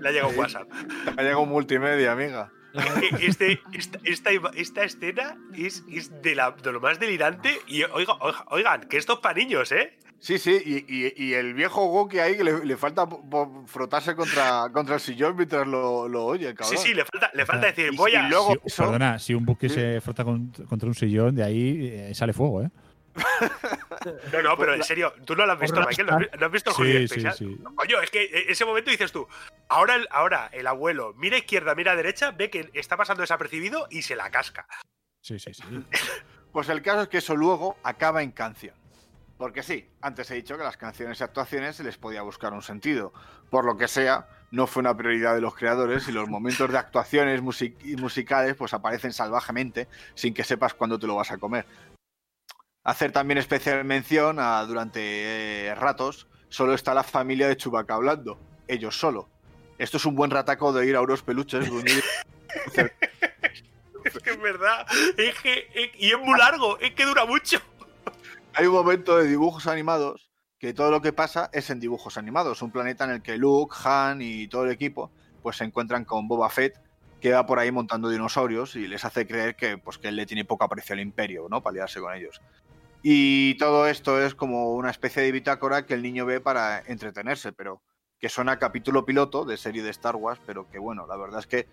[0.00, 0.68] Le ha llegado un WhatsApp.
[1.16, 2.50] Ha llegado un multimedia, amiga.
[3.20, 3.60] Este,
[4.04, 7.50] esta, esta, escena es, es de, la, de lo más delirante.
[7.66, 9.96] Y oiga, oiga- oigan, que esto es para niños, ¿eh?
[10.18, 13.06] Sí, sí, y, y- y el viejo Goki ahí que le, le falta
[13.66, 16.78] frotarse contra, contra el sillón mientras lo, lo oye, Sí, cabrón.
[16.78, 18.28] sí, le falta, le falta decir, Y- voy y a.
[18.28, 22.14] luego- Si- perdona, si un buque se frota con- contra un sillón, de ahí eh,
[22.14, 22.70] sale fuego, ¿eh?
[24.32, 26.06] No, no, pero en serio, tú no lo has visto, Michael.
[26.08, 27.34] ¿No has vi- ¿No has visto el Sí, Holiday sí, Special?
[27.34, 27.58] sí.
[27.76, 29.26] Coño, es que ese momento dices tú,
[29.68, 34.02] ahora el, ahora el abuelo mira izquierda, mira derecha, ve que está pasando desapercibido y
[34.02, 34.66] se la casca.
[35.20, 35.62] Sí, sí, sí.
[36.52, 38.76] Pues el caso es que eso luego acaba en canción.
[39.38, 42.62] Porque sí, antes he dicho que las canciones y actuaciones se les podía buscar un
[42.62, 43.12] sentido.
[43.50, 46.78] Por lo que sea, no fue una prioridad de los creadores y los momentos de
[46.78, 51.66] actuaciones music- musicales pues aparecen salvajemente sin que sepas cuándo te lo vas a comer.
[52.84, 55.00] Hacer también especial mención a durante
[55.68, 58.38] eh, ratos solo está la familia de Chewbacca hablando,
[58.68, 59.28] ellos solo.
[59.78, 61.66] Esto es un buen rataco de ir a unos peluches
[64.04, 67.58] Es que es verdad, es que, es- y es muy largo, es que dura mucho.
[68.52, 72.60] Hay un momento de dibujos animados que todo lo que pasa es en dibujos animados.
[72.62, 75.10] Un planeta en el que Luke, Han y todo el equipo
[75.42, 76.74] pues se encuentran con Boba Fett
[77.20, 80.26] que va por ahí montando dinosaurios y les hace creer que, pues, que él le
[80.26, 81.62] tiene poco aprecio al imperio, ¿no?
[81.62, 82.40] Para liarse con ellos.
[83.06, 87.52] Y todo esto es como una especie de bitácora que el niño ve para entretenerse,
[87.52, 87.82] pero
[88.18, 91.40] que suena a capítulo piloto de serie de Star Wars, pero que bueno, la verdad
[91.40, 91.66] es que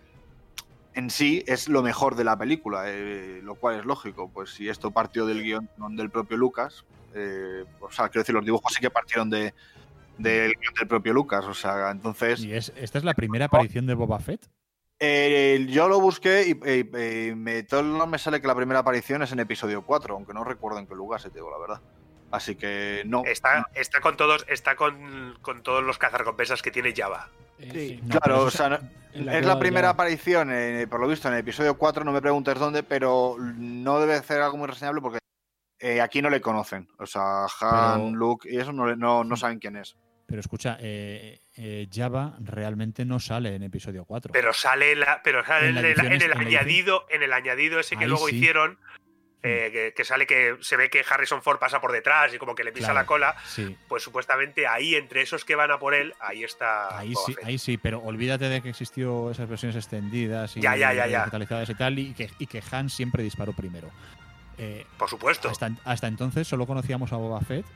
[0.92, 4.68] en sí es lo mejor de la película, eh, lo cual es lógico, pues si
[4.68, 8.80] esto partió del guion del propio Lucas, eh, o sea, quiero decir, los dibujos sí
[8.82, 9.54] que partieron de,
[10.18, 12.44] del guion del propio Lucas, o sea, entonces...
[12.44, 14.50] ¿Y es, esta es la primera aparición de Boba Fett?
[15.04, 18.78] Eh, yo lo busqué y, y- y me, todo no me sale que la primera
[18.80, 21.58] aparición es en episodio 4, aunque no recuerdo en qué lugar se te digo la
[21.58, 21.80] verdad.
[22.30, 23.24] Así que no.
[23.26, 27.28] Está, está con todos, está con, con todos los cazarrecompensas que tiene Java.
[28.08, 28.78] claro, o sea, no-
[29.12, 29.94] en la es la primera Java.
[30.04, 33.98] aparición, eh, por lo visto, en el episodio 4, no me preguntes dónde, pero no
[33.98, 35.18] debe ser algo muy reseñable porque
[35.80, 36.88] eh, aquí no le conocen.
[37.00, 39.96] O sea, Han, Pero- Luke y eso no, le- no, no saben quién es.
[40.32, 44.32] Pero escucha, eh, eh, Java realmente no sale en episodio 4.
[44.32, 47.96] Pero sale, la, pero sale En la el, en en añadido, en el añadido ese
[47.98, 48.36] que Ahí luego sí.
[48.36, 48.78] hicieron,
[49.42, 52.54] eh, que, que sale que se ve que Harrison Ford pasa por detrás y como
[52.54, 53.36] que le pisa Claro, la cola.
[53.44, 53.76] sí.
[53.88, 56.96] Pues supuestamente ahí, entre esos que van a por él, ahí está.
[56.98, 57.44] Ahí Boba sí, Fett.
[57.44, 61.18] ahí sí, pero olvídate de que existió esas versiones extendidas y Ya, ya, ya, ya.
[61.24, 63.90] digitalizadas y tal, y que, y que Han siempre disparó primero.
[64.56, 65.50] Eh, Por supuesto.
[65.50, 67.66] Hasta, hasta entonces solo conocíamos a Boba Fett.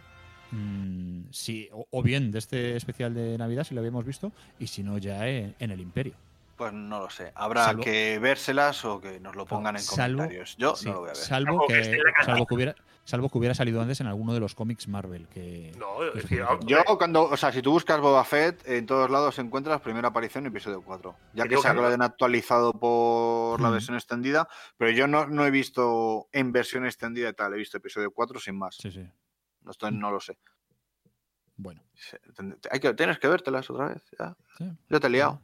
[0.51, 4.67] Mm, sí, o, o bien de este especial de Navidad, si lo habíamos visto, y
[4.67, 6.15] si no, ya en, en el Imperio.
[6.57, 7.33] Pues no lo sé.
[7.35, 10.57] Habrá Salvo- que vérselas o que nos lo pongan en Salvo- comentarios.
[10.57, 11.17] Yo sí, no lo voy a ver.
[11.23, 14.89] Salvo que, salvo, que hubiera, salvo que hubiera salido antes en alguno de los cómics
[14.89, 15.27] Marvel.
[15.29, 16.43] Que, No, que es que.
[16.65, 20.45] Yo cuando, o sea, si tú buscas Boba Fett, en todos lados encuentras primera aparición
[20.47, 21.15] en episodio 4.
[21.35, 23.73] Ya que se han actualizado por la Mm.
[23.73, 27.77] versión extendida, pero yo no, no he visto en versión extendida y tal, he visto
[27.77, 28.77] episodio 4 sin más.
[28.81, 29.05] Sí, sí.
[29.71, 30.39] Esto no lo sé.
[31.57, 31.83] Bueno.
[32.71, 34.03] Hay que, tienes que vértelas otra vez.
[34.19, 34.71] Ya, Sí.
[34.89, 35.41] ya te he liado.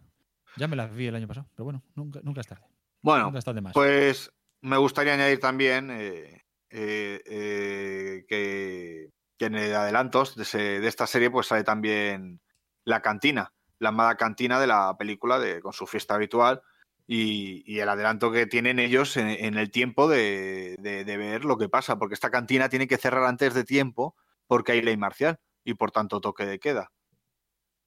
[0.56, 2.66] Ya me las vi el año pasado, pero bueno, nunca, nunca es tarde.
[3.00, 3.72] Bueno, Nunca es tarde más.
[3.72, 10.80] pues me gustaría añadir también eh, eh, eh, que, que en el adelantos de, ese-
[10.80, 12.40] de esta serie pues sale también
[12.84, 16.62] la cantina, la amada cantina de la película de, con su fiesta habitual
[17.06, 21.44] y, y el adelanto que tienen ellos en, en el tiempo de, de- de ver
[21.44, 24.14] lo que pasa, porque esta cantina tiene que cerrar antes de tiempo
[24.46, 26.92] porque hay ley marcial y por tanto toque de queda.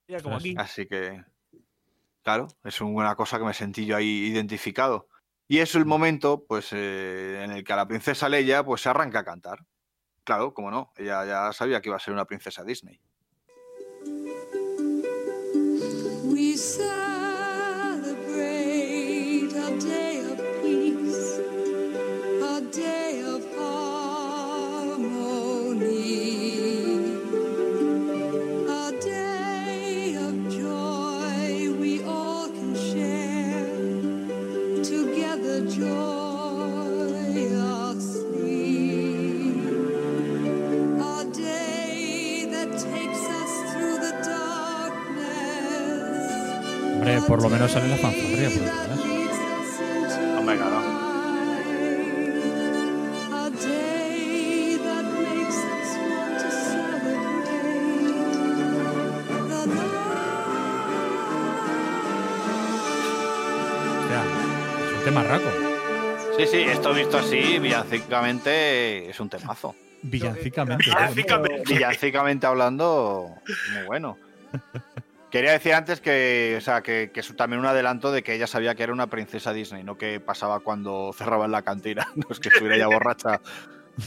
[0.08, 0.54] Mira, como aquí.
[0.58, 1.24] Así que,
[2.24, 5.08] claro, es una cosa que me sentí yo ahí identificado.
[5.48, 8.90] Y es el momento, pues, eh, en el que a la princesa Leia, pues, se
[8.90, 9.60] arranca a cantar.
[10.24, 13.00] Claro, como no, ella ya sabía que iba a ser una princesa Disney.
[16.24, 16.58] We
[47.28, 48.50] por lo menos sale la fanfarria,
[65.06, 66.36] the O sea, es un tema raco.
[66.38, 69.76] Sí, sí, esto visto así, villancicamente es un temazo.
[70.02, 70.84] Villancicamente.
[70.86, 71.74] Villancicamente.
[71.74, 73.36] Villancicamente hablando,
[73.74, 74.18] muy bueno.
[75.32, 78.48] Quería decir antes que, o sea, que, que es también un adelanto de que ella
[78.48, 82.40] sabía que era una princesa Disney, no que pasaba cuando cerraban la cantina, no es
[82.40, 83.40] que estuviera ya borracha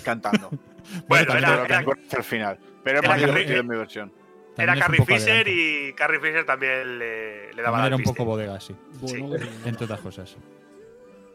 [0.05, 0.51] cantando.
[1.07, 1.85] Bueno, era- lo que era-
[2.17, 2.59] el final.
[2.83, 4.13] Pero era más Carrie- divertido en mi versión.
[4.57, 5.51] Era Carrie Fisher adelanto.
[5.51, 8.17] y Carrie Fisher también le, le daba También la era un piste.
[8.17, 8.75] poco bodega, sí.
[9.01, 10.35] Bueno, que- Entre otras cosas.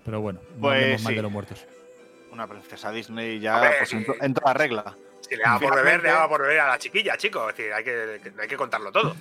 [0.06, 1.16] Pero bueno, no Pues hablemos mal sí.
[1.16, 1.66] de los muertos.
[2.32, 3.98] Una princesa Disney ya pues, sí.
[3.98, 4.96] en, to- en toda regla.
[5.22, 7.50] Si le daba por beber, Finalmente- le daba por beber a la chiquilla, chico.
[7.50, 9.16] Es decir, hay que, que- hay que contarlo todo.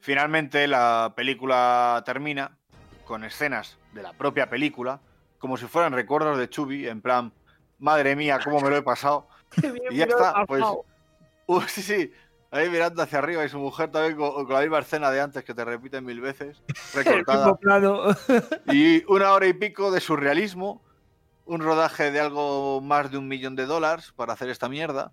[0.00, 2.56] Finalmente la película termina
[3.06, 5.00] con escenas de la propia película,
[5.38, 7.32] como si fueran recuerdos de Chubby, en plan,
[7.78, 9.28] madre mía, cómo me lo he pasado.
[9.90, 10.62] y ya está, pues.
[11.46, 12.12] Uh, sí, sí.
[12.54, 15.42] Ahí mirando hacia arriba y su mujer también con, con la misma escena de antes
[15.42, 16.62] que te repiten mil veces,
[16.94, 17.58] recortada.
[18.72, 20.80] Y una hora y pico de surrealismo,
[21.46, 25.10] un rodaje de algo más de un millón de dólares para hacer esta mierda.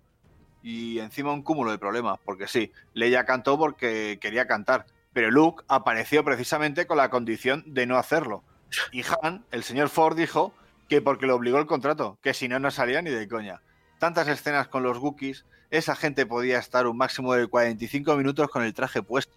[0.62, 5.64] Y encima un cúmulo de problemas, porque sí, Leia cantó porque quería cantar, pero Luke
[5.66, 8.44] apareció precisamente con la condición de no hacerlo.
[8.92, 10.54] Y Han, el señor Ford, dijo
[10.88, 13.62] que porque lo obligó el contrato, que si no, no salía ni de coña.
[13.98, 18.62] Tantas escenas con los Wookiees, esa gente podía estar un máximo de 45 minutos con
[18.62, 19.34] el traje puesto.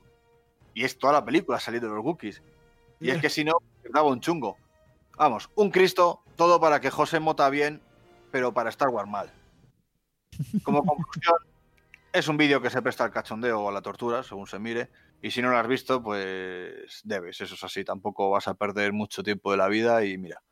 [0.74, 2.44] Y es toda la película salir de los Wookiees.
[3.00, 3.54] Y es que si no,
[3.94, 4.58] daba un chungo.
[5.18, 7.82] Vamos, un Cristo, todo para que José mota bien,
[8.32, 9.32] pero para Star Wars mal.
[10.64, 11.38] Como conclusión,
[12.12, 14.90] es un vídeo que se presta al cachondeo o a la tortura, según se mire.
[15.22, 17.86] Y si no lo has visto, pues debes, eso es así.
[17.86, 20.44] Tampoco vas a perder mucho tiempo de la vida y mira.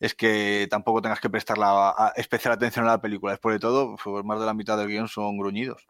[0.00, 3.32] Es que tampoco tengas que prestar la, especial atención a la película.
[3.32, 5.86] Después de todo, pues más de la mitad del guion son gruñidos.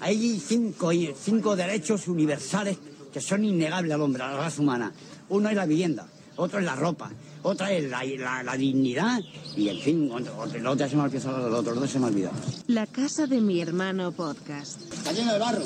[0.00, 2.78] Hay cinco, cinco derechos universales
[3.12, 4.92] que son innegables al hombre, a la raza humana.
[5.28, 6.06] Uno es la vivienda,
[6.36, 7.10] otro es la ropa,
[7.48, 9.20] otra es la, la- la dignidad
[9.56, 10.10] y, en fin,
[10.54, 12.36] el otro se me ha olvidado, el otro se me ha olvidado.
[12.66, 14.80] La casa de mi hermano podcast.
[14.92, 15.64] Está lleno de barro.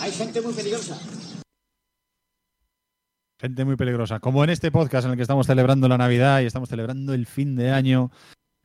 [0.00, 0.98] Hay gente muy peligrosa.
[3.40, 4.18] Gente muy peligrosa.
[4.18, 7.26] Como en este podcast en el que estamos celebrando la Navidad y estamos celebrando el
[7.26, 8.10] fin de año,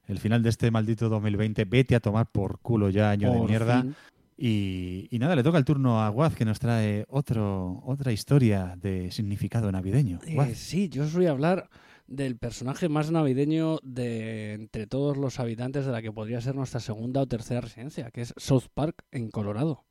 [0.08, 1.66] el final de este maldito 2020.
[1.66, 3.82] Vete a tomar por culo ya, año de Por mierda.
[3.84, 3.96] fin.
[4.36, 8.74] Y, y nada, le toca el turno a Guaz que nos trae otro, otra historia
[8.82, 10.20] de significado navideño.
[10.26, 10.58] Eh, Guaz.
[10.58, 11.70] sí, yo os voy a hablar
[12.08, 16.80] del personaje más navideño de entre todos los habitantes de la que podría ser nuestra
[16.80, 19.86] segunda o tercera residencia, que es South Park en Colorado.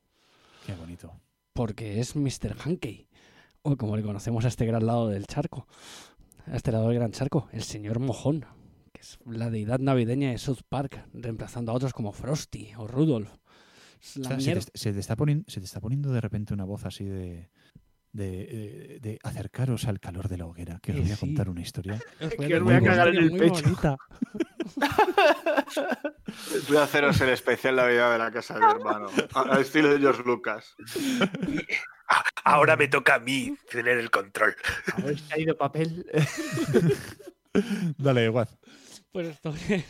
[0.66, 1.20] Qué bonito.
[1.52, 2.56] Porque es Mr.
[2.64, 3.08] Hankey,
[3.62, 5.66] o como le conocemos a este gran lado del charco,
[6.46, 8.46] a este lado del gran charco, el señor Mojón,
[8.92, 13.32] que es la deidad navideña de South Park, reemplazando a otros como Frosty o Rudolph.
[14.20, 16.64] O sea, se, te, se te está poniendo, se te está poniendo de repente una
[16.64, 17.50] voz así de,
[18.12, 18.46] de,
[18.96, 21.20] eh, de acercaros al calor de la hoguera, que os Eh, voy a sí.
[21.20, 21.98] contar una historia.
[22.38, 23.64] Que os voy a cagar en el pecho.
[26.68, 29.98] Voy a haceros el especial Navidad de la casa de mi hermano, al estilo de
[29.98, 30.74] George Lucas.
[32.44, 34.54] Ahora me toca a mí tener el control.
[34.94, 36.06] Habéis caído papel.
[37.98, 38.56] Dale, Guaz.
[39.12, 39.84] Pues esto es.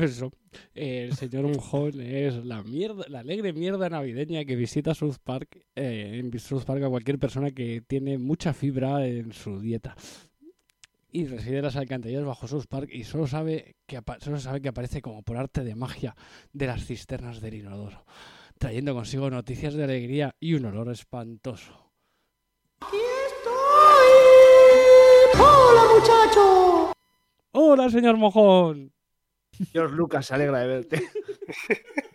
[0.00, 0.32] Eso.
[0.74, 6.18] El señor Mojón es la mierda, la alegre mierda navideña que visita South Park, eh,
[6.18, 9.94] en South Park a cualquier persona que tiene mucha fibra en su dieta.
[11.12, 14.68] Y reside en las alcantarillas bajo South Park y solo sabe que solo sabe que
[14.68, 16.16] aparece como por arte de magia
[16.52, 18.06] de las cisternas del inodoro,
[18.58, 21.92] trayendo consigo noticias de alegría y un olor espantoso.
[25.38, 26.92] ¡Hola, muchacho!
[27.52, 28.92] ¡Hola, señor Mojón!
[29.72, 31.02] George Lucas alegra de verte.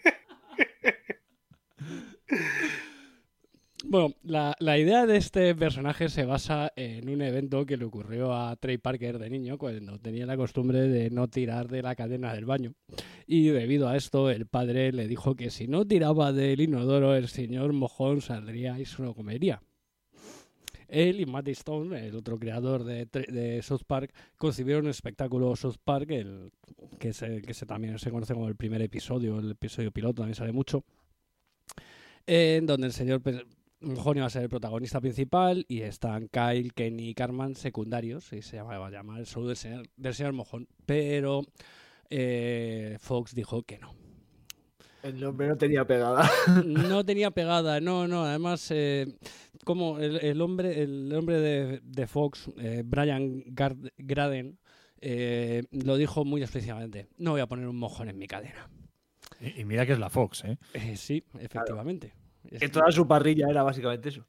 [3.87, 8.33] Bueno, la, la idea de este personaje se basa en un evento que le ocurrió
[8.33, 12.33] a Trey Parker de niño cuando tenía la costumbre de no tirar de la cadena
[12.33, 12.73] del baño.
[13.27, 17.27] Y debido a esto, el padre le dijo que si no tiraba del inodoro, el
[17.27, 19.61] señor mojón saldría y se lo comería.
[20.87, 25.77] Él y Matt Stone, el otro creador de, de South Park, concibieron un espectáculo South
[25.83, 26.51] Park, el,
[26.99, 30.35] que, se, que se también se conoce como el primer episodio, el episodio piloto, también
[30.35, 30.83] sale mucho,
[32.25, 33.21] en donde el señor
[33.81, 38.41] Mojón iba a ser el protagonista principal y están Kyle, Kenny y Carman secundarios, y
[38.41, 41.41] se llamaba llamar el show del señor, del señor Mojón, pero
[42.09, 43.93] eh, Fox dijo que no.
[45.03, 46.27] El nombre no tenía pegada.
[46.65, 48.25] No tenía pegada, no, no.
[48.25, 49.05] Además, eh,
[49.65, 54.57] como el, el hombre, el hombre de, de Fox, eh, Brian Gard- Graden,
[55.01, 57.07] eh, lo dijo muy explícitamente.
[57.17, 58.69] No voy a poner un mojón en mi cadena.
[59.41, 60.57] Y, y mira que es la Fox, ¿eh?
[60.73, 62.13] Eh, sí, efectivamente.
[62.45, 64.25] Es Que que- toda su parrilla era básicamente eso.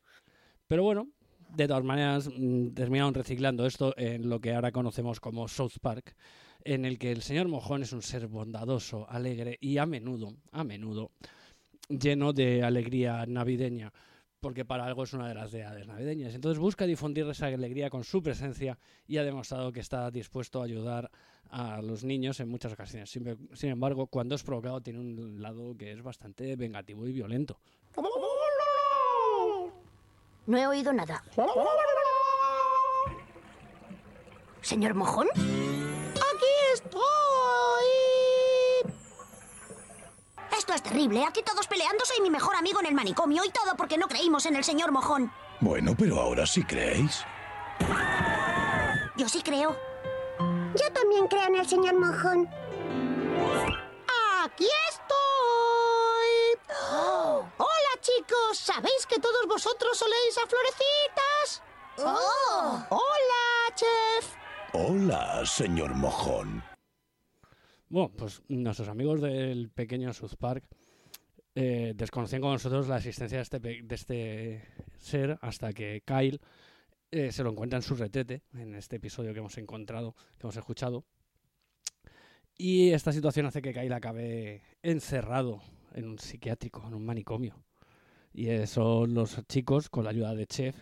[0.66, 1.08] Pero bueno,
[1.54, 6.16] de todas maneras, mm, terminaron reciclando esto en lo que ahora conocemos como South Park,
[6.64, 10.64] en el que el señor Mojón es un ser bondadoso, alegre y a menudo, a
[10.64, 11.12] menudo,
[11.88, 13.92] lleno de alegría navideña,
[14.40, 16.34] porque para algo es una de las deidades navideñas.
[16.34, 20.64] Entonces busca difundir esa alegría con su presencia y ha demostrado que está dispuesto a
[20.64, 21.10] ayudar
[21.50, 23.10] a los niños en muchas ocasiones.
[23.10, 27.58] Sin, sin embargo, cuando es provocado tiene un lado que es bastante vengativo y violento.
[30.46, 31.24] No he oído nada.
[34.62, 35.28] ¿Señor Mojón?
[35.34, 37.25] Aquí estoy.
[40.66, 41.24] Esto es terrible.
[41.24, 44.46] Aquí todos peleándose y mi mejor amigo en el manicomio y todo porque no creímos
[44.46, 45.32] en el señor Mojón.
[45.60, 47.24] Bueno, pero ahora sí creéis.
[49.16, 49.78] Yo sí creo.
[50.74, 52.48] Yo también creo en el señor Mojón.
[54.42, 55.14] Aquí estoy.
[57.58, 61.62] Hola chicos, ¿sabéis que todos vosotros soléis a florecitas?
[61.98, 62.82] Oh.
[62.90, 64.34] Hola, chef.
[64.72, 66.75] Hola, señor Mojón.
[67.88, 70.64] Bueno, pues nuestros amigos del pequeño South Park
[71.54, 74.62] eh, con nosotros la existencia de este, de este
[74.98, 76.40] ser hasta que Kyle
[77.12, 80.56] eh, se lo encuentra en su retrete, en este episodio que hemos encontrado, que hemos
[80.56, 81.04] escuchado.
[82.58, 85.62] Y esta situación hace que Kyle acabe encerrado
[85.94, 87.54] en un psiquiátrico, en un manicomio.
[88.34, 90.76] Y son los chicos, con la ayuda de Chef,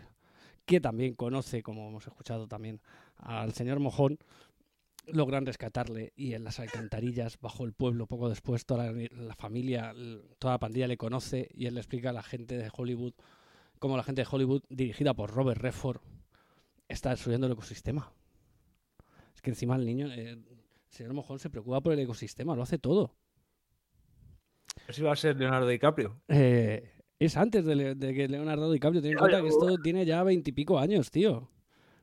[0.65, 2.81] que también conoce, como hemos escuchado también,
[3.17, 4.19] al señor Mojón,
[5.07, 9.95] logran rescatarle y en las alcantarillas bajo el pueblo poco después toda la, la familia,
[10.39, 13.13] toda la pandilla le conoce y él le explica a la gente de Hollywood
[13.79, 16.01] cómo la gente de Hollywood dirigida por Robert Redford
[16.89, 18.13] está destruyendo el ecosistema.
[19.35, 20.45] Es que encima el niño, eh, el
[20.89, 23.15] señor Mojón se preocupa por el ecosistema, lo hace todo.
[24.89, 26.21] Eso iba a ser Leonardo DiCaprio.
[26.29, 29.01] Eh, es antes de, Le- de que Leonardo DiCaprio.
[29.01, 31.51] Ten en cuenta que esto tiene ya veintipico años, tío.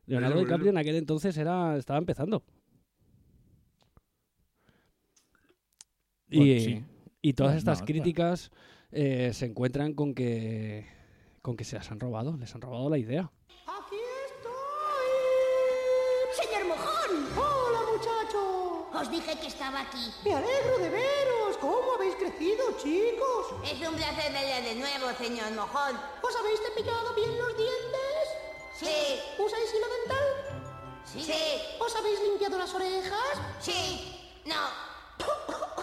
[0.05, 2.43] Leonardo DiCaprio en aquel entonces era estaba empezando.
[6.31, 6.83] Bueno, y, sí.
[7.21, 8.51] y todas estas no, críticas
[8.91, 10.87] eh, se encuentran con que
[11.41, 13.31] con que se las han robado, les han robado la idea.
[13.65, 14.53] Aquí estoy.
[16.39, 17.11] ¡Señor Mojón!
[17.35, 18.87] Hola, muchacho.
[18.93, 20.05] Os dije que estaba aquí.
[20.23, 21.57] Me alegro de veros.
[21.59, 23.55] ¿Cómo habéis crecido, chicos?
[23.65, 25.97] Es un placer verle de nuevo, señor Mojón.
[26.21, 28.23] ¿Os habéis cepillado bien los dientes?
[28.75, 29.43] Sí.
[29.43, 30.27] ¿Usáis hilo dental?
[31.05, 31.33] Sí.
[31.79, 33.41] ¿Os habéis limpiado las orejas?
[33.59, 34.15] Sí.
[34.45, 34.90] No.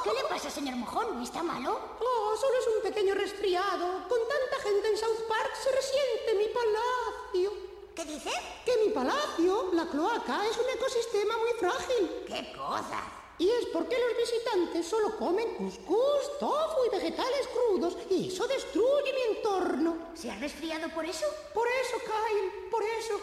[0.04, 1.22] ¿Qué le pasa, señor Mojón?
[1.22, 1.78] ¿Está malo?
[2.00, 4.08] Oh, solo es un pequeño resfriado.
[4.08, 7.52] Con tanta gente en South Park se resiente mi palacio.
[7.94, 8.30] ¿Qué dice?
[8.64, 12.24] Que mi palacio, la cloaca, es un ecosistema muy frágil.
[12.26, 13.02] ¿Qué cosa?
[13.38, 19.12] Y es porque los visitantes solo comen cuscús, tofu y vegetales crudos, y eso destruye
[19.12, 19.96] mi entorno.
[20.14, 21.26] ¿Se ha resfriado por eso?
[21.54, 23.20] Por eso, Kyle, por eso.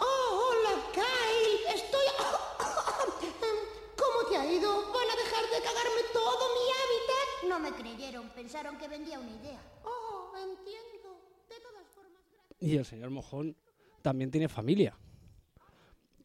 [0.00, 1.74] Oh, hola, Kyle.
[1.74, 2.06] Estoy...
[3.96, 4.92] ¿Cómo te ha ido?
[4.92, 7.48] ¿Van a dejar de cagarme todo mi hábitat?
[7.48, 8.28] No me creyeron.
[8.30, 9.60] Pensaron que vendía una idea.
[9.84, 11.20] Oh, entiendo.
[11.48, 12.22] De todas formas...
[12.60, 13.56] Y el señor Mojón
[14.02, 14.96] también tiene familia.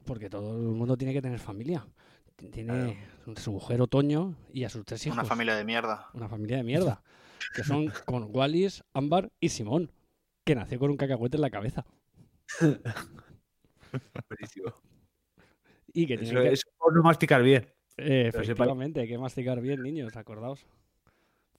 [0.06, 1.88] Porque todo el mundo tiene que tener familia.
[2.36, 5.18] Tiene su mujer Otoño y a sus tres hijos.
[5.18, 6.10] Una familia de mierda.
[6.14, 7.04] Una familia de mierda.
[7.56, 9.92] Que son con Wallis, Ámbar y Simón.
[10.44, 11.86] Que nació con un cacahuete en la cabeza.
[14.30, 14.74] Buenísimo.
[15.94, 16.54] Y que Eso tienen que...
[16.54, 17.68] es por no masticar bien.
[17.98, 20.66] Eh, efectivamente, hay que masticar bien, niños, acordaos.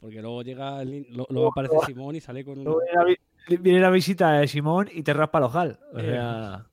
[0.01, 2.65] Porque luego llega el ni- lo- luego aparece Simón y sale con.
[2.65, 5.78] Luego viene la, vi- viene la visita de Simón y te raspa el ojal.
[5.93, 6.67] O Eh, sea,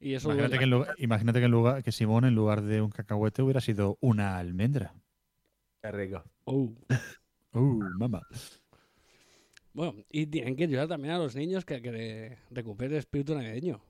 [0.00, 2.80] Y eso Imagínate que, en lugar, imagínate que, en lugar, que Simón en lugar de
[2.80, 4.94] un cacahuete hubiera sido una almendra.
[5.80, 6.24] qué rico.
[6.44, 6.72] Oh.
[7.54, 8.26] Uh, mamá.
[9.74, 13.80] Bueno, y tienen que ayudar también a los niños que, que recuperen el espíritu navideño.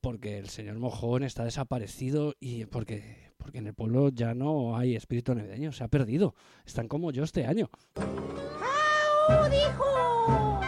[0.00, 4.96] Porque el señor Mojón está desaparecido y porque, porque en el pueblo ya no hay
[4.96, 6.34] espíritu navideño, se ha perdido.
[6.64, 7.68] Están como yo este año.
[7.96, 10.60] ¡Au, dijo!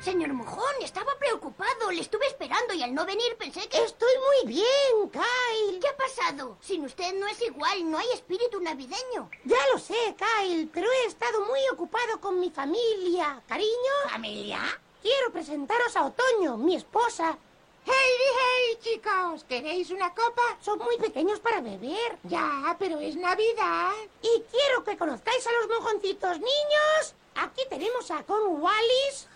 [0.00, 1.90] Señor Mojón, estaba preocupado.
[1.90, 3.82] Le estuve esperando y al no venir pensé que...
[3.82, 4.12] Estoy
[4.44, 5.80] muy bien, Kyle.
[5.80, 6.56] ¿Qué ha pasado?
[6.60, 9.28] Sin usted no es igual, no hay espíritu navideño.
[9.44, 13.42] Ya lo sé, Kyle, pero he estado muy ocupado con mi familia.
[13.48, 13.92] ¿Cariño?
[14.08, 14.60] ¿Familia?
[15.02, 17.36] Quiero presentaros a Otoño, mi esposa.
[17.84, 19.44] ¡Hey, hey, chicos!
[19.48, 20.42] ¿Queréis una copa?
[20.60, 22.18] Son muy pequeños para beber.
[22.22, 23.90] Ya, pero es Navidad.
[24.22, 29.28] Y quiero que conozcáis a los mojoncitos niños Aquí tenemos a Con Wallis.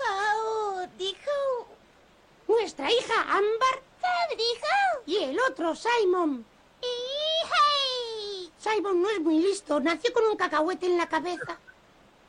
[0.99, 1.67] dijo.
[2.47, 3.83] Nuestra hija Ámbar.
[4.37, 5.03] dijo?
[5.07, 6.45] Y el otro Simon.
[8.59, 9.81] Simon no es muy listo.
[9.81, 11.59] Nació con un cacahuete en la cabeza.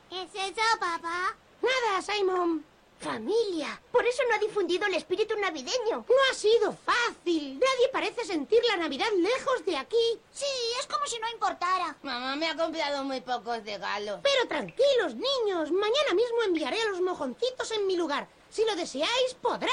[0.08, 1.36] ¿Qué es eso, papá?
[1.60, 2.64] Nada, Simon.
[3.00, 3.80] Familia.
[3.92, 6.04] Por eso no ha difundido el espíritu navideño.
[6.08, 7.58] No ha sido fácil.
[7.58, 10.18] Nadie parece sentir la Navidad lejos de aquí.
[10.32, 10.46] Sí,
[10.80, 11.96] es como si no importara.
[12.02, 14.20] Mamá me ha comprado muy pocos regalos.
[14.22, 15.70] Pero tranquilos, niños.
[15.70, 18.26] Mañana mismo enviaré a los mojoncitos en mi lugar.
[18.50, 19.70] Si lo deseáis, podrán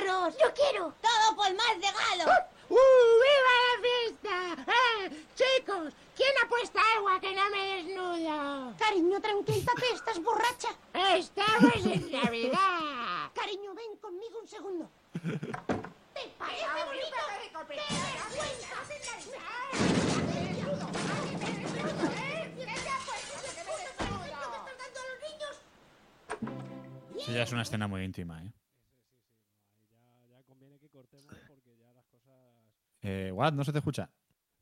[0.00, 0.36] ayudaros.
[0.38, 0.94] Yo quiero.
[1.02, 2.28] Todo por más regalos.
[2.68, 2.74] ¡Uh,
[3.22, 4.36] viva la fiesta!
[4.72, 5.92] ¡Eh, chicos!
[6.16, 8.74] ¿Quién ha puesto agua que no me desnudo?
[8.78, 10.68] Cariño, tranquilízate, estás borracha.
[11.16, 13.30] Estamos en Navidad.
[13.34, 14.90] Cariño, ven conmigo un segundo.
[15.12, 16.66] ¡Te das
[27.16, 28.52] Eso ya es una escena muy íntima, ¿eh?
[33.08, 33.52] Eh, What?
[33.52, 34.10] ¿No se te escucha?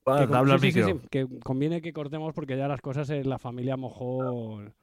[0.05, 3.76] Que habla sí, sí, que conviene que cortemos porque ya las cosas en la familia
[3.78, 4.74] mojón.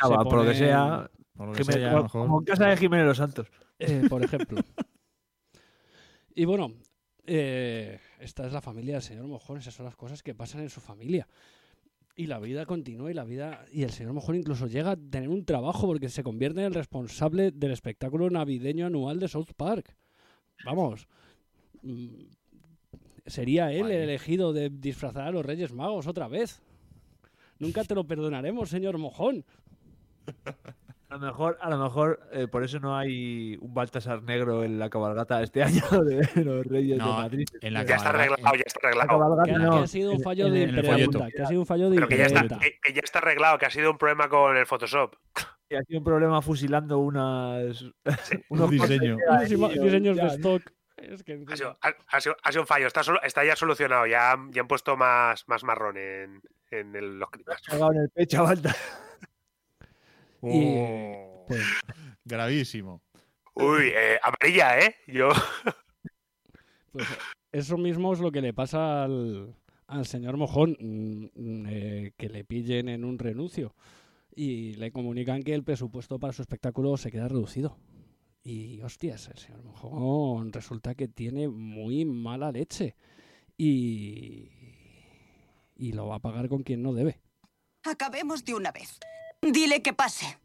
[0.00, 2.44] Ah, se va, por lo que sea, Por lo que Jiménez- sea, mejor- como en
[2.46, 3.46] casa de Jiménez Los Santos.
[3.78, 4.58] eh, por ejemplo.
[6.34, 6.72] y bueno,
[7.26, 10.70] eh, esta es la familia del señor Mojón, esas son las cosas que pasan en
[10.70, 11.28] su familia.
[12.16, 13.64] Y la vida continúa y la vida.
[13.72, 16.74] Y el señor Mojón incluso llega a tener un trabajo porque se convierte en el
[16.74, 19.94] responsable del espectáculo navideño anual de South Park.
[20.64, 21.06] Vamos.
[23.26, 26.62] Sería él el elegido de disfrazar a los Reyes Magos otra vez.
[27.58, 29.44] Nunca te lo perdonaremos, señor Mojón.
[31.08, 34.78] A lo mejor, a lo mejor eh, por eso no hay un Baltasar negro en
[34.78, 37.46] la cabalgata este año de los Reyes de No, Madrid.
[37.60, 39.42] en la Ya está arreglado, ya está La arreglado.
[39.44, 41.28] Que, no, que ha sido un fallo en- de en imprenta.
[41.34, 42.64] Que ha sido un fallo de Pero que ya, está, imprenta.
[42.64, 45.16] que, que ya está arreglado, que ha sido un problema con el Photoshop.
[45.68, 47.84] Y ha sido un problema fusilando unas,
[48.50, 49.16] unos diseño.
[49.16, 50.62] Unos cortes diseños de stock.
[51.00, 53.56] Es que Ha sido, ha- ha sido- ha sido un fallo, está, solo- está ya
[53.56, 54.06] solucionado.
[54.06, 57.28] Ya, han- ya han puesto más, más marrón en, en el- los.
[57.66, 58.76] Cagado en el pecho, Baltasar.
[60.42, 61.62] Y, Oh, pues,
[62.24, 63.02] gravísimo.
[63.54, 64.94] Uy, eh, amarilla, ¿eh?
[65.06, 65.28] Yo.
[66.92, 67.06] pues,
[67.52, 69.54] eso mismo es lo que le pasa al,
[69.86, 73.74] al señor Mojón, mm, mm, eh, que le pillen en un renuncio
[74.34, 77.76] y le comunican que el presupuesto para su espectáculo se queda reducido.
[78.42, 82.96] Y hostias, el señor Mojón resulta que tiene muy mala leche
[83.56, 84.48] y,
[85.76, 87.20] y lo va a pagar con quien no debe.
[87.84, 88.98] Acabemos de una vez.
[89.42, 90.38] Dile que pase.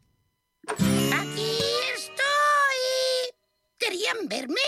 [0.68, 1.58] ¡Aquí
[1.94, 3.34] estoy!
[3.78, 4.60] ¿Querían verme?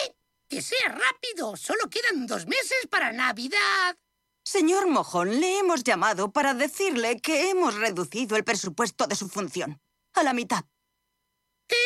[0.49, 1.57] ¡Que sea rápido!
[1.57, 3.97] Solo quedan dos meses para Navidad.
[4.43, 9.83] Señor Mojón, le hemos llamado para decirle que hemos reducido el presupuesto de su función.
[10.15, 10.65] A la mitad.
[11.67, 11.77] ¿Qué?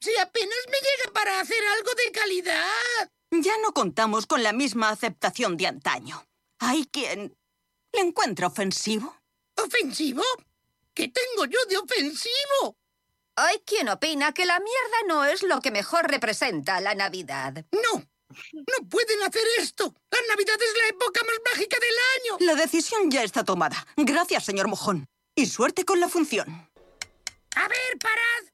[0.00, 3.10] Si apenas me llega para hacer algo de calidad.
[3.30, 6.26] Ya no contamos con la misma aceptación de antaño.
[6.58, 7.36] Hay quien
[7.92, 9.14] le encuentra ofensivo.
[9.56, 10.22] ¿Ofensivo?
[10.94, 12.76] ¿Qué tengo yo de ofensivo?
[13.36, 17.64] Hay quien opina que la mierda no es lo que mejor representa la Navidad.
[17.70, 18.02] No,
[18.52, 19.94] no pueden hacer esto.
[20.10, 21.94] La Navidad es la época más mágica del
[22.38, 22.46] año.
[22.46, 23.86] La decisión ya está tomada.
[23.96, 25.06] Gracias, señor Mojón.
[25.34, 26.48] Y suerte con la función.
[27.54, 28.49] A ver, parad.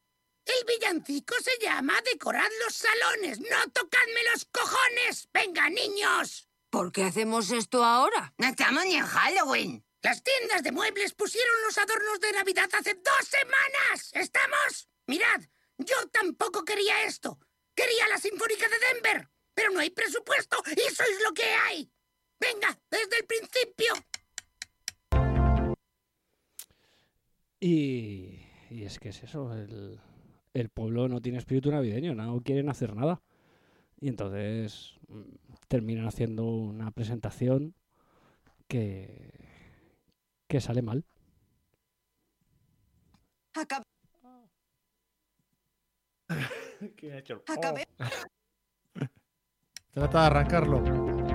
[0.47, 3.41] El villancico se llama Decorad los salones.
[3.41, 5.29] No tocadme los cojones.
[5.33, 6.49] Venga, niños.
[6.71, 8.33] ¿Por qué hacemos esto ahora?
[8.39, 9.85] Estamos en Halloween.
[10.03, 14.11] Las tiendas de muebles pusieron los adornos de Navidad hace dos semanas.
[14.13, 14.89] ¿Estamos?
[15.07, 15.43] Mirad,
[15.79, 17.41] yo tampoco quería esto.
[17.75, 19.29] Quería la Sinfónica de Denver.
[19.53, 21.91] Pero no hay presupuesto y sois lo que hay.
[22.39, 23.95] Venga, desde el principio.
[27.59, 29.99] Y, y es que es eso, el,
[30.61, 33.21] el pueblo no tiene espíritu navideño, no quieren hacer nada.
[34.01, 35.21] Y entonces mm,
[35.69, 37.75] terminan haciendo una presentación
[38.69, 39.33] que,
[40.49, 41.05] que sale mal.
[43.55, 43.83] Acab-
[47.49, 47.85] Acabé.
[49.93, 51.26] Trata de arrancarlo.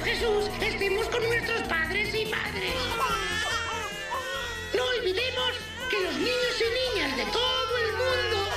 [0.00, 2.74] Jesús estemos con nuestros padres y madres.
[4.74, 5.52] No olvidemos
[5.90, 8.48] que los niños y niñas de todo el mundo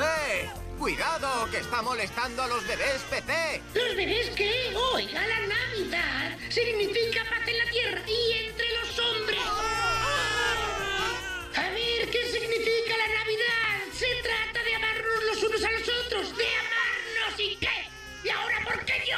[0.00, 0.50] ¡Eh!
[0.78, 3.62] ¡Cuidado, que está molestando a los bebés PC!
[3.74, 4.72] ¿Los bebés qué?
[4.92, 9.77] Oiga, la Navidad significa paz en la tierra y entre los hombres.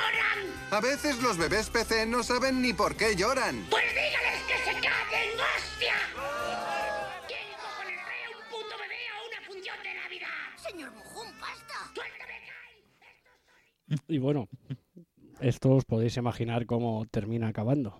[0.01, 0.39] Lloran?
[0.73, 3.67] A veces los bebés PC no saben ni por qué lloran.
[3.71, 5.95] Pues dígales que se callen, hostia.
[7.27, 10.29] ¿Quién cojones trae a un puto bebé a una función de Navidad?
[10.57, 11.75] Señor Mojón, basta.
[11.95, 12.35] Suéltame,
[14.09, 14.49] Y bueno,
[15.41, 17.99] esto os podéis imaginar cómo termina acabando.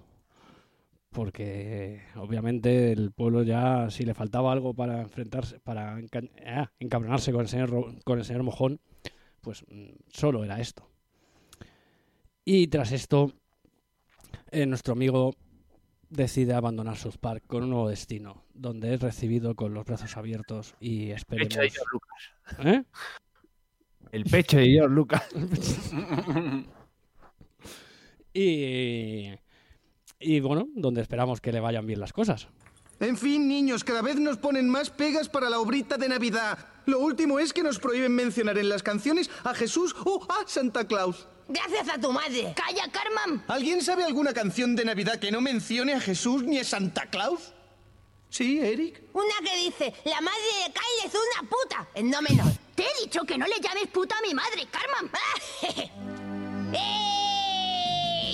[1.13, 7.33] Porque obviamente el pueblo ya, si le faltaba algo para enfrentarse, para enca- ah, encabronarse
[7.33, 7.71] con el señor,
[8.05, 8.81] con el señor Mojón,
[9.41, 10.89] pues mm, solo era esto.
[12.45, 13.33] Y tras esto,
[14.51, 15.35] eh, nuestro amigo
[16.09, 20.75] decide abandonar South Park con un nuevo destino, donde es recibido con los brazos abiertos
[20.81, 21.49] y esperemos...
[21.49, 22.31] Pecho de George Lucas.
[22.65, 22.85] ¿Eh?
[24.13, 25.23] El pecho de George Lucas.
[28.35, 29.29] y,
[30.19, 32.49] y bueno, donde esperamos que le vayan bien las cosas.
[32.99, 36.59] En fin, niños, cada vez nos ponen más pegas para la obrita de Navidad.
[36.85, 40.87] Lo último es que nos prohíben mencionar en las canciones a Jesús o a Santa
[40.87, 41.27] Claus.
[41.51, 42.55] Gracias a tu madre.
[42.55, 43.43] Calla, Carmen.
[43.49, 47.53] ¿Alguien sabe alguna canción de Navidad que no mencione a Jesús ni a Santa Claus?
[48.29, 49.03] Sí, Eric.
[49.13, 51.89] Una que dice, la madre de Kyle es una puta.
[51.95, 52.53] En no menor.
[52.77, 55.11] Te he dicho que no le llames puta a mi madre, Carmen.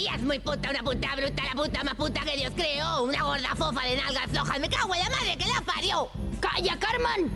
[0.06, 3.02] Ya es muy puta, una puta bruta, la puta más puta que Dios creó.
[3.02, 4.60] Una gorda fofa de nalgas flojas.
[4.60, 6.08] Me cago en la madre que la parió.
[6.38, 7.32] ¡Calla, Carmen!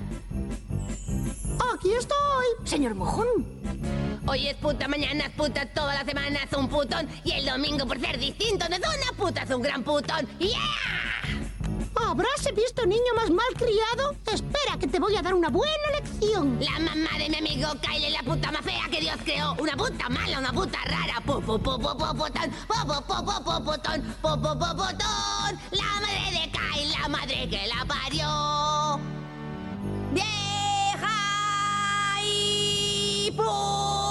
[1.74, 2.46] Aquí estoy.
[2.64, 4.09] Señor Mojón.
[4.30, 7.08] Hoy es puta, mañana es puta, toda la semana es un putón.
[7.24, 10.24] Y el domingo, por ser distinto, no es una puta, es un gran putón.
[10.38, 10.54] ¡Yeah!
[11.96, 14.14] ¿Habráse visto niño más mal criado?
[14.32, 16.60] Espera, que te voy a dar una buena lección.
[16.60, 19.56] La mamá de mi amigo Kyle es la puta más fea que Dios creó.
[19.58, 21.20] Una puta mala, una puta rara.
[21.26, 22.52] Po, po, po, po, po, potón.
[22.68, 24.14] Po, po, po, po, po, potón.
[24.22, 25.58] Po, po, po, potón.
[25.72, 29.00] La madre de Kyle, la madre que la parió.
[30.12, 31.16] Vieja
[32.22, 34.09] y puta.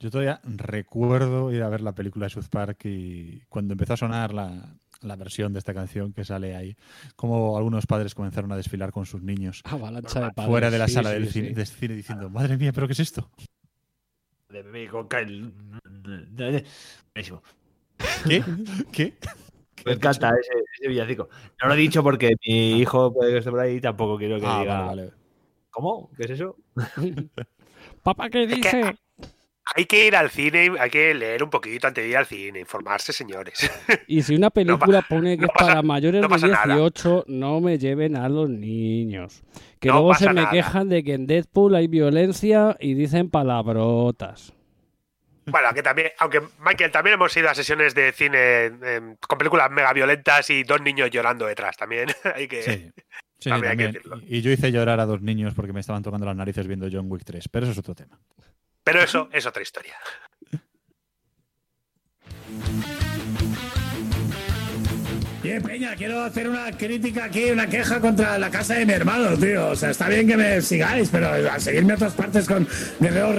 [0.00, 3.96] Yo todavía recuerdo ir a ver la película de South Park y cuando empezó a
[3.98, 6.74] sonar la, la versión de esta canción que sale ahí,
[7.16, 10.50] como algunos padres comenzaron a desfilar con sus niños Avalancha de padres.
[10.50, 11.32] fuera de la sí, sala sí, del sí.
[11.32, 13.30] cine, del cine diciendo, madre mía, ¿pero qué es esto?
[14.48, 15.52] De bebé con Kyle.
[17.14, 17.42] Buenísimo.
[18.26, 18.42] ¿Qué?
[18.92, 19.14] ¿Qué?
[19.84, 21.28] Me encanta ese, ese villancico.
[21.62, 24.40] No lo he dicho porque mi hijo puede que esté por ahí y tampoco quiero
[24.40, 24.80] que Ah, diga.
[24.80, 25.12] vale, vale.
[25.70, 26.10] ¿Cómo?
[26.16, 26.56] ¿Qué es eso?
[28.02, 28.96] Papá, ¿qué dice?
[29.76, 32.60] Hay que ir al cine, hay que leer un poquito antes de ir al cine,
[32.60, 33.70] informarse, señores.
[34.08, 36.66] Y si una película pone que no es pasa- para mayores no de nada.
[36.74, 39.42] 18, no me lleven a los niños.
[39.78, 40.50] Que No luego se me nada.
[40.50, 44.52] quejan de que en Deadpool hay violencia y dicen palabrotas.
[45.46, 49.70] Bueno, que también, aunque Michael, también hemos ido a sesiones de cine eh, con películas
[49.70, 51.76] mega violentas y dos niños llorando detrás.
[51.76, 52.62] También hay que.
[52.62, 52.90] Sí.
[53.38, 54.00] Sí, También hay que.
[54.26, 57.06] Y yo hice llorar a dos niños porque me estaban tocando las narices viendo John
[57.10, 58.20] Wick 3, pero eso es otro tema.
[58.84, 59.96] Pero eso es otra historia.
[65.42, 69.38] Oye, Peña, quiero hacer una crítica aquí, una queja contra la casa de mi hermano,
[69.38, 69.68] tío.
[69.68, 72.68] O sea, está bien que me sigáis, pero a seguirme a otras partes con
[73.00, 73.36] guerreros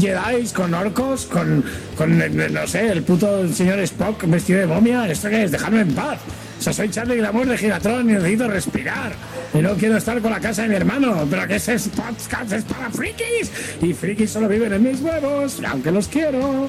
[0.00, 1.64] Jedi, con orcos, con,
[1.96, 2.18] con,
[2.52, 5.08] no sé, el puto señor Spock vestido de momia.
[5.08, 5.52] ¿Esto qué es?
[5.52, 6.18] Dejadme en paz.
[6.58, 9.12] O sea, soy Charlie Glamour de Gigatron y necesito respirar.
[9.54, 11.26] Y no quiero estar con la casa de mi hermano.
[11.30, 13.50] Pero que ese podcast es para frikis.
[13.82, 16.68] Y frikis solo viven en mis huevos, aunque los quiero.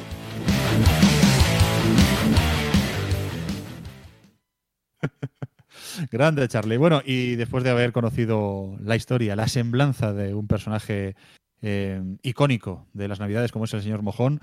[6.11, 6.77] Grande, Charlie.
[6.77, 11.15] Bueno, y después de haber conocido la historia, la semblanza de un personaje
[11.61, 14.39] eh, icónico de las Navidades como es el señor Mojón,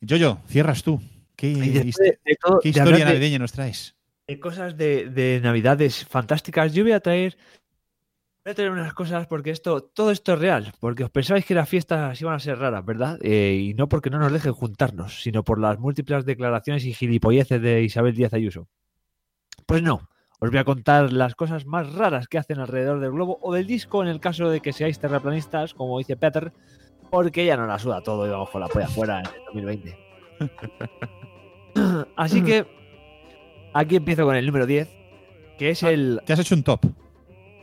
[0.00, 1.00] Yoyo, cierras tú.
[1.36, 1.92] ¿Qué, de-
[2.24, 3.94] de todo- qué historia navideña nos traes?
[4.34, 6.72] Cosas de, de navidades fantásticas.
[6.74, 7.36] Yo voy a traer.
[8.44, 10.72] Voy a traer unas cosas porque esto, todo esto es real.
[10.80, 13.18] Porque os pensabais que las fiestas iban a ser raras, ¿verdad?
[13.22, 17.60] Eh, y no porque no nos dejen juntarnos, sino por las múltiples declaraciones y gilipolleces
[17.60, 18.68] de Isabel Díaz Ayuso.
[19.66, 20.08] Pues no.
[20.38, 23.66] Os voy a contar las cosas más raras que hacen alrededor del globo o del
[23.66, 26.52] disco en el caso de que seáis terraplanistas, como dice Peter,
[27.10, 29.98] porque ella no la suda todo y vamos con la polla afuera en el 2020.
[32.16, 32.66] Así que
[33.78, 34.88] aquí empiezo con el número 10,
[35.58, 36.20] que es el...
[36.24, 36.80] Te has hecho un top.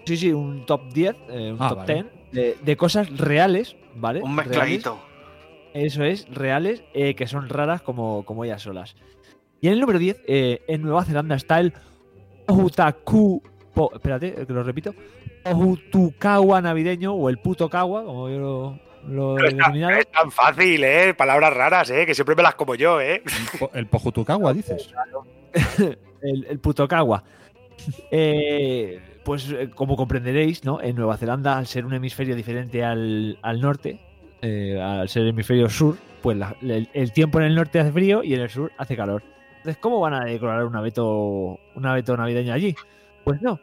[0.05, 1.93] Sí, sí, un top 10, eh, un Ah, top vale.
[1.93, 4.21] 10 de, de cosas reales, ¿vale?
[4.21, 4.47] Un Reales.
[4.49, 4.99] mezcladito.
[5.73, 8.95] Eso es, reales, eh, que son raras como, como ellas solas.
[9.61, 11.73] Y en el número 10, eh, en Nueva Zelanda está el
[12.47, 13.41] Ohutaku.
[13.73, 14.93] po- espérate, que lo repito.
[15.45, 19.99] Ohutukawa navideño, o el puto kawa, como yo lo, lo he Es tan, denominado.
[19.99, 21.13] es tan fácil, ¿eh?
[21.13, 22.05] Palabras raras, ¿eh?
[22.05, 23.23] Que siempre me las como yo, ¿eh?
[23.59, 24.91] Po- El Pojutucagua, dices.
[26.21, 27.23] el, el puto Kawa.
[28.11, 30.81] Eh, pues eh, como comprenderéis, ¿no?
[30.81, 33.99] En Nueva Zelanda, al ser un hemisferio diferente al, al norte,
[34.41, 38.41] eh, al ser hemisferio sur, pues el, tiempo en el norte hace frío y en
[38.41, 39.23] el sur hace calor.
[39.57, 42.75] Entonces, ¿cómo van a decorar un abeto, un abeto navideño allí?
[43.23, 43.59] Pues no.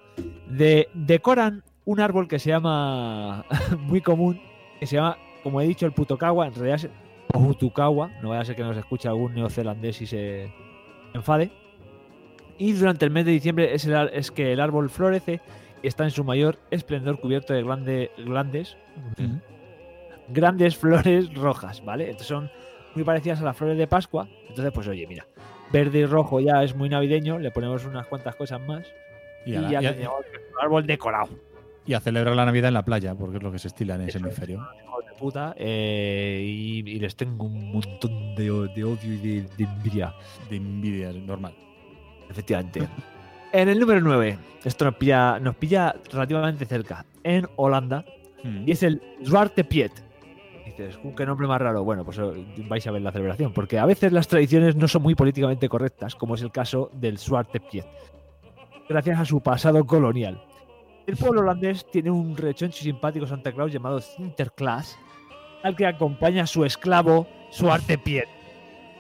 [0.49, 3.45] De- decoran un árbol que se llama,
[3.79, 4.41] muy común,
[4.79, 6.89] que se llama, como he dicho, el puto Kawa, en realidad es
[7.33, 10.53] Ohutukawa, no vaya a ser que nos escuche algún neozelandés y se
[11.15, 11.51] enfade.
[12.61, 15.41] Y durante el mes de diciembre es, el es que el árbol florece
[15.83, 18.77] y está en su mayor esplendor cubierto de glande- grandes,
[20.29, 22.05] grandes flores rojas, ¿vale?
[22.05, 22.51] Entonces son
[22.95, 24.29] muy parecidas a las flores de Pascua.
[24.49, 25.27] Entonces, pues oye, mira,
[25.73, 28.87] verde y rojo ya es muy navideño, le ponemos unas cuantas cosas más
[29.47, 31.29] y, Y la- ya tenemos un árbol decorado.
[31.87, 34.03] Y a celebrar la Navidad en la playa, porque es lo que se estila en
[34.03, 34.59] ese hemisferio.
[34.85, 39.43] hijos de puta, eh, y, y les tengo un montón de, de odio y de,
[39.57, 40.15] de envidia.
[40.51, 41.55] De envidia, normal.
[42.31, 42.89] Efectivamente.
[43.53, 48.05] en el número 9, esto nos pilla, nos pilla relativamente cerca, en Holanda,
[48.45, 48.67] Mm.
[48.67, 49.93] y es el Zwarte Piet.
[50.65, 51.83] Dices, "Uh, qué nombre más raro.
[51.85, 55.03] Bueno, pues eh, vais a ver la celebración, porque a veces las tradiciones no son
[55.03, 57.85] muy políticamente correctas, como es el caso del Zwarte Piet,
[58.89, 60.41] gracias a su pasado colonial.
[61.07, 64.97] El pueblo holandés tiene un rechoncho y simpático Santa Claus llamado Sinterklaas,
[65.65, 68.29] al que acompaña su esclavo Zwarte Piet,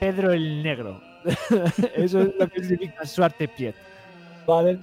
[0.00, 1.00] Pedro el Negro.
[1.94, 3.74] Eso es lo que significa Zwarte Piet.
[4.46, 4.78] Vale.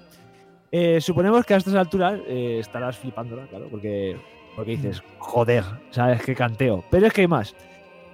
[0.72, 4.18] Eh, suponemos que a estas alturas eh, estarás flipándola, claro, porque,
[4.56, 6.84] porque dices, joder, ¿sabes qué canteo?
[6.92, 7.56] Pero es que hay más.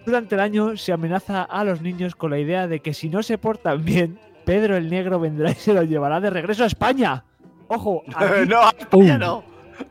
[0.05, 3.23] Durante el año se amenaza a los niños con la idea de que si no
[3.23, 7.23] se portan bien, Pedro el Negro vendrá y se los llevará de regreso a España.
[7.69, 9.43] Ojo, aquí, no, a España no.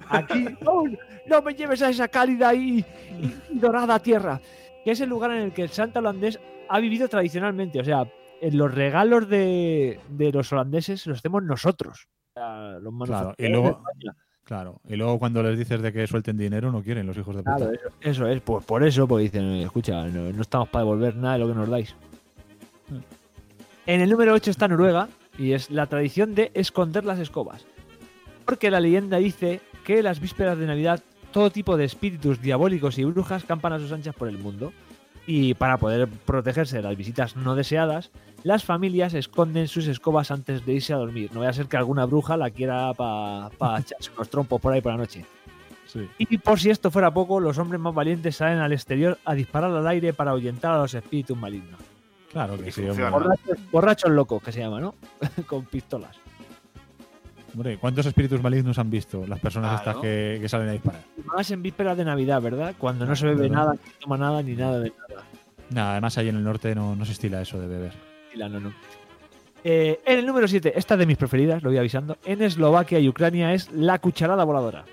[0.08, 0.84] aquí no,
[1.26, 4.40] no me lleves a esa cálida y, y- dorada tierra,
[4.84, 6.38] que es el lugar en el que el Santa holandés
[6.68, 7.80] ha vivido tradicionalmente.
[7.80, 8.04] O sea,
[8.50, 12.08] los regalos de, de los holandeses los hacemos nosotros.
[12.34, 13.82] Los Claro, y luego,
[14.44, 17.42] claro, y luego cuando les dices de que suelten dinero, no quieren los hijos de
[17.42, 17.56] puta.
[17.56, 21.16] Claro, eso, eso es, pues por eso, porque dicen, escucha, no, no estamos para devolver
[21.16, 21.94] nada de lo que nos dais.
[23.86, 27.66] En el número 8 está Noruega, y es la tradición de esconder las escobas.
[28.44, 33.04] Porque la leyenda dice que las vísperas de Navidad todo tipo de espíritus diabólicos y
[33.04, 34.72] brujas campan a sus anchas por el mundo.
[35.26, 38.10] Y para poder protegerse de las visitas no deseadas,
[38.42, 41.30] las familias esconden sus escobas antes de irse a dormir.
[41.32, 44.80] No vaya a ser que alguna bruja la quiera para echarse unos trompos por ahí
[44.80, 45.24] por la noche.
[45.86, 46.08] Sí.
[46.18, 49.70] Y por si esto fuera poco, los hombres más valientes salen al exterior a disparar
[49.70, 51.80] al aire para ahuyentar a los espíritus malignos.
[52.32, 52.82] Claro que sí,
[53.70, 54.94] borrachos locos, que se llama, ¿no?
[55.46, 56.21] Con pistolas.
[57.54, 59.90] Hombre, ¿cuántos espíritus malignos han visto las personas Claro.
[59.98, 61.02] estas que, que salen a disparar?
[61.24, 62.74] Más en vísperas de Navidad, ¿verdad?
[62.78, 65.22] Cuando no se bebe nada, ni se toma nada, ni nada de nada.
[65.70, 67.92] Nada, además ahí en el norte no, no se estila eso de beber.
[68.34, 68.72] Y la no, no.
[69.64, 72.16] Eh, en el número 7, esta es de mis preferidas, lo voy avisando.
[72.24, 74.84] En Eslovaquia y Ucrania es la cucharada voladora.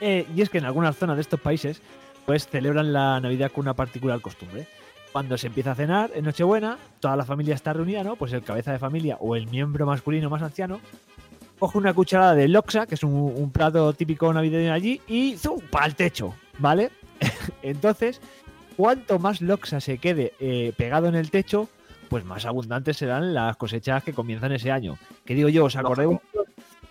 [0.00, 1.80] Eh, y es que en algunas zonas de estos países,
[2.26, 4.66] pues celebran la Navidad con una particular costumbre.
[5.16, 8.16] Cuando se empieza a cenar en Nochebuena, toda la familia está reunida, ¿no?
[8.16, 10.78] Pues el cabeza de familia o el miembro masculino más anciano
[11.58, 15.60] coge una cucharada de loxa, que es un, un plato típico navideño allí, y ¡zum!
[15.70, 16.90] para el techo, ¿vale?
[17.62, 18.20] Entonces,
[18.76, 21.70] cuanto más loxa se quede eh, pegado en el techo,
[22.10, 24.98] pues más abundantes serán las cosechas que comienzan ese año.
[25.24, 26.10] Que digo yo, ¿os acordáis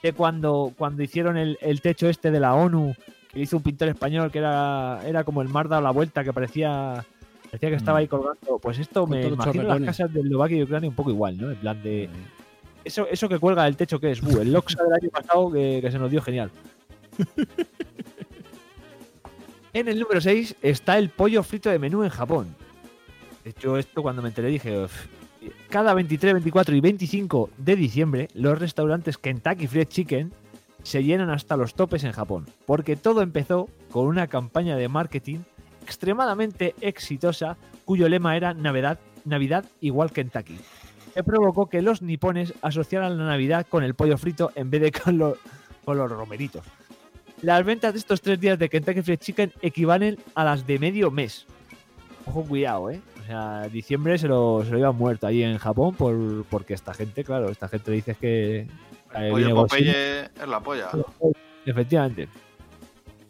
[0.01, 2.95] de cuando, cuando hicieron el, el techo este de la ONU,
[3.35, 6.33] que hizo un pintor español que era, era como el mar dado la vuelta, que
[6.33, 7.05] parecía,
[7.55, 8.01] parecía que estaba Mm.
[8.01, 8.59] ahí colgando?
[8.59, 11.51] Pues esto me imagino las casas de Eslovaquia y Ucrania un poco igual, ¿no?
[11.51, 12.09] En plan de...
[12.83, 14.21] Eso, eso que cuelga del techo, que es?
[14.21, 16.51] Buh, el Loxa del año pasado que, que se nos dio genial.
[19.73, 22.55] En el número 6 está el pollo frito de menú en Japón.
[23.43, 24.85] De hecho, esto cuando me enteré dije,
[25.69, 30.31] cada 23, 24 y 25 de diciembre, los restaurantes Kentucky Fried Chicken
[30.81, 35.39] se llenan hasta los topes en Japón, porque todo empezó con una campaña de marketing
[35.85, 40.57] extremadamente exitosa cuyo lema era Navidad, Navidad igual Kentucky,
[41.13, 44.91] que provocó que los nipones asociaran la Navidad con el pollo frito en vez de
[44.91, 45.37] con, lo-
[45.85, 46.65] con los romeritos.
[47.41, 51.11] Las ventas de estos tres días de Kentucky Fried Chicken equivalen a las de medio
[51.11, 51.45] mes.
[52.25, 52.99] Ojo, cuidado, ¿eh?
[53.21, 56.93] O sea, diciembre se lo, se lo iban muerto ahí en Japón por, porque esta
[56.95, 58.61] gente, claro, esta gente dice que...
[58.61, 58.67] Eh,
[59.31, 59.91] Oye, viene Godzilla.
[59.93, 60.89] Popeye es la polla.
[61.65, 62.27] Efectivamente.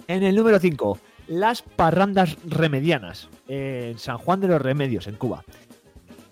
[0.07, 5.15] En el número 5, las parrandas remedianas, eh, en San Juan de los Remedios, en
[5.15, 5.43] Cuba.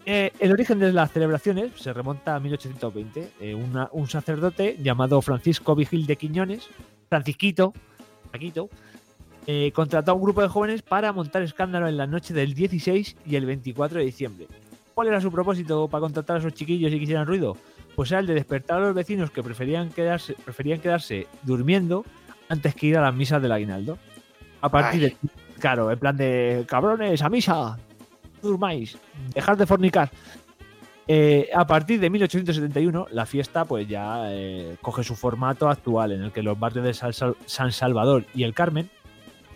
[0.05, 3.31] Eh, el origen de las celebraciones se remonta a 1820.
[3.39, 6.67] Eh, un sacerdote llamado Francisco Vigil de Quiñones,
[7.09, 7.73] Francisquito,
[9.73, 13.35] contrató a un grupo de jóvenes para montar escándalo en la noche del 16 y
[13.35, 14.47] el 24 de diciembre.
[14.93, 17.57] ¿Cuál era su propósito para contratar a esos chiquillos y que hicieran ruido?
[17.95, 22.05] Pues era el de despertar a los vecinos que preferían quedarse, preferían quedarse durmiendo
[22.49, 23.97] antes que ir a las misas del aguinaldo.
[24.63, 25.17] A partir de.
[25.59, 26.63] Claro, en plan de.
[26.67, 27.77] Cabrones, a misa.
[28.41, 28.97] Durmáis.
[29.35, 30.09] Dejar de fornicar.
[31.05, 36.23] Eh, a partir de 1871, la fiesta pues ya eh, coge su formato actual, en
[36.23, 36.93] el que los barrios de
[37.45, 38.89] San Salvador y el Carmen,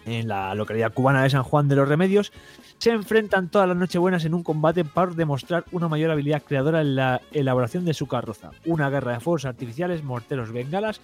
[0.05, 2.33] en la localidad cubana de San Juan de los Remedios,
[2.77, 6.97] se enfrentan todas las Nochebuenas en un combate para demostrar una mayor habilidad creadora en
[6.97, 8.51] la elaboración de su carroza.
[8.65, 10.99] Una guerra de fuegos artificiales, morteros, bengalas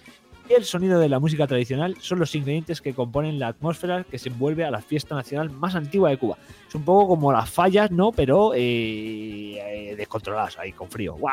[0.48, 4.18] y el sonido de la música tradicional son los ingredientes que componen la atmósfera que
[4.18, 6.36] se envuelve a la fiesta nacional más antigua de Cuba.
[6.68, 8.12] Es un poco como las fallas, ¿no?
[8.12, 11.14] Pero eh, eh, descontroladas ahí, con frío.
[11.14, 11.32] ¡Guau!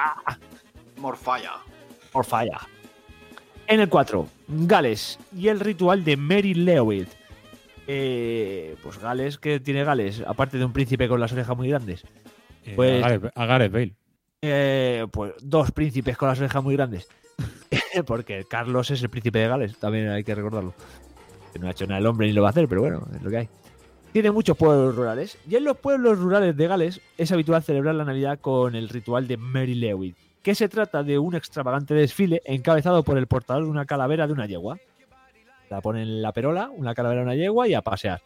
[0.97, 1.53] Morfalla.
[2.11, 2.59] Por falla.
[3.67, 7.07] En el 4, Gales y el ritual de Mary Lewitt.
[7.87, 10.23] Eh, pues Gales, ¿qué tiene Gales?
[10.27, 12.03] Aparte de un príncipe con las orejas muy grandes.
[12.65, 13.93] Eh, Pues, a, Gareth, a Gareth Bale.
[14.41, 17.07] eh, pues dos príncipes con las orejas muy grandes.
[18.05, 20.73] Porque Carlos es el príncipe de Gales, también hay que recordarlo.
[21.59, 23.29] No ha hecho nada el hombre ni lo va a hacer, pero bueno, es lo
[23.29, 23.49] que hay.
[24.13, 25.37] Tiene muchos pueblos rurales.
[25.49, 29.27] Y en los pueblos rurales de Gales es habitual celebrar la Navidad con el ritual
[29.27, 33.69] de Mary Lewitt, que se trata de un extravagante desfile encabezado por el portador de
[33.69, 34.77] una calavera de una yegua.
[35.69, 38.21] La ponen en la perola, una calavera de una yegua y a pasear.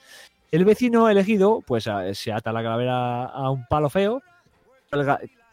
[0.51, 4.21] El vecino elegido, pues se ata la calavera a un palo feo,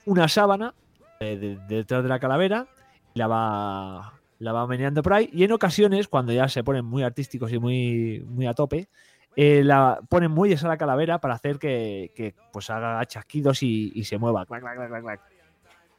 [0.06, 0.74] una sábana
[1.20, 2.66] eh, de- de- detrás de la calavera,
[3.14, 7.02] la va, la va meneando por ahí, y en ocasiones, cuando ya se ponen muy
[7.02, 8.88] artísticos y muy, muy a tope,
[9.36, 13.92] eh, la ponen muelles a la calavera para hacer que, que, pues haga chasquidos y,
[13.94, 14.44] y se mueva.
[14.46, 15.20] Clac, clac, clac, clac.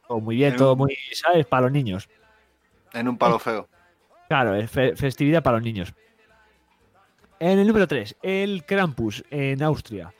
[0.06, 1.46] Todo muy bien, En todo un- muy, ¿sabes?
[1.46, 2.08] Para los niños.
[2.92, 3.68] En un palo feo.
[4.28, 5.92] Claro, es fe- festividad para los niños.
[7.40, 10.12] En el número 3, el Krampus en Austria.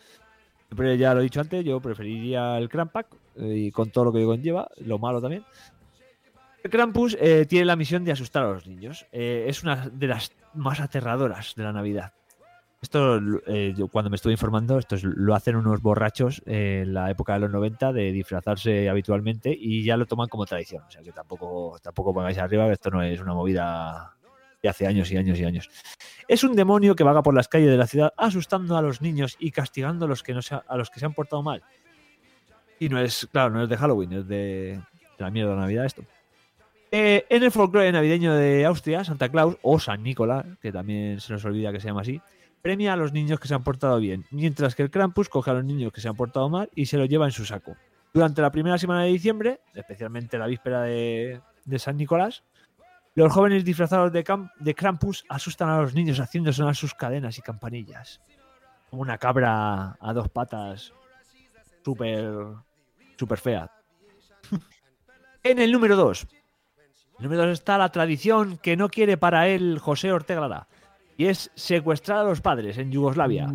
[0.76, 3.06] Pero ya lo he dicho antes, yo preferiría el Krampak
[3.36, 5.44] eh, y con todo lo que conlleva, lo malo también.
[6.74, 9.06] Krampus eh, tiene la misión de asustar a los niños.
[9.12, 12.12] Eh, es una de las más aterradoras de la Navidad.
[12.80, 17.34] Esto, eh, cuando me estuve informando, esto es- lo hacen unos borrachos en la época
[17.34, 20.82] de los 90 de disfrazarse habitualmente y ya lo toman como tradición.
[20.86, 24.14] O sea que tampoco, tampoco pongáis arriba esto no es una movida
[24.62, 25.70] de hace años y años y años.
[26.28, 29.36] Es un demonio que vaga por las calles de la ciudad asustando a los niños
[29.38, 31.62] y castigando a los que, no se, a los que se han portado mal.
[32.78, 35.84] Y no es, claro, no es de Halloween, es de, de la mierda de Navidad
[35.86, 36.02] esto.
[36.96, 41.32] Eh, en el folclore navideño de Austria, Santa Claus o San Nicolás, que también se
[41.32, 42.20] nos olvida que se llama así,
[42.62, 45.54] premia a los niños que se han portado bien, mientras que el Krampus coge a
[45.54, 47.74] los niños que se han portado mal y se los lleva en su saco.
[48.12, 51.40] Durante la primera semana de diciembre, especialmente la víspera de,
[51.78, 52.44] San Nicolás,
[53.16, 57.36] los jóvenes disfrazados de, cam- de Krampus asustan a los niños haciendo sonar sus cadenas
[57.38, 58.20] y campanillas.
[58.88, 60.92] Como una cabra a dos patas
[61.84, 62.32] súper
[63.18, 63.68] súper fea.
[65.42, 66.24] en el número 2.
[67.24, 70.68] Número 2 está la tradición que no quiere para él José Ortega Lara.
[71.16, 73.48] Y es secuestrar a los padres en Yugoslavia.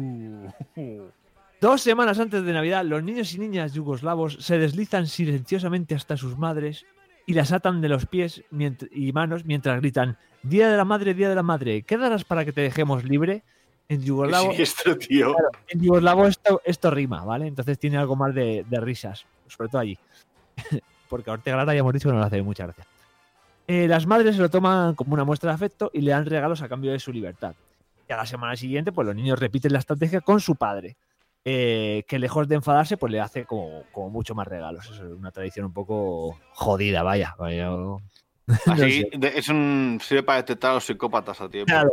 [1.62, 6.38] Dos semanas antes de Navidad, los niños y niñas yugoslavos se deslizan silenciosamente hasta sus
[6.38, 6.86] madres
[7.26, 8.44] y las atan de los pies
[8.92, 12.46] y manos mientras gritan Día de la Madre, Día de la Madre, ¿qué darás para
[12.46, 13.44] que te dejemos libre?
[13.90, 14.52] En yugoslavo,
[15.00, 15.34] tío.
[15.34, 17.48] Claro, en yugoslavo esto, esto rima, ¿vale?
[17.48, 19.98] Entonces tiene algo más de, de risas, sobre todo allí.
[21.10, 22.86] Porque a Ortega Lara ya hemos dicho que no le hace mucha gracia.
[23.72, 26.62] Eh, las madres se lo toman como una muestra de afecto y le dan regalos
[26.64, 27.54] a cambio de su libertad.
[28.10, 30.98] Y a la semana siguiente, pues los niños repiten la estrategia con su padre.
[31.46, 34.86] eh, que lejos de enfadarse, pues le hace como, como mucho más regalos.
[34.86, 37.36] Eso es una tradición un poco jodida, vaya.
[37.38, 37.70] vaya.
[38.66, 39.10] No Así sé.
[39.38, 41.68] es un sirve para detectar a los psicópatas a tiempo.
[41.72, 41.92] Claro,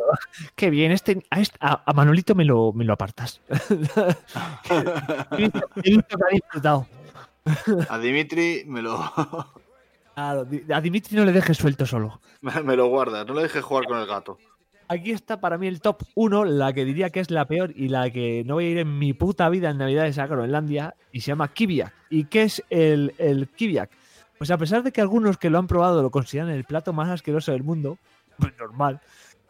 [0.55, 0.91] qué bien.
[0.91, 3.43] Este, a, este- a- a Manolito me lo, me lo apartas.
[5.39, 6.87] he, visto, que ha disfrutado.
[7.91, 8.99] A Dimitri me lo,
[10.17, 12.21] a Dimitri no le dejes suelto solo.
[12.41, 14.39] me, lo guarda, no le dejes jugar con el gato.
[14.89, 17.89] Aquí está para mí el top 1, la que diría que es la peor y
[17.89, 21.21] la que no voy a ir en mi puta vida en Navidades a Groenlandia, y
[21.21, 21.93] se llama Kiviak.
[22.09, 23.91] ¿Y qué es el, el Kiviak?
[24.39, 27.09] Pues a pesar de que algunos que lo han probado lo consideran el plato más
[27.09, 27.99] asqueroso del mundo,
[28.39, 29.01] pues normal,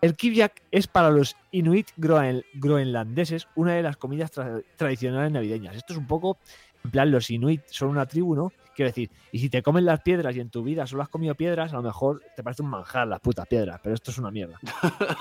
[0.01, 5.77] el Kiviak es para los inuit groen- groenlandeses una de las comidas tra- tradicionales navideñas.
[5.77, 6.39] Esto es un poco,
[6.83, 8.53] en plan, los inuit son una tribu, ¿no?
[8.76, 11.34] Quiero decir, y si te comen las piedras y en tu vida solo has comido
[11.34, 14.30] piedras, a lo mejor te parece un manjar las putas piedras, pero esto es una
[14.30, 14.58] mierda.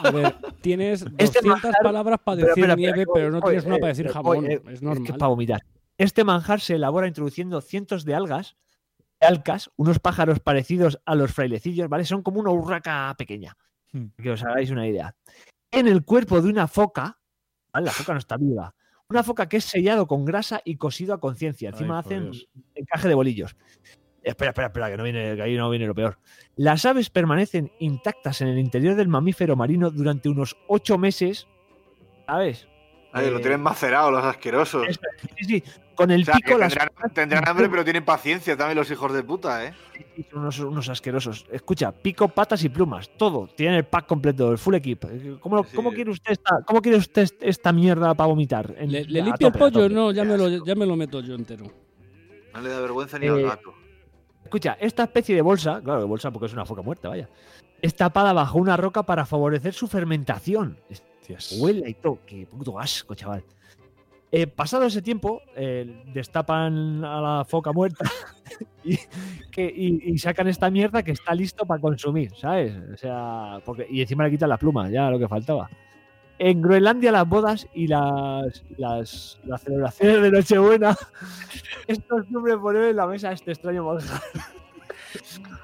[0.04, 3.66] A ver, tienes 200 Este manjar- palabras para Pero, decir nieve, pero no oye, tienes
[3.66, 4.38] una eh, para decir jamón.
[4.40, 5.18] oye, es que es normal.
[5.18, 5.62] para vomitar.
[5.98, 8.58] Este manjar se elabora introduciendo cientos de algas,
[9.22, 12.04] de alcas, unos pájaros parecidos a los frailecillos, ¿vale?
[12.04, 13.56] Son como una urraca pequeña,
[13.94, 14.08] Hmm.
[14.22, 15.16] que os hagáis una idea.
[15.72, 17.18] En el cuerpo de una foca,
[17.72, 17.86] ¿vale?
[17.86, 18.76] La foca no está viva.
[19.16, 21.70] Una foca que es sellado con grasa y cosido a conciencia.
[21.70, 22.50] Encima Ay, hacen Dios.
[22.76, 23.56] encaje de bolillos.
[24.22, 26.20] Espera, espera, espera, que, no viene, que ahí no viene lo peor.
[26.58, 31.48] Las aves permanecen intactas en el interior del mamífero marino durante unos ocho meses,
[32.26, 32.68] ¿sabes?
[33.14, 34.86] Ay, lo Eh, tienen macerado los asquerosos.
[35.38, 35.64] Sí, sí,
[35.96, 39.14] con el O sea, pico las tendrán, tendrán hambre, pero tienen paciencia también los hijos
[39.14, 39.74] de puta, ¿eh?
[40.32, 41.46] son unos, unos asquerosos.
[41.52, 43.48] Escucha, pico, patas y plumas, todo.
[43.48, 45.06] Tienen el pack completo, el full equip.
[45.40, 48.76] ¿Cómo, cómo quiere usted esta, cómo quiere usted esta mierda para vomitar?
[48.78, 49.90] En- ¿Le, limpio el pollo?
[49.90, 51.66] No, ya me, lo, ya me lo meto yo entero.
[52.54, 53.74] No le da vergüenza ni Eh, al gato.
[54.44, 57.28] Escucha, esta especie de bolsa, claro, de bolsa porque es una foca muerta, vaya,
[57.82, 60.78] es tapada bajo una roca para favorecer su fermentación.
[61.58, 63.44] Huele y todo, qué puto asco, chaval.
[64.38, 68.04] Eh, pasado ese tiempo, eh, destapan a la foca muerta
[68.84, 68.98] y,
[69.50, 72.74] que- y- y sacan esta mierda que está listo para consumir, ¿sabes?
[72.94, 75.70] O sea, porque, y encima le quitan la pluma, ya lo que faltaba.
[76.38, 80.98] En Groenlandia las bodas y las, las, las celebraciones de Nochebuena,
[81.88, 84.20] estos nombres poner en la mesa este extraño manjar.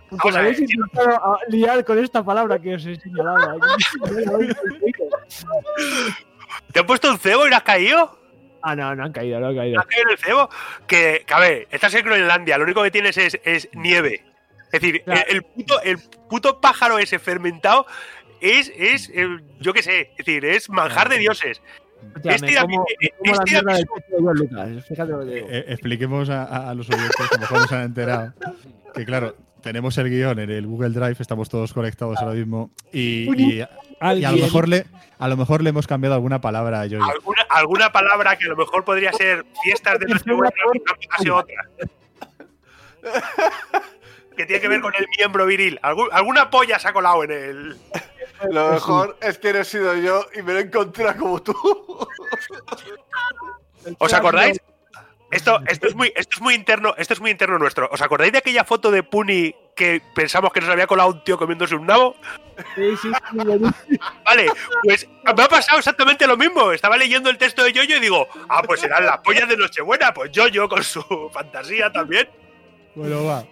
[0.09, 3.59] Porque habéis intentado a- liar con esta palabra que os he señalado.
[6.72, 8.20] ¿Te han puesto un cebo y no has caído?
[8.61, 9.80] Ah, no, no han caído, no han caído.
[9.80, 10.49] ¿Has caído en el cebo?
[10.88, 14.23] Que, que, a ver, estás en Groenlandia, lo único que tienes es, es nieve.
[14.72, 15.98] Es decir, el, el puto, el
[16.30, 17.85] puto pájaro ese fermentado
[18.41, 19.27] es, es eh,
[19.59, 21.61] yo qué sé, es decir, es manjar de dioses.
[25.67, 28.33] Expliquemos a, los oyentes, que mejor no se han enterado,
[28.95, 33.30] que claro, tenemos el guion en el Google Drive, estamos todos conectados ahora mismo, y,
[33.41, 33.61] y- y
[33.99, 34.85] a, lo mejor le,
[35.19, 37.03] a lo mejor le hemos cambiado alguna palabra a Yoyo.
[37.03, 40.51] alguna, alguna palabra que a lo mejor podría ser fiestas de Nochebuena,
[41.11, 41.56] ha sido otra.
[44.38, 45.80] que tiene que ver con el miembro viril.
[45.81, 47.77] Alguna polla se ha colado en el.
[48.49, 51.53] Lo mejor es que no he sido yo y me lo he encontrado como tú.
[53.99, 54.59] ¿Os acordáis?
[55.32, 57.90] Esto, esto, es muy, esto es muy interno, esto es muy interno nuestro.
[57.92, 61.38] ¿Os acordáis de aquella foto de Puni que pensamos que nos había colado un tío
[61.38, 62.16] comiéndose un nabo?
[62.76, 64.48] Sí, sí, sí, Vale,
[64.84, 66.72] pues me ha pasado exactamente lo mismo.
[66.74, 70.14] Estaba leyendo el texto de Yoyo y digo, ah, pues serán las pollas de Nochebuena.
[70.14, 71.01] Pues Yoyo con su
[71.34, 72.30] fantasía también.
[72.93, 73.45] Bueno, va,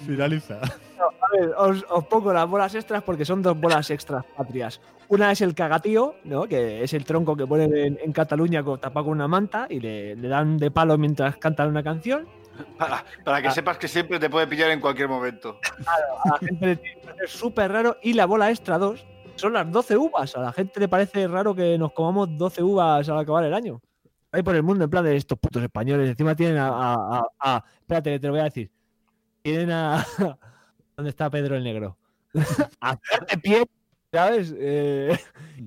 [0.00, 0.60] finaliza.
[0.98, 4.80] A ver, os, os pongo las bolas extras porque son dos bolas extras patrias.
[5.08, 6.44] Una es el cagatío, ¿no?
[6.46, 9.80] que es el tronco que ponen en, en Cataluña con- tapado con una manta y
[9.80, 12.26] le, le dan de palo mientras cantan una canción.
[12.78, 15.58] Para, para que sepas que siempre te puede pillar en cualquier momento.
[16.24, 17.96] A la gente le tiene que parecer súper raro.
[18.02, 19.04] Y la bola extra 2
[19.36, 20.34] son las 12 uvas.
[20.36, 23.80] A la gente le parece raro que nos comamos 12 uvas al acabar el año.
[24.32, 26.08] Ahí por el mundo, en plan de estos putos españoles.
[26.08, 26.68] Encima tienen a.
[26.68, 28.70] a- a- a- espérate, te lo voy a decir.
[29.46, 30.04] Tienen a.
[30.96, 31.96] ¿Dónde está Pedro el Negro?
[32.80, 32.98] a
[33.30, 33.64] de pie,
[34.12, 34.52] ¿sabes?
[34.58, 35.16] Eh,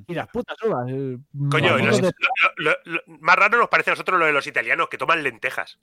[0.05, 0.85] y las putas uvas.
[0.89, 1.17] eh,
[1.49, 2.11] Coño, y vamos, los- de-
[2.57, 5.23] lo- lo- lo- más raro nos parece a nosotros lo de los italianos que toman
[5.23, 5.79] lentejas.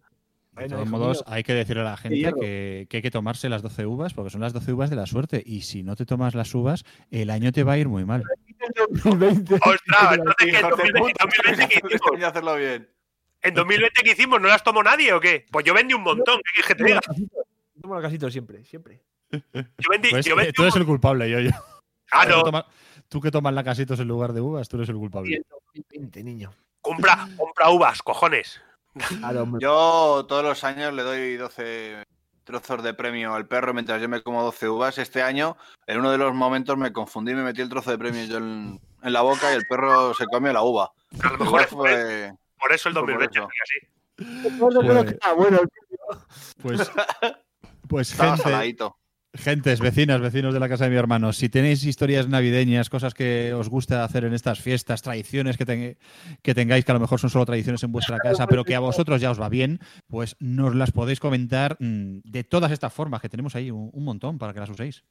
[0.52, 3.62] De todos modos, hay que decirle a la gente que, que hay que tomarse las
[3.62, 5.42] 12 uvas porque son las 12 uvas de la suerte.
[5.44, 8.24] Y si no te tomas las uvas, el año te va a ir muy mal.
[8.74, 12.22] Ostras, entonces que en Hijos de 2020, puta, 2020 ¿qué hicimos?
[12.24, 12.88] Hacerlo bien.
[13.42, 14.40] ¿En 2020 qué hicimos?
[14.40, 15.46] ¿No las tomó nadie o qué?
[15.50, 16.40] Pues yo vendí un montón.
[16.44, 17.00] ¿Qué quieres que te diga?
[17.86, 19.00] Tomo la casito siempre, siempre.
[19.30, 21.38] Yo vendí, Pues, yo eh, vendí tú eres el culpable, yo.
[23.08, 25.40] Tú, que tomas lacasitos en lugar de uvas, tú eres el culpable.
[25.72, 26.52] 2020, niño.
[26.80, 28.60] Compra, compra uvas, cojones.
[29.60, 32.02] Yo todos los años le doy 12
[32.42, 34.98] trozos de premio al perro mientras yo me como 12 uvas.
[34.98, 35.56] Este año,
[35.86, 38.38] en uno de los momentos, me confundí y me metí el trozo de premio yo
[38.38, 40.90] en, en la boca y el perro se comió la uva.
[41.22, 43.48] A lo mejor fue- por eso el fue por 2020 eso.
[43.48, 44.58] fue así.
[44.58, 45.60] Pues- Ah, bueno,
[46.62, 46.90] Pues,
[47.88, 48.96] pues Estaba gente, saladito.
[49.34, 53.52] gentes, vecinas, vecinos de la casa de mi hermano, si tenéis historias navideñas, cosas que
[53.54, 55.98] os gusta hacer en estas fiestas, tradiciones que, ten-
[56.42, 58.80] que tengáis, que a lo mejor son solo tradiciones en vuestra casa, pero que a
[58.80, 63.20] vosotros ya os va bien, pues nos las podéis comentar mm, de todas estas formas
[63.20, 65.04] que tenemos ahí, un, un montón para que las uséis.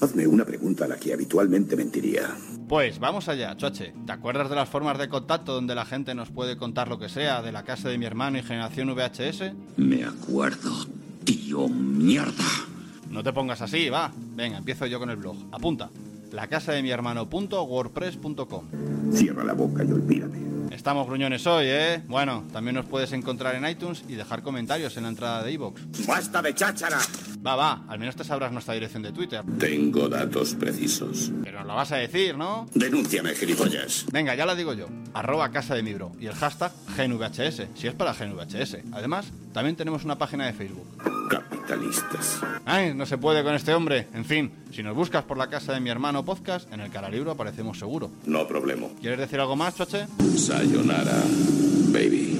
[0.00, 2.36] Hazme una pregunta a la que habitualmente mentiría.
[2.68, 3.94] Pues vamos allá, Choche.
[4.04, 7.08] ¿Te acuerdas de las formas de contacto donde la gente nos puede contar lo que
[7.08, 9.52] sea de la casa de mi hermano y generación VHS?
[9.76, 10.86] Me acuerdo,
[11.24, 12.44] tío mierda.
[13.10, 14.12] No te pongas así, va.
[14.34, 15.36] Venga, empiezo yo con el blog.
[15.52, 15.90] Apunta.
[16.36, 18.64] lacasademihermano.wordpress.com.
[19.12, 20.44] Cierra la boca y olvídate.
[20.70, 22.02] Estamos gruñones hoy, ¿eh?
[22.06, 26.06] Bueno, también nos puedes encontrar en iTunes y dejar comentarios en la entrada de iVoox.
[26.06, 26.98] ¡Basta de cháchara!
[27.44, 29.42] Va, va, al menos te sabrás nuestra dirección de Twitter.
[29.58, 31.32] Tengo datos precisos.
[31.42, 32.66] Pero nos la vas a decir, ¿no?
[32.74, 34.04] Denúnciame, gilipollas.
[34.12, 34.88] Venga, ya la digo yo.
[35.14, 36.12] Arroba casa de mi bro.
[36.20, 38.78] Y el hashtag GNVHS, si es para GNVHS.
[38.92, 40.86] Además, también tenemos una página de Facebook.
[41.30, 42.40] Capitalistas.
[42.64, 44.08] Ay, no se puede con este hombre.
[44.12, 47.30] En fin, si nos buscas por la casa de mi hermano podcast, en el Caralibro
[47.30, 48.10] aparecemos seguro.
[48.26, 48.88] No problema.
[49.00, 50.06] ¿Quieres decir algo más, Choche?
[50.36, 51.22] Sayonara,
[51.92, 52.35] baby.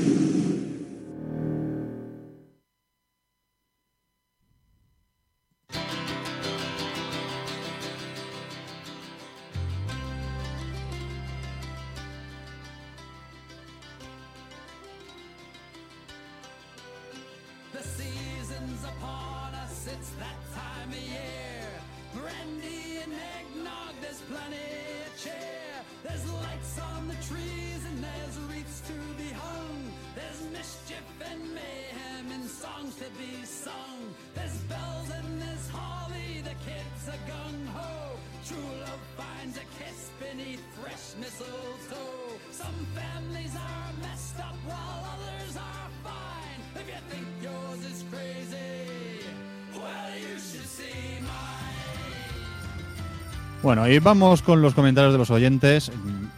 [53.67, 55.91] Bueno, y vamos con los comentarios de los oyentes.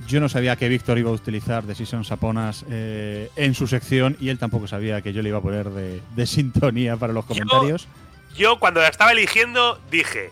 [0.06, 4.30] Yo no sabía que Víctor iba a utilizar Seasons Saponas eh, en su sección y
[4.30, 7.86] él tampoco sabía que yo le iba a poner de, de sintonía para los comentarios.
[8.34, 10.30] Yo cuando la estaba eligiendo dije,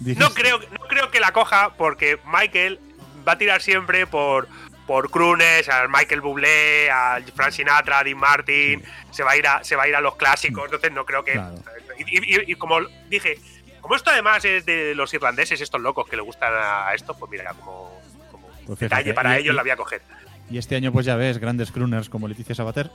[0.00, 2.80] no creo, no creo que la coja porque Michael
[3.28, 4.48] va a tirar siempre por
[4.86, 9.46] por Crunes, al Michael Bublé, al Frank Sinatra, a Dean Martin, se va a ir
[9.46, 11.56] a se va a ir a los clásicos, entonces no creo que Claro.
[11.98, 12.78] y, y- y como
[13.10, 13.38] dije,
[13.86, 17.30] como esto además es de los irlandeses, estos locos que le gustan a esto, pues
[17.30, 18.00] mira, como,
[18.32, 20.02] como Pues detalle para y- ellos y- la voy a coger.
[20.50, 22.90] Y este año, pues ya ves, grandes crooners como Leticia Sabater.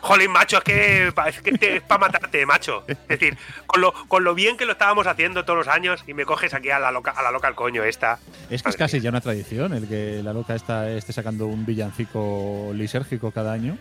[0.00, 2.84] Jolín, macho, es que, es que te- es para matarte, macho.
[2.86, 3.36] Es decir,
[3.66, 6.54] con lo, con lo bien que lo estábamos haciendo todos los años y me coges
[6.54, 8.18] aquí a la loca, a la loca al coño esta.
[8.50, 11.66] Es que es casi ya una tradición el que la loca esta esté sacando un
[11.66, 13.76] villancico lisérgico cada año.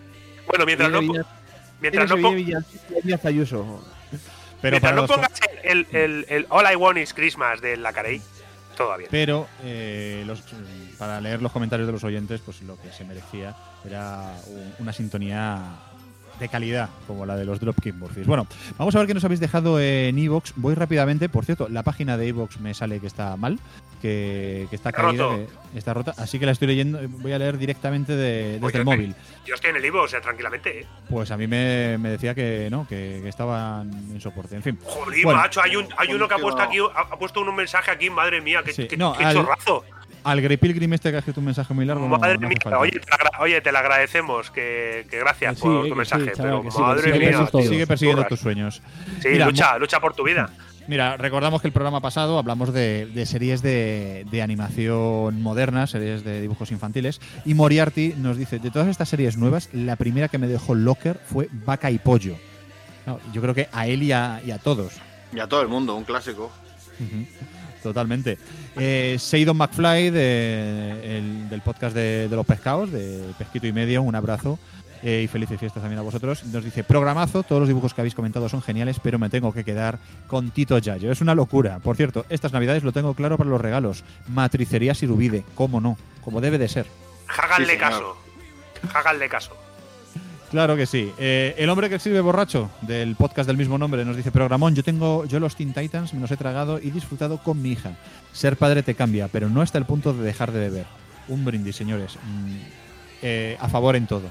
[0.48, 1.02] Bueno, mientras no,
[1.80, 3.84] mientras no, Villancico Ayuso.
[4.62, 5.32] Pero mientras para, no pongas
[5.64, 8.22] el, el, el All I Want is Christmas de la Carey,
[8.76, 9.10] todo bien.
[9.12, 10.44] pero eh, los-
[10.98, 13.56] para leer los comentarios de los oyentes, pues lo que se merecía
[13.86, 15.60] era un- una sintonía
[16.40, 18.26] de calidad, como la de los Dropkick Murphys.
[18.28, 20.54] Bueno, vamos a ver qué nos habéis dejado en Evox.
[20.56, 23.60] Voy rápidamente, por cierto, la página de Evox me sale que está mal,
[24.02, 25.28] que, que está caída,
[25.74, 28.74] que está rota, así que la estoy leyendo, voy a leer directamente de- desde Pues
[28.76, 29.16] el yo estoy- móvil.
[29.46, 30.82] Yo estoy en el Ivo, o sea, tranquilamente.
[30.82, 30.86] ¿eh?
[31.10, 34.56] Pues a mí me, me decía que no, que, que estaban en soporte.
[34.56, 34.80] En fin.
[34.84, 37.54] Jolín, Bueno, macho, hay, un, hay uno que ha puesto aquí, ha, ha puesto un
[37.56, 39.84] mensaje aquí, madre mía, que, Sí, no, al- chorrazo.
[40.24, 42.08] Al Grey Pilgrim este que ha escrito un mensaje muy largo.
[42.08, 42.80] no- Madre no mía, falta.
[42.80, 46.60] oye te, la oye, te agradecemos, que, que gracias Sí, por tu sí, mensaje, chaval,
[46.62, 48.82] pero sí, madre sigue, mía, persi- tío, sigue persiguiendo tus sueños.
[49.22, 50.50] Sí, Mira, lucha, lucha por tu vida.
[50.88, 56.24] Mira, recordamos que el programa pasado hablamos de, de series de, de animación moderna, series
[56.24, 60.40] de dibujos infantiles, y Moriarty nos dice, de todas estas series nuevas, la primera que
[60.40, 62.36] me dejó Locker fue Vaca y Pollo.
[63.06, 64.94] No, yo creo que a él y a, y a todos.
[65.32, 66.52] Y a todo el mundo, un clásico.
[67.00, 67.26] Ujú,
[67.84, 68.38] Totalmente.
[68.78, 74.02] Eh, Seidon McFly de- el- del podcast de, de los pescados, de Pesquito y Medio,
[74.02, 74.60] un abrazo.
[75.02, 76.44] eh, y felices fiestas también a vosotros.
[76.48, 79.64] Nos dice, programazo, todos los dibujos que habéis comentado son geniales, pero me tengo que
[79.64, 81.10] quedar con Tito Yayo.
[81.10, 81.80] Es una locura.
[81.80, 84.04] Por cierto, estas navidades lo tengo claro para los regalos.
[84.28, 86.86] Matricería Sirubide, cómo no, como debe de ser.
[87.30, 88.18] Háganle Sí, caso.
[88.94, 89.56] Háganle caso.
[90.52, 91.12] Claro que sí.
[91.20, 94.84] Eh, el hombre que escribe borracho del podcast del mismo nombre nos dice, programón, yo
[94.84, 97.92] tengo, yo los Teen Titans me los he tragado y disfrutado con mi hija.
[98.34, 100.86] Ser padre te cambia, pero no hasta el punto de dejar de beber.
[101.28, 102.16] Un brindis, señores.
[102.16, 102.56] Mm,
[103.22, 104.30] eh, a favor en todo.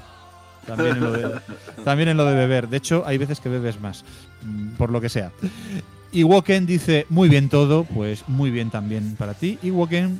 [0.65, 1.39] También en, lo de,
[1.85, 2.67] también en lo de beber.
[2.67, 4.03] De hecho, hay veces que bebes más,
[4.43, 5.31] mm, por lo que sea.
[6.11, 9.57] Y Woken dice, muy bien todo, pues muy bien también para ti.
[9.61, 10.19] Y Woken.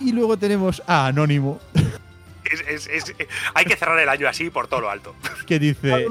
[0.00, 1.60] Y luego tenemos a Anónimo,
[2.44, 3.14] Es- es- es-
[3.54, 5.14] hay que cerrar el año así por todo lo alto.
[5.46, 6.06] que dice...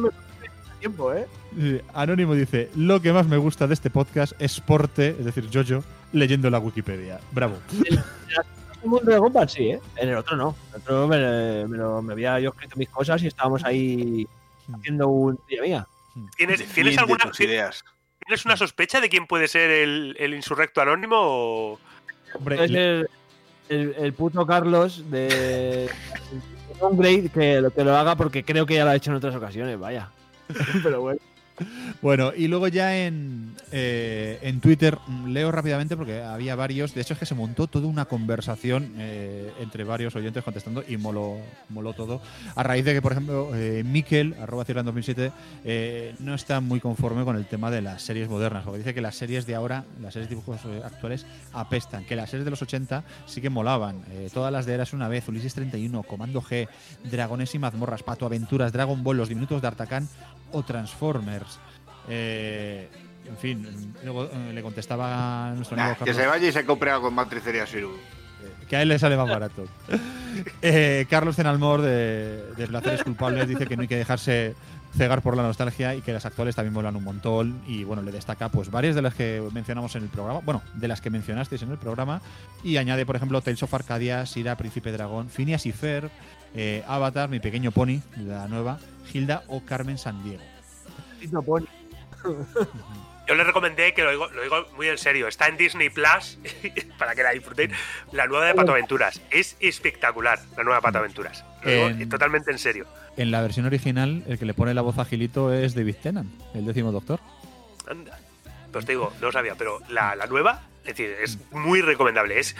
[0.79, 1.25] Tiempo, ¿eh?
[1.93, 5.81] Anónimo dice, lo que más me gusta de este podcast es Porte, es decir, Jojo,
[6.11, 7.21] leyendo la Wikipedia.
[7.31, 7.57] Bravo.
[7.87, 9.79] el mundo de Gumball sí, ¿eh?
[9.95, 10.55] En el otro no.
[10.69, 14.27] En el otro me, me lo- me había yo escrito mis cosas y estábamos ahí
[14.73, 15.87] haciendo un día mía.
[16.35, 17.85] ¿Tienes, Fin ¿tienes de alguna tus sí, ideas.
[18.25, 21.15] ¿Tienes una sospecha de quién puede ser el, el insurrecto anónimo?
[21.17, 21.79] O...
[22.35, 23.05] Hombre,
[23.69, 25.89] el, el, puto Carlos de
[26.79, 29.35] Downgrade que lo, que lo haga porque creo que ya lo ha hecho en otras
[29.35, 30.09] ocasiones, vaya.
[30.83, 31.19] Pero bueno.
[32.01, 36.93] Bueno, y luego ya en, eh, en Twitter leo rápidamente porque había varios.
[36.93, 40.97] De hecho, es que se montó toda una conversación eh, entre varios oyentes contestando y
[40.97, 41.37] moló,
[41.95, 42.21] todo.
[42.55, 45.31] A raíz de que, por ejemplo, eh, Miquel, arroba Cierran 2007,
[45.63, 48.63] eh, no está muy conforme con el tema de las series modernas.
[48.63, 52.03] Porque dice que las series de ahora, las series de dibujos actuales, apestan.
[52.05, 54.01] Que las series de los 80 sí que molaban.
[54.33, 56.67] Todas las de Eras una vez, Ulises 31, Comando G,
[57.11, 60.07] Dragones y mazmorras, Pato Aventuras, Dragon Ball, Los Diminutos de Artacán
[60.53, 61.59] o Transformers.
[62.07, 62.89] Eh,
[63.27, 66.51] en fin, luego eh, le contestaba a nuestro Nah, amigo que Carlos se vaya y
[66.51, 67.91] se compre algo en Matricería Siru.
[68.67, 69.65] que a él le sale más barato.
[70.63, 74.55] Eh, Carlos Cenalmor de, de Placeres Culpables dice que no hay que dejarse
[74.97, 78.11] cegar por la nostalgia y que las actuales también molan un montón y bueno, le
[78.11, 81.61] destaca pues varias de las que mencionamos en el programa, bueno, de las que mencionasteis
[81.61, 82.19] en el programa
[82.63, 86.09] y añade por ejemplo Tales of Arcadia, Sira, Príncipe Dragón, Phineas y Fer,
[86.55, 88.79] eh, Avatar, Mi Pequeño Pony, la nueva,
[89.13, 90.43] Hilda o Carmen Sandiego.
[93.25, 95.27] Yo le recomendé que lo digo, lo digo muy en serio.
[95.29, 96.37] Está en Disney Plus
[96.99, 97.71] para que la disfrutéis.
[98.11, 99.21] La nueva de Pato Aventuras.
[99.31, 101.45] Es espectacular, la nueva Pato Aventuras.
[101.63, 102.85] Lo digo En- totalmente en serio.
[103.15, 106.29] En la versión original, el que le pone la voz a Gilito es David Tennant,
[106.53, 107.19] el décimo doctor.
[107.89, 108.19] Anda.
[108.71, 112.39] Pues te digo, no lo sabía, pero la, la nueva, es decir, es muy recomendable.
[112.39, 112.55] Es,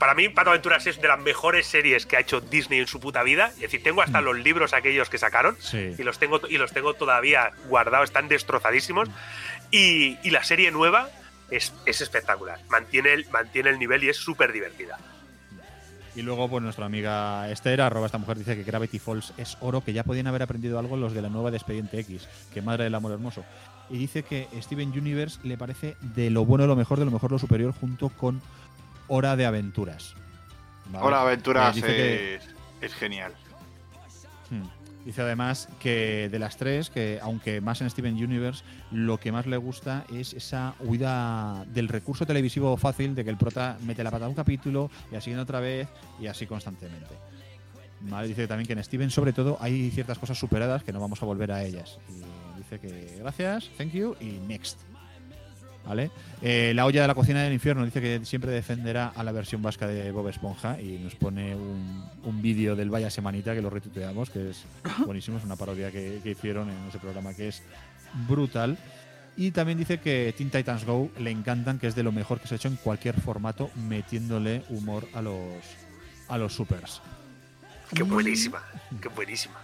[0.00, 2.98] para mí, Pato Aventuras es de las mejores series que ha hecho Disney en su
[2.98, 3.48] puta vida.
[3.54, 5.94] Es decir, tengo hasta los libros aquellos que sacaron Sí.
[5.96, 9.08] y los tengo y los tengo todavía guardados, están destrozadísimos.
[9.70, 11.08] Y, y la serie nueva
[11.50, 12.58] es, es espectacular.
[12.68, 14.98] Mantiene el, mantiene el nivel y es súper divertida.
[16.16, 19.84] Y luego, pues nuestra amiga Esther, arroba esta mujer, dice que Gravity Falls es oro,
[19.84, 22.82] que ya podían haber aprendido algo los de la nueva de Expediente X, que madre
[22.84, 23.44] del amor hermoso.
[23.90, 27.30] Y dice que Steven Universe le parece de lo bueno, lo mejor, de lo mejor,
[27.30, 28.42] lo superior, junto con
[29.10, 30.14] Hora de Aventuras.
[30.86, 31.04] ¿Vale?
[31.04, 32.42] Ahora Aventuras Eh, dice que- es,
[32.80, 33.32] es genial.
[34.50, 34.62] Hmm.
[35.04, 39.46] Dice además que de las tres, que aunque más en Steven Universe, lo que más
[39.46, 44.10] le gusta es esa huida del recurso televisivo fácil de que el prota mete la
[44.10, 45.88] pata a un capítulo y así en otra vez
[46.20, 47.14] y así constantemente.
[48.02, 51.22] Vale, dice también que en Steven, sobre todo, hay ciertas cosas superadas que no vamos
[51.22, 51.98] a volver a ellas.
[52.08, 54.78] Y dice que gracias, thank you y next.
[55.90, 56.08] ¿Vale?
[56.40, 59.60] Eh, la olla de la cocina del infierno dice que siempre defenderá a la versión
[59.60, 63.70] vasca de Bob Esponja y nos pone un, un vídeo del Vaya Semanita que lo
[63.70, 64.64] retuiteamos, que es
[65.04, 67.64] buenísimo, es una parodia que, que hicieron en ese programa que es
[68.28, 68.78] brutal.
[69.36, 72.46] Y también dice que Teen Titans Go le encantan, que es de lo mejor que
[72.46, 75.34] se ha hecho en cualquier formato, metiéndole humor a los,
[76.28, 77.02] a los supers.
[77.92, 78.62] Qué buenísima,
[79.02, 79.56] qué buenísima.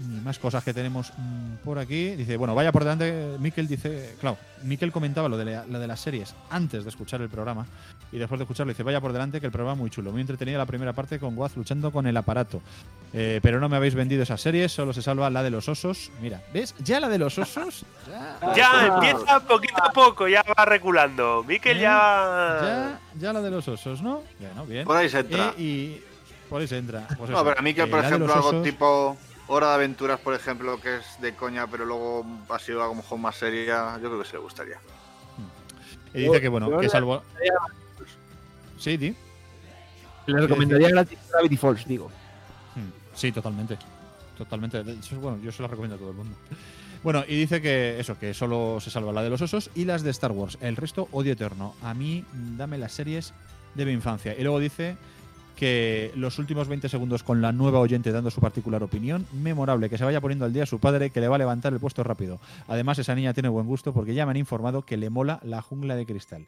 [0.00, 2.10] Y más cosas que tenemos mm, por aquí.
[2.14, 3.36] Dice, bueno, vaya por delante.
[3.40, 7.20] Miquel dice, claro, Miquel comentaba lo de, la- lo de las series antes de escuchar
[7.20, 7.66] el programa.
[8.12, 10.12] Y después de escucharlo, dice, vaya por delante que el programa muy chulo.
[10.12, 12.62] Muy entretenida la primera parte con Guaz luchando con el aparato.
[13.12, 16.10] Eh, pero no me habéis vendido esas series, solo se salva la de los osos.
[16.22, 16.74] Mira, ¿ves?
[16.78, 17.84] Ya la de los osos.
[18.06, 21.42] Ya, Ya empieza poquito a poco, ya va reculando.
[21.46, 21.80] Miquel ¿Eh?
[21.80, 22.58] ya.
[22.62, 24.22] ya, ya la de los osos, ¿no?
[24.38, 24.84] Bueno, bien.
[24.84, 25.54] Por ahí se entra.
[25.58, 26.00] Eh, y
[26.48, 27.06] por ahí se entra.
[27.18, 29.16] Pues no, eso, pero a mí que, eh, por ejemplo, algo osos- tipo
[29.48, 33.18] Hora de Aventuras, por ejemplo, que es de coña, pero luego ha sido algo mejor
[33.18, 34.78] más seria, yo creo que se le gustaría.
[36.14, 37.22] Y dice que, bueno, Yo que salvo.
[38.78, 39.14] Sí, di.
[40.26, 42.10] Le recomendaría gratis Gravity Falls, digo.
[42.74, 43.78] Hmm, Sí, totalmente.
[44.36, 44.82] Totalmente.
[45.14, 46.36] Bueno, yo se las recomiendo a todo el mundo.
[47.02, 50.02] Bueno, y dice que eso, que solo se salva la de los osos y las
[50.02, 50.58] de Star Wars.
[50.60, 51.74] El resto, odio eterno.
[51.82, 53.32] A mí, dame las series
[53.74, 54.34] de mi infancia.
[54.38, 54.96] Y luego dice
[55.58, 59.98] que los últimos 20 segundos con la nueva oyente dando su particular opinión, memorable, que
[59.98, 62.38] se vaya poniendo al día su padre, que le va a levantar el puesto rápido.
[62.68, 65.60] Además, esa niña tiene buen gusto porque ya me han informado que le mola la
[65.60, 66.46] jungla de cristal.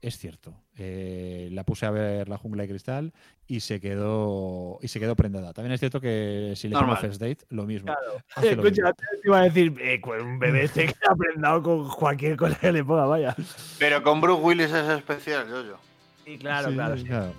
[0.00, 0.54] Es cierto.
[0.78, 3.12] Eh, la puse a ver la jungla de cristal
[3.48, 5.52] y se quedó y se quedó prendada.
[5.52, 6.98] También es cierto que si le Normal.
[6.98, 7.86] first date, lo mismo.
[7.86, 8.48] Claro.
[8.48, 8.92] Escucha, mismo.
[8.94, 12.70] te iba a decir, eh, pues un bebé se queda prendado con cualquier cosa que
[12.70, 13.34] le ponga, vaya.
[13.80, 15.76] Pero con Bruce Willis es especial, yo, yo.
[16.24, 16.96] Sí, claro, Sí, claro.
[16.96, 17.04] sí.
[17.04, 17.32] claro.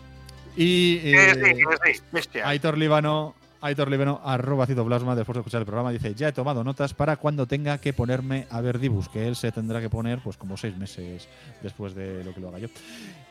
[0.56, 2.48] Y Sí, eh, sí, sí, bestia.
[2.48, 6.64] Aitor Líbano, Aitor Líbano, arroba citoplasma, después de escuchar el programa, dice, ya he tomado
[6.64, 10.20] notas para cuando tenga que ponerme a ver Dibus, que él se tendrá que poner
[10.20, 11.28] pues como seis meses
[11.62, 12.68] después de lo que lo haga yo.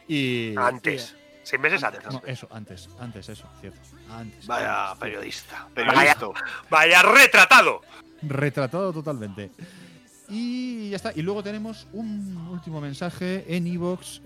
[0.08, 1.16] Y, Antes.
[1.44, 2.04] Seis meses antes.
[2.04, 3.80] No, eso, antes, antes, eso, cierto.
[4.10, 4.46] Antes.
[4.46, 5.00] Vaya antes.
[5.00, 5.66] periodista.
[5.74, 6.28] Vaya, Periodista.
[6.70, 7.80] vaya retratado.
[8.22, 9.50] Retratado totalmente.
[10.32, 11.12] Y ya está.
[11.14, 14.22] Y luego tenemos un último mensaje en Evox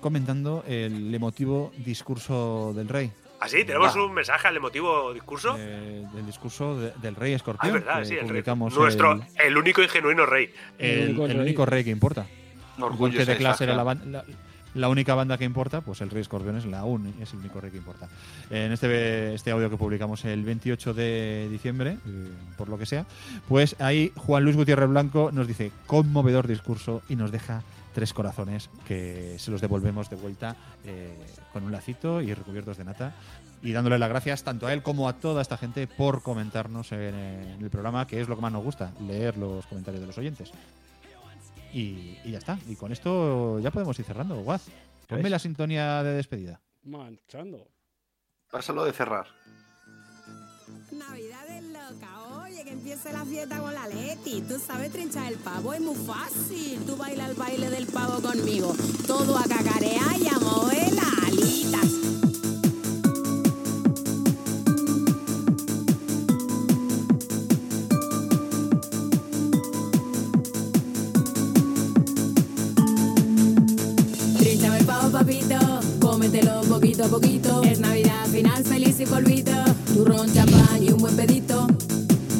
[0.00, 3.12] comentando el emotivo discurso del rey.
[3.40, 4.04] Así, ¿Ah, tenemos Va.
[4.06, 5.54] un mensaje al emotivo discurso.
[5.58, 7.76] Eh, del discurso de- del rey ah, escorpión.
[7.76, 8.42] es verdad, que sí, el rey.
[8.74, 10.50] Nuestro, el, el único y genuino rey.
[10.78, 11.40] el- único el rey.
[11.40, 12.26] único rey que importa.
[12.78, 14.02] Orgullo Igual que de clase era la, imagen.
[14.02, 14.24] ban- la-
[14.74, 17.60] la única banda que importa, pues el Rey Escorpión es la un, es el único
[17.60, 18.08] rey que importa.
[18.50, 23.06] En este, este audio que publicamos el 28 de diciembre, eh, por lo que sea,
[23.48, 27.62] pues ahí Juan Luis Gutiérrez Blanco nos dice conmovedor discurso y nos deja
[27.94, 31.14] tres corazones que se los devolvemos de vuelta eh,
[31.52, 33.14] con un lacito y recubiertos de nata.
[33.62, 37.14] Y dándole las gracias tanto a él como a toda esta gente por comentarnos en,
[37.14, 40.18] en el programa, que es lo que más nos gusta, leer los comentarios de los
[40.18, 40.52] oyentes.
[41.74, 42.56] Y, y ya está.
[42.68, 44.36] Y con esto ya podemos ir cerrando.
[44.36, 44.68] Guaz,
[45.08, 46.60] ponme la sintonía de despedida.
[46.84, 47.66] Manchando.
[48.50, 49.26] Pásalo de cerrar.
[50.92, 54.42] Navidad es loca, oye, que empiece la fiesta con la Leti.
[54.42, 56.84] Tú sabes trinchar el pavo, es muy fácil.
[56.86, 58.72] Tú baila el baile del pavo conmigo.
[59.06, 62.33] Todo a cacarear y a mover las alitas.
[76.84, 77.62] Poquito a poquito.
[77.62, 79.52] Es Navidad, final feliz y polvito.
[79.94, 81.66] Turrón, champán y un buen pedito.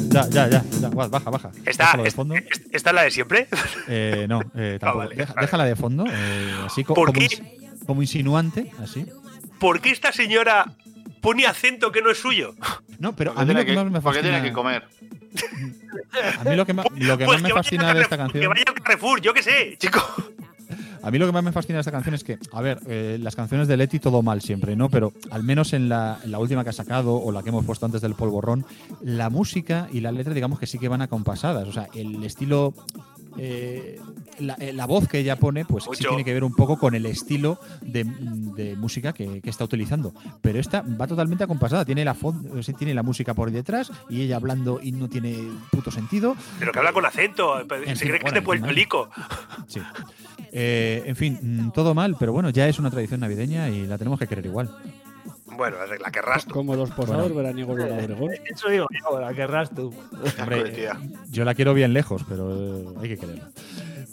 [0.09, 0.63] Ya, ya, ya.
[0.81, 0.89] ya.
[0.89, 1.51] Baja, baja.
[1.65, 2.35] ¿Esta, de es- fondo.
[2.35, 3.47] es- ¿Esta es la de siempre?
[3.87, 4.99] Eh, no, eh, tampoco.
[5.05, 5.45] vale, Deja- vale.
[5.47, 7.25] Déjala de fondo, eh, así co- ¿Por como, qué?
[7.27, 9.05] ins- como insinuante, así.
[9.59, 10.71] ¿Por qué esta señora
[11.21, 12.53] pone acento que no es suyo?
[12.99, 14.49] No, pero ¿Por a mí lo tiene que más me por qué tiene fascina.
[14.49, 14.87] que comer?
[16.39, 18.15] A mí lo que más, lo que Pues más me que vaya fascina de esta
[18.17, 18.41] canción.
[18.41, 20.01] Que vaya al Carrefour, yo qué sé, chico.
[21.05, 23.19] A mí lo que más me fascina de esta canción es que, a ver, eh,
[23.21, 24.89] las canciones de Leti todo mal siempre, ¿no?
[24.89, 28.01] Pero al menos en la, última que ha sacado o la que hemos puesto antes
[28.01, 28.65] del polvorrón,
[29.03, 31.67] la música y la letra, digamos que sí que van acompasadas.
[31.67, 32.73] O sea, el estilo.
[33.37, 33.99] Eh,
[34.39, 36.95] la, eh, la voz que ella pone, pues sí tiene que ver un poco con
[36.95, 40.13] el estilo de, de música que, que está utilizando.
[40.41, 41.85] Pero esta va totalmente acompasada.
[41.85, 42.15] Tiene la,
[42.77, 45.35] tiene la música por detrás y ella hablando y no tiene
[45.71, 46.35] puto sentido.
[46.59, 47.57] Pero que habla con acento.
[47.57, 49.09] Se En fin, cree que es de Puerto Rico.
[49.67, 49.81] Sí.
[50.51, 53.97] Eh, en fin, mm, todo mal, pero bueno, ya es una tradición navideña y la
[53.97, 54.73] tenemos que querer igual.
[55.57, 56.53] Bueno, la querrás tú.
[56.53, 58.31] Como los posados veraniegos de la Obregón.
[58.45, 59.93] Eso digo yo, la querrás tú.
[60.39, 60.89] Hombre, eh,
[61.29, 63.49] yo la quiero bien lejos, pero eh, hay que quererla.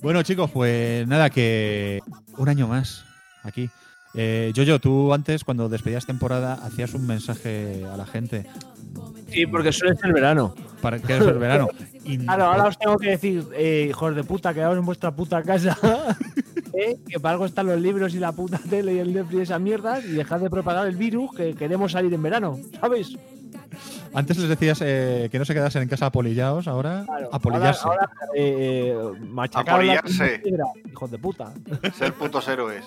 [0.02, 2.00] Bueno, chicos, pues nada, que
[2.36, 3.04] un año más
[3.42, 3.70] aquí.
[4.14, 8.46] Eh, Jojo, tú antes, cuando despedías temporada, hacías un mensaje a la gente.
[9.30, 10.54] Sí, porque suele ser verano.
[10.80, 11.68] Para que es el verano.
[12.04, 15.42] Y- Claro, ahora os tengo que decir, eh, hijos de puta, quedaos en vuestra puta
[15.42, 15.76] casa.
[16.74, 16.98] ¿eh?
[17.08, 19.60] Que para algo están los libros y la puta tele y el Netflix y esas
[19.60, 20.04] mierdas.
[20.04, 23.16] Y dejad de propagar el virus que queremos salir en verano, ¿sabes?
[24.15, 27.81] Antes les decías eh, que no se quedasen en casa apolillados, ahora Claro, apolillarse.
[27.84, 28.94] Ahora, ahora, eh,
[29.55, 30.39] Apolillarse.
[30.41, 31.52] piedra, hijos de puta.
[31.97, 32.84] Ser putos héroes.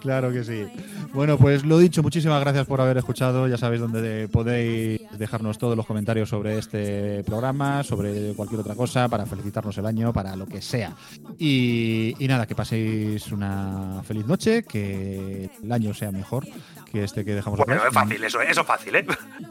[0.00, 0.66] Claro que sí.
[1.12, 3.48] Bueno, pues lo dicho, muchísimas gracias por haber escuchado.
[3.48, 9.08] Ya sabéis dónde podéis dejarnos todos los comentarios sobre este programa, sobre cualquier otra cosa,
[9.08, 10.94] para felicitarnos el año, para lo que sea.
[11.38, 16.44] Y, y nada, que paséis una feliz noche, que el año sea mejor
[16.92, 17.88] que este que dejamos Bueno, atrás.
[17.88, 19.06] es fácil, eso, eso es fácil, ¿eh?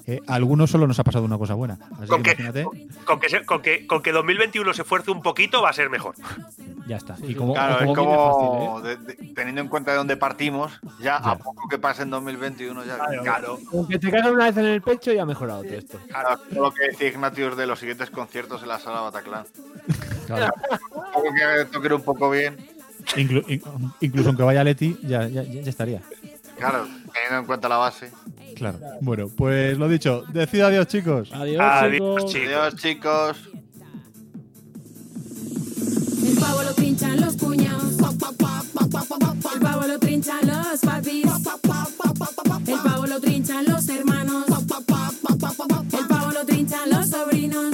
[0.08, 1.78] Eh, a algunos solo nos ha pasado una cosa buena.
[2.00, 5.12] Así Con que que, imagínate, con, que, se- con, que, con que 2021 se esfuerce
[5.12, 6.16] un poquito va a ser mejor.
[6.88, 7.16] ya está.
[7.28, 8.98] Y como, Claro, como es como, fácil, ¿eh?
[8.98, 12.86] de- de- teniendo en cuenta de dónde partimos, ya, a poco que pase en 2021,
[12.86, 12.98] ya.
[13.24, 13.58] Claro.
[13.74, 15.98] Aunque te caigan una vez en el pecho, ya ha mejorado todo esto.
[16.08, 19.46] Claro, todo lo que decía Ignatius de los siguientes conciertos en la sala Bataclan.
[20.28, 20.54] Claro.
[21.16, 22.58] Que toque un poco bien.
[23.16, 23.62] Inclu- in-
[24.02, 26.02] incluso aunque vaya Leti, ya, ya, ya estaría.
[26.58, 28.12] Claro, teniendo en cuenta la base.
[28.56, 28.80] Claro.
[29.02, 30.24] Bueno, pues lo dicho.
[30.32, 31.30] Decid adiós, chicos.
[31.34, 32.32] Adiós, Adiós, chicos.
[32.32, 32.48] chicos.
[32.48, 33.38] Adiós, chicos.
[36.28, 37.84] El pavo lo trinchan los cuñados.
[37.94, 41.26] El pavo lo trinchan los papis.
[42.68, 44.46] El pavo lo trinchan los hermanos.
[44.48, 47.66] El pavo lo trinchan los sobrinos.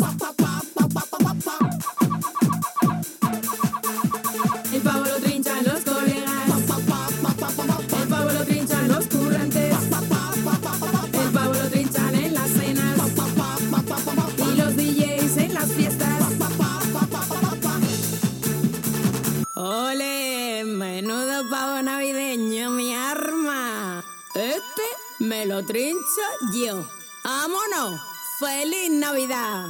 [25.41, 26.21] Me lo trincho
[26.53, 26.85] yo.
[27.23, 27.99] ¡Vámonos!
[28.39, 29.65] ¡Feliz Navidad!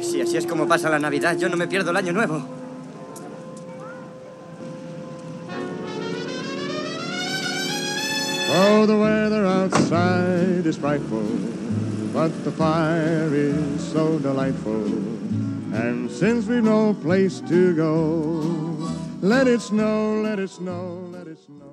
[0.00, 2.42] Si así es como pasa la Navidad, yo no me pierdo el año nuevo.
[8.50, 11.22] Oh, the weather outside is frightful,
[12.12, 15.47] but the fire is so delightful.
[15.72, 17.92] And since we've no place to go,
[19.20, 21.67] let it snow, let it snow, let it snow.